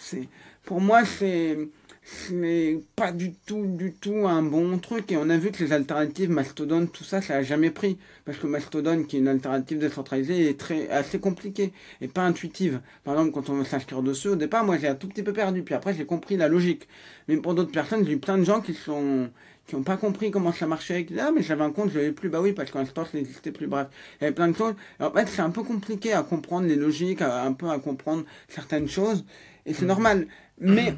c'est, 0.00 0.28
pour 0.64 0.80
moi, 0.80 1.04
c'est, 1.04 1.58
c'est 2.06 2.80
pas 2.96 3.12
du 3.12 3.32
tout, 3.32 3.64
du 3.66 3.94
tout 3.94 4.26
un 4.28 4.42
bon 4.42 4.78
truc, 4.78 5.10
et 5.10 5.16
on 5.16 5.30
a 5.30 5.38
vu 5.38 5.50
que 5.50 5.64
les 5.64 5.72
alternatives, 5.72 6.28
Mastodon, 6.30 6.86
tout 6.86 7.02
ça, 7.02 7.22
ça 7.22 7.36
a 7.36 7.42
jamais 7.42 7.70
pris, 7.70 7.98
parce 8.26 8.36
que 8.36 8.46
Mastodon, 8.46 9.04
qui 9.04 9.16
est 9.16 9.20
une 9.20 9.28
alternative 9.28 9.78
décentralisée, 9.78 10.50
est 10.50 10.60
très, 10.60 10.88
assez 10.90 11.18
compliquée, 11.18 11.72
et 12.02 12.08
pas 12.08 12.22
intuitive. 12.22 12.80
Par 13.04 13.14
exemple, 13.14 13.32
quand 13.32 13.48
on 13.48 13.54
veut 13.54 13.64
s'inscrire 13.64 14.02
dessus, 14.02 14.28
au 14.28 14.36
départ, 14.36 14.64
moi, 14.64 14.76
j'ai 14.76 14.88
un 14.88 14.94
tout 14.94 15.08
petit 15.08 15.22
peu 15.22 15.32
perdu, 15.32 15.62
puis 15.62 15.74
après, 15.74 15.94
j'ai 15.94 16.04
compris 16.04 16.36
la 16.36 16.48
logique. 16.48 16.86
Mais 17.26 17.38
pour 17.38 17.54
d'autres 17.54 17.72
personnes, 17.72 18.04
j'ai 18.04 18.12
eu 18.12 18.18
plein 18.18 18.36
de 18.36 18.44
gens 18.44 18.60
qui 18.60 18.74
sont, 18.74 19.30
qui 19.66 19.74
n'ont 19.74 19.82
pas 19.82 19.96
compris 19.96 20.30
comment 20.30 20.52
ça 20.52 20.66
marchait, 20.66 21.04
disent, 21.04 21.18
ah, 21.20 21.32
mais 21.34 21.42
j'avais 21.42 21.64
un 21.64 21.70
compte, 21.70 21.90
je 21.90 21.96
l'avais 21.96 22.12
plus, 22.12 22.28
bah 22.28 22.42
oui, 22.42 22.52
parce 22.52 22.70
qu'en 22.70 22.80
l'instant, 22.80 23.06
ça 23.06 23.16
n'existait 23.16 23.50
plus, 23.50 23.66
bref. 23.66 23.86
Il 24.20 24.24
y 24.24 24.26
avait 24.26 24.34
plein 24.34 24.48
de 24.48 24.56
choses. 24.56 24.74
En 25.00 25.10
fait, 25.10 25.26
c'est 25.26 25.40
un 25.40 25.50
peu 25.50 25.62
compliqué 25.62 26.12
à 26.12 26.22
comprendre 26.22 26.66
les 26.66 26.76
logiques, 26.76 27.22
à- 27.22 27.44
un 27.44 27.54
peu 27.54 27.70
à 27.70 27.78
comprendre 27.78 28.24
certaines 28.48 28.88
choses, 28.88 29.24
et 29.64 29.72
c'est 29.72 29.86
normal. 29.86 30.26
Mais, 30.58 30.94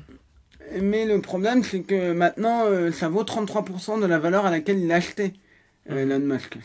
mais 0.80 1.04
le 1.06 1.20
problème, 1.20 1.62
c'est 1.64 1.80
que 1.82 2.12
maintenant, 2.12 2.64
euh, 2.66 2.90
ça 2.92 3.08
vaut 3.08 3.24
33% 3.24 3.98
de 4.00 4.06
la 4.06 4.18
valeur 4.18 4.46
à 4.46 4.50
laquelle 4.50 4.78
il 4.78 4.90
a 4.92 4.96
acheté, 4.96 5.32
euh, 5.90 6.02
Elon 6.02 6.18
Musk. 6.20 6.56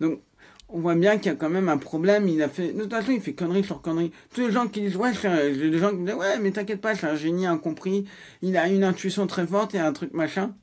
Donc, 0.00 0.20
on 0.68 0.80
voit 0.80 0.94
bien 0.96 1.16
qu'il 1.18 1.26
y 1.26 1.34
a 1.34 1.36
quand 1.36 1.50
même 1.50 1.68
un 1.68 1.78
problème. 1.78 2.28
Il 2.28 2.42
a 2.42 2.48
fait, 2.48 2.72
de 2.72 2.82
toute 2.82 2.92
façon, 2.92 3.12
il 3.12 3.20
fait 3.20 3.32
connerie 3.34 3.64
sur 3.64 3.82
connerie. 3.82 4.12
Tous 4.34 4.40
les 4.46 4.52
gens 4.52 4.66
qui 4.68 4.80
disent, 4.82 4.96
ouais, 4.96 5.12
j'ai 5.14 5.70
des 5.70 5.78
gens 5.78 5.90
qui 5.90 5.98
disent, 6.04 6.14
ouais, 6.14 6.38
mais 6.40 6.50
t'inquiète 6.52 6.80
pas, 6.80 6.94
c'est 6.94 7.06
un 7.06 7.16
génie 7.16 7.46
incompris. 7.46 8.04
Il 8.42 8.56
a 8.56 8.68
une 8.68 8.84
intuition 8.84 9.26
très 9.26 9.46
forte 9.46 9.74
et 9.74 9.78
un 9.78 9.92
truc 9.92 10.12
machin. 10.12 10.54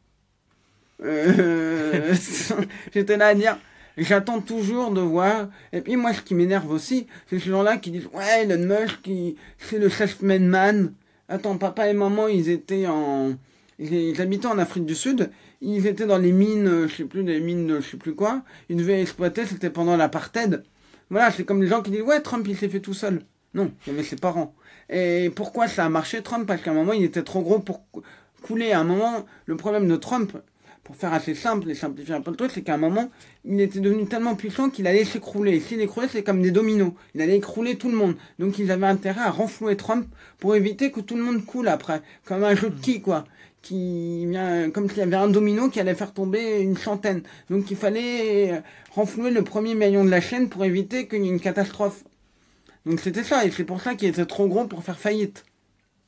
Euh, 1.03 2.13
J'étais 2.93 3.17
là 3.17 3.27
à 3.27 3.33
dire, 3.35 3.57
j'attends 3.97 4.41
toujours 4.41 4.91
de 4.91 5.01
voir. 5.01 5.49
Et 5.71 5.81
puis 5.81 5.95
moi, 5.95 6.13
ce 6.13 6.21
qui 6.21 6.35
m'énerve 6.35 6.69
aussi, 6.71 7.07
c'est 7.29 7.39
ces 7.39 7.49
gens-là 7.49 7.77
qui 7.77 7.91
disent, 7.91 8.07
ouais, 8.13 8.43
Elon 8.43 8.65
Musk, 8.65 9.07
il- 9.07 9.35
c'est 9.57 9.79
le 9.79 9.89
self-made 9.89 10.41
man. 10.43 10.93
Attends, 11.33 11.57
papa 11.57 11.89
et 11.89 11.93
maman, 11.93 12.27
ils 12.27 12.47
étaient 12.49 12.85
en, 12.85 13.33
ils, 13.79 14.21
habitaient 14.21 14.45
en 14.45 14.59
Afrique 14.59 14.85
du 14.85 14.93
Sud. 14.93 15.31
Ils 15.61 15.87
étaient 15.87 16.05
dans 16.05 16.19
les 16.19 16.31
mines, 16.31 16.67
euh, 16.67 16.87
je 16.87 16.97
sais 16.97 17.05
plus, 17.05 17.23
des 17.23 17.39
mines 17.39 17.77
je 17.81 17.89
sais 17.89 17.97
plus 17.97 18.13
quoi. 18.13 18.43
Ils 18.69 18.75
devaient 18.75 19.01
exploiter, 19.01 19.47
c'était 19.47 19.71
pendant 19.71 19.97
l'apartheid. 19.97 20.63
Voilà, 21.09 21.31
c'est 21.31 21.43
comme 21.43 21.59
les 21.59 21.67
gens 21.67 21.81
qui 21.81 21.89
disent, 21.89 22.03
ouais, 22.03 22.21
Trump, 22.21 22.45
il 22.47 22.55
s'est 22.55 22.69
fait 22.69 22.81
tout 22.81 22.93
seul. 22.93 23.23
Non, 23.55 23.71
il 23.87 23.93
y 23.93 23.95
avait 23.95 24.03
ses 24.03 24.15
parents. 24.15 24.53
Et 24.91 25.31
pourquoi 25.35 25.67
ça 25.67 25.85
a 25.85 25.89
marché, 25.89 26.21
Trump? 26.21 26.45
Parce 26.45 26.61
qu'à 26.61 26.69
un 26.69 26.75
moment, 26.75 26.93
il 26.93 27.03
était 27.03 27.23
trop 27.23 27.41
gros 27.41 27.57
pour 27.57 27.89
cou- 27.89 28.03
couler. 28.43 28.71
À 28.71 28.81
un 28.81 28.83
moment, 28.83 29.25
le 29.47 29.57
problème 29.57 29.87
de 29.87 29.95
Trump, 29.95 30.37
pour 30.83 30.95
faire 30.97 31.13
assez 31.13 31.33
simple 31.33 31.69
et 31.69 31.75
simplifier 31.75 32.13
un 32.13 32.21
peu 32.21 32.31
le 32.31 32.37
truc, 32.37 32.51
c'est 32.53 32.61
qu'à 32.61 32.73
un 32.73 32.77
moment, 32.77 33.09
il 33.45 33.59
était 33.61 33.79
devenu 33.79 34.05
tellement 34.05 34.35
puissant 34.35 34.69
qu'il 34.69 34.85
allait 34.85 35.05
s'écrouler. 35.05 35.55
Et 35.55 35.59
s'il 35.61 35.79
écroulait, 35.79 36.09
c'est 36.11 36.23
comme 36.23 36.41
des 36.41 36.51
dominos. 36.51 36.91
Il 37.15 37.21
allait 37.21 37.37
écrouler 37.37 37.77
tout 37.77 37.89
le 37.89 37.95
monde. 37.95 38.15
Donc 38.37 38.59
ils 38.59 38.69
avaient 38.69 38.87
intérêt 38.87 39.21
à 39.21 39.31
renflouer 39.31 39.77
Trump 39.77 40.05
pour 40.39 40.55
éviter 40.55 40.91
que 40.91 40.99
tout 40.99 41.15
le 41.15 41.23
monde 41.23 41.45
coule 41.45 41.69
après. 41.69 42.01
Comme 42.25 42.43
un 42.43 42.55
jeu 42.55 42.69
de 42.69 42.79
qui, 42.79 43.01
quoi. 43.01 43.23
Qui 43.61 44.25
vient, 44.25 44.69
comme 44.71 44.89
s'il 44.89 44.97
y 44.97 45.01
avait 45.03 45.15
un 45.15 45.29
domino 45.29 45.69
qui 45.69 45.79
allait 45.79 45.95
faire 45.95 46.13
tomber 46.13 46.59
une 46.59 46.75
centaine. 46.75 47.23
Donc 47.49 47.71
il 47.71 47.77
fallait 47.77 48.51
euh, 48.51 48.59
renflouer 48.91 49.31
le 49.31 49.41
premier 49.41 49.75
maillon 49.75 50.03
de 50.03 50.09
la 50.09 50.19
chaîne 50.19 50.49
pour 50.49 50.65
éviter 50.65 51.07
qu'il 51.07 51.23
y 51.23 51.27
ait 51.27 51.31
une 51.31 51.39
catastrophe. 51.39 52.03
Donc 52.85 52.99
c'était 52.99 53.23
ça, 53.23 53.45
et 53.45 53.51
c'est 53.51 53.63
pour 53.63 53.79
ça 53.79 53.95
qu'il 53.95 54.09
était 54.09 54.25
trop 54.25 54.49
gros 54.49 54.67
pour 54.67 54.83
faire 54.83 54.99
faillite. 54.99 55.45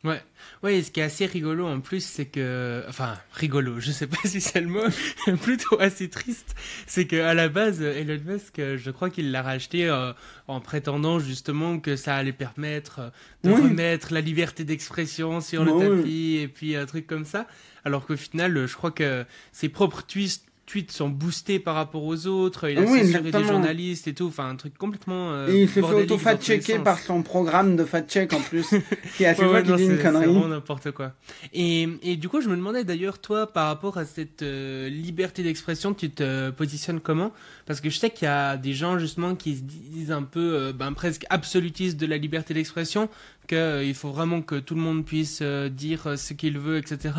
Ouais, 0.06 0.22
ouais. 0.64 0.78
Et 0.78 0.84
ce 0.84 0.92
qui 0.92 1.00
est 1.00 1.04
assez 1.04 1.26
rigolo 1.26 1.66
en 1.68 1.80
plus, 1.82 2.06
c'est 2.06 2.26
que, 2.28 2.84
enfin, 2.88 3.18
rigolo. 3.34 3.80
Je 3.80 3.92
sais 3.92 4.08
pas 4.08 4.18
si 4.26 4.40
c'est 4.40 4.62
le 4.62 4.68
mot, 4.68 4.84
mais 5.28 5.34
plutôt 5.34 5.80
assez 5.82 6.10
triste. 6.10 6.56
C'est 6.88 7.06
que 7.08 7.18
à 7.22 7.34
la 7.34 7.50
base, 7.50 7.82
Elon 7.82 8.20
Musk, 8.26 8.58
je 8.58 8.92
crois 8.92 9.10
qu'il 9.10 9.32
l'a 9.32 9.42
racheté 9.42 9.90
euh, 9.90 10.14
en 10.48 10.62
prétendant 10.62 11.20
justement 11.20 11.80
que 11.80 11.96
ça 11.96 12.16
allait 12.16 12.32
permettre 12.32 13.00
euh, 13.00 13.10
de 13.44 13.52
Oui. 13.52 13.62
remettre 13.70 14.14
la 14.14 14.22
liberté 14.22 14.64
d'expression 14.64 15.42
sur 15.42 15.66
le 15.66 15.72
Bah 15.72 15.78
oui. 15.90 15.98
tapis 16.02 16.38
et 16.42 16.48
puis 16.48 16.76
un 16.76 16.86
truc 16.86 17.08
comme 17.08 17.26
ça. 17.26 17.48
Alors 17.84 18.06
qu'au 18.06 18.16
final, 18.18 18.66
je 18.68 18.76
crois 18.76 18.92
que 18.92 19.26
ses 19.52 19.70
propres 19.70 20.04
tweets 20.04 20.42
tweets 20.66 20.92
sont 20.92 21.10
boostés 21.10 21.60
par 21.60 21.76
rapport 21.76 22.04
aux 22.04 22.26
autres, 22.28 22.70
il 22.70 22.78
a 22.80 22.82
Oui, 22.82 23.00
censuré 23.06 23.30
des 23.32 23.44
journalistes 23.44 24.08
et 24.08 24.14
tout, 24.14 24.28
enfin 24.28 24.50
un 24.50 24.56
truc 24.56 24.78
complètement. 24.78 25.32
euh, 25.32 25.48
Et 25.50 25.62
il 25.64 25.70
s'est 25.70 25.82
fait 25.82 25.94
auto-fact-checker 26.04 26.80
par 26.80 26.98
son 27.00 27.22
programme 27.22 27.76
de 27.76 27.84
fact-check 27.86 28.34
en 28.34 28.40
plus, 28.42 28.68
qui 29.18 29.24
est 29.24 29.28
à 29.28 29.36
chaque 29.36 29.46
Ouais, 29.46 29.54
ouais, 29.54 29.62
qu'il 29.62 29.72
non, 29.72 29.78
dit 29.78 29.84
une 29.84 29.90
c'est- 29.92 29.98
C'est 29.98 30.04
connerie. 30.04 30.26
vraiment 30.26 30.48
n'importe 30.48 30.92
quoi. 30.92 31.14
Et, 31.54 31.88
et 32.02 32.16
du 32.18 32.30
coup, 32.30 32.42
je 32.42 32.50
me 32.50 32.56
demandais 32.56 32.84
d'ailleurs, 32.84 33.20
toi, 33.20 33.46
par 33.52 33.68
rapport 33.68 33.98
à 33.98 34.06
cette 34.06 34.42
euh, 34.42 34.90
liberté 34.90 35.44
d'expression, 35.44 35.94
tu 35.94 36.10
te 36.10 36.50
positionnes 36.50 37.00
comment? 37.00 37.32
Parce 37.66 37.82
que 37.82 37.90
je 37.90 37.98
sais 37.98 38.10
qu'il 38.10 38.26
y 38.26 38.30
a 38.30 38.58
des 38.58 38.74
gens 38.74 39.00
justement 39.00 39.36
qui 39.36 39.56
se 39.56 39.62
disent 39.62 40.12
un 40.12 40.24
peu, 40.24 40.56
euh, 40.56 40.74
ben, 40.74 40.94
presque 40.94 41.26
absolutistes 41.30 41.98
de 41.98 42.06
la 42.06 42.18
liberté 42.18 42.54
d'expression, 42.54 43.10
qu'il 43.48 43.94
faut 43.94 44.12
vraiment 44.12 44.42
que 44.42 44.56
tout 44.56 44.76
le 44.76 44.82
monde 44.82 45.06
puisse 45.06 45.40
euh, 45.42 45.70
dire 45.70 46.08
euh, 46.08 46.16
ce 46.16 46.34
qu'il 46.34 46.58
veut, 46.58 46.78
etc. 46.78 47.14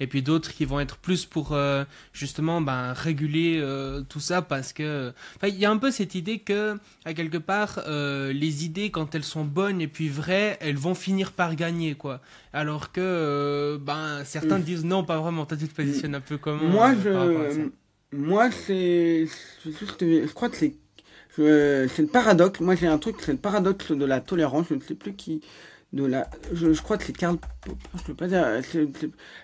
Et 0.00 0.06
puis 0.06 0.22
d'autres 0.22 0.52
qui 0.52 0.64
vont 0.64 0.80
être 0.80 0.96
plus 0.96 1.24
pour 1.26 1.52
euh, 1.52 1.84
justement 2.12 2.60
ben, 2.60 2.92
réguler 2.92 3.58
euh, 3.60 4.02
tout 4.08 4.20
ça 4.20 4.42
parce 4.42 4.72
que 4.72 5.12
enfin, 5.36 5.48
il 5.48 5.56
y 5.56 5.64
a 5.64 5.70
un 5.70 5.78
peu 5.78 5.90
cette 5.90 6.14
idée 6.14 6.40
que 6.40 6.76
à 7.04 7.14
quelque 7.14 7.38
part 7.38 7.80
euh, 7.86 8.32
les 8.32 8.64
idées 8.64 8.90
quand 8.90 9.14
elles 9.14 9.24
sont 9.24 9.44
bonnes 9.44 9.80
et 9.80 9.88
puis 9.88 10.08
vraies 10.08 10.58
elles 10.60 10.76
vont 10.76 10.94
finir 10.94 11.32
par 11.32 11.54
gagner 11.54 11.94
quoi. 11.94 12.20
Alors 12.52 12.92
que 12.92 13.00
euh, 13.00 13.78
ben 13.78 14.24
certains 14.24 14.58
disent 14.58 14.84
non 14.84 15.04
pas 15.04 15.18
vraiment. 15.20 15.46
Toi 15.46 15.56
tu 15.56 15.68
te 15.68 15.74
positionnes 15.74 16.14
un 16.14 16.20
peu 16.20 16.36
comment 16.36 16.64
Moi, 16.64 16.94
euh, 17.06 17.50
je, 17.54 17.60
moi, 18.12 18.50
c'est, 18.50 19.26
je 19.64 20.32
crois 20.32 20.48
que 20.48 20.56
c'est, 20.56 20.74
c'est 21.36 22.02
le 22.02 22.06
paradoxe. 22.06 22.60
Moi, 22.60 22.74
j'ai 22.74 22.86
un 22.86 22.98
truc, 22.98 23.16
c'est 23.20 23.32
le 23.32 23.38
paradoxe 23.38 23.92
de 23.92 24.04
la 24.04 24.20
tolérance. 24.20 24.66
Je 24.68 24.74
ne 24.74 24.80
sais 24.80 24.94
plus 24.94 25.14
qui, 25.14 25.40
de 25.92 26.04
la, 26.04 26.28
je, 26.52 26.80
crois 26.82 26.98
que 26.98 27.04
c'est 27.04 27.16
Karl 27.16 27.38
Popper. 27.38 27.88
Je 27.96 28.02
peux 28.04 28.14
pas 28.14 28.26
dire, 28.26 28.46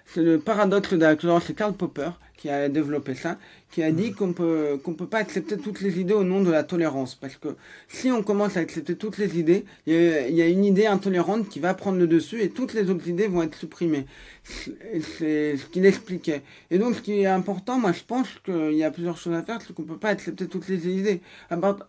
c'est 0.06 0.22
le 0.22 0.38
paradoxe 0.38 0.92
de 0.92 0.98
la 0.98 1.16
tolérance. 1.16 1.44
C'est 1.46 1.54
Karl 1.54 1.72
Popper 1.72 2.10
qui 2.38 2.48
a 2.48 2.68
développé 2.68 3.14
ça, 3.14 3.36
qui 3.70 3.82
a 3.82 3.90
dit 3.90 4.12
qu'on 4.12 4.32
peut, 4.32 4.80
qu'on 4.82 4.94
peut 4.94 5.08
pas 5.08 5.18
accepter 5.18 5.58
toutes 5.58 5.80
les 5.80 6.00
idées 6.00 6.14
au 6.14 6.22
nom 6.22 6.40
de 6.40 6.50
la 6.50 6.62
tolérance. 6.62 7.16
Parce 7.16 7.36
que 7.36 7.48
si 7.88 8.10
on 8.10 8.22
commence 8.22 8.56
à 8.56 8.60
accepter 8.60 8.96
toutes 8.96 9.18
les 9.18 9.38
idées, 9.38 9.66
il 9.86 9.94
y 10.30 10.40
a, 10.40 10.46
une 10.46 10.64
idée 10.64 10.86
intolérante 10.86 11.48
qui 11.48 11.58
va 11.58 11.74
prendre 11.74 11.98
le 11.98 12.06
dessus 12.06 12.40
et 12.40 12.48
toutes 12.48 12.72
les 12.72 12.88
autres 12.88 13.06
idées 13.08 13.26
vont 13.26 13.42
être 13.42 13.56
supprimées. 13.56 14.06
C'est 14.44 15.56
ce 15.56 15.66
qu'il 15.66 15.84
expliquait. 15.84 16.42
Et 16.70 16.78
donc, 16.78 16.94
ce 16.94 17.02
qui 17.02 17.20
est 17.20 17.26
important, 17.26 17.78
moi, 17.78 17.92
je 17.92 18.04
pense 18.04 18.28
qu'il 18.44 18.74
y 18.74 18.84
a 18.84 18.90
plusieurs 18.90 19.18
choses 19.18 19.34
à 19.34 19.42
faire, 19.42 19.60
c'est 19.60 19.74
qu'on 19.74 19.82
peut 19.82 19.98
pas 19.98 20.10
accepter 20.10 20.46
toutes 20.46 20.68
les 20.68 20.88
idées. 20.88 21.20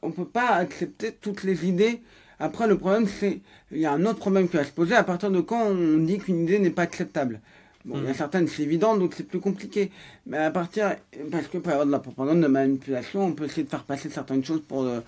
On 0.01 0.11
peut 0.11 0.25
pas 0.25 0.49
accepter 0.55 1.11
toutes 1.21 1.43
les 1.43 1.67
idées. 1.67 2.01
Après, 2.39 2.67
le 2.67 2.77
problème, 2.77 3.05
c'est, 3.07 3.41
il 3.71 3.79
y 3.79 3.85
a 3.85 3.91
un 3.91 4.05
autre 4.05 4.19
problème 4.19 4.49
qui 4.49 4.57
va 4.57 4.63
se 4.63 4.71
poser 4.71 4.95
à 4.95 5.03
partir 5.03 5.29
de 5.29 5.41
quand 5.41 5.61
on 5.67 5.97
dit 5.97 6.17
qu'une 6.17 6.43
idée 6.43 6.57
n'est 6.57 6.69
pas 6.69 6.83
acceptable. 6.83 7.41
Bon, 7.85 7.95
il 7.97 8.03
y 8.03 8.07
a 8.07 8.09
Mhm. 8.09 8.15
certaines, 8.15 8.47
c'est 8.47 8.63
évident, 8.63 8.97
donc 8.97 9.13
c'est 9.15 9.27
plus 9.27 9.39
compliqué. 9.39 9.91
Mais 10.27 10.37
à 10.37 10.51
partir, 10.51 10.95
parce 11.31 11.47
que 11.47 11.57
par 11.57 11.73
exemple, 11.73 11.87
de 11.87 11.91
la 11.93 11.99
propagande, 11.99 12.37
de 12.37 12.41
la 12.43 12.49
manipulation, 12.49 13.25
on 13.25 13.31
peut 13.33 13.45
essayer 13.45 13.63
de 13.63 13.69
faire 13.69 13.83
passer 13.85 14.09
certaines 14.09 14.43
choses 14.43 14.61
pour, 14.67 14.83
euh, 14.83 14.99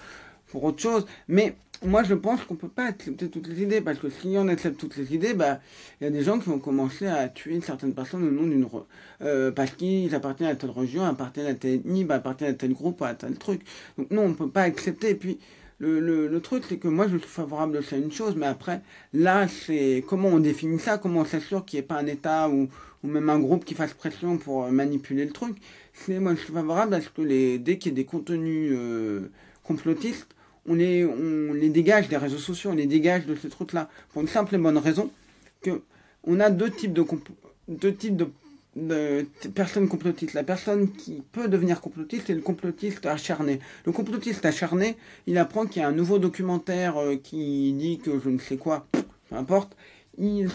pour 0.47 0.63
autre 0.63 0.79
chose. 0.81 1.05
Mais 1.27 1.55
moi, 1.83 2.03
je 2.03 2.13
pense 2.13 2.43
qu'on 2.43 2.55
peut 2.55 2.69
pas 2.69 2.85
accepter 2.85 3.27
toutes 3.29 3.47
les 3.47 3.63
idées, 3.63 3.81
parce 3.81 3.97
que 3.99 4.09
si 4.09 4.35
on 4.37 4.47
accepte 4.47 4.79
toutes 4.79 4.95
les 4.97 5.13
idées, 5.13 5.33
bah, 5.33 5.59
il 5.99 6.05
y 6.05 6.07
a 6.07 6.11
des 6.11 6.23
gens 6.23 6.39
qui 6.39 6.47
vont 6.49 6.59
commencer 6.59 7.07
à 7.07 7.27
tuer 7.27 7.59
certaines 7.61 7.93
personnes 7.93 8.23
au 8.27 8.31
nom 8.31 8.43
d'une. 8.47 8.63
re- 8.65 8.85
euh, 9.23 9.51
parce 9.51 9.71
qu'ils 9.71 10.13
appartiennent 10.15 10.49
à 10.49 10.55
telle 10.55 10.69
région, 10.71 11.03
appartiennent 11.03 11.47
à 11.47 11.53
telle 11.55 11.75
ethnie, 11.75 12.05
bah, 12.05 12.15
appartiennent 12.15 12.51
à 12.51 12.53
tel 12.53 12.73
groupe, 12.73 13.01
à 13.01 13.13
tel 13.15 13.35
truc. 13.35 13.61
Donc, 13.97 14.09
non, 14.11 14.23
on 14.25 14.33
peut 14.33 14.49
pas 14.49 14.61
accepter. 14.63 15.09
Et 15.11 15.15
puis, 15.15 15.39
le, 15.81 16.27
le, 16.27 16.41
truc, 16.41 16.63
c'est 16.69 16.77
que 16.77 16.87
moi, 16.87 17.07
je 17.07 17.17
suis 17.17 17.27
favorable 17.27 17.79
à 17.91 17.95
une 17.95 18.11
chose, 18.11 18.35
mais 18.35 18.45
après, 18.45 18.81
là, 19.13 19.47
c'est 19.47 20.03
comment 20.07 20.29
on 20.29 20.39
définit 20.39 20.79
ça, 20.79 20.97
comment 20.97 21.21
on 21.21 21.25
s'assure 21.25 21.65
qu'il 21.65 21.77
n'y 21.77 21.83
ait 21.83 21.87
pas 21.87 21.95
un 21.95 22.05
État 22.05 22.49
ou, 22.49 22.69
même 23.03 23.29
un 23.31 23.39
groupe 23.39 23.65
qui 23.65 23.73
fasse 23.73 23.95
pression 23.95 24.37
pour 24.37 24.65
euh, 24.65 24.69
manipuler 24.69 25.25
le 25.25 25.31
truc. 25.31 25.57
C'est, 25.93 26.19
moi, 26.19 26.35
je 26.35 26.41
suis 26.41 26.53
favorable 26.53 26.93
à 26.93 27.01
ce 27.01 27.09
que 27.09 27.23
les, 27.23 27.57
dès 27.57 27.79
qu'il 27.79 27.93
y 27.93 27.95
a 27.95 27.97
des 27.97 28.05
contenus 28.05 28.71
euh, 28.75 29.31
complotistes, 29.63 30.27
on 30.67 30.75
les, 30.75 31.03
on 31.03 31.53
les 31.53 31.69
dégage 31.69 32.07
des 32.09 32.17
réseaux 32.17 32.37
sociaux, 32.37 32.69
on 32.69 32.75
les 32.75 32.85
dégage 32.85 33.25
de 33.25 33.33
ces 33.33 33.49
trucs-là. 33.49 33.89
Pour 34.13 34.21
une 34.21 34.27
simple 34.27 34.53
et 34.53 34.59
bonne 34.59 34.77
raison 34.77 35.09
que 35.63 35.81
on 36.23 36.39
a 36.39 36.51
deux 36.51 36.69
types 36.69 36.93
de, 36.93 37.03
deux 37.67 37.95
types 37.95 38.15
de, 38.15 38.27
de 38.75 39.25
personnes 39.53 39.87
complotistes. 39.87 40.33
La 40.33 40.43
personne 40.43 40.91
qui 40.91 41.21
peut 41.31 41.47
devenir 41.47 41.81
complotiste 41.81 42.27
c'est 42.27 42.33
le 42.33 42.41
complotiste 42.41 43.05
acharné. 43.05 43.59
Le 43.85 43.91
complotiste 43.91 44.45
acharné, 44.45 44.97
il 45.27 45.37
apprend 45.37 45.65
qu'il 45.65 45.81
y 45.81 45.85
a 45.85 45.87
un 45.87 45.93
nouveau 45.93 46.19
documentaire 46.19 46.97
euh, 46.97 47.15
qui 47.15 47.73
dit 47.73 47.99
que 47.99 48.19
je 48.19 48.29
ne 48.29 48.39
sais 48.39 48.57
quoi, 48.57 48.87
peu 48.91 49.35
importe. 49.35 49.75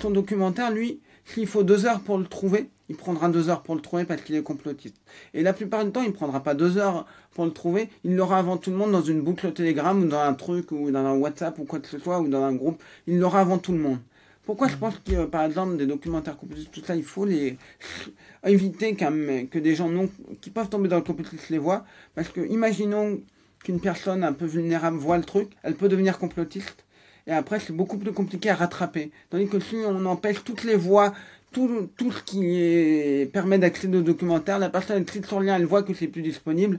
Son 0.00 0.10
documentaire, 0.10 0.70
lui, 0.70 1.00
s'il 1.24 1.46
faut 1.46 1.64
deux 1.64 1.86
heures 1.86 2.00
pour 2.00 2.18
le 2.18 2.26
trouver, 2.26 2.70
il 2.88 2.96
prendra 2.96 3.28
deux 3.28 3.48
heures 3.48 3.62
pour 3.62 3.74
le 3.74 3.80
trouver 3.80 4.04
parce 4.04 4.22
qu'il 4.22 4.36
est 4.36 4.42
complotiste. 4.42 4.96
Et 5.34 5.42
la 5.42 5.52
plupart 5.52 5.84
du 5.84 5.90
temps, 5.90 6.02
il 6.02 6.12
prendra 6.12 6.42
pas 6.42 6.54
deux 6.54 6.78
heures 6.78 7.06
pour 7.32 7.44
le 7.44 7.50
trouver. 7.52 7.88
Il 8.04 8.14
l'aura 8.14 8.38
avant 8.38 8.58
tout 8.58 8.70
le 8.70 8.76
monde 8.76 8.92
dans 8.92 9.02
une 9.02 9.22
boucle 9.22 9.52
Telegram 9.52 10.00
ou 10.00 10.06
dans 10.06 10.20
un 10.20 10.34
truc 10.34 10.70
ou 10.70 10.90
dans 10.90 11.04
un 11.04 11.16
WhatsApp 11.16 11.58
ou 11.58 11.64
quoi 11.64 11.80
que 11.80 11.88
ce 11.88 11.98
soit 11.98 12.20
ou 12.20 12.28
dans 12.28 12.44
un 12.44 12.54
groupe. 12.54 12.82
Il 13.06 13.18
l'aura 13.18 13.40
avant 13.40 13.58
tout 13.58 13.72
le 13.72 13.78
monde. 13.78 13.98
Pourquoi 14.46 14.68
je 14.68 14.76
pense 14.76 14.94
que, 15.00 15.24
par 15.24 15.44
exemple, 15.44 15.76
des 15.76 15.86
documentaires 15.86 16.36
complotistes, 16.36 16.70
tout 16.70 16.84
ça, 16.84 16.94
il 16.94 17.02
faut 17.02 17.24
les 17.24 17.58
éviter 18.46 18.94
que 18.94 19.58
des 19.58 19.74
gens 19.74 19.88
non, 19.88 20.08
qui 20.40 20.50
peuvent 20.50 20.68
tomber 20.68 20.88
dans 20.88 20.96
le 20.96 21.02
complotisme 21.02 21.46
les 21.50 21.58
voient. 21.58 21.84
Parce 22.14 22.28
que, 22.28 22.40
imaginons 22.40 23.20
qu'une 23.64 23.80
personne 23.80 24.22
un 24.22 24.32
peu 24.32 24.46
vulnérable 24.46 24.98
voit 24.98 25.18
le 25.18 25.24
truc, 25.24 25.50
elle 25.64 25.74
peut 25.74 25.88
devenir 25.88 26.18
complotiste. 26.18 26.84
Et 27.26 27.32
après, 27.32 27.58
c'est 27.58 27.72
beaucoup 27.72 27.98
plus 27.98 28.12
compliqué 28.12 28.48
à 28.48 28.54
rattraper. 28.54 29.10
Tandis 29.30 29.48
que 29.48 29.58
si 29.58 29.74
on 29.84 30.06
empêche 30.06 30.44
toutes 30.44 30.62
les 30.62 30.76
voies, 30.76 31.12
tout, 31.50 31.90
tout 31.96 32.12
ce 32.12 32.22
qui 32.22 33.28
permet 33.32 33.58
d'accéder 33.58 33.98
au 33.98 34.02
documentaire, 34.02 34.60
la 34.60 34.70
personne 34.70 34.98
elle 34.98 35.04
clique 35.04 35.26
sur 35.26 35.40
le 35.40 35.46
lien, 35.46 35.56
elle 35.56 35.66
voit 35.66 35.82
que 35.82 35.92
c'est 35.92 36.06
plus 36.06 36.22
disponible, 36.22 36.78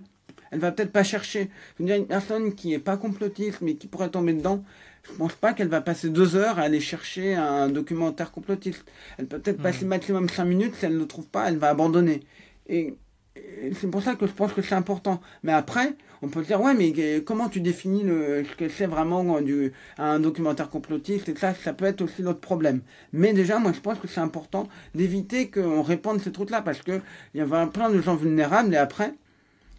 elle 0.51 0.59
va 0.59 0.72
peut-être 0.72 0.93
pas 0.93 1.03
chercher. 1.03 1.49
Je 1.78 1.84
veux 1.84 1.88
dire, 1.88 1.97
une 1.97 2.07
personne 2.07 2.55
qui 2.55 2.74
est 2.74 2.80
pas 2.80 2.95
complotiste, 2.95 3.59
mais 3.61 3.76
qui 3.76 3.88
pourrait 3.88 4.09
tomber 4.09 4.32
dedans, 4.32 4.63
je 5.10 5.14
pense 5.18 5.34
pas 5.34 5.53
qu'elle 5.53 5.70
va 5.70 5.82
passer 5.82 6.10
deux 6.10 6.36
heures 6.36 6.60
à 6.60 6.64
aller 6.64 6.80
chercher 6.80 7.36
un 7.36 7.70
documentaire 7.70 8.32
complotiste. 8.32 8.86
Elle 9.18 9.28
peut 9.28 9.39
peut-être 9.39 9.62
passer 9.62 9.86
maximum 9.86 10.30
cinq 10.30 10.45
minutes, 10.45 10.76
si 10.76 10.86
elle 10.86 10.93
ne 10.93 10.99
le 10.99 11.08
trouve 11.08 11.28
pas, 11.28 11.47
elle 11.47 11.58
va 11.58 11.70
abandonner. 11.70 12.22
Et, 12.68 12.93
et 13.36 13.74
c'est 13.80 13.88
pour 13.88 14.01
ça 14.01 14.16
que 14.16 14.28
je 14.28 14.34
pense 14.34 14.53
que 14.53 14.62
c'est 14.62 14.76
important. 14.76 15.22
Mais 15.43 15.53
après, 15.53 15.95
on 16.22 16.28
peut 16.28 16.41
se 16.41 16.47
dire, 16.47 16.60
ouais, 16.60 16.74
mais 16.74 17.22
comment 17.22 17.47
tu 17.47 17.62
définis 17.62 18.03
le, 18.03 18.43
ce 18.43 18.55
que 18.55 18.68
c'est 18.70 18.88
vraiment 18.88 19.38
euh, 19.38 19.41
du, 19.41 19.72
un 19.97 20.20
documentaire 20.20 20.70
complotiste? 20.70 21.30
Et 21.30 21.36
ça, 21.36 21.53
ça 21.53 21.74
peut 21.74 21.86
être 21.86 22.01
aussi 22.01 22.22
l'autre 22.24 22.41
problème. 22.41 22.82
Mais 23.14 23.34
déjà, 23.34 23.60
moi, 23.60 23.72
je 23.74 23.80
pense 23.80 23.99
que 23.99 24.08
c'est 24.08 24.20
important 24.20 24.68
d'éviter 24.95 25.49
qu'on 25.49 25.84
répande 25.84 26.20
ces 26.22 26.32
trucs-là, 26.32 26.62
parce 26.62 26.82
que 26.82 26.99
il 27.34 27.38
y 27.38 27.41
a 27.41 27.68
plein 27.68 27.89
de 27.89 28.01
gens 28.01 28.16
vulnérables, 28.16 28.74
et 28.74 28.78
après, 28.78 29.14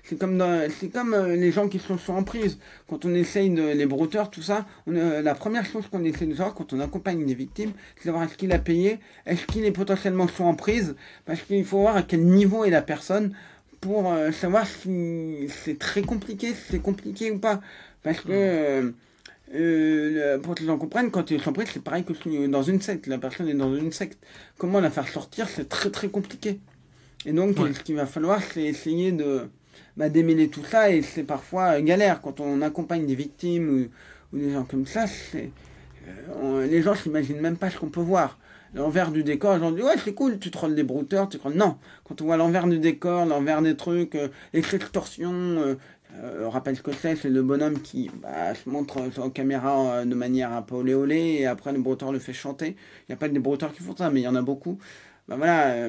c'est 0.05 0.19
comme, 0.19 0.39
dans- 0.39 0.69
c'est 0.71 0.89
comme 0.89 1.13
euh, 1.15 1.37
les 1.37 1.53
gens 1.53 1.69
qui 1.69 1.79
sont 1.79 1.99
sous 1.99 2.13
emprise. 2.13 2.59
Quand 2.89 3.05
on 3.05 3.15
essaye 3.15 3.51
de 3.51 3.63
les 3.73 3.87
brouteurs, 3.87 4.31
tout 4.31 4.43
ça, 4.43 4.67
on, 4.87 4.95
euh, 4.97 5.21
la 5.23 5.35
première 5.35 5.65
chose 5.67 5.85
qu'on 5.91 6.05
essaie 6.05 6.27
de 6.27 6.35
savoir 6.35 6.55
quand 6.55 6.73
on 6.73 6.81
accompagne 6.81 7.25
des 7.27 7.35
victimes, 7.35 7.73
c'est 7.97 8.03
de 8.03 8.05
savoir 8.07 8.25
est-ce 8.25 8.37
qu'il 8.37 8.53
a 8.53 8.59
payé, 8.59 8.99
est-ce 9.27 9.45
qu'il 9.47 9.65
est 9.65 9.73
potentiellement 9.73 10.29
sous 10.29 10.43
emprise, 10.45 10.97
parce 11.27 11.43
qu'il 11.43 11.65
faut 11.65 11.81
voir 11.81 11.97
à 11.97 12.03
quel 12.03 12.25
niveau 12.25 12.65
est 12.65 12.71
la 12.71 12.83
personne 12.83 13.35
pour 13.81 14.11
euh, 14.13 14.33
savoir 14.33 14.67
si 14.67 15.49
c'est 15.65 15.79
très 15.79 16.03
compliqué, 16.03 16.49
si 16.49 16.63
c'est 16.71 16.81
compliqué 16.83 17.31
ou 17.31 17.39
pas. 17.39 17.61
Parce 18.03 18.21
que, 18.21 18.93
le- 19.53 20.37
pour 20.39 20.55
que 20.55 20.61
les 20.61 20.67
gens 20.67 20.79
comprennent, 20.79 21.11
quand 21.11 21.31
il 21.31 21.37
est 21.37 21.41
sous 21.43 21.49
emprise, 21.51 21.69
c'est 21.73 21.83
pareil 21.83 22.05
que 22.05 22.15
si- 22.15 22.49
dans 22.49 22.63
une 22.63 22.81
secte. 22.81 23.07
La 23.07 23.19
personne 23.19 23.49
est 23.49 23.55
dans 23.55 23.75
une 23.75 23.93
secte. 23.93 24.19
Comment 24.57 24.81
la 24.81 24.91
faire 24.91 25.09
sortir, 25.09 25.49
c'est 25.49 25.69
très 25.69 25.91
très 25.91 26.09
compliqué. 26.09 26.61
Et 27.27 27.33
donc, 27.33 27.59
Ouais. 27.59 27.73
ce 27.73 27.81
qu'il 27.81 27.97
va 27.97 28.07
falloir, 28.07 28.41
c'est 28.43 28.63
essayer 28.65 29.13
de 29.13 29.49
bah, 29.97 30.09
démêler 30.09 30.49
tout 30.49 30.65
ça, 30.65 30.91
et 30.91 31.03
c'est 31.03 31.25
parfois 31.25 31.79
euh, 31.79 31.81
galère. 31.83 32.21
Quand 32.21 32.41
on 32.41 32.63
accompagne 32.63 33.07
des 33.07 33.15
victimes 33.15 33.89
ou, 34.33 34.37
des 34.37 34.53
gens 34.53 34.65
comme 34.65 34.87
ça, 34.87 35.07
euh, 35.35 35.47
on- 36.43 36.59
les 36.61 36.83
gens 36.83 36.95
s'imaginent 36.95 37.41
même 37.41 37.57
pas 37.57 37.71
ce 37.71 37.79
qu'on 37.79 37.89
peut 37.91 38.01
voir. 38.01 38.39
L'envers 38.75 39.11
du 39.13 39.23
décor, 39.25 39.55
les 39.55 39.61
gens 39.61 39.71
disent 39.73 39.85
Ouais, 39.85 39.97
c'est 40.05 40.13
cool, 40.15 40.39
tu 40.39 40.51
trolles 40.51 40.75
des 40.75 40.83
brouteurs, 40.83 41.29
tu 41.29 41.39
trolles. 41.39 41.55
Non, 41.55 41.79
quand 42.05 42.21
on 42.21 42.27
voit 42.27 42.37
l'envers 42.37 42.67
du 42.67 42.79
décor, 42.79 43.25
l'envers 43.25 43.63
des 43.63 43.77
trucs, 43.77 44.15
euh, 44.15 44.29
les 44.53 44.63
extorsions, 44.75 45.33
euh, 45.33 45.75
euh, 46.23 46.49
rappelle 46.49 46.77
ce 46.77 46.83
que 46.83 46.93
c'est, 46.93 47.17
c'est 47.17 47.29
le 47.31 47.43
bonhomme 47.43 47.81
qui 47.81 48.11
bah, 48.23 48.55
se 48.55 48.69
montre 48.69 48.99
euh, 48.99 49.23
en 49.23 49.31
caméra 49.31 50.05
de 50.05 50.15
manière 50.15 50.53
un 50.53 50.63
peu 50.63 50.75
olé 50.77 50.95
olé, 50.95 51.37
et 51.41 51.47
après 51.47 51.73
le 51.73 51.79
brouteur 51.81 52.13
le 52.13 52.19
fait 52.19 52.33
chanter. 52.35 52.77
Il 53.09 53.11
n'y 53.11 53.15
a 53.15 53.17
pas 53.17 53.29
des 53.29 53.39
brouteurs 53.39 53.73
qui 53.73 53.83
font 53.83 53.97
ça, 53.97 54.11
mais 54.11 54.21
il 54.21 54.25
y 54.25 54.29
en 54.29 54.35
a 54.35 54.43
beaucoup. 54.43 54.79
Bah 55.29 55.37
voilà, 55.37 55.89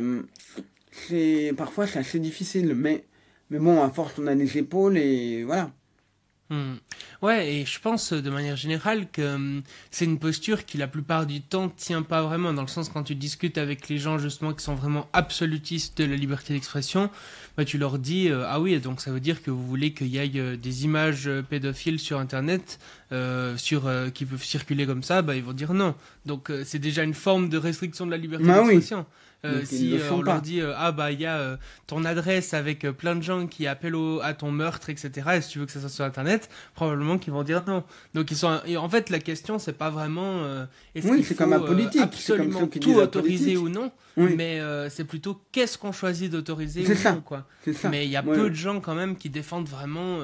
c'est 0.91 1.53
parfois 1.57 1.87
c'est 1.87 1.99
assez 1.99 2.19
difficile, 2.19 2.73
mais, 2.75 3.03
mais 3.49 3.59
bon, 3.59 3.81
à 3.83 3.89
force 3.89 4.13
on 4.19 4.27
a 4.27 4.35
les 4.35 4.57
épaules, 4.57 4.97
et 4.97 5.43
voilà. 5.43 5.71
Hmm. 6.51 6.77
Ouais, 7.21 7.53
et 7.53 7.65
je 7.65 7.79
pense 7.79 8.11
euh, 8.11 8.23
de 8.23 8.29
manière 8.31 8.55
générale 8.55 9.05
que 9.11 9.35
hum, 9.35 9.61
c'est 9.91 10.05
une 10.05 10.17
posture 10.17 10.65
qui 10.65 10.79
la 10.79 10.87
plupart 10.87 11.27
du 11.27 11.41
temps 11.41 11.69
tient 11.69 12.01
pas 12.01 12.23
vraiment, 12.23 12.53
dans 12.53 12.63
le 12.63 12.67
sens 12.67 12.89
quand 12.89 13.03
tu 13.03 13.13
discutes 13.13 13.59
avec 13.59 13.87
les 13.87 13.99
gens 13.99 14.17
justement 14.17 14.53
qui 14.53 14.63
sont 14.63 14.73
vraiment 14.73 15.07
absolutistes 15.13 15.99
de 15.99 16.05
la 16.05 16.15
liberté 16.15 16.55
d'expression, 16.55 17.11
bah, 17.55 17.65
tu 17.65 17.77
leur 17.77 17.99
dis 17.99 18.29
euh, 18.29 18.45
ah 18.47 18.59
oui 18.59 18.79
donc 18.79 18.99
ça 18.99 19.11
veut 19.11 19.19
dire 19.19 19.43
que 19.43 19.51
vous 19.51 19.63
voulez 19.63 19.93
qu'il 19.93 20.07
y 20.07 20.17
ait 20.17 20.31
euh, 20.37 20.57
des 20.57 20.85
images 20.85 21.29
pédophiles 21.51 21.99
sur 21.99 22.17
internet 22.17 22.79
euh, 23.11 23.55
sur 23.57 23.85
euh, 23.85 24.09
qui 24.09 24.25
peuvent 24.25 24.43
circuler 24.43 24.87
comme 24.87 25.03
ça, 25.03 25.21
bah 25.21 25.35
ils 25.35 25.43
vont 25.43 25.53
dire 25.53 25.75
non. 25.75 25.93
Donc 26.25 26.51
c'est 26.63 26.79
déjà 26.79 27.03
une 27.03 27.13
forme 27.13 27.49
de 27.49 27.59
restriction 27.59 28.07
de 28.07 28.11
la 28.11 28.17
liberté 28.17 28.45
Bah 28.47 28.63
oui. 28.65 28.83
Euh, 29.45 29.61
si 29.63 29.95
euh, 29.95 30.11
on 30.11 30.21
leur 30.21 30.41
dit 30.41 30.59
ah 30.75 30.91
bah 30.91 31.13
il 31.13 31.21
y 31.21 31.25
a 31.25 31.57
ton 31.87 32.03
adresse 32.03 32.53
avec 32.53 32.81
plein 32.91 33.15
de 33.15 33.23
gens 33.23 33.47
qui 33.47 33.67
appellent 33.67 33.95
à 34.21 34.33
ton 34.33 34.51
meurtre 34.51 34.89
etc 34.89 35.29
et 35.35 35.41
si 35.41 35.51
tu 35.51 35.59
veux 35.59 35.65
que 35.65 35.71
ça 35.71 35.79
soit 35.79 35.89
sur 35.89 36.03
internet 36.03 36.49
probablement 36.75 37.17
qu'ils 37.17 37.31
vont 37.31 37.43
dire 37.43 37.63
non 37.65 37.85
donc 38.13 38.31
ils 38.31 38.37
sont 38.37 38.59
en 38.77 38.89
fait 38.89 39.09
la 39.09 39.19
question 39.19 39.57
c'est 39.57 39.77
pas 39.77 39.89
vraiment 39.91 40.43
est-ce 40.93 41.07
oui, 41.07 41.23
c'est 41.23 41.35
comme 41.35 41.53
un 41.53 41.61
politique 41.61 42.01
absolument 42.01 42.67
tout 42.67 42.95
autoriser 42.95 43.55
ou 43.55 43.69
non 43.69 43.93
mais 44.17 44.59
c'est 44.89 45.05
plutôt 45.05 45.41
qu'est-ce 45.53 45.77
qu'on 45.77 45.93
choisit 45.93 46.29
d'autoriser 46.29 46.85
ou 46.85 47.09
non 47.09 47.21
quoi? 47.21 47.45
Mais 47.89 48.05
il 48.05 48.11
y 48.11 48.17
a 48.17 48.23
peu 48.23 48.49
de 48.49 48.55
gens 48.55 48.81
quand 48.81 48.95
même 48.95 49.15
qui 49.15 49.29
défendent 49.29 49.69
vraiment 49.69 50.19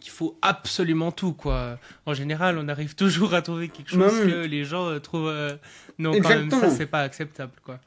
qu'il 0.00 0.10
faut 0.10 0.36
absolument 0.42 1.12
tout 1.12 1.34
quoi. 1.34 1.78
En 2.04 2.14
général 2.14 2.58
on 2.58 2.66
arrive 2.66 2.96
toujours 2.96 3.32
à 3.34 3.42
trouver 3.42 3.68
quelque 3.68 3.90
chose 3.90 4.18
que 4.22 4.44
les 4.44 4.64
gens 4.64 4.98
trouvent 4.98 5.32
non 6.00 6.20
quand 6.20 6.28
même 6.30 6.50
ça 6.50 6.68
c'est 6.68 6.86
pas 6.86 7.02
acceptable 7.02 7.52
quoi 7.64 7.78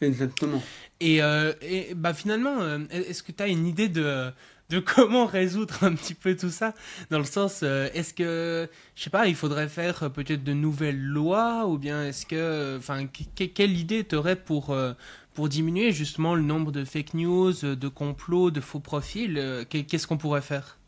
Exactement. 0.00 0.62
Et, 1.00 1.22
euh, 1.22 1.52
et 1.62 1.94
bah 1.94 2.14
finalement, 2.14 2.60
euh, 2.60 2.78
est-ce 2.90 3.22
que 3.22 3.32
tu 3.32 3.42
as 3.42 3.48
une 3.48 3.66
idée 3.66 3.88
de, 3.88 4.30
de 4.70 4.78
comment 4.80 5.24
résoudre 5.24 5.82
un 5.82 5.94
petit 5.94 6.14
peu 6.14 6.36
tout 6.36 6.50
ça? 6.50 6.74
Dans 7.10 7.18
le 7.18 7.24
sens, 7.24 7.60
euh, 7.62 7.88
est-ce 7.94 8.12
que, 8.12 8.68
je 8.96 9.02
sais 9.02 9.10
pas, 9.10 9.28
il 9.28 9.34
faudrait 9.34 9.68
faire 9.68 10.10
peut-être 10.10 10.44
de 10.44 10.52
nouvelles 10.52 11.02
lois? 11.02 11.66
Ou 11.66 11.78
bien 11.78 12.04
est-ce 12.06 12.26
que, 12.26 12.76
enfin, 12.78 13.06
quelle 13.06 13.78
idée 13.78 14.04
t'aurais 14.04 14.36
pour, 14.36 14.76
pour 15.32 15.48
diminuer 15.48 15.92
justement 15.92 16.34
le 16.34 16.42
nombre 16.42 16.70
de 16.72 16.84
fake 16.84 17.14
news, 17.14 17.52
de 17.52 17.88
complots, 17.88 18.50
de 18.50 18.60
faux 18.60 18.80
profils? 18.80 19.66
Qu'est-ce 19.68 20.06
qu'on 20.06 20.18
pourrait 20.18 20.42
faire? 20.42 20.78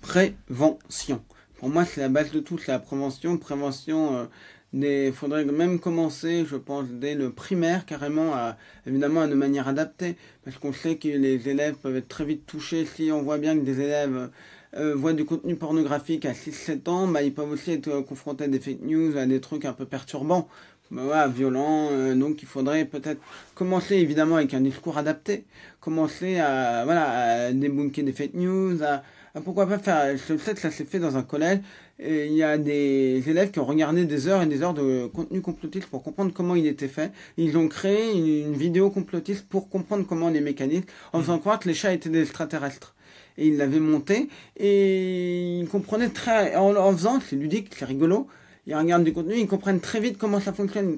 Prévention. 0.00 1.22
Pour 1.58 1.68
moi, 1.68 1.84
c'est 1.84 2.00
la 2.00 2.08
base 2.08 2.30
de 2.32 2.40
tout, 2.40 2.58
c'est 2.58 2.72
la 2.72 2.78
prévention. 2.78 3.38
Prévention 3.38 4.28
il 4.74 5.12
faudrait 5.12 5.44
même 5.44 5.78
commencer, 5.78 6.44
je 6.48 6.56
pense, 6.56 6.86
dès 6.88 7.14
le 7.14 7.30
primaire, 7.30 7.86
carrément, 7.86 8.34
à, 8.34 8.56
évidemment, 8.86 9.28
de 9.28 9.34
manière 9.34 9.68
adaptée, 9.68 10.16
parce 10.44 10.58
qu'on 10.58 10.72
sait 10.72 10.96
que 10.96 11.08
les 11.08 11.48
élèves 11.48 11.76
peuvent 11.76 11.96
être 11.96 12.08
très 12.08 12.24
vite 12.24 12.46
touchés. 12.46 12.84
Si 12.84 13.10
on 13.12 13.22
voit 13.22 13.38
bien 13.38 13.56
que 13.56 13.64
des 13.64 13.80
élèves 13.80 14.30
euh, 14.76 14.94
voient 14.96 15.12
du 15.12 15.24
contenu 15.24 15.54
pornographique 15.54 16.24
à 16.24 16.32
6-7 16.32 16.88
ans, 16.88 17.06
bah, 17.06 17.22
ils 17.22 17.32
peuvent 17.32 17.50
aussi 17.50 17.70
être 17.72 17.88
euh, 17.88 18.02
confrontés 18.02 18.44
à 18.44 18.48
des 18.48 18.58
fake 18.58 18.82
news, 18.82 19.16
à 19.16 19.26
des 19.26 19.40
trucs 19.40 19.64
un 19.64 19.72
peu 19.72 19.84
perturbants, 19.84 20.48
bah, 20.90 21.28
violents. 21.28 21.90
Euh, 21.92 22.14
donc, 22.16 22.42
il 22.42 22.48
faudrait 22.48 22.84
peut-être 22.84 23.20
commencer, 23.54 23.94
évidemment, 23.96 24.36
avec 24.36 24.54
un 24.54 24.60
discours 24.60 24.98
adapté, 24.98 25.44
commencer 25.80 26.38
à, 26.40 26.84
voilà, 26.84 27.46
à 27.46 27.52
débunker 27.52 28.04
des 28.04 28.12
fake 28.12 28.34
news, 28.34 28.82
à 28.82 29.04
pourquoi 29.40 29.66
pas 29.66 29.78
faire, 29.78 30.16
je 30.16 30.36
sais 30.36 30.54
que 30.54 30.60
ça 30.60 30.70
s'est 30.70 30.84
fait 30.84 31.00
dans 31.00 31.16
un 31.16 31.24
collège, 31.24 31.58
et 31.98 32.26
il 32.26 32.34
y 32.34 32.44
a 32.44 32.56
des 32.56 33.22
élèves 33.28 33.50
qui 33.50 33.58
ont 33.58 33.64
regardé 33.64 34.04
des 34.04 34.28
heures 34.28 34.42
et 34.42 34.46
des 34.46 34.62
heures 34.62 34.74
de 34.74 35.06
contenu 35.06 35.40
complotiste 35.40 35.88
pour 35.88 36.04
comprendre 36.04 36.32
comment 36.32 36.54
il 36.54 36.68
était 36.68 36.86
fait. 36.86 37.10
Ils 37.36 37.56
ont 37.58 37.66
créé 37.66 38.12
une, 38.12 38.54
vidéo 38.54 38.90
complotiste 38.90 39.48
pour 39.48 39.68
comprendre 39.68 40.06
comment 40.06 40.28
les 40.28 40.40
mécanismes, 40.40 40.84
en 41.12 41.20
faisant 41.20 41.40
croire 41.40 41.58
que 41.58 41.68
les 41.68 41.74
chats 41.74 41.92
étaient 41.92 42.10
des 42.10 42.22
extraterrestres. 42.22 42.94
Et 43.36 43.48
ils 43.48 43.56
l'avaient 43.56 43.80
monté, 43.80 44.28
et 44.56 45.58
ils 45.58 45.68
comprenaient 45.68 46.10
très, 46.10 46.54
en, 46.54 46.92
faisant, 46.92 47.18
c'est 47.20 47.34
ludique, 47.34 47.74
c'est 47.76 47.84
rigolo, 47.84 48.28
ils 48.68 48.76
regardent 48.76 49.02
du 49.02 49.12
contenu, 49.12 49.34
ils 49.36 49.48
comprennent 49.48 49.80
très 49.80 49.98
vite 49.98 50.16
comment 50.16 50.38
ça 50.38 50.52
fonctionne, 50.52 50.94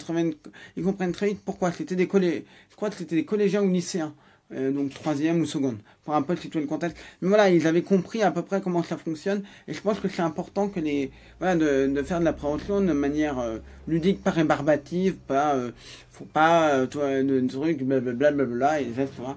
ils, 0.76 0.84
comprennent 0.84 1.12
très 1.12 1.28
vite 1.28 1.40
pourquoi. 1.42 1.72
C'était 1.72 1.96
des 1.96 2.06
collègues, 2.06 2.44
je 2.70 2.76
crois 2.76 2.90
que 2.90 2.96
c'était 2.96 3.16
des 3.16 3.24
collégiens 3.24 3.62
ou 3.62 3.70
lycéens. 3.70 4.14
Euh, 4.54 4.70
donc 4.70 4.90
troisième 4.90 5.40
ou 5.40 5.44
seconde, 5.44 5.78
pour 6.04 6.14
un 6.14 6.22
peu 6.22 6.36
situer 6.36 6.60
le 6.60 6.68
contexte. 6.68 6.96
Mais 7.20 7.28
voilà, 7.28 7.50
ils 7.50 7.66
avaient 7.66 7.82
compris 7.82 8.22
à 8.22 8.30
peu 8.30 8.42
près 8.42 8.60
comment 8.60 8.84
ça 8.84 8.96
fonctionne, 8.96 9.42
et 9.66 9.74
je 9.74 9.80
pense 9.80 9.98
que 9.98 10.08
c'est 10.08 10.22
important 10.22 10.68
que 10.68 10.78
les, 10.78 11.10
voilà, 11.40 11.56
de, 11.56 11.92
de, 11.92 12.02
faire 12.04 12.20
de 12.20 12.24
la 12.24 12.32
prévention 12.32 12.80
de 12.80 12.92
manière 12.92 13.40
euh, 13.40 13.58
ludique, 13.88 14.22
pas 14.22 14.30
rébarbative, 14.30 15.16
pas, 15.16 15.56
euh, 15.56 15.72
faut 16.12 16.26
pas, 16.26 16.86
toi, 16.86 17.24
de 17.24 17.44
trucs, 17.48 17.82
blablabla, 17.82 18.82
et 18.82 18.86
voilà. 19.16 19.36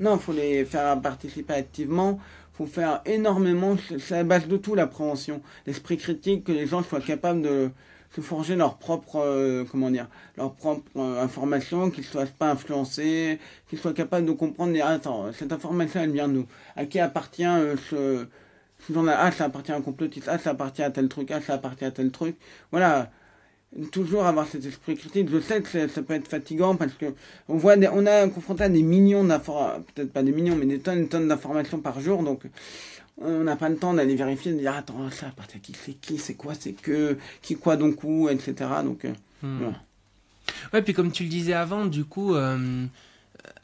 Non, 0.00 0.16
faut 0.16 0.32
les 0.32 0.64
faire 0.64 0.98
participer 1.02 1.52
activement, 1.52 2.18
faut 2.54 2.64
faire 2.64 3.02
énormément, 3.04 3.76
c'est 3.98 4.14
la 4.14 4.24
base 4.24 4.48
de 4.48 4.56
tout 4.56 4.74
la 4.74 4.86
prévention, 4.86 5.42
l'esprit 5.66 5.98
critique, 5.98 6.44
que 6.44 6.52
les 6.52 6.66
gens 6.66 6.82
soient 6.82 7.02
capables 7.02 7.42
de 7.42 7.70
se 8.14 8.20
forger 8.20 8.56
leur 8.56 8.78
propre, 8.78 9.16
euh, 9.16 9.64
comment 9.70 9.90
dire, 9.90 10.08
leur 10.36 10.54
propre 10.54 10.82
euh, 10.96 11.22
information, 11.22 11.90
qu'ils 11.90 12.04
ne 12.04 12.08
soient 12.08 12.26
pas 12.26 12.50
influencés, 12.50 13.38
qu'ils 13.68 13.78
soient 13.78 13.92
capables 13.92 14.26
de 14.26 14.32
comprendre, 14.32 14.76
ah, 14.82 14.88
attends, 14.88 15.32
cette 15.32 15.52
information 15.52 16.00
elle 16.00 16.12
vient 16.12 16.28
de 16.28 16.34
nous, 16.34 16.46
à 16.76 16.86
qui 16.86 16.98
appartient 17.00 17.44
euh, 17.44 17.76
ce, 17.90 18.26
ce 18.86 18.92
ah 19.08 19.32
ça 19.32 19.44
appartient 19.46 19.72
à 19.72 19.76
un 19.76 19.82
complotiste, 19.82 20.28
ah 20.30 20.38
ça 20.38 20.50
appartient 20.50 20.82
à 20.82 20.90
tel 20.90 21.08
truc, 21.08 21.30
ah 21.30 21.40
ça 21.40 21.54
appartient 21.54 21.84
à 21.84 21.90
tel 21.90 22.10
truc, 22.10 22.36
voilà, 22.70 23.10
toujours 23.92 24.26
avoir 24.26 24.46
cet 24.46 24.64
esprit 24.64 24.96
critique. 24.96 25.28
Je 25.30 25.40
sais 25.40 25.62
que 25.62 25.88
ça, 25.88 26.02
peut 26.02 26.14
être 26.14 26.28
fatigant 26.28 26.76
parce 26.76 26.94
que 26.94 27.06
on 27.48 27.56
voit 27.56 27.74
on 27.92 28.06
a 28.06 28.26
confronté 28.28 28.64
à 28.64 28.68
des 28.68 28.82
millions 28.82 29.24
d'informations, 29.24 29.84
peut-être 29.94 30.12
pas 30.12 30.22
des 30.22 30.32
millions, 30.32 30.56
mais 30.56 30.66
des 30.66 30.78
tonnes 30.78 31.02
et 31.02 31.08
tonnes 31.08 31.28
d'informations 31.28 31.78
par 31.80 32.00
jour. 32.00 32.22
Donc, 32.22 32.42
on 33.20 33.44
n'a 33.44 33.56
pas 33.56 33.68
le 33.68 33.76
temps 33.76 33.94
d'aller 33.94 34.14
vérifier, 34.14 34.52
de 34.52 34.58
dire 34.58 34.74
attends, 34.74 35.10
ça 35.10 35.28
appartient 35.28 35.56
à 35.56 35.60
qui, 35.60 35.74
c'est 35.84 35.94
qui, 35.94 36.18
c'est 36.18 36.34
quoi, 36.34 36.54
c'est 36.58 36.72
que, 36.72 37.16
qui, 37.42 37.56
quoi, 37.56 37.76
donc 37.76 38.02
où, 38.04 38.28
etc. 38.28 38.54
Donc, 38.84 39.04
euh, 39.04 39.12
hmm. 39.42 39.72
Ouais, 40.72 40.82
puis 40.82 40.94
comme 40.94 41.12
tu 41.12 41.24
le 41.24 41.28
disais 41.28 41.52
avant, 41.52 41.84
du 41.84 42.04
coup, 42.04 42.34
euh, 42.34 42.86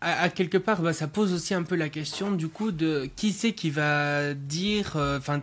à, 0.01 0.29
quelque 0.29 0.59
part, 0.59 0.83
bah, 0.83 0.93
ça 0.93 1.09
pose 1.09 1.33
aussi 1.33 1.55
un 1.55 1.63
peu 1.63 1.77
la 1.77 1.89
question, 1.89 2.33
du 2.33 2.49
coup, 2.49 2.73
de 2.73 3.09
qui 3.17 3.33
c'est 3.33 3.53
qui 3.53 3.71
va 3.71 4.35
dire, 4.35 4.97
euh, 4.97 5.19
enfin, 5.19 5.43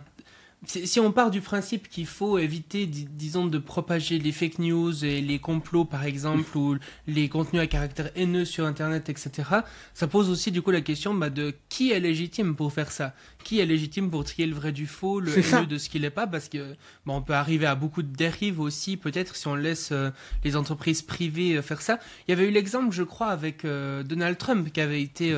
si 0.64 1.00
on 1.00 1.10
part 1.10 1.30
du 1.30 1.40
principe 1.40 1.88
qu'il 1.88 2.06
faut 2.06 2.38
éviter, 2.38 2.86
disons, 2.86 3.46
de 3.46 3.58
propager 3.58 4.18
les 4.18 4.30
fake 4.30 4.60
news 4.60 5.04
et 5.04 5.20
les 5.20 5.40
complots, 5.40 5.84
par 5.84 6.04
exemple, 6.04 6.56
ou 6.56 6.76
les 7.08 7.28
contenus 7.28 7.60
à 7.60 7.66
caractère 7.66 8.10
haineux 8.14 8.44
sur 8.44 8.64
Internet, 8.64 9.08
etc., 9.08 9.48
ça 9.92 10.06
pose 10.06 10.30
aussi 10.30 10.52
du 10.52 10.62
coup 10.62 10.70
la 10.70 10.80
question 10.80 11.14
bah, 11.14 11.30
de 11.30 11.54
qui 11.68 11.90
est 11.90 11.98
légitime 11.98 12.54
pour 12.54 12.72
faire 12.72 12.92
ça? 12.92 13.14
Qui 13.42 13.58
est 13.58 13.66
légitime 13.66 14.08
pour 14.08 14.22
trier 14.22 14.46
le 14.46 14.54
vrai 14.54 14.70
du 14.70 14.86
faux, 14.86 15.18
le 15.18 15.36
haineux 15.36 15.66
de 15.66 15.78
ce 15.78 15.88
qui 15.88 15.98
n'est 15.98 16.10
pas? 16.10 16.28
Parce 16.28 16.48
que 16.48 16.76
bon, 17.06 17.16
on 17.16 17.22
peut 17.22 17.34
arriver 17.34 17.66
à 17.66 17.74
beaucoup 17.74 18.02
de 18.02 18.14
dérives 18.14 18.60
aussi, 18.60 18.96
peut-être, 18.96 19.34
si 19.34 19.48
on 19.48 19.56
laisse 19.56 19.90
euh, 19.90 20.10
les 20.44 20.54
entreprises 20.56 21.02
privées 21.02 21.56
euh, 21.56 21.62
faire 21.62 21.82
ça. 21.82 21.98
Il 22.28 22.30
y 22.30 22.34
avait 22.34 22.48
eu 22.48 22.52
l'exemple, 22.52 22.94
je 22.94 23.02
crois, 23.02 23.28
avec 23.28 23.64
euh, 23.64 24.04
Donald 24.04 24.38
Trump 24.38 24.72
qui 24.72 24.80
avait 24.80 25.02
été 25.02 25.34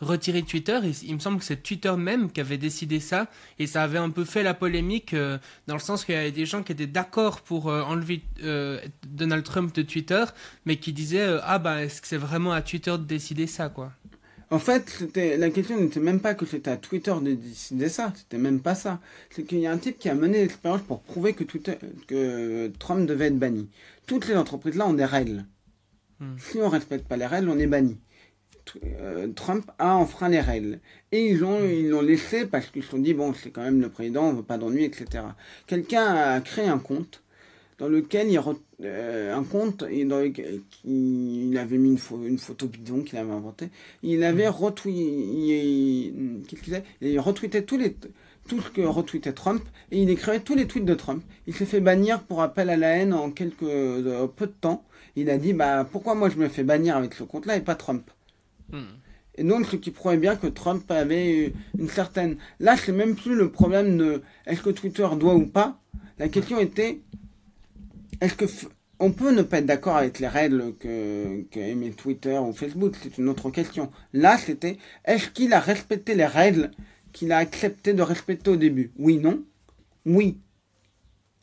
retiré 0.00 0.42
de 0.42 0.46
Twitter. 0.46 0.78
Et 0.84 0.92
il 1.04 1.14
me 1.14 1.20
semble 1.20 1.38
que 1.38 1.44
c'est 1.44 1.62
Twitter 1.62 1.92
même 1.96 2.30
qui 2.30 2.40
avait 2.40 2.58
décidé 2.58 3.00
ça. 3.00 3.28
Et 3.58 3.66
ça 3.66 3.82
avait 3.82 3.98
un 3.98 4.10
peu 4.10 4.24
fait 4.24 4.42
la 4.42 4.54
polémique 4.66 5.14
euh, 5.14 5.38
dans 5.68 5.74
le 5.74 5.80
sens 5.80 6.04
qu'il 6.04 6.16
y 6.16 6.18
avait 6.18 6.32
des 6.32 6.44
gens 6.44 6.64
qui 6.64 6.72
étaient 6.72 6.88
d'accord 6.88 7.40
pour 7.42 7.68
euh, 7.68 7.82
enlever 7.82 8.22
euh, 8.42 8.80
Donald 9.06 9.44
Trump 9.44 9.72
de 9.72 9.82
Twitter, 9.82 10.24
mais 10.64 10.76
qui 10.76 10.92
disaient 10.92 11.28
ah 11.44 11.60
bah 11.60 11.84
est-ce 11.84 12.02
que 12.02 12.08
c'est 12.08 12.16
vraiment 12.16 12.50
à 12.50 12.62
Twitter 12.62 12.90
de 12.90 13.04
décider 13.04 13.46
ça 13.46 13.68
quoi? 13.68 13.92
En 14.50 14.58
fait, 14.58 15.04
la 15.14 15.50
question 15.50 15.80
n'était 15.80 16.00
même 16.00 16.20
pas 16.20 16.34
que 16.34 16.46
c'était 16.46 16.70
à 16.70 16.76
Twitter 16.76 17.14
de 17.22 17.34
décider 17.34 17.88
ça, 17.88 18.12
c'était 18.16 18.38
même 18.38 18.60
pas 18.60 18.74
ça. 18.74 19.00
C'est 19.30 19.44
qu'il 19.44 19.58
y 19.58 19.66
a 19.68 19.72
un 19.72 19.78
type 19.78 19.98
qui 20.00 20.08
a 20.08 20.14
mené 20.14 20.38
l'expérience 20.38 20.82
pour 20.82 21.00
prouver 21.02 21.32
que, 21.32 21.44
Twitter, 21.44 21.76
que 22.08 22.72
Trump 22.78 23.06
devait 23.06 23.26
être 23.26 23.38
banni. 23.38 23.68
Toutes 24.06 24.26
les 24.28 24.36
entreprises 24.36 24.76
là 24.76 24.86
ont 24.86 24.94
des 24.94 25.04
règles. 25.04 25.44
Hmm. 26.20 26.36
Si 26.38 26.58
on 26.58 26.68
respecte 26.68 27.06
pas 27.06 27.16
les 27.16 27.26
règles, 27.26 27.48
on 27.50 27.58
est 27.58 27.66
banni. 27.66 27.98
Euh, 29.00 29.28
Trump 29.34 29.70
a 29.78 29.94
enfreint 29.96 30.28
les 30.28 30.40
règles. 30.40 30.80
Et 31.12 31.26
ils 31.30 31.44
ont 31.44 31.64
ils 31.64 31.88
l'ont 31.88 32.02
laissé 32.02 32.46
parce 32.46 32.66
qu'ils 32.66 32.82
se 32.82 32.90
sont 32.90 32.98
dit, 32.98 33.14
bon, 33.14 33.34
c'est 33.34 33.50
quand 33.50 33.62
même 33.62 33.80
le 33.80 33.88
président, 33.88 34.24
on 34.24 34.32
veut 34.34 34.42
pas 34.42 34.58
d'ennui, 34.58 34.84
etc. 34.84 35.24
Quelqu'un 35.66 36.06
a 36.06 36.40
créé 36.40 36.66
un 36.66 36.78
compte 36.78 37.22
dans 37.78 37.88
lequel 37.88 38.30
il 38.30 38.40
euh, 38.82 39.34
un 39.34 39.44
compte 39.44 39.84
et 39.90 40.04
dans 40.04 40.20
lequel 40.20 40.60
il 40.84 41.56
avait 41.58 41.76
mis 41.78 41.90
une, 41.90 42.26
une 42.26 42.38
photo 42.38 42.66
bidon 42.68 43.02
qu'il 43.02 43.18
avait 43.18 43.32
inventé. 43.32 43.68
Il 44.02 44.24
avait 44.24 44.48
retweeté, 44.48 46.12
qu'est-ce 46.48 46.62
qu'il 46.62 46.82
Il 47.02 47.20
retweetait 47.20 47.62
tous 47.62 47.76
les 47.78 47.96
tout 48.48 48.60
ce 48.60 48.70
que 48.70 48.80
retweetait 48.80 49.32
Trump 49.32 49.62
et 49.90 50.00
il 50.00 50.08
écrivait 50.08 50.40
tous 50.40 50.54
les 50.54 50.66
tweets 50.66 50.84
de 50.84 50.94
Trump. 50.94 51.22
Il 51.46 51.54
s'est 51.54 51.66
fait 51.66 51.80
bannir 51.80 52.22
pour 52.22 52.42
appel 52.42 52.70
à 52.70 52.76
la 52.76 52.90
haine 52.96 53.12
en 53.12 53.30
quelques 53.30 53.62
euh, 53.64 54.26
peu 54.28 54.46
de 54.46 54.52
temps. 54.52 54.84
Il 55.16 55.30
a 55.30 55.36
dit 55.38 55.52
bah 55.52 55.86
pourquoi 55.90 56.14
moi 56.14 56.30
je 56.30 56.36
me 56.36 56.48
fais 56.48 56.62
bannir 56.64 56.96
avec 56.96 57.14
ce 57.14 57.24
compte-là 57.24 57.56
et 57.56 57.60
pas 57.60 57.74
Trump? 57.74 58.10
Et 59.38 59.44
donc, 59.44 59.66
ce 59.66 59.76
qui 59.76 59.90
prouve 59.90 60.16
bien 60.16 60.36
que 60.36 60.46
Trump 60.46 60.90
avait 60.90 61.52
une 61.78 61.88
certaine. 61.88 62.36
Là, 62.58 62.76
c'est 62.76 62.92
même 62.92 63.16
plus 63.16 63.34
le 63.34 63.50
problème 63.50 63.98
de 63.98 64.22
est-ce 64.46 64.62
que 64.62 64.70
Twitter 64.70 65.06
doit 65.18 65.34
ou 65.34 65.46
pas. 65.46 65.78
La 66.18 66.28
question 66.28 66.58
était 66.58 67.00
est-ce 68.20 68.34
que 68.34 68.46
on 68.98 69.12
peut 69.12 69.30
ne 69.30 69.42
pas 69.42 69.58
être 69.58 69.66
d'accord 69.66 69.96
avec 69.96 70.20
les 70.20 70.28
règles 70.28 70.74
que, 70.78 71.42
que 71.50 71.88
Twitter 71.90 72.38
ou 72.38 72.54
Facebook? 72.54 72.94
C'est 73.02 73.18
une 73.18 73.28
autre 73.28 73.50
question. 73.50 73.90
Là, 74.14 74.38
c'était 74.38 74.78
est-ce 75.04 75.28
qu'il 75.28 75.52
a 75.52 75.60
respecté 75.60 76.14
les 76.14 76.24
règles 76.24 76.70
qu'il 77.12 77.30
a 77.32 77.36
accepté 77.36 77.92
de 77.92 78.00
respecter 78.02 78.50
au 78.50 78.56
début? 78.56 78.92
Oui, 78.98 79.18
non 79.18 79.42
Oui. 80.06 80.38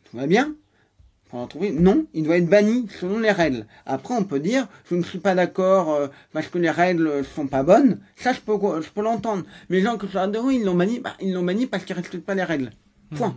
Tout 0.06 0.18
va 0.18 0.26
bien 0.26 0.56
non, 1.34 2.06
il 2.14 2.24
doit 2.24 2.38
être 2.38 2.48
banni 2.48 2.88
selon 3.00 3.20
les 3.20 3.32
règles. 3.32 3.66
Après, 3.86 4.14
on 4.14 4.24
peut 4.24 4.40
dire, 4.40 4.68
je 4.90 4.96
ne 4.96 5.04
suis 5.04 5.20
pas 5.20 5.34
d'accord 5.34 5.94
euh, 5.94 6.08
parce 6.32 6.48
que 6.48 6.60
les 6.60 6.70
règles 6.70 7.26
sont 7.36 7.48
pas 7.48 7.64
bonnes. 7.64 8.00
Ça, 8.16 8.34
je 8.34 8.40
peux, 8.40 8.54
je 8.82 9.02
l'entendre. 9.02 9.44
Mais 9.70 9.78
les 9.78 9.84
gens 9.84 9.98
qui 9.98 10.08
sont 10.08 10.32
oui, 10.44 10.58
ils 10.60 10.66
l'ont 10.66 10.76
banni, 10.76 11.00
bah, 11.00 11.14
ils 11.20 11.34
l'ont 11.34 11.44
banni 11.44 11.66
parce 11.66 11.86
qu'ils 11.86 11.96
respectent 11.96 12.26
pas 12.26 12.36
les 12.36 12.44
règles. 12.44 12.70
Point. 13.16 13.36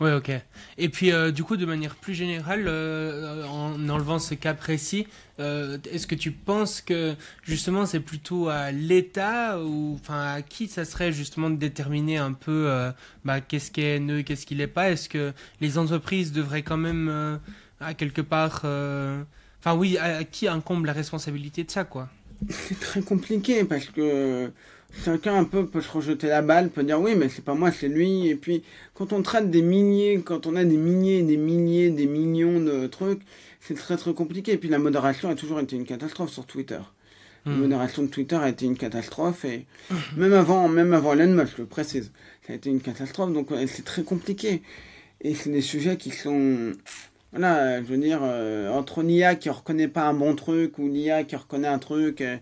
Ouais, 0.00 0.12
ok. 0.12 0.30
Et 0.76 0.88
puis, 0.88 1.12
euh, 1.12 1.30
du 1.30 1.44
coup, 1.44 1.56
de 1.56 1.66
manière 1.66 1.94
plus 1.94 2.14
générale, 2.14 2.64
euh, 2.66 3.44
en 3.46 3.88
enlevant 3.88 4.18
ce 4.18 4.34
cas 4.34 4.52
précis, 4.52 5.06
euh, 5.38 5.78
est-ce 5.90 6.08
que 6.08 6.16
tu 6.16 6.32
penses 6.32 6.80
que 6.80 7.14
justement 7.44 7.86
c'est 7.86 8.00
plutôt 8.00 8.48
à 8.48 8.72
l'État 8.72 9.60
ou 9.60 9.96
enfin 10.00 10.34
à 10.34 10.42
qui 10.42 10.66
ça 10.66 10.84
serait 10.84 11.12
justement 11.12 11.50
de 11.50 11.56
déterminer 11.56 12.18
un 12.18 12.32
peu 12.32 12.70
bah, 13.24 13.40
qu'est-ce 13.40 13.70
qui 13.70 13.82
est 13.82 13.96
haineux, 13.96 14.22
qu'est-ce 14.22 14.46
qui 14.46 14.54
l'est 14.54 14.66
pas? 14.66 14.90
Est-ce 14.90 15.08
que 15.08 15.32
les 15.60 15.78
entreprises 15.78 16.32
devraient 16.32 16.62
quand 16.62 16.76
même 16.76 17.40
à 17.80 17.94
quelque 17.94 18.20
part, 18.20 18.64
enfin 18.64 19.76
oui, 19.76 19.98
à 19.98 20.24
qui 20.24 20.48
incombe 20.48 20.86
la 20.86 20.92
responsabilité 20.92 21.64
de 21.64 21.70
ça, 21.70 21.84
quoi? 21.84 22.08
C'est 22.48 22.78
très 22.78 23.02
compliqué 23.02 23.64
parce 23.64 23.86
que 23.86 24.50
chacun 25.02 25.36
un 25.36 25.44
peu 25.44 25.66
peut 25.66 25.80
se 25.80 25.90
rejeter 25.90 26.28
la 26.28 26.42
balle, 26.42 26.70
peut 26.70 26.82
dire 26.82 27.00
oui, 27.00 27.14
mais 27.16 27.28
c'est 27.28 27.44
pas 27.44 27.54
moi, 27.54 27.70
c'est 27.72 27.88
lui. 27.88 28.28
Et 28.28 28.36
puis, 28.36 28.62
quand 28.94 29.12
on 29.12 29.22
traite 29.22 29.50
des 29.50 29.62
milliers, 29.62 30.20
quand 30.24 30.46
on 30.46 30.56
a 30.56 30.64
des 30.64 30.76
milliers, 30.76 31.22
des 31.22 31.36
milliers, 31.36 31.90
des 31.90 32.06
millions 32.06 32.60
de 32.60 32.86
trucs, 32.86 33.20
c'est 33.60 33.74
très 33.74 33.96
très 33.96 34.14
compliqué. 34.14 34.52
Et 34.52 34.58
puis, 34.58 34.68
la 34.68 34.78
modération 34.78 35.28
a 35.30 35.34
toujours 35.34 35.60
été 35.60 35.76
une 35.76 35.86
catastrophe 35.86 36.30
sur 36.30 36.46
Twitter. 36.46 36.80
La 37.46 37.52
hmm. 37.52 37.60
modération 37.60 38.02
de 38.02 38.08
Twitter 38.08 38.36
a 38.36 38.48
été 38.48 38.64
une 38.64 38.76
catastrophe 38.76 39.44
et 39.44 39.66
même 40.16 40.32
avant, 40.32 40.66
même 40.68 40.94
avant 40.94 41.12
Elon 41.12 41.34
Musk, 41.34 41.54
je 41.56 41.62
le 41.62 41.68
précise, 41.68 42.10
ça 42.46 42.54
a 42.54 42.56
été 42.56 42.70
une 42.70 42.80
catastrophe. 42.80 43.32
Donc, 43.32 43.48
c'est 43.66 43.84
très 43.84 44.02
compliqué. 44.02 44.62
Et 45.20 45.34
c'est 45.34 45.50
des 45.50 45.60
sujets 45.60 45.96
qui 45.96 46.10
sont, 46.10 46.72
voilà, 47.32 47.82
je 47.82 47.86
veux 47.86 47.98
dire, 47.98 48.20
euh, 48.22 48.70
entre 48.70 49.02
l'IA 49.02 49.34
qui 49.34 49.50
reconnaît 49.50 49.88
pas 49.88 50.04
un 50.04 50.14
bon 50.14 50.34
truc 50.34 50.78
ou 50.78 50.88
l'IA 50.88 51.24
qui 51.24 51.36
reconnaît 51.36 51.68
un 51.68 51.78
truc. 51.78 52.20
Euh, 52.20 52.36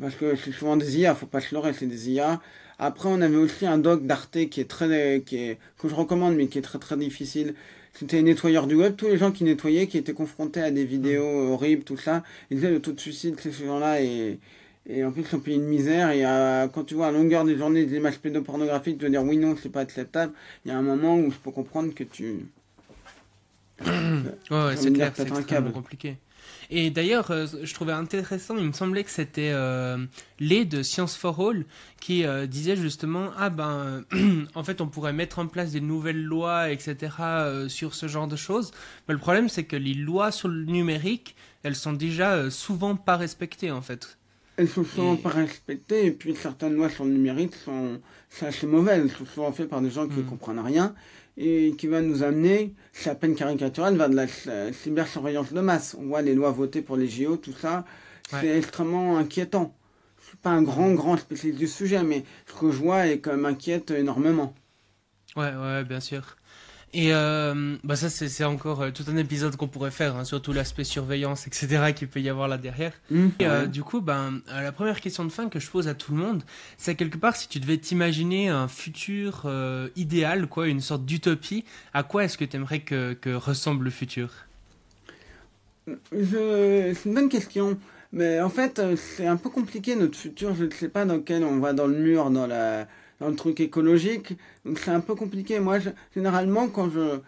parce 0.00 0.14
que 0.14 0.36
c'est 0.36 0.52
souvent 0.52 0.76
des 0.76 0.98
IA, 0.98 1.14
faut 1.14 1.26
pas 1.26 1.40
se 1.40 1.54
leurrer, 1.54 1.72
c'est 1.72 1.86
des 1.86 2.10
IA. 2.10 2.40
Après, 2.78 3.08
on 3.10 3.20
avait 3.20 3.36
aussi 3.36 3.66
un 3.66 3.78
doc 3.78 4.06
d'Arte 4.06 4.48
qui 4.48 4.60
est 4.60 4.68
très, 4.68 5.22
qui 5.26 5.36
est, 5.36 5.58
que 5.78 5.88
je 5.88 5.94
recommande, 5.94 6.34
mais 6.34 6.46
qui 6.46 6.58
est 6.58 6.62
très 6.62 6.78
très 6.78 6.96
difficile. 6.96 7.54
C'était 7.92 8.22
nettoyeur 8.22 8.66
du 8.66 8.76
web. 8.76 8.96
Tous 8.96 9.08
les 9.08 9.18
gens 9.18 9.32
qui 9.32 9.44
nettoyaient, 9.44 9.86
qui 9.86 9.98
étaient 9.98 10.14
confrontés 10.14 10.62
à 10.62 10.70
des 10.70 10.84
vidéos 10.84 11.48
mm. 11.48 11.50
horribles, 11.52 11.82
tout 11.84 11.98
ça, 11.98 12.22
ils 12.50 12.56
disaient 12.56 12.70
le 12.70 12.80
taux 12.80 12.92
de 12.92 13.00
suicide, 13.00 13.38
ces 13.38 13.52
gens-là, 13.52 14.00
et, 14.00 14.38
et 14.88 15.04
en 15.04 15.12
plus, 15.12 15.24
ils 15.30 15.36
ont 15.36 15.40
payé 15.40 15.58
une 15.58 15.66
misère. 15.66 16.10
Et 16.10 16.24
euh, 16.24 16.68
quand 16.68 16.84
tu 16.84 16.94
vois 16.94 17.08
à 17.08 17.12
longueur 17.12 17.44
des 17.44 17.58
journées 17.58 17.84
des 17.84 17.96
images 17.98 18.18
pédopornographiques, 18.18 18.96
tu 18.96 19.04
veux 19.04 19.10
dire 19.10 19.22
oui, 19.22 19.36
non, 19.36 19.54
c'est 19.60 19.68
pas 19.68 19.80
acceptable. 19.80 20.32
Il 20.64 20.70
y 20.70 20.74
a 20.74 20.78
un 20.78 20.82
moment 20.82 21.18
où 21.18 21.30
je 21.30 21.36
peux 21.36 21.50
comprendre 21.50 21.92
que 21.94 22.04
tu. 22.04 22.46
ouais, 23.86 23.90
ouais 24.50 24.76
c'est 24.76 24.92
clair, 24.92 25.12
c'est 25.14 25.28
extrêmement 25.28 25.72
compliqué. 25.72 26.16
Et 26.72 26.90
d'ailleurs, 26.90 27.32
euh, 27.32 27.46
je 27.62 27.74
trouvais 27.74 27.92
intéressant, 27.92 28.56
il 28.56 28.64
me 28.64 28.72
semblait 28.72 29.02
que 29.02 29.10
c'était 29.10 29.50
euh, 29.52 29.98
les 30.38 30.64
de 30.64 30.84
Science 30.84 31.16
for 31.16 31.40
All 31.40 31.64
qui 32.00 32.24
euh, 32.24 32.46
disait 32.46 32.76
justement 32.76 33.30
ah 33.36 33.50
ben 33.50 34.04
en 34.54 34.62
fait 34.62 34.80
on 34.80 34.86
pourrait 34.86 35.12
mettre 35.12 35.40
en 35.40 35.48
place 35.48 35.72
des 35.72 35.80
nouvelles 35.80 36.22
lois 36.22 36.70
etc 36.70 37.10
sur 37.68 37.94
ce 37.94 38.06
genre 38.06 38.28
de 38.28 38.36
choses. 38.36 38.70
Mais 39.08 39.14
le 39.14 39.20
problème 39.20 39.48
c'est 39.48 39.64
que 39.64 39.76
les 39.76 39.94
lois 39.94 40.30
sur 40.30 40.46
le 40.46 40.64
numérique 40.64 41.34
elles 41.64 41.74
sont 41.74 41.92
déjà 41.92 42.50
souvent 42.50 42.94
pas 42.94 43.16
respectées 43.16 43.72
en 43.72 43.82
fait. 43.82 44.16
Elles 44.56 44.68
sont 44.68 44.84
souvent 44.84 45.16
pas 45.16 45.30
respectées 45.30 46.06
et 46.06 46.12
puis 46.12 46.36
certaines 46.36 46.74
lois 46.74 46.88
sur 46.88 47.04
le 47.04 47.10
numérique 47.10 47.54
sont 47.56 48.00
assez 48.42 48.66
mauvaises, 48.66 49.02
elles 49.02 49.10
sont 49.10 49.26
souvent 49.26 49.52
faites 49.52 49.68
par 49.68 49.80
des 49.80 49.90
gens 49.90 50.06
qui 50.06 50.18
ne 50.18 50.22
hmm. 50.22 50.26
comprennent 50.26 50.60
rien 50.60 50.94
et 51.42 51.74
qui 51.76 51.86
va 51.86 52.02
nous 52.02 52.22
amener, 52.22 52.74
c'est 52.92 53.08
à 53.08 53.14
peine 53.14 53.34
caricatural, 53.34 53.96
vers 53.96 54.10
de 54.10 54.14
la 54.14 54.26
cybersurveillance 54.72 55.54
de 55.54 55.60
masse. 55.60 55.96
On 55.98 56.04
voit 56.04 56.20
les 56.20 56.34
lois 56.34 56.50
votées 56.50 56.82
pour 56.82 56.98
les 56.98 57.08
JO, 57.08 57.38
tout 57.38 57.54
ça, 57.54 57.86
c'est 58.28 58.58
extrêmement 58.58 59.16
inquiétant. 59.16 59.74
Je 60.20 60.28
suis 60.28 60.36
pas 60.36 60.50
un 60.50 60.62
grand, 60.62 60.92
grand 60.92 61.16
spécialiste 61.16 61.58
du 61.58 61.66
sujet, 61.66 62.02
mais 62.02 62.24
ce 62.46 62.60
que 62.60 62.70
je 62.70 62.76
vois 62.76 63.06
est 63.06 63.20
quand 63.20 63.30
même 63.30 63.46
inquiète 63.46 63.90
énormément. 63.90 64.54
Ouais, 65.34 65.54
ouais, 65.56 65.82
bien 65.84 66.00
sûr. 66.00 66.36
Et 66.92 67.14
euh, 67.14 67.76
bah 67.84 67.94
ça, 67.94 68.10
c'est 68.10 68.44
encore 68.44 68.82
euh, 68.82 68.90
tout 68.90 69.04
un 69.08 69.16
épisode 69.16 69.54
qu'on 69.54 69.68
pourrait 69.68 69.92
faire, 69.92 70.16
hein, 70.16 70.24
surtout 70.24 70.52
l'aspect 70.52 70.82
surveillance, 70.82 71.46
etc., 71.46 71.92
qu'il 71.94 72.08
peut 72.08 72.20
y 72.20 72.28
avoir 72.28 72.48
là 72.48 72.58
derrière. 72.58 72.92
Mmh, 73.10 73.28
et 73.38 73.46
euh, 73.46 73.66
du 73.66 73.84
coup, 73.84 74.00
ben, 74.00 74.40
la 74.48 74.72
première 74.72 75.00
question 75.00 75.24
de 75.24 75.30
fin 75.30 75.48
que 75.48 75.60
je 75.60 75.70
pose 75.70 75.86
à 75.86 75.94
tout 75.94 76.12
le 76.12 76.18
monde, 76.18 76.42
c'est 76.78 76.96
quelque 76.96 77.16
part, 77.16 77.36
si 77.36 77.48
tu 77.48 77.60
devais 77.60 77.78
t'imaginer 77.78 78.48
un 78.48 78.66
futur 78.66 79.48
idéal, 79.94 80.48
quoi, 80.48 80.66
une 80.66 80.80
sorte 80.80 81.04
d'utopie, 81.04 81.64
à 81.94 82.02
quoi 82.02 82.24
est-ce 82.24 82.36
que 82.36 82.44
tu 82.44 82.56
aimerais 82.56 82.80
que, 82.80 83.12
que, 83.12 83.30
ressemble 83.30 83.84
le 83.84 83.90
futur? 83.90 84.30
C'est 85.86 87.04
une 87.04 87.14
bonne 87.14 87.28
question. 87.28 87.78
Mais 88.12 88.40
en 88.40 88.50
fait, 88.50 88.82
c'est 88.96 89.28
un 89.28 89.36
peu 89.36 89.50
compliqué 89.50 89.94
notre 89.94 90.18
futur. 90.18 90.54
Je 90.56 90.64
ne 90.64 90.70
sais 90.70 90.88
pas 90.88 91.04
dans 91.04 91.20
quel 91.20 91.44
on 91.44 91.60
va 91.60 91.72
dans 91.72 91.86
le 91.86 91.96
mur, 91.96 92.30
dans 92.30 92.48
la 92.48 92.88
dans 93.20 93.28
le 93.28 93.36
truc 93.36 93.60
écologique. 93.60 94.36
Donc 94.64 94.78
c'est 94.78 94.90
un 94.90 95.00
peu 95.00 95.14
compliqué. 95.14 95.60
Moi, 95.60 95.78
généralement, 96.14 96.68
quand 96.68 96.90
je, 96.90 97.20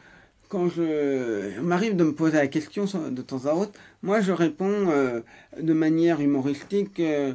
quand 0.48 0.68
je 0.68 1.60
m'arrive 1.60 1.96
de 1.96 2.04
me 2.04 2.14
poser 2.14 2.38
la 2.38 2.46
question 2.48 2.84
de 2.84 3.22
temps 3.22 3.46
à 3.46 3.54
autre, 3.54 3.72
moi 4.02 4.20
je 4.20 4.32
réponds 4.32 4.90
euh, 4.90 5.20
de 5.60 5.72
manière 5.72 6.20
humoristique 6.20 6.98
euh, 7.00 7.34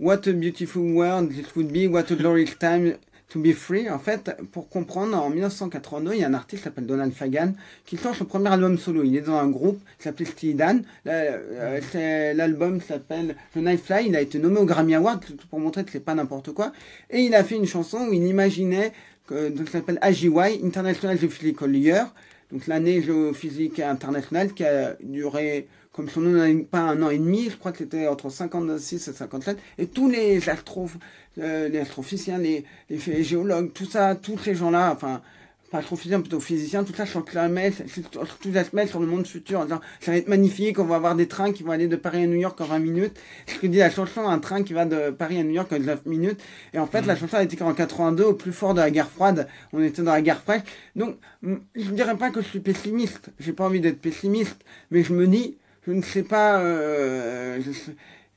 What 0.00 0.26
a 0.26 0.32
beautiful 0.32 0.82
world 0.82 1.30
this 1.30 1.54
would 1.54 1.72
be, 1.72 1.86
what 1.86 2.10
a 2.10 2.16
glorious 2.16 2.58
time 2.58 2.96
To 3.30 3.40
Be 3.40 3.52
Free, 3.52 3.90
en 3.90 3.98
fait, 3.98 4.30
pour 4.52 4.68
comprendre, 4.68 5.16
en 5.16 5.30
1982, 5.30 6.14
il 6.14 6.20
y 6.20 6.24
a 6.24 6.28
un 6.28 6.34
artiste 6.34 6.62
qui 6.62 6.64
s'appelle 6.64 6.86
Donald 6.86 7.12
Fagan 7.12 7.52
qui 7.84 7.96
sort 7.96 8.14
son 8.14 8.26
premier 8.26 8.50
album 8.50 8.78
solo. 8.78 9.02
Il 9.02 9.16
est 9.16 9.22
dans 9.22 9.36
un 9.36 9.48
groupe 9.48 9.80
qui 9.98 10.04
s'appelle 10.04 10.26
Steely 10.26 10.54
Dan. 10.54 10.84
Euh, 11.06 12.32
l'album 12.34 12.80
s'appelle 12.80 13.34
The 13.54 13.58
Night 13.58 13.80
Fly. 13.80 14.08
Il 14.08 14.16
a 14.16 14.20
été 14.20 14.38
nommé 14.38 14.58
au 14.58 14.64
Grammy 14.64 14.94
Award 14.94 15.24
pour 15.50 15.58
montrer 15.58 15.84
que 15.84 15.90
c'est 15.90 16.04
pas 16.04 16.14
n'importe 16.14 16.52
quoi. 16.52 16.72
Et 17.10 17.22
il 17.22 17.34
a 17.34 17.42
fait 17.42 17.56
une 17.56 17.66
chanson 17.66 18.06
où 18.08 18.12
il 18.12 18.24
imaginait 18.24 18.92
que, 19.26 19.48
donc, 19.48 19.68
ça 19.68 19.78
s'appelle 19.78 19.98
AGY, 20.00 20.60
International 20.62 21.18
Geophysical 21.18 21.74
Year. 21.74 22.14
Donc 22.52 22.66
l'année 22.66 23.02
géophysique 23.02 23.80
internationale 23.80 24.52
qui 24.52 24.64
a 24.64 24.96
duré 25.02 25.66
comme 25.94 26.10
son 26.10 26.22
nom 26.22 26.30
n'a 26.32 26.64
pas 26.68 26.80
un 26.80 27.00
an 27.02 27.10
et 27.10 27.18
demi, 27.18 27.48
je 27.48 27.56
crois 27.56 27.70
que 27.70 27.78
c'était 27.78 28.08
entre 28.08 28.28
56 28.28 29.08
et 29.08 29.12
57, 29.12 29.56
et 29.78 29.86
tous 29.86 30.10
les, 30.10 30.48
astro, 30.48 30.90
euh, 31.38 31.68
les 31.68 31.78
astrophysiciens, 31.78 32.38
les, 32.38 32.64
les, 32.90 33.22
géologues, 33.22 33.72
tout 33.72 33.84
ça, 33.84 34.16
tous 34.16 34.36
ces 34.36 34.56
gens-là, 34.56 34.92
enfin, 34.92 35.22
pas 35.70 35.78
astrophysiciens, 35.78 36.20
plutôt 36.20 36.40
physiciens, 36.40 36.82
tout 36.82 36.94
ça 36.94 37.06
s'enclamait, 37.06 37.70
tout 37.70 38.52
ça 38.52 38.64
se 38.64 38.74
met 38.74 38.88
sur 38.88 38.98
le 38.98 39.06
monde 39.06 39.24
futur 39.24 39.60
en 39.60 39.64
disant 39.64 39.80
ça 40.00 40.10
va 40.10 40.16
être 40.16 40.26
magnifique, 40.26 40.80
on 40.80 40.84
va 40.84 40.96
avoir 40.96 41.14
des 41.14 41.28
trains 41.28 41.52
qui 41.52 41.62
vont 41.62 41.70
aller 41.70 41.86
de 41.86 41.94
Paris 41.94 42.24
à 42.24 42.26
New 42.26 42.40
York 42.40 42.60
en 42.60 42.64
20 42.64 42.78
minutes. 42.80 43.20
Ce 43.46 43.60
que 43.60 43.68
dit 43.68 43.78
la 43.78 43.90
chanson, 43.90 44.26
un 44.26 44.40
train 44.40 44.64
qui 44.64 44.72
va 44.72 44.86
de 44.86 45.10
Paris 45.10 45.38
à 45.38 45.44
New 45.44 45.50
York 45.50 45.72
en 45.72 45.78
9 45.78 46.06
minutes. 46.06 46.40
Et 46.72 46.80
en 46.80 46.86
fait, 46.88 47.02
la 47.02 47.14
mm. 47.14 47.18
chanson 47.18 47.36
a 47.36 47.42
été 47.44 47.60
en 47.62 47.72
82, 47.72 48.24
au 48.24 48.34
plus 48.34 48.52
fort 48.52 48.74
de 48.74 48.80
la 48.80 48.90
guerre 48.90 49.10
froide. 49.10 49.46
On 49.72 49.80
était 49.80 50.02
dans 50.02 50.12
la 50.12 50.22
guerre 50.22 50.42
froide. 50.42 50.62
Donc, 50.96 51.18
je 51.42 51.90
ne 51.90 51.94
dirais 51.94 52.16
pas 52.16 52.30
que 52.30 52.40
je 52.40 52.48
suis 52.48 52.60
pessimiste. 52.60 53.30
J'ai 53.38 53.52
pas 53.52 53.64
envie 53.64 53.80
d'être 53.80 54.00
pessimiste. 54.00 54.64
Mais 54.90 55.02
je 55.02 55.12
me 55.12 55.26
dis, 55.26 55.56
je 55.86 55.92
ne 55.92 56.02
sais 56.02 56.22
pas, 56.22 56.60
euh, 56.60 57.60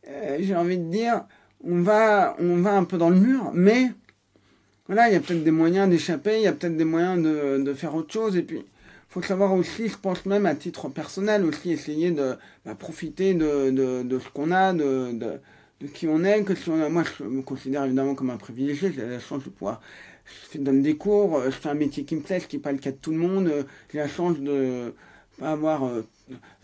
euh, 0.08 0.38
j'ai 0.40 0.56
envie 0.56 0.78
de 0.78 0.90
dire, 0.90 1.26
on 1.64 1.82
va, 1.82 2.36
on 2.40 2.58
va 2.58 2.74
un 2.74 2.84
peu 2.84 2.98
dans 2.98 3.10
le 3.10 3.20
mur, 3.20 3.52
mais 3.54 3.92
voilà, 4.88 5.10
il 5.10 5.14
y 5.14 5.16
a 5.16 5.20
peut-être 5.20 5.44
des 5.44 5.52
moyens 5.52 5.90
d'échapper, 5.90 6.38
il 6.38 6.44
y 6.44 6.48
a 6.48 6.54
peut-être 6.54 6.78
des 6.78 6.86
moyens 6.86 7.22
de, 7.24 7.64
de, 7.64 7.74
faire 7.74 7.96
autre 7.96 8.12
chose, 8.12 8.36
et 8.38 8.44
puis 8.44 8.66
faut 9.10 9.22
savoir 9.22 9.54
aussi, 9.54 9.88
je 9.88 9.98
pense 9.98 10.26
même 10.26 10.46
à 10.46 10.56
titre 10.56 10.90
personnel, 10.90 11.46
aussi 11.46 11.72
essayer 11.72 12.12
de 12.12 12.36
bah, 12.66 12.76
profiter 12.76 13.34
de, 13.34 13.72
de, 13.72 14.04
de 14.04 14.20
ce 14.20 14.30
qu'on 14.30 14.52
a, 14.52 14.74
de, 14.74 15.14
de, 15.14 15.40
de, 15.82 15.88
qui 15.88 16.08
on 16.08 16.24
est, 16.24 16.44
que 16.44 16.54
si 16.54 16.70
on 16.70 16.82
a, 16.82 16.90
moi 16.90 17.04
je 17.18 17.24
me 17.24 17.42
considère 17.42 17.86
évidemment 17.86 18.16
comme 18.16 18.30
un 18.30 18.38
privilégié, 18.38 18.92
j'ai 18.94 19.06
la 19.06 19.20
chance 19.20 19.44
de 19.46 19.50
pouvoir, 19.50 19.82
je 20.54 20.60
donne 20.60 20.82
des 20.82 20.98
cours, 20.98 21.42
je 21.46 21.52
fais 21.52 21.70
un 21.70 21.76
métier 21.76 22.04
qui 22.04 22.18
me 22.18 22.22
plaît, 22.22 22.42
ce 22.42 22.48
qui 22.48 22.58
n'est 22.58 22.62
pas 22.62 22.74
le 22.74 22.78
cas 22.78 22.92
de 22.92 22.98
tout 22.98 23.12
le 23.12 23.18
monde, 23.18 23.66
j'ai 23.92 24.00
la 24.00 24.10
chance 24.10 24.38
de 24.40 24.94
pas 25.40 25.52
avoir 25.52 25.86
euh, 25.86 26.06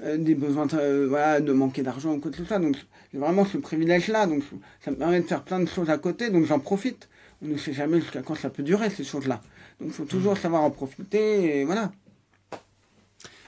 euh, 0.03 0.17
des 0.17 0.35
besoins 0.35 0.67
euh, 0.73 1.07
voilà, 1.07 1.41
de 1.41 1.53
manquer 1.53 1.83
d'argent 1.83 2.13
ou 2.13 2.19
quoi 2.19 2.31
que 2.31 2.37
ce 2.37 2.45
soit. 2.45 2.59
Donc 2.59 2.77
j'ai 3.11 3.19
vraiment 3.19 3.45
ce 3.45 3.57
privilège-là. 3.57 4.27
Donc 4.27 4.43
ça 4.83 4.91
me 4.91 4.95
permet 4.95 5.21
de 5.21 5.27
faire 5.27 5.43
plein 5.43 5.59
de 5.59 5.67
choses 5.67 5.89
à 5.89 5.97
côté. 5.97 6.29
Donc 6.29 6.45
j'en 6.45 6.59
profite. 6.59 7.09
On 7.41 7.47
ne 7.47 7.57
sait 7.57 7.73
jamais 7.73 7.99
jusqu'à 7.99 8.21
quand 8.21 8.35
ça 8.35 8.49
peut 8.49 8.63
durer 8.63 8.89
ces 8.89 9.03
choses-là. 9.03 9.41
Donc 9.79 9.89
il 9.89 9.93
faut 9.93 10.05
toujours 10.05 10.33
mmh. 10.33 10.37
savoir 10.37 10.63
en 10.63 10.71
profiter 10.71 11.59
et 11.59 11.65
voilà. 11.65 11.91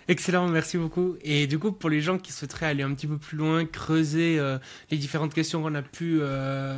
Excellent, 0.07 0.47
merci 0.47 0.77
beaucoup. 0.77 1.15
Et 1.23 1.47
du 1.47 1.57
coup, 1.57 1.71
pour 1.71 1.89
les 1.89 1.99
gens 1.99 2.19
qui 2.19 2.31
souhaiteraient 2.31 2.67
aller 2.67 2.83
un 2.83 2.93
petit 2.93 3.07
peu 3.07 3.17
plus 3.17 3.37
loin, 3.37 3.65
creuser 3.65 4.37
euh, 4.37 4.59
les 4.91 4.97
différentes 4.97 5.33
questions 5.33 5.63
qu'on 5.63 5.73
a 5.73 5.81
pu 5.81 6.19
euh, 6.21 6.77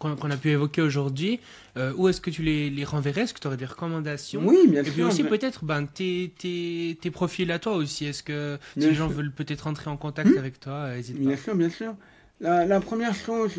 qu'on 0.00 0.30
a 0.30 0.36
pu 0.36 0.50
évoquer 0.50 0.82
aujourd'hui, 0.82 1.38
euh, 1.76 1.92
où 1.96 2.08
est-ce 2.08 2.20
que 2.20 2.30
tu 2.30 2.42
les, 2.42 2.68
les 2.68 2.84
renverrais? 2.84 3.22
Est-ce 3.22 3.34
que 3.34 3.38
tu 3.38 3.46
aurais 3.46 3.56
des 3.56 3.66
recommandations? 3.66 4.42
Oui, 4.44 4.66
bien 4.66 4.82
sûr. 4.82 4.90
Et 4.90 4.94
puis 4.94 5.02
aussi 5.04 5.22
peut-être 5.22 5.64
ben, 5.64 5.86
tes, 5.86 6.32
tes, 6.36 6.98
tes, 7.00 7.10
profils 7.12 7.50
à 7.52 7.60
toi 7.60 7.74
aussi. 7.74 8.04
Est-ce 8.04 8.24
que 8.24 8.58
si 8.76 8.88
les 8.88 8.94
gens 8.94 9.06
veulent 9.06 9.32
peut-être 9.32 9.68
entrer 9.68 9.88
en 9.88 9.96
contact 9.96 10.30
hmm? 10.30 10.38
avec 10.38 10.58
toi, 10.58 10.90
n'hésite 10.90 11.18
pas. 11.18 11.28
Bien 11.28 11.36
sûr, 11.36 11.54
bien 11.54 11.70
sûr. 11.70 11.94
La, 12.40 12.66
la, 12.66 12.80
première 12.80 13.14
chose, 13.14 13.52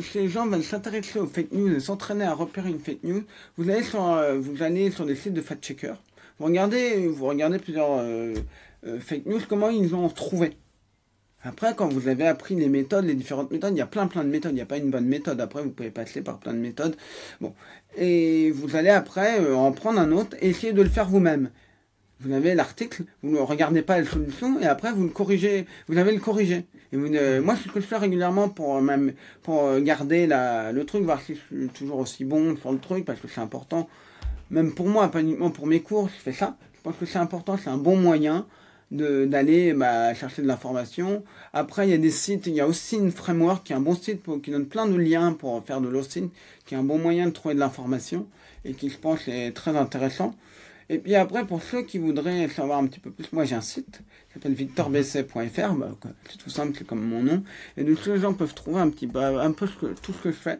si 0.00 0.18
les 0.18 0.28
gens 0.28 0.46
veulent 0.46 0.64
s'intéresser 0.64 1.18
aux 1.18 1.26
fake 1.26 1.52
news 1.52 1.72
et 1.76 1.80
s'entraîner 1.80 2.24
à 2.24 2.32
repérer 2.32 2.70
une 2.70 2.80
fake 2.80 3.04
news, 3.04 3.22
vous 3.58 3.68
allez 3.68 3.82
sur, 3.82 4.00
vous 4.40 4.62
allez 4.62 4.90
sur 4.90 5.04
des 5.04 5.14
sites 5.16 5.34
de 5.34 5.42
fact-checkers. 5.42 5.98
Vous 6.38 6.46
regardez, 6.46 7.06
vous 7.06 7.26
regardez 7.26 7.58
plusieurs 7.58 7.92
euh, 7.92 8.34
euh, 8.86 8.98
fake 8.98 9.26
news, 9.26 9.40
comment 9.48 9.70
ils 9.70 9.94
ont 9.94 10.08
trouvé. 10.08 10.56
Après, 11.44 11.74
quand 11.76 11.92
vous 11.92 12.08
avez 12.08 12.26
appris 12.26 12.56
les 12.56 12.68
méthodes, 12.68 13.04
les 13.04 13.14
différentes 13.14 13.50
méthodes, 13.52 13.74
il 13.74 13.78
y 13.78 13.82
a 13.82 13.86
plein 13.86 14.06
plein 14.08 14.24
de 14.24 14.30
méthodes. 14.30 14.52
Il 14.52 14.56
n'y 14.56 14.60
a 14.60 14.66
pas 14.66 14.78
une 14.78 14.90
bonne 14.90 15.06
méthode. 15.06 15.40
Après, 15.40 15.62
vous 15.62 15.70
pouvez 15.70 15.90
passer 15.90 16.22
par 16.22 16.40
plein 16.40 16.54
de 16.54 16.58
méthodes. 16.58 16.96
Bon, 17.40 17.54
et 17.96 18.50
vous 18.50 18.74
allez 18.74 18.88
après 18.90 19.40
euh, 19.40 19.54
en 19.54 19.70
prendre 19.72 20.00
un 20.00 20.10
autre 20.10 20.36
et 20.40 20.48
essayer 20.48 20.72
de 20.72 20.82
le 20.82 20.88
faire 20.88 21.08
vous-même. 21.08 21.50
Vous 22.20 22.32
avez 22.32 22.54
l'article, 22.54 23.04
vous 23.22 23.32
ne 23.32 23.40
regardez 23.40 23.82
pas 23.82 23.98
la 24.00 24.06
solution 24.06 24.58
et 24.60 24.66
après 24.66 24.92
vous 24.92 25.02
le 25.02 25.10
corrigez, 25.10 25.66
vous 25.88 25.98
avez 25.98 26.12
le 26.12 26.20
vous, 26.20 27.42
moi, 27.42 27.54
c'est 27.56 27.68
ce 27.68 27.72
que 27.72 27.80
je 27.80 27.86
fais 27.86 27.96
régulièrement 27.96 28.48
pour 28.48 28.80
même 28.80 29.12
pour 29.42 29.78
garder 29.80 30.26
la, 30.26 30.72
le 30.72 30.84
truc, 30.86 31.02
voir 31.02 31.20
si 31.20 31.38
je 31.52 31.66
toujours 31.66 31.98
aussi 31.98 32.24
bon 32.24 32.56
sur 32.56 32.72
le 32.72 32.78
truc 32.78 33.04
parce 33.04 33.20
que 33.20 33.28
c'est 33.28 33.40
important. 33.40 33.88
Même 34.50 34.74
pour 34.74 34.88
moi, 34.88 35.10
pas 35.10 35.20
uniquement 35.20 35.50
pour 35.50 35.66
mes 35.66 35.80
cours, 35.80 36.08
je 36.08 36.20
fais 36.20 36.32
ça. 36.32 36.56
Je 36.74 36.80
pense 36.82 36.96
que 36.96 37.06
c'est 37.06 37.18
important, 37.18 37.56
c'est 37.56 37.70
un 37.70 37.78
bon 37.78 37.96
moyen 37.96 38.46
d'aller 38.90 39.72
bah, 39.72 40.14
chercher 40.14 40.42
de 40.42 40.46
l'information. 40.46 41.24
Après, 41.52 41.86
il 41.88 41.90
y 41.90 41.94
a 41.94 41.98
des 41.98 42.10
sites, 42.10 42.46
il 42.46 42.54
y 42.54 42.60
a 42.60 42.66
aussi 42.66 42.96
une 42.96 43.10
framework 43.10 43.66
qui 43.66 43.72
est 43.72 43.76
un 43.76 43.80
bon 43.80 43.94
site 43.94 44.22
qui 44.42 44.50
donne 44.50 44.66
plein 44.66 44.86
de 44.86 44.96
liens 44.96 45.32
pour 45.32 45.64
faire 45.64 45.80
de 45.80 45.88
l'hosting, 45.88 46.30
qui 46.66 46.74
est 46.74 46.78
un 46.78 46.84
bon 46.84 46.98
moyen 46.98 47.26
de 47.26 47.32
trouver 47.32 47.54
de 47.54 47.60
l'information 47.60 48.26
et 48.64 48.74
qui, 48.74 48.90
je 48.90 48.98
pense, 48.98 49.26
est 49.28 49.52
très 49.52 49.76
intéressant. 49.76 50.34
Et 50.90 50.98
puis 50.98 51.14
après, 51.14 51.46
pour 51.46 51.62
ceux 51.62 51.82
qui 51.82 51.98
voudraient 51.98 52.48
savoir 52.48 52.78
un 52.78 52.86
petit 52.86 53.00
peu 53.00 53.10
plus, 53.10 53.32
moi 53.32 53.44
j'ai 53.44 53.54
un 53.54 53.62
site 53.62 54.02
qui 54.28 54.34
s'appelle 54.34 54.52
victorbesset.fr, 54.52 55.74
bah, 55.74 55.90
c'est 56.28 56.38
tout 56.38 56.50
simple, 56.50 56.76
c'est 56.78 56.86
comme 56.86 57.02
mon 57.02 57.22
nom. 57.22 57.42
Et 57.76 57.84
donc 57.84 58.04
les 58.06 58.18
gens 58.18 58.34
peuvent 58.34 58.54
trouver 58.54 58.80
un 58.80 58.90
petit 58.90 59.06
peu 59.06 59.20
tout 60.02 60.12
ce 60.12 60.18
que 60.22 60.30
je 60.30 60.36
fais. 60.36 60.58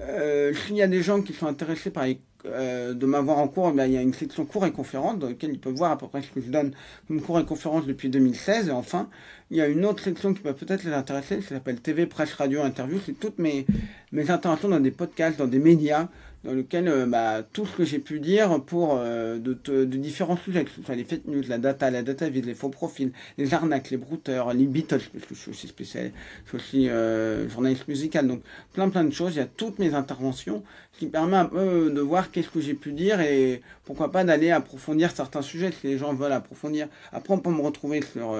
Euh, 0.00 0.52
S'il 0.52 0.76
y 0.76 0.82
a 0.82 0.88
des 0.88 1.02
gens 1.02 1.22
qui 1.22 1.32
sont 1.32 1.46
intéressés 1.46 1.90
par 1.90 2.06
les 2.06 2.18
euh, 2.46 2.92
de 2.92 3.06
m'avoir 3.06 3.38
en 3.38 3.46
cours, 3.46 3.72
ben, 3.72 3.86
il 3.86 3.92
y 3.92 3.96
a 3.96 4.02
une 4.02 4.14
section 4.14 4.44
cours 4.44 4.66
et 4.66 4.72
conférences 4.72 5.18
dans 5.18 5.28
laquelle 5.28 5.50
ils 5.50 5.60
peuvent 5.60 5.74
voir 5.74 5.92
à 5.92 5.98
peu 5.98 6.08
près 6.08 6.22
ce 6.22 6.28
que 6.28 6.40
je 6.40 6.50
donne 6.50 6.72
comme 7.06 7.20
cours 7.20 7.38
et 7.38 7.44
conférences 7.44 7.86
depuis 7.86 8.08
2016. 8.08 8.68
Et 8.68 8.72
enfin, 8.72 9.08
il 9.50 9.58
y 9.58 9.60
a 9.60 9.68
une 9.68 9.84
autre 9.84 10.02
section 10.02 10.34
qui 10.34 10.40
peut 10.40 10.52
peut-être 10.52 10.82
les 10.84 10.92
intéresser, 10.92 11.38
qui 11.38 11.44
s'appelle 11.44 11.80
TV, 11.80 12.06
presse, 12.06 12.32
radio, 12.34 12.62
interview. 12.62 12.98
C'est 13.04 13.18
toutes 13.18 13.38
mes, 13.38 13.64
mes 14.10 14.30
interventions 14.30 14.68
dans 14.68 14.80
des 14.80 14.90
podcasts, 14.90 15.38
dans 15.38 15.46
des 15.46 15.60
médias, 15.60 16.08
dans 16.42 16.52
lequel 16.52 16.88
euh, 16.88 17.06
bah, 17.06 17.42
tout 17.52 17.64
ce 17.64 17.76
que 17.76 17.84
j'ai 17.84 18.00
pu 18.00 18.18
dire 18.18 18.60
pour 18.64 18.96
euh, 18.98 19.38
de, 19.38 19.84
différents 19.84 20.36
sujets, 20.36 20.64
que 20.64 20.70
ce 20.70 20.82
soit 20.82 20.96
les 20.96 21.04
fake 21.04 21.26
news, 21.26 21.42
la 21.48 21.58
data, 21.58 21.90
la 21.92 22.02
data 22.02 22.28
vide, 22.28 22.46
les 22.46 22.54
faux 22.54 22.70
profils, 22.70 23.12
les 23.38 23.54
arnaques, 23.54 23.90
les 23.90 23.96
brouteurs, 23.98 24.52
les 24.52 24.66
Beatles, 24.66 25.02
parce 25.12 25.26
que 25.26 25.34
je 25.34 25.40
suis 25.40 25.50
aussi 25.50 25.68
spécial, 25.68 26.10
je 26.46 26.58
suis 26.58 26.88
aussi 26.88 27.50
journaliste 27.52 27.86
musical, 27.86 28.26
donc 28.26 28.42
plein 28.72 28.88
plein 28.88 29.04
de 29.04 29.12
choses. 29.12 29.34
Il 29.34 29.38
y 29.38 29.42
a 29.42 29.46
toutes 29.46 29.78
mes 29.78 29.94
interventions 29.94 30.64
qui 30.98 31.06
permet 31.06 31.36
un 31.36 31.46
peu 31.46 31.90
de 31.90 32.00
voir 32.00 32.30
qu'est-ce 32.30 32.48
que 32.48 32.60
j'ai 32.60 32.74
pu 32.74 32.92
dire 32.92 33.20
et 33.20 33.62
pourquoi 33.84 34.12
pas 34.12 34.24
d'aller 34.24 34.50
approfondir 34.50 35.10
certains 35.10 35.42
sujets 35.42 35.72
si 35.72 35.86
les 35.86 35.98
gens 35.98 36.14
veulent 36.14 36.32
approfondir. 36.32 36.88
Après, 37.12 37.32
on 37.34 37.38
peut 37.38 37.50
me 37.50 37.60
retrouver 37.60 38.02
sur 38.02 38.36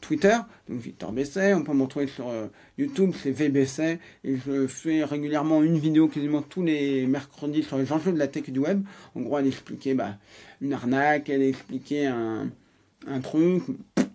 Twitter, 0.00 0.36
donc 0.68 0.80
Victor 0.80 1.12
Besset, 1.12 1.54
on 1.54 1.62
peut 1.62 1.74
me 1.74 1.82
retrouver 1.82 2.06
sur 2.06 2.32
YouTube, 2.78 3.12
c'est 3.22 3.30
VBC, 3.30 3.98
et 4.24 4.36
je 4.36 4.66
fais 4.66 5.04
régulièrement 5.04 5.62
une 5.62 5.78
vidéo 5.78 6.08
quasiment 6.08 6.42
tous 6.42 6.62
les 6.62 7.06
mercredis 7.06 7.62
sur 7.62 7.78
les 7.78 7.92
enjeux 7.92 8.12
de 8.12 8.18
la 8.18 8.26
tech 8.26 8.50
du 8.50 8.58
web. 8.58 8.82
En 9.14 9.20
gros, 9.20 9.38
elle 9.38 9.46
expliquait 9.46 9.94
bah, 9.94 10.16
une 10.60 10.72
arnaque, 10.72 11.28
elle 11.28 11.42
expliquait 11.42 12.06
un, 12.06 12.50
un 13.06 13.20
truc, 13.20 13.62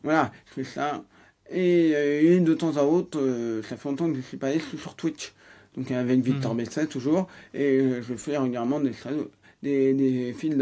voilà, 0.03 0.31
je 0.47 0.53
fais 0.53 0.63
ça. 0.63 1.03
Et, 1.49 1.91
euh, 1.95 2.39
de 2.39 2.53
temps 2.53 2.77
à 2.77 2.83
autre, 2.83 3.19
euh, 3.19 3.61
ça 3.63 3.77
fait 3.77 3.89
longtemps 3.89 4.09
que 4.09 4.15
je 4.15 4.21
suis 4.21 4.37
pas 4.37 4.47
allé, 4.47 4.59
sur 4.59 4.95
Twitch. 4.95 5.33
Donc 5.77 5.91
avec 5.91 6.21
Victor 6.21 6.53
mmh. 6.53 6.57
Besset 6.57 6.87
toujours, 6.87 7.27
et 7.53 7.79
euh, 7.79 8.01
je 8.01 8.15
fais 8.15 8.37
régulièrement 8.37 8.79
des, 8.79 8.91
des, 9.61 9.93
des 9.93 10.33
fils 10.33 10.57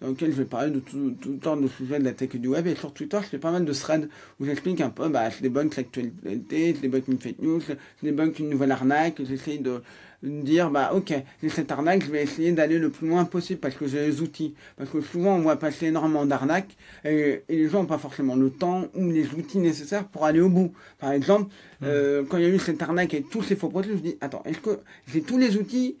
dans 0.00 0.08
lequel 0.08 0.30
je 0.30 0.36
vais 0.36 0.44
parler 0.44 0.70
de 0.70 0.80
tout, 0.80 1.16
tout 1.20 1.34
temps 1.36 1.56
de 1.56 1.68
sujets 1.68 1.98
de 1.98 2.04
la 2.04 2.12
tech 2.12 2.30
et 2.34 2.38
du 2.38 2.48
web. 2.48 2.66
Et 2.66 2.74
sur 2.74 2.92
Twitter, 2.92 3.18
je 3.22 3.28
fais 3.28 3.38
pas 3.38 3.50
mal 3.50 3.64
de 3.64 3.72
threads 3.72 4.08
où 4.38 4.44
j'explique 4.44 4.80
un 4.80 4.90
peu, 4.90 5.08
bah, 5.08 5.30
je 5.30 5.40
débunk 5.40 5.76
l'actualité, 5.76 6.74
je 6.74 6.80
débunk 6.80 7.08
une 7.08 7.18
fake 7.18 7.40
news, 7.40 7.60
je 7.60 7.74
débunk 8.02 8.38
une 8.38 8.50
nouvelle 8.50 8.72
arnaque, 8.72 9.22
j'essaye 9.24 9.58
de, 9.58 9.82
dire, 10.22 10.70
bah, 10.70 10.92
ok, 10.94 11.14
j'ai 11.42 11.48
cette 11.48 11.70
arnaque, 11.70 12.04
je 12.04 12.10
vais 12.10 12.22
essayer 12.22 12.52
d'aller 12.52 12.78
le 12.78 12.90
plus 12.90 13.08
loin 13.08 13.24
possible 13.24 13.60
parce 13.60 13.74
que 13.74 13.86
j'ai 13.86 14.06
les 14.06 14.20
outils. 14.20 14.54
Parce 14.76 14.90
que 14.90 15.00
souvent, 15.00 15.36
on 15.36 15.40
voit 15.40 15.56
passer 15.56 15.86
énormément 15.86 16.26
d'arnaques 16.26 16.76
et, 17.04 17.42
les 17.48 17.68
gens 17.68 17.80
n'ont 17.80 17.86
pas 17.86 17.98
forcément 17.98 18.36
le 18.36 18.50
temps 18.50 18.86
ou 18.94 19.10
les 19.10 19.28
outils 19.34 19.58
nécessaires 19.58 20.06
pour 20.06 20.24
aller 20.24 20.40
au 20.40 20.48
bout. 20.48 20.72
Par 20.98 21.12
exemple, 21.12 21.52
mmh. 21.80 21.84
euh, 21.84 22.24
quand 22.28 22.38
il 22.38 22.44
y 22.44 22.46
a 22.46 22.50
eu 22.50 22.58
cette 22.58 22.82
arnaque 22.82 23.14
et 23.14 23.22
tous 23.22 23.42
ces 23.42 23.56
faux 23.56 23.68
produits, 23.68 23.92
je 23.92 24.02
dis, 24.02 24.18
attends, 24.20 24.42
est-ce 24.44 24.58
que 24.58 24.78
j'ai 25.06 25.22
tous 25.22 25.38
les 25.38 25.56
outils 25.56 25.96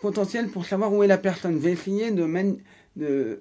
potentiels 0.00 0.48
pour 0.48 0.66
savoir 0.66 0.92
où 0.92 1.02
est 1.02 1.08
la 1.08 1.18
personne? 1.18 1.54
Je 1.54 1.58
vais 1.58 1.72
essayer 1.72 2.10
de, 2.10 2.24
de 2.96 3.40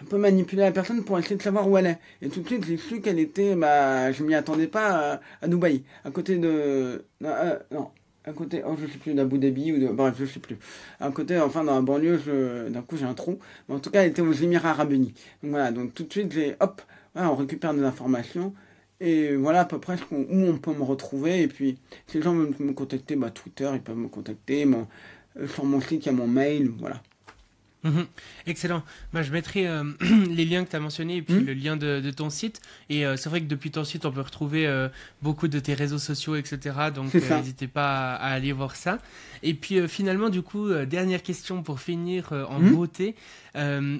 un 0.00 0.04
peu 0.04 0.18
manipuler 0.18 0.62
la 0.62 0.72
personne 0.72 1.04
pour 1.04 1.18
essayer 1.18 1.36
de 1.36 1.42
savoir 1.42 1.68
où 1.68 1.76
elle 1.78 1.86
est. 1.86 1.98
Et 2.22 2.28
tout 2.28 2.40
de 2.40 2.46
suite, 2.46 2.64
j'ai 2.66 2.76
su 2.76 3.00
qu'elle 3.00 3.18
était, 3.18 3.54
bah, 3.56 4.12
je 4.12 4.22
m'y 4.22 4.34
attendais 4.34 4.66
pas 4.66 5.20
à, 5.40 5.48
Dubaï, 5.48 5.82
à 6.04 6.10
côté 6.10 6.36
de, 6.38 7.04
non, 7.20 7.30
euh, 7.30 7.58
non, 7.70 7.90
à 8.24 8.32
côté, 8.32 8.62
oh, 8.66 8.76
je 8.78 8.86
sais 8.90 8.98
plus, 8.98 9.14
d'Abu 9.14 9.38
Dhabi 9.38 9.72
ou 9.72 9.78
de, 9.78 9.88
bref, 9.88 10.14
je 10.18 10.26
sais 10.26 10.40
plus. 10.40 10.58
À 11.00 11.10
côté, 11.10 11.38
enfin, 11.38 11.64
dans 11.64 11.74
la 11.76 11.80
banlieue, 11.80 12.18
je, 12.18 12.68
d'un 12.68 12.82
coup, 12.82 12.96
j'ai 12.96 13.04
un 13.04 13.14
trou. 13.14 13.38
Mais 13.68 13.76
en 13.76 13.78
tout 13.78 13.90
cas, 13.90 14.02
elle 14.02 14.10
était 14.10 14.22
aux 14.22 14.32
Émirats 14.32 14.70
Arabes 14.70 14.92
Unis. 14.92 15.14
Donc 15.42 15.52
voilà, 15.52 15.70
donc 15.72 15.94
tout 15.94 16.02
de 16.04 16.12
suite, 16.12 16.32
j'ai, 16.32 16.56
hop, 16.60 16.82
voilà, 17.14 17.30
on 17.32 17.36
récupère 17.36 17.72
des 17.72 17.84
informations. 17.84 18.52
Et 19.00 19.36
voilà 19.36 19.60
à 19.60 19.64
peu 19.66 19.78
près 19.78 19.96
où 20.10 20.26
on 20.30 20.58
peut 20.58 20.72
me 20.72 20.82
retrouver. 20.82 21.42
Et 21.42 21.48
puis, 21.48 21.78
si 22.06 22.18
les 22.18 22.22
gens 22.22 22.34
veulent 22.34 22.54
me 22.58 22.72
contacter, 22.72 23.16
bah, 23.16 23.30
Twitter, 23.30 23.70
ils 23.74 23.80
peuvent 23.82 23.96
me 23.96 24.08
contacter. 24.08 24.64
Mon, 24.64 24.88
euh, 25.38 25.46
sur 25.48 25.64
mon 25.64 25.80
site, 25.80 26.04
il 26.04 26.06
y 26.06 26.08
a 26.08 26.12
mon 26.12 26.26
mail, 26.26 26.70
voilà. 26.78 27.02
Mhm. 27.84 28.06
Excellent. 28.46 28.82
Bah, 29.12 29.22
je 29.22 29.32
mettrai 29.32 29.66
euh, 29.66 29.84
les 30.30 30.44
liens 30.44 30.64
que 30.64 30.70
tu 30.70 30.76
as 30.76 30.80
mentionnés 30.80 31.16
et 31.16 31.22
puis 31.22 31.34
mhm. 31.34 31.46
le 31.46 31.54
lien 31.54 31.76
de, 31.76 32.10
ton 32.10 32.30
site. 32.30 32.60
Et 32.88 33.06
euh, 33.06 33.16
c'est 33.16 33.28
vrai 33.28 33.40
que 33.40 33.46
depuis 33.46 33.70
ton 33.70 33.84
site, 33.84 34.06
on 34.06 34.12
peut 34.12 34.20
retrouver 34.20 34.66
euh, 34.66 34.88
beaucoup 35.22 35.48
de 35.48 35.58
tes 35.58 35.74
réseaux 35.74 35.98
sociaux, 35.98 36.36
etc. 36.36 36.76
Donc 36.94 37.14
n'hésitez 37.14 37.68
pas 37.68 38.14
à, 38.14 38.32
aller 38.32 38.52
voir 38.52 38.76
ça. 38.76 38.98
Et 39.42 39.54
puis 39.54 39.86
finalement, 39.88 40.30
du 40.30 40.42
coup, 40.42 40.72
dernière 40.72 41.22
question 41.22 41.62
pour 41.62 41.80
finir 41.80 42.32
en 42.32 42.58
mhm. 42.58 42.74
beauté. 42.74 43.14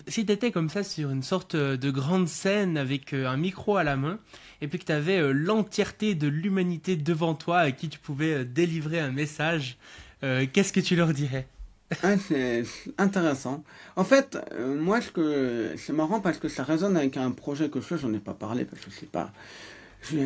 si 0.08 0.26
tu 0.26 0.32
étais 0.32 0.50
comme 0.50 0.70
ça 0.70 0.82
sur 0.82 1.10
une 1.10 1.22
sorte 1.22 1.54
de 1.56 1.90
grande 1.90 2.28
scène 2.28 2.78
avec 2.78 3.12
un 3.12 3.36
micro 3.36 3.76
à 3.76 3.84
la 3.84 3.96
main 3.96 4.18
et 4.62 4.68
puis 4.68 4.78
que 4.78 4.84
tu 4.84 4.92
avais 4.92 5.32
l'entièreté 5.32 6.14
de 6.14 6.26
l'humanité 6.26 6.96
devant 6.96 7.34
toi 7.34 7.58
à 7.58 7.70
qui 7.70 7.88
tu 7.88 7.98
pouvais 7.98 8.44
délivrer 8.44 8.98
un 8.98 9.12
message, 9.12 9.76
qu'est-ce 10.22 10.72
que 10.72 10.80
tu 10.80 10.96
leur 10.96 11.12
dirais? 11.12 11.46
ah, 12.02 12.16
c'est 12.16 12.64
intéressant. 12.98 13.62
En 13.94 14.02
fait, 14.02 14.36
euh, 14.52 14.76
moi, 14.76 15.00
ce 15.00 15.10
que 15.12 15.74
c'est 15.76 15.92
marrant 15.92 16.20
parce 16.20 16.38
que 16.38 16.48
ça 16.48 16.64
résonne 16.64 16.96
avec 16.96 17.16
un 17.16 17.30
projet 17.30 17.68
que 17.68 17.80
je 17.80 17.86
fais, 17.86 17.98
j'en 17.98 18.12
ai 18.12 18.18
pas 18.18 18.34
parlé 18.34 18.64
parce 18.64 18.84
que 18.84 18.90
c'est 18.90 19.10
pas. 19.10 19.32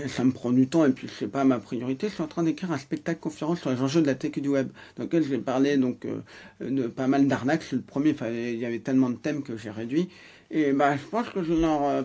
Ça 0.08 0.24
me 0.24 0.32
prend 0.32 0.50
du 0.50 0.68
temps 0.68 0.84
et 0.84 0.90
puis 0.90 1.08
c'est 1.18 1.28
pas 1.28 1.44
ma 1.44 1.58
priorité. 1.58 2.08
Je 2.08 2.14
suis 2.14 2.22
en 2.22 2.28
train 2.28 2.42
d'écrire 2.42 2.70
un 2.72 2.78
spectacle 2.78 3.20
conférence 3.20 3.60
sur 3.60 3.70
les 3.70 3.80
enjeux 3.80 4.02
de 4.02 4.06
la 4.06 4.14
tech 4.14 4.32
et 4.36 4.40
du 4.40 4.48
web, 4.48 4.68
dans 4.96 5.04
lequel 5.04 5.22
je 5.22 5.28
vais 5.28 5.38
parler 5.38 5.78
donc 5.78 6.04
euh, 6.06 6.20
de 6.60 6.86
pas 6.86 7.06
mal 7.06 7.26
d'arnaques. 7.26 7.70
Le 7.72 7.80
premier, 7.80 8.14
il 8.30 8.58
y 8.58 8.66
avait 8.66 8.80
tellement 8.80 9.08
de 9.08 9.16
thèmes 9.16 9.42
que 9.42 9.56
j'ai 9.56 9.70
réduit. 9.70 10.08
Et 10.50 10.72
bah, 10.72 10.96
je 10.96 11.04
pense 11.04 11.28
que 11.28 11.42
je 11.42 11.54
leur, 11.54 11.84
euh, 11.84 12.02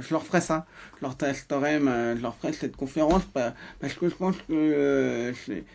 je 0.00 0.12
leur 0.12 0.22
ferai 0.22 0.40
ça. 0.40 0.66
Je 0.98 1.06
leur 1.06 1.16
testerai, 1.16 1.80
je 1.80 2.22
leur 2.22 2.36
ferai 2.36 2.52
cette 2.52 2.76
conférence 2.76 3.22
parce 3.32 3.94
que 3.94 4.08
je 4.08 4.14
pense 4.14 4.36
que, 4.36 4.52
euh, 4.52 5.32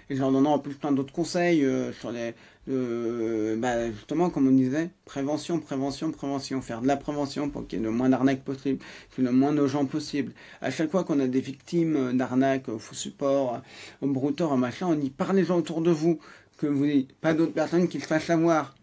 et 0.10 0.16
j'en 0.16 0.32
donnerai 0.32 0.54
en 0.54 0.60
plus 0.60 0.76
plein 0.76 0.92
d'autres 0.92 1.14
conseils 1.14 1.68
sur 2.00 2.12
les, 2.12 2.36
bah, 2.68 3.92
justement, 3.92 4.30
comme 4.30 4.48
on 4.48 4.52
disait, 4.52 4.90
prévention, 5.06 5.60
prévention, 5.60 6.12
prévention. 6.12 6.62
Faire 6.62 6.82
de 6.82 6.88
la 6.88 6.98
prévention 6.98 7.50
pour 7.50 7.68
qu'il 7.68 7.80
y 7.80 7.82
ait 7.82 7.86
le 7.86 7.92
moins 7.92 8.10
d'arnaques 8.10 8.44
possible, 8.44 8.80
qu'il 9.12 9.24
y 9.24 9.28
ait 9.28 9.30
le 9.30 9.36
moins 9.36 9.54
de 9.54 9.66
gens 9.68 9.86
possible. 9.86 10.32
À 10.62 10.72
chaque 10.72 10.92
fois 10.92 11.04
qu'on 11.04 11.20
a 11.20 11.28
des 11.28 11.42
victimes 11.42 12.18
d'arnaques, 12.18 12.70
au 12.70 12.80
faux 12.80 12.96
support, 12.96 13.62
au 14.02 14.08
brouteur, 14.08 14.52
au 14.52 14.58
machin, 14.58 14.88
on 14.88 14.96
dit 14.96 15.10
parlez 15.10 15.44
gens 15.44 15.58
autour 15.58 15.82
de 15.82 15.92
vous, 15.92 16.20
que 16.58 16.68
vous 16.68 16.86
n'ayez 16.86 17.08
pas 17.22 17.34
d'autres 17.34 17.54
personnes 17.54 17.88
qui 17.88 17.98
le 17.98 18.06
fassent 18.06 18.26
savoir. 18.26 18.76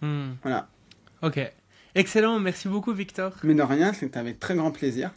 Hmm. 0.00 0.32
Voilà. 0.42 0.68
Ok. 1.22 1.40
Excellent, 1.94 2.40
merci 2.40 2.68
beaucoup 2.68 2.92
Victor. 2.92 3.32
Mais 3.44 3.54
de 3.54 3.62
rien, 3.62 3.92
c'est 3.92 4.16
avec 4.16 4.40
très 4.40 4.54
grand 4.54 4.70
plaisir. 4.70 5.10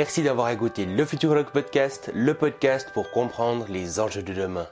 Merci 0.00 0.22
d'avoir 0.22 0.48
écouté 0.48 0.86
le 0.86 1.04
Futurologue 1.04 1.50
Podcast, 1.50 2.10
le 2.14 2.32
podcast 2.32 2.88
pour 2.94 3.10
comprendre 3.10 3.66
les 3.68 4.00
enjeux 4.00 4.22
de 4.22 4.32
demain. 4.32 4.66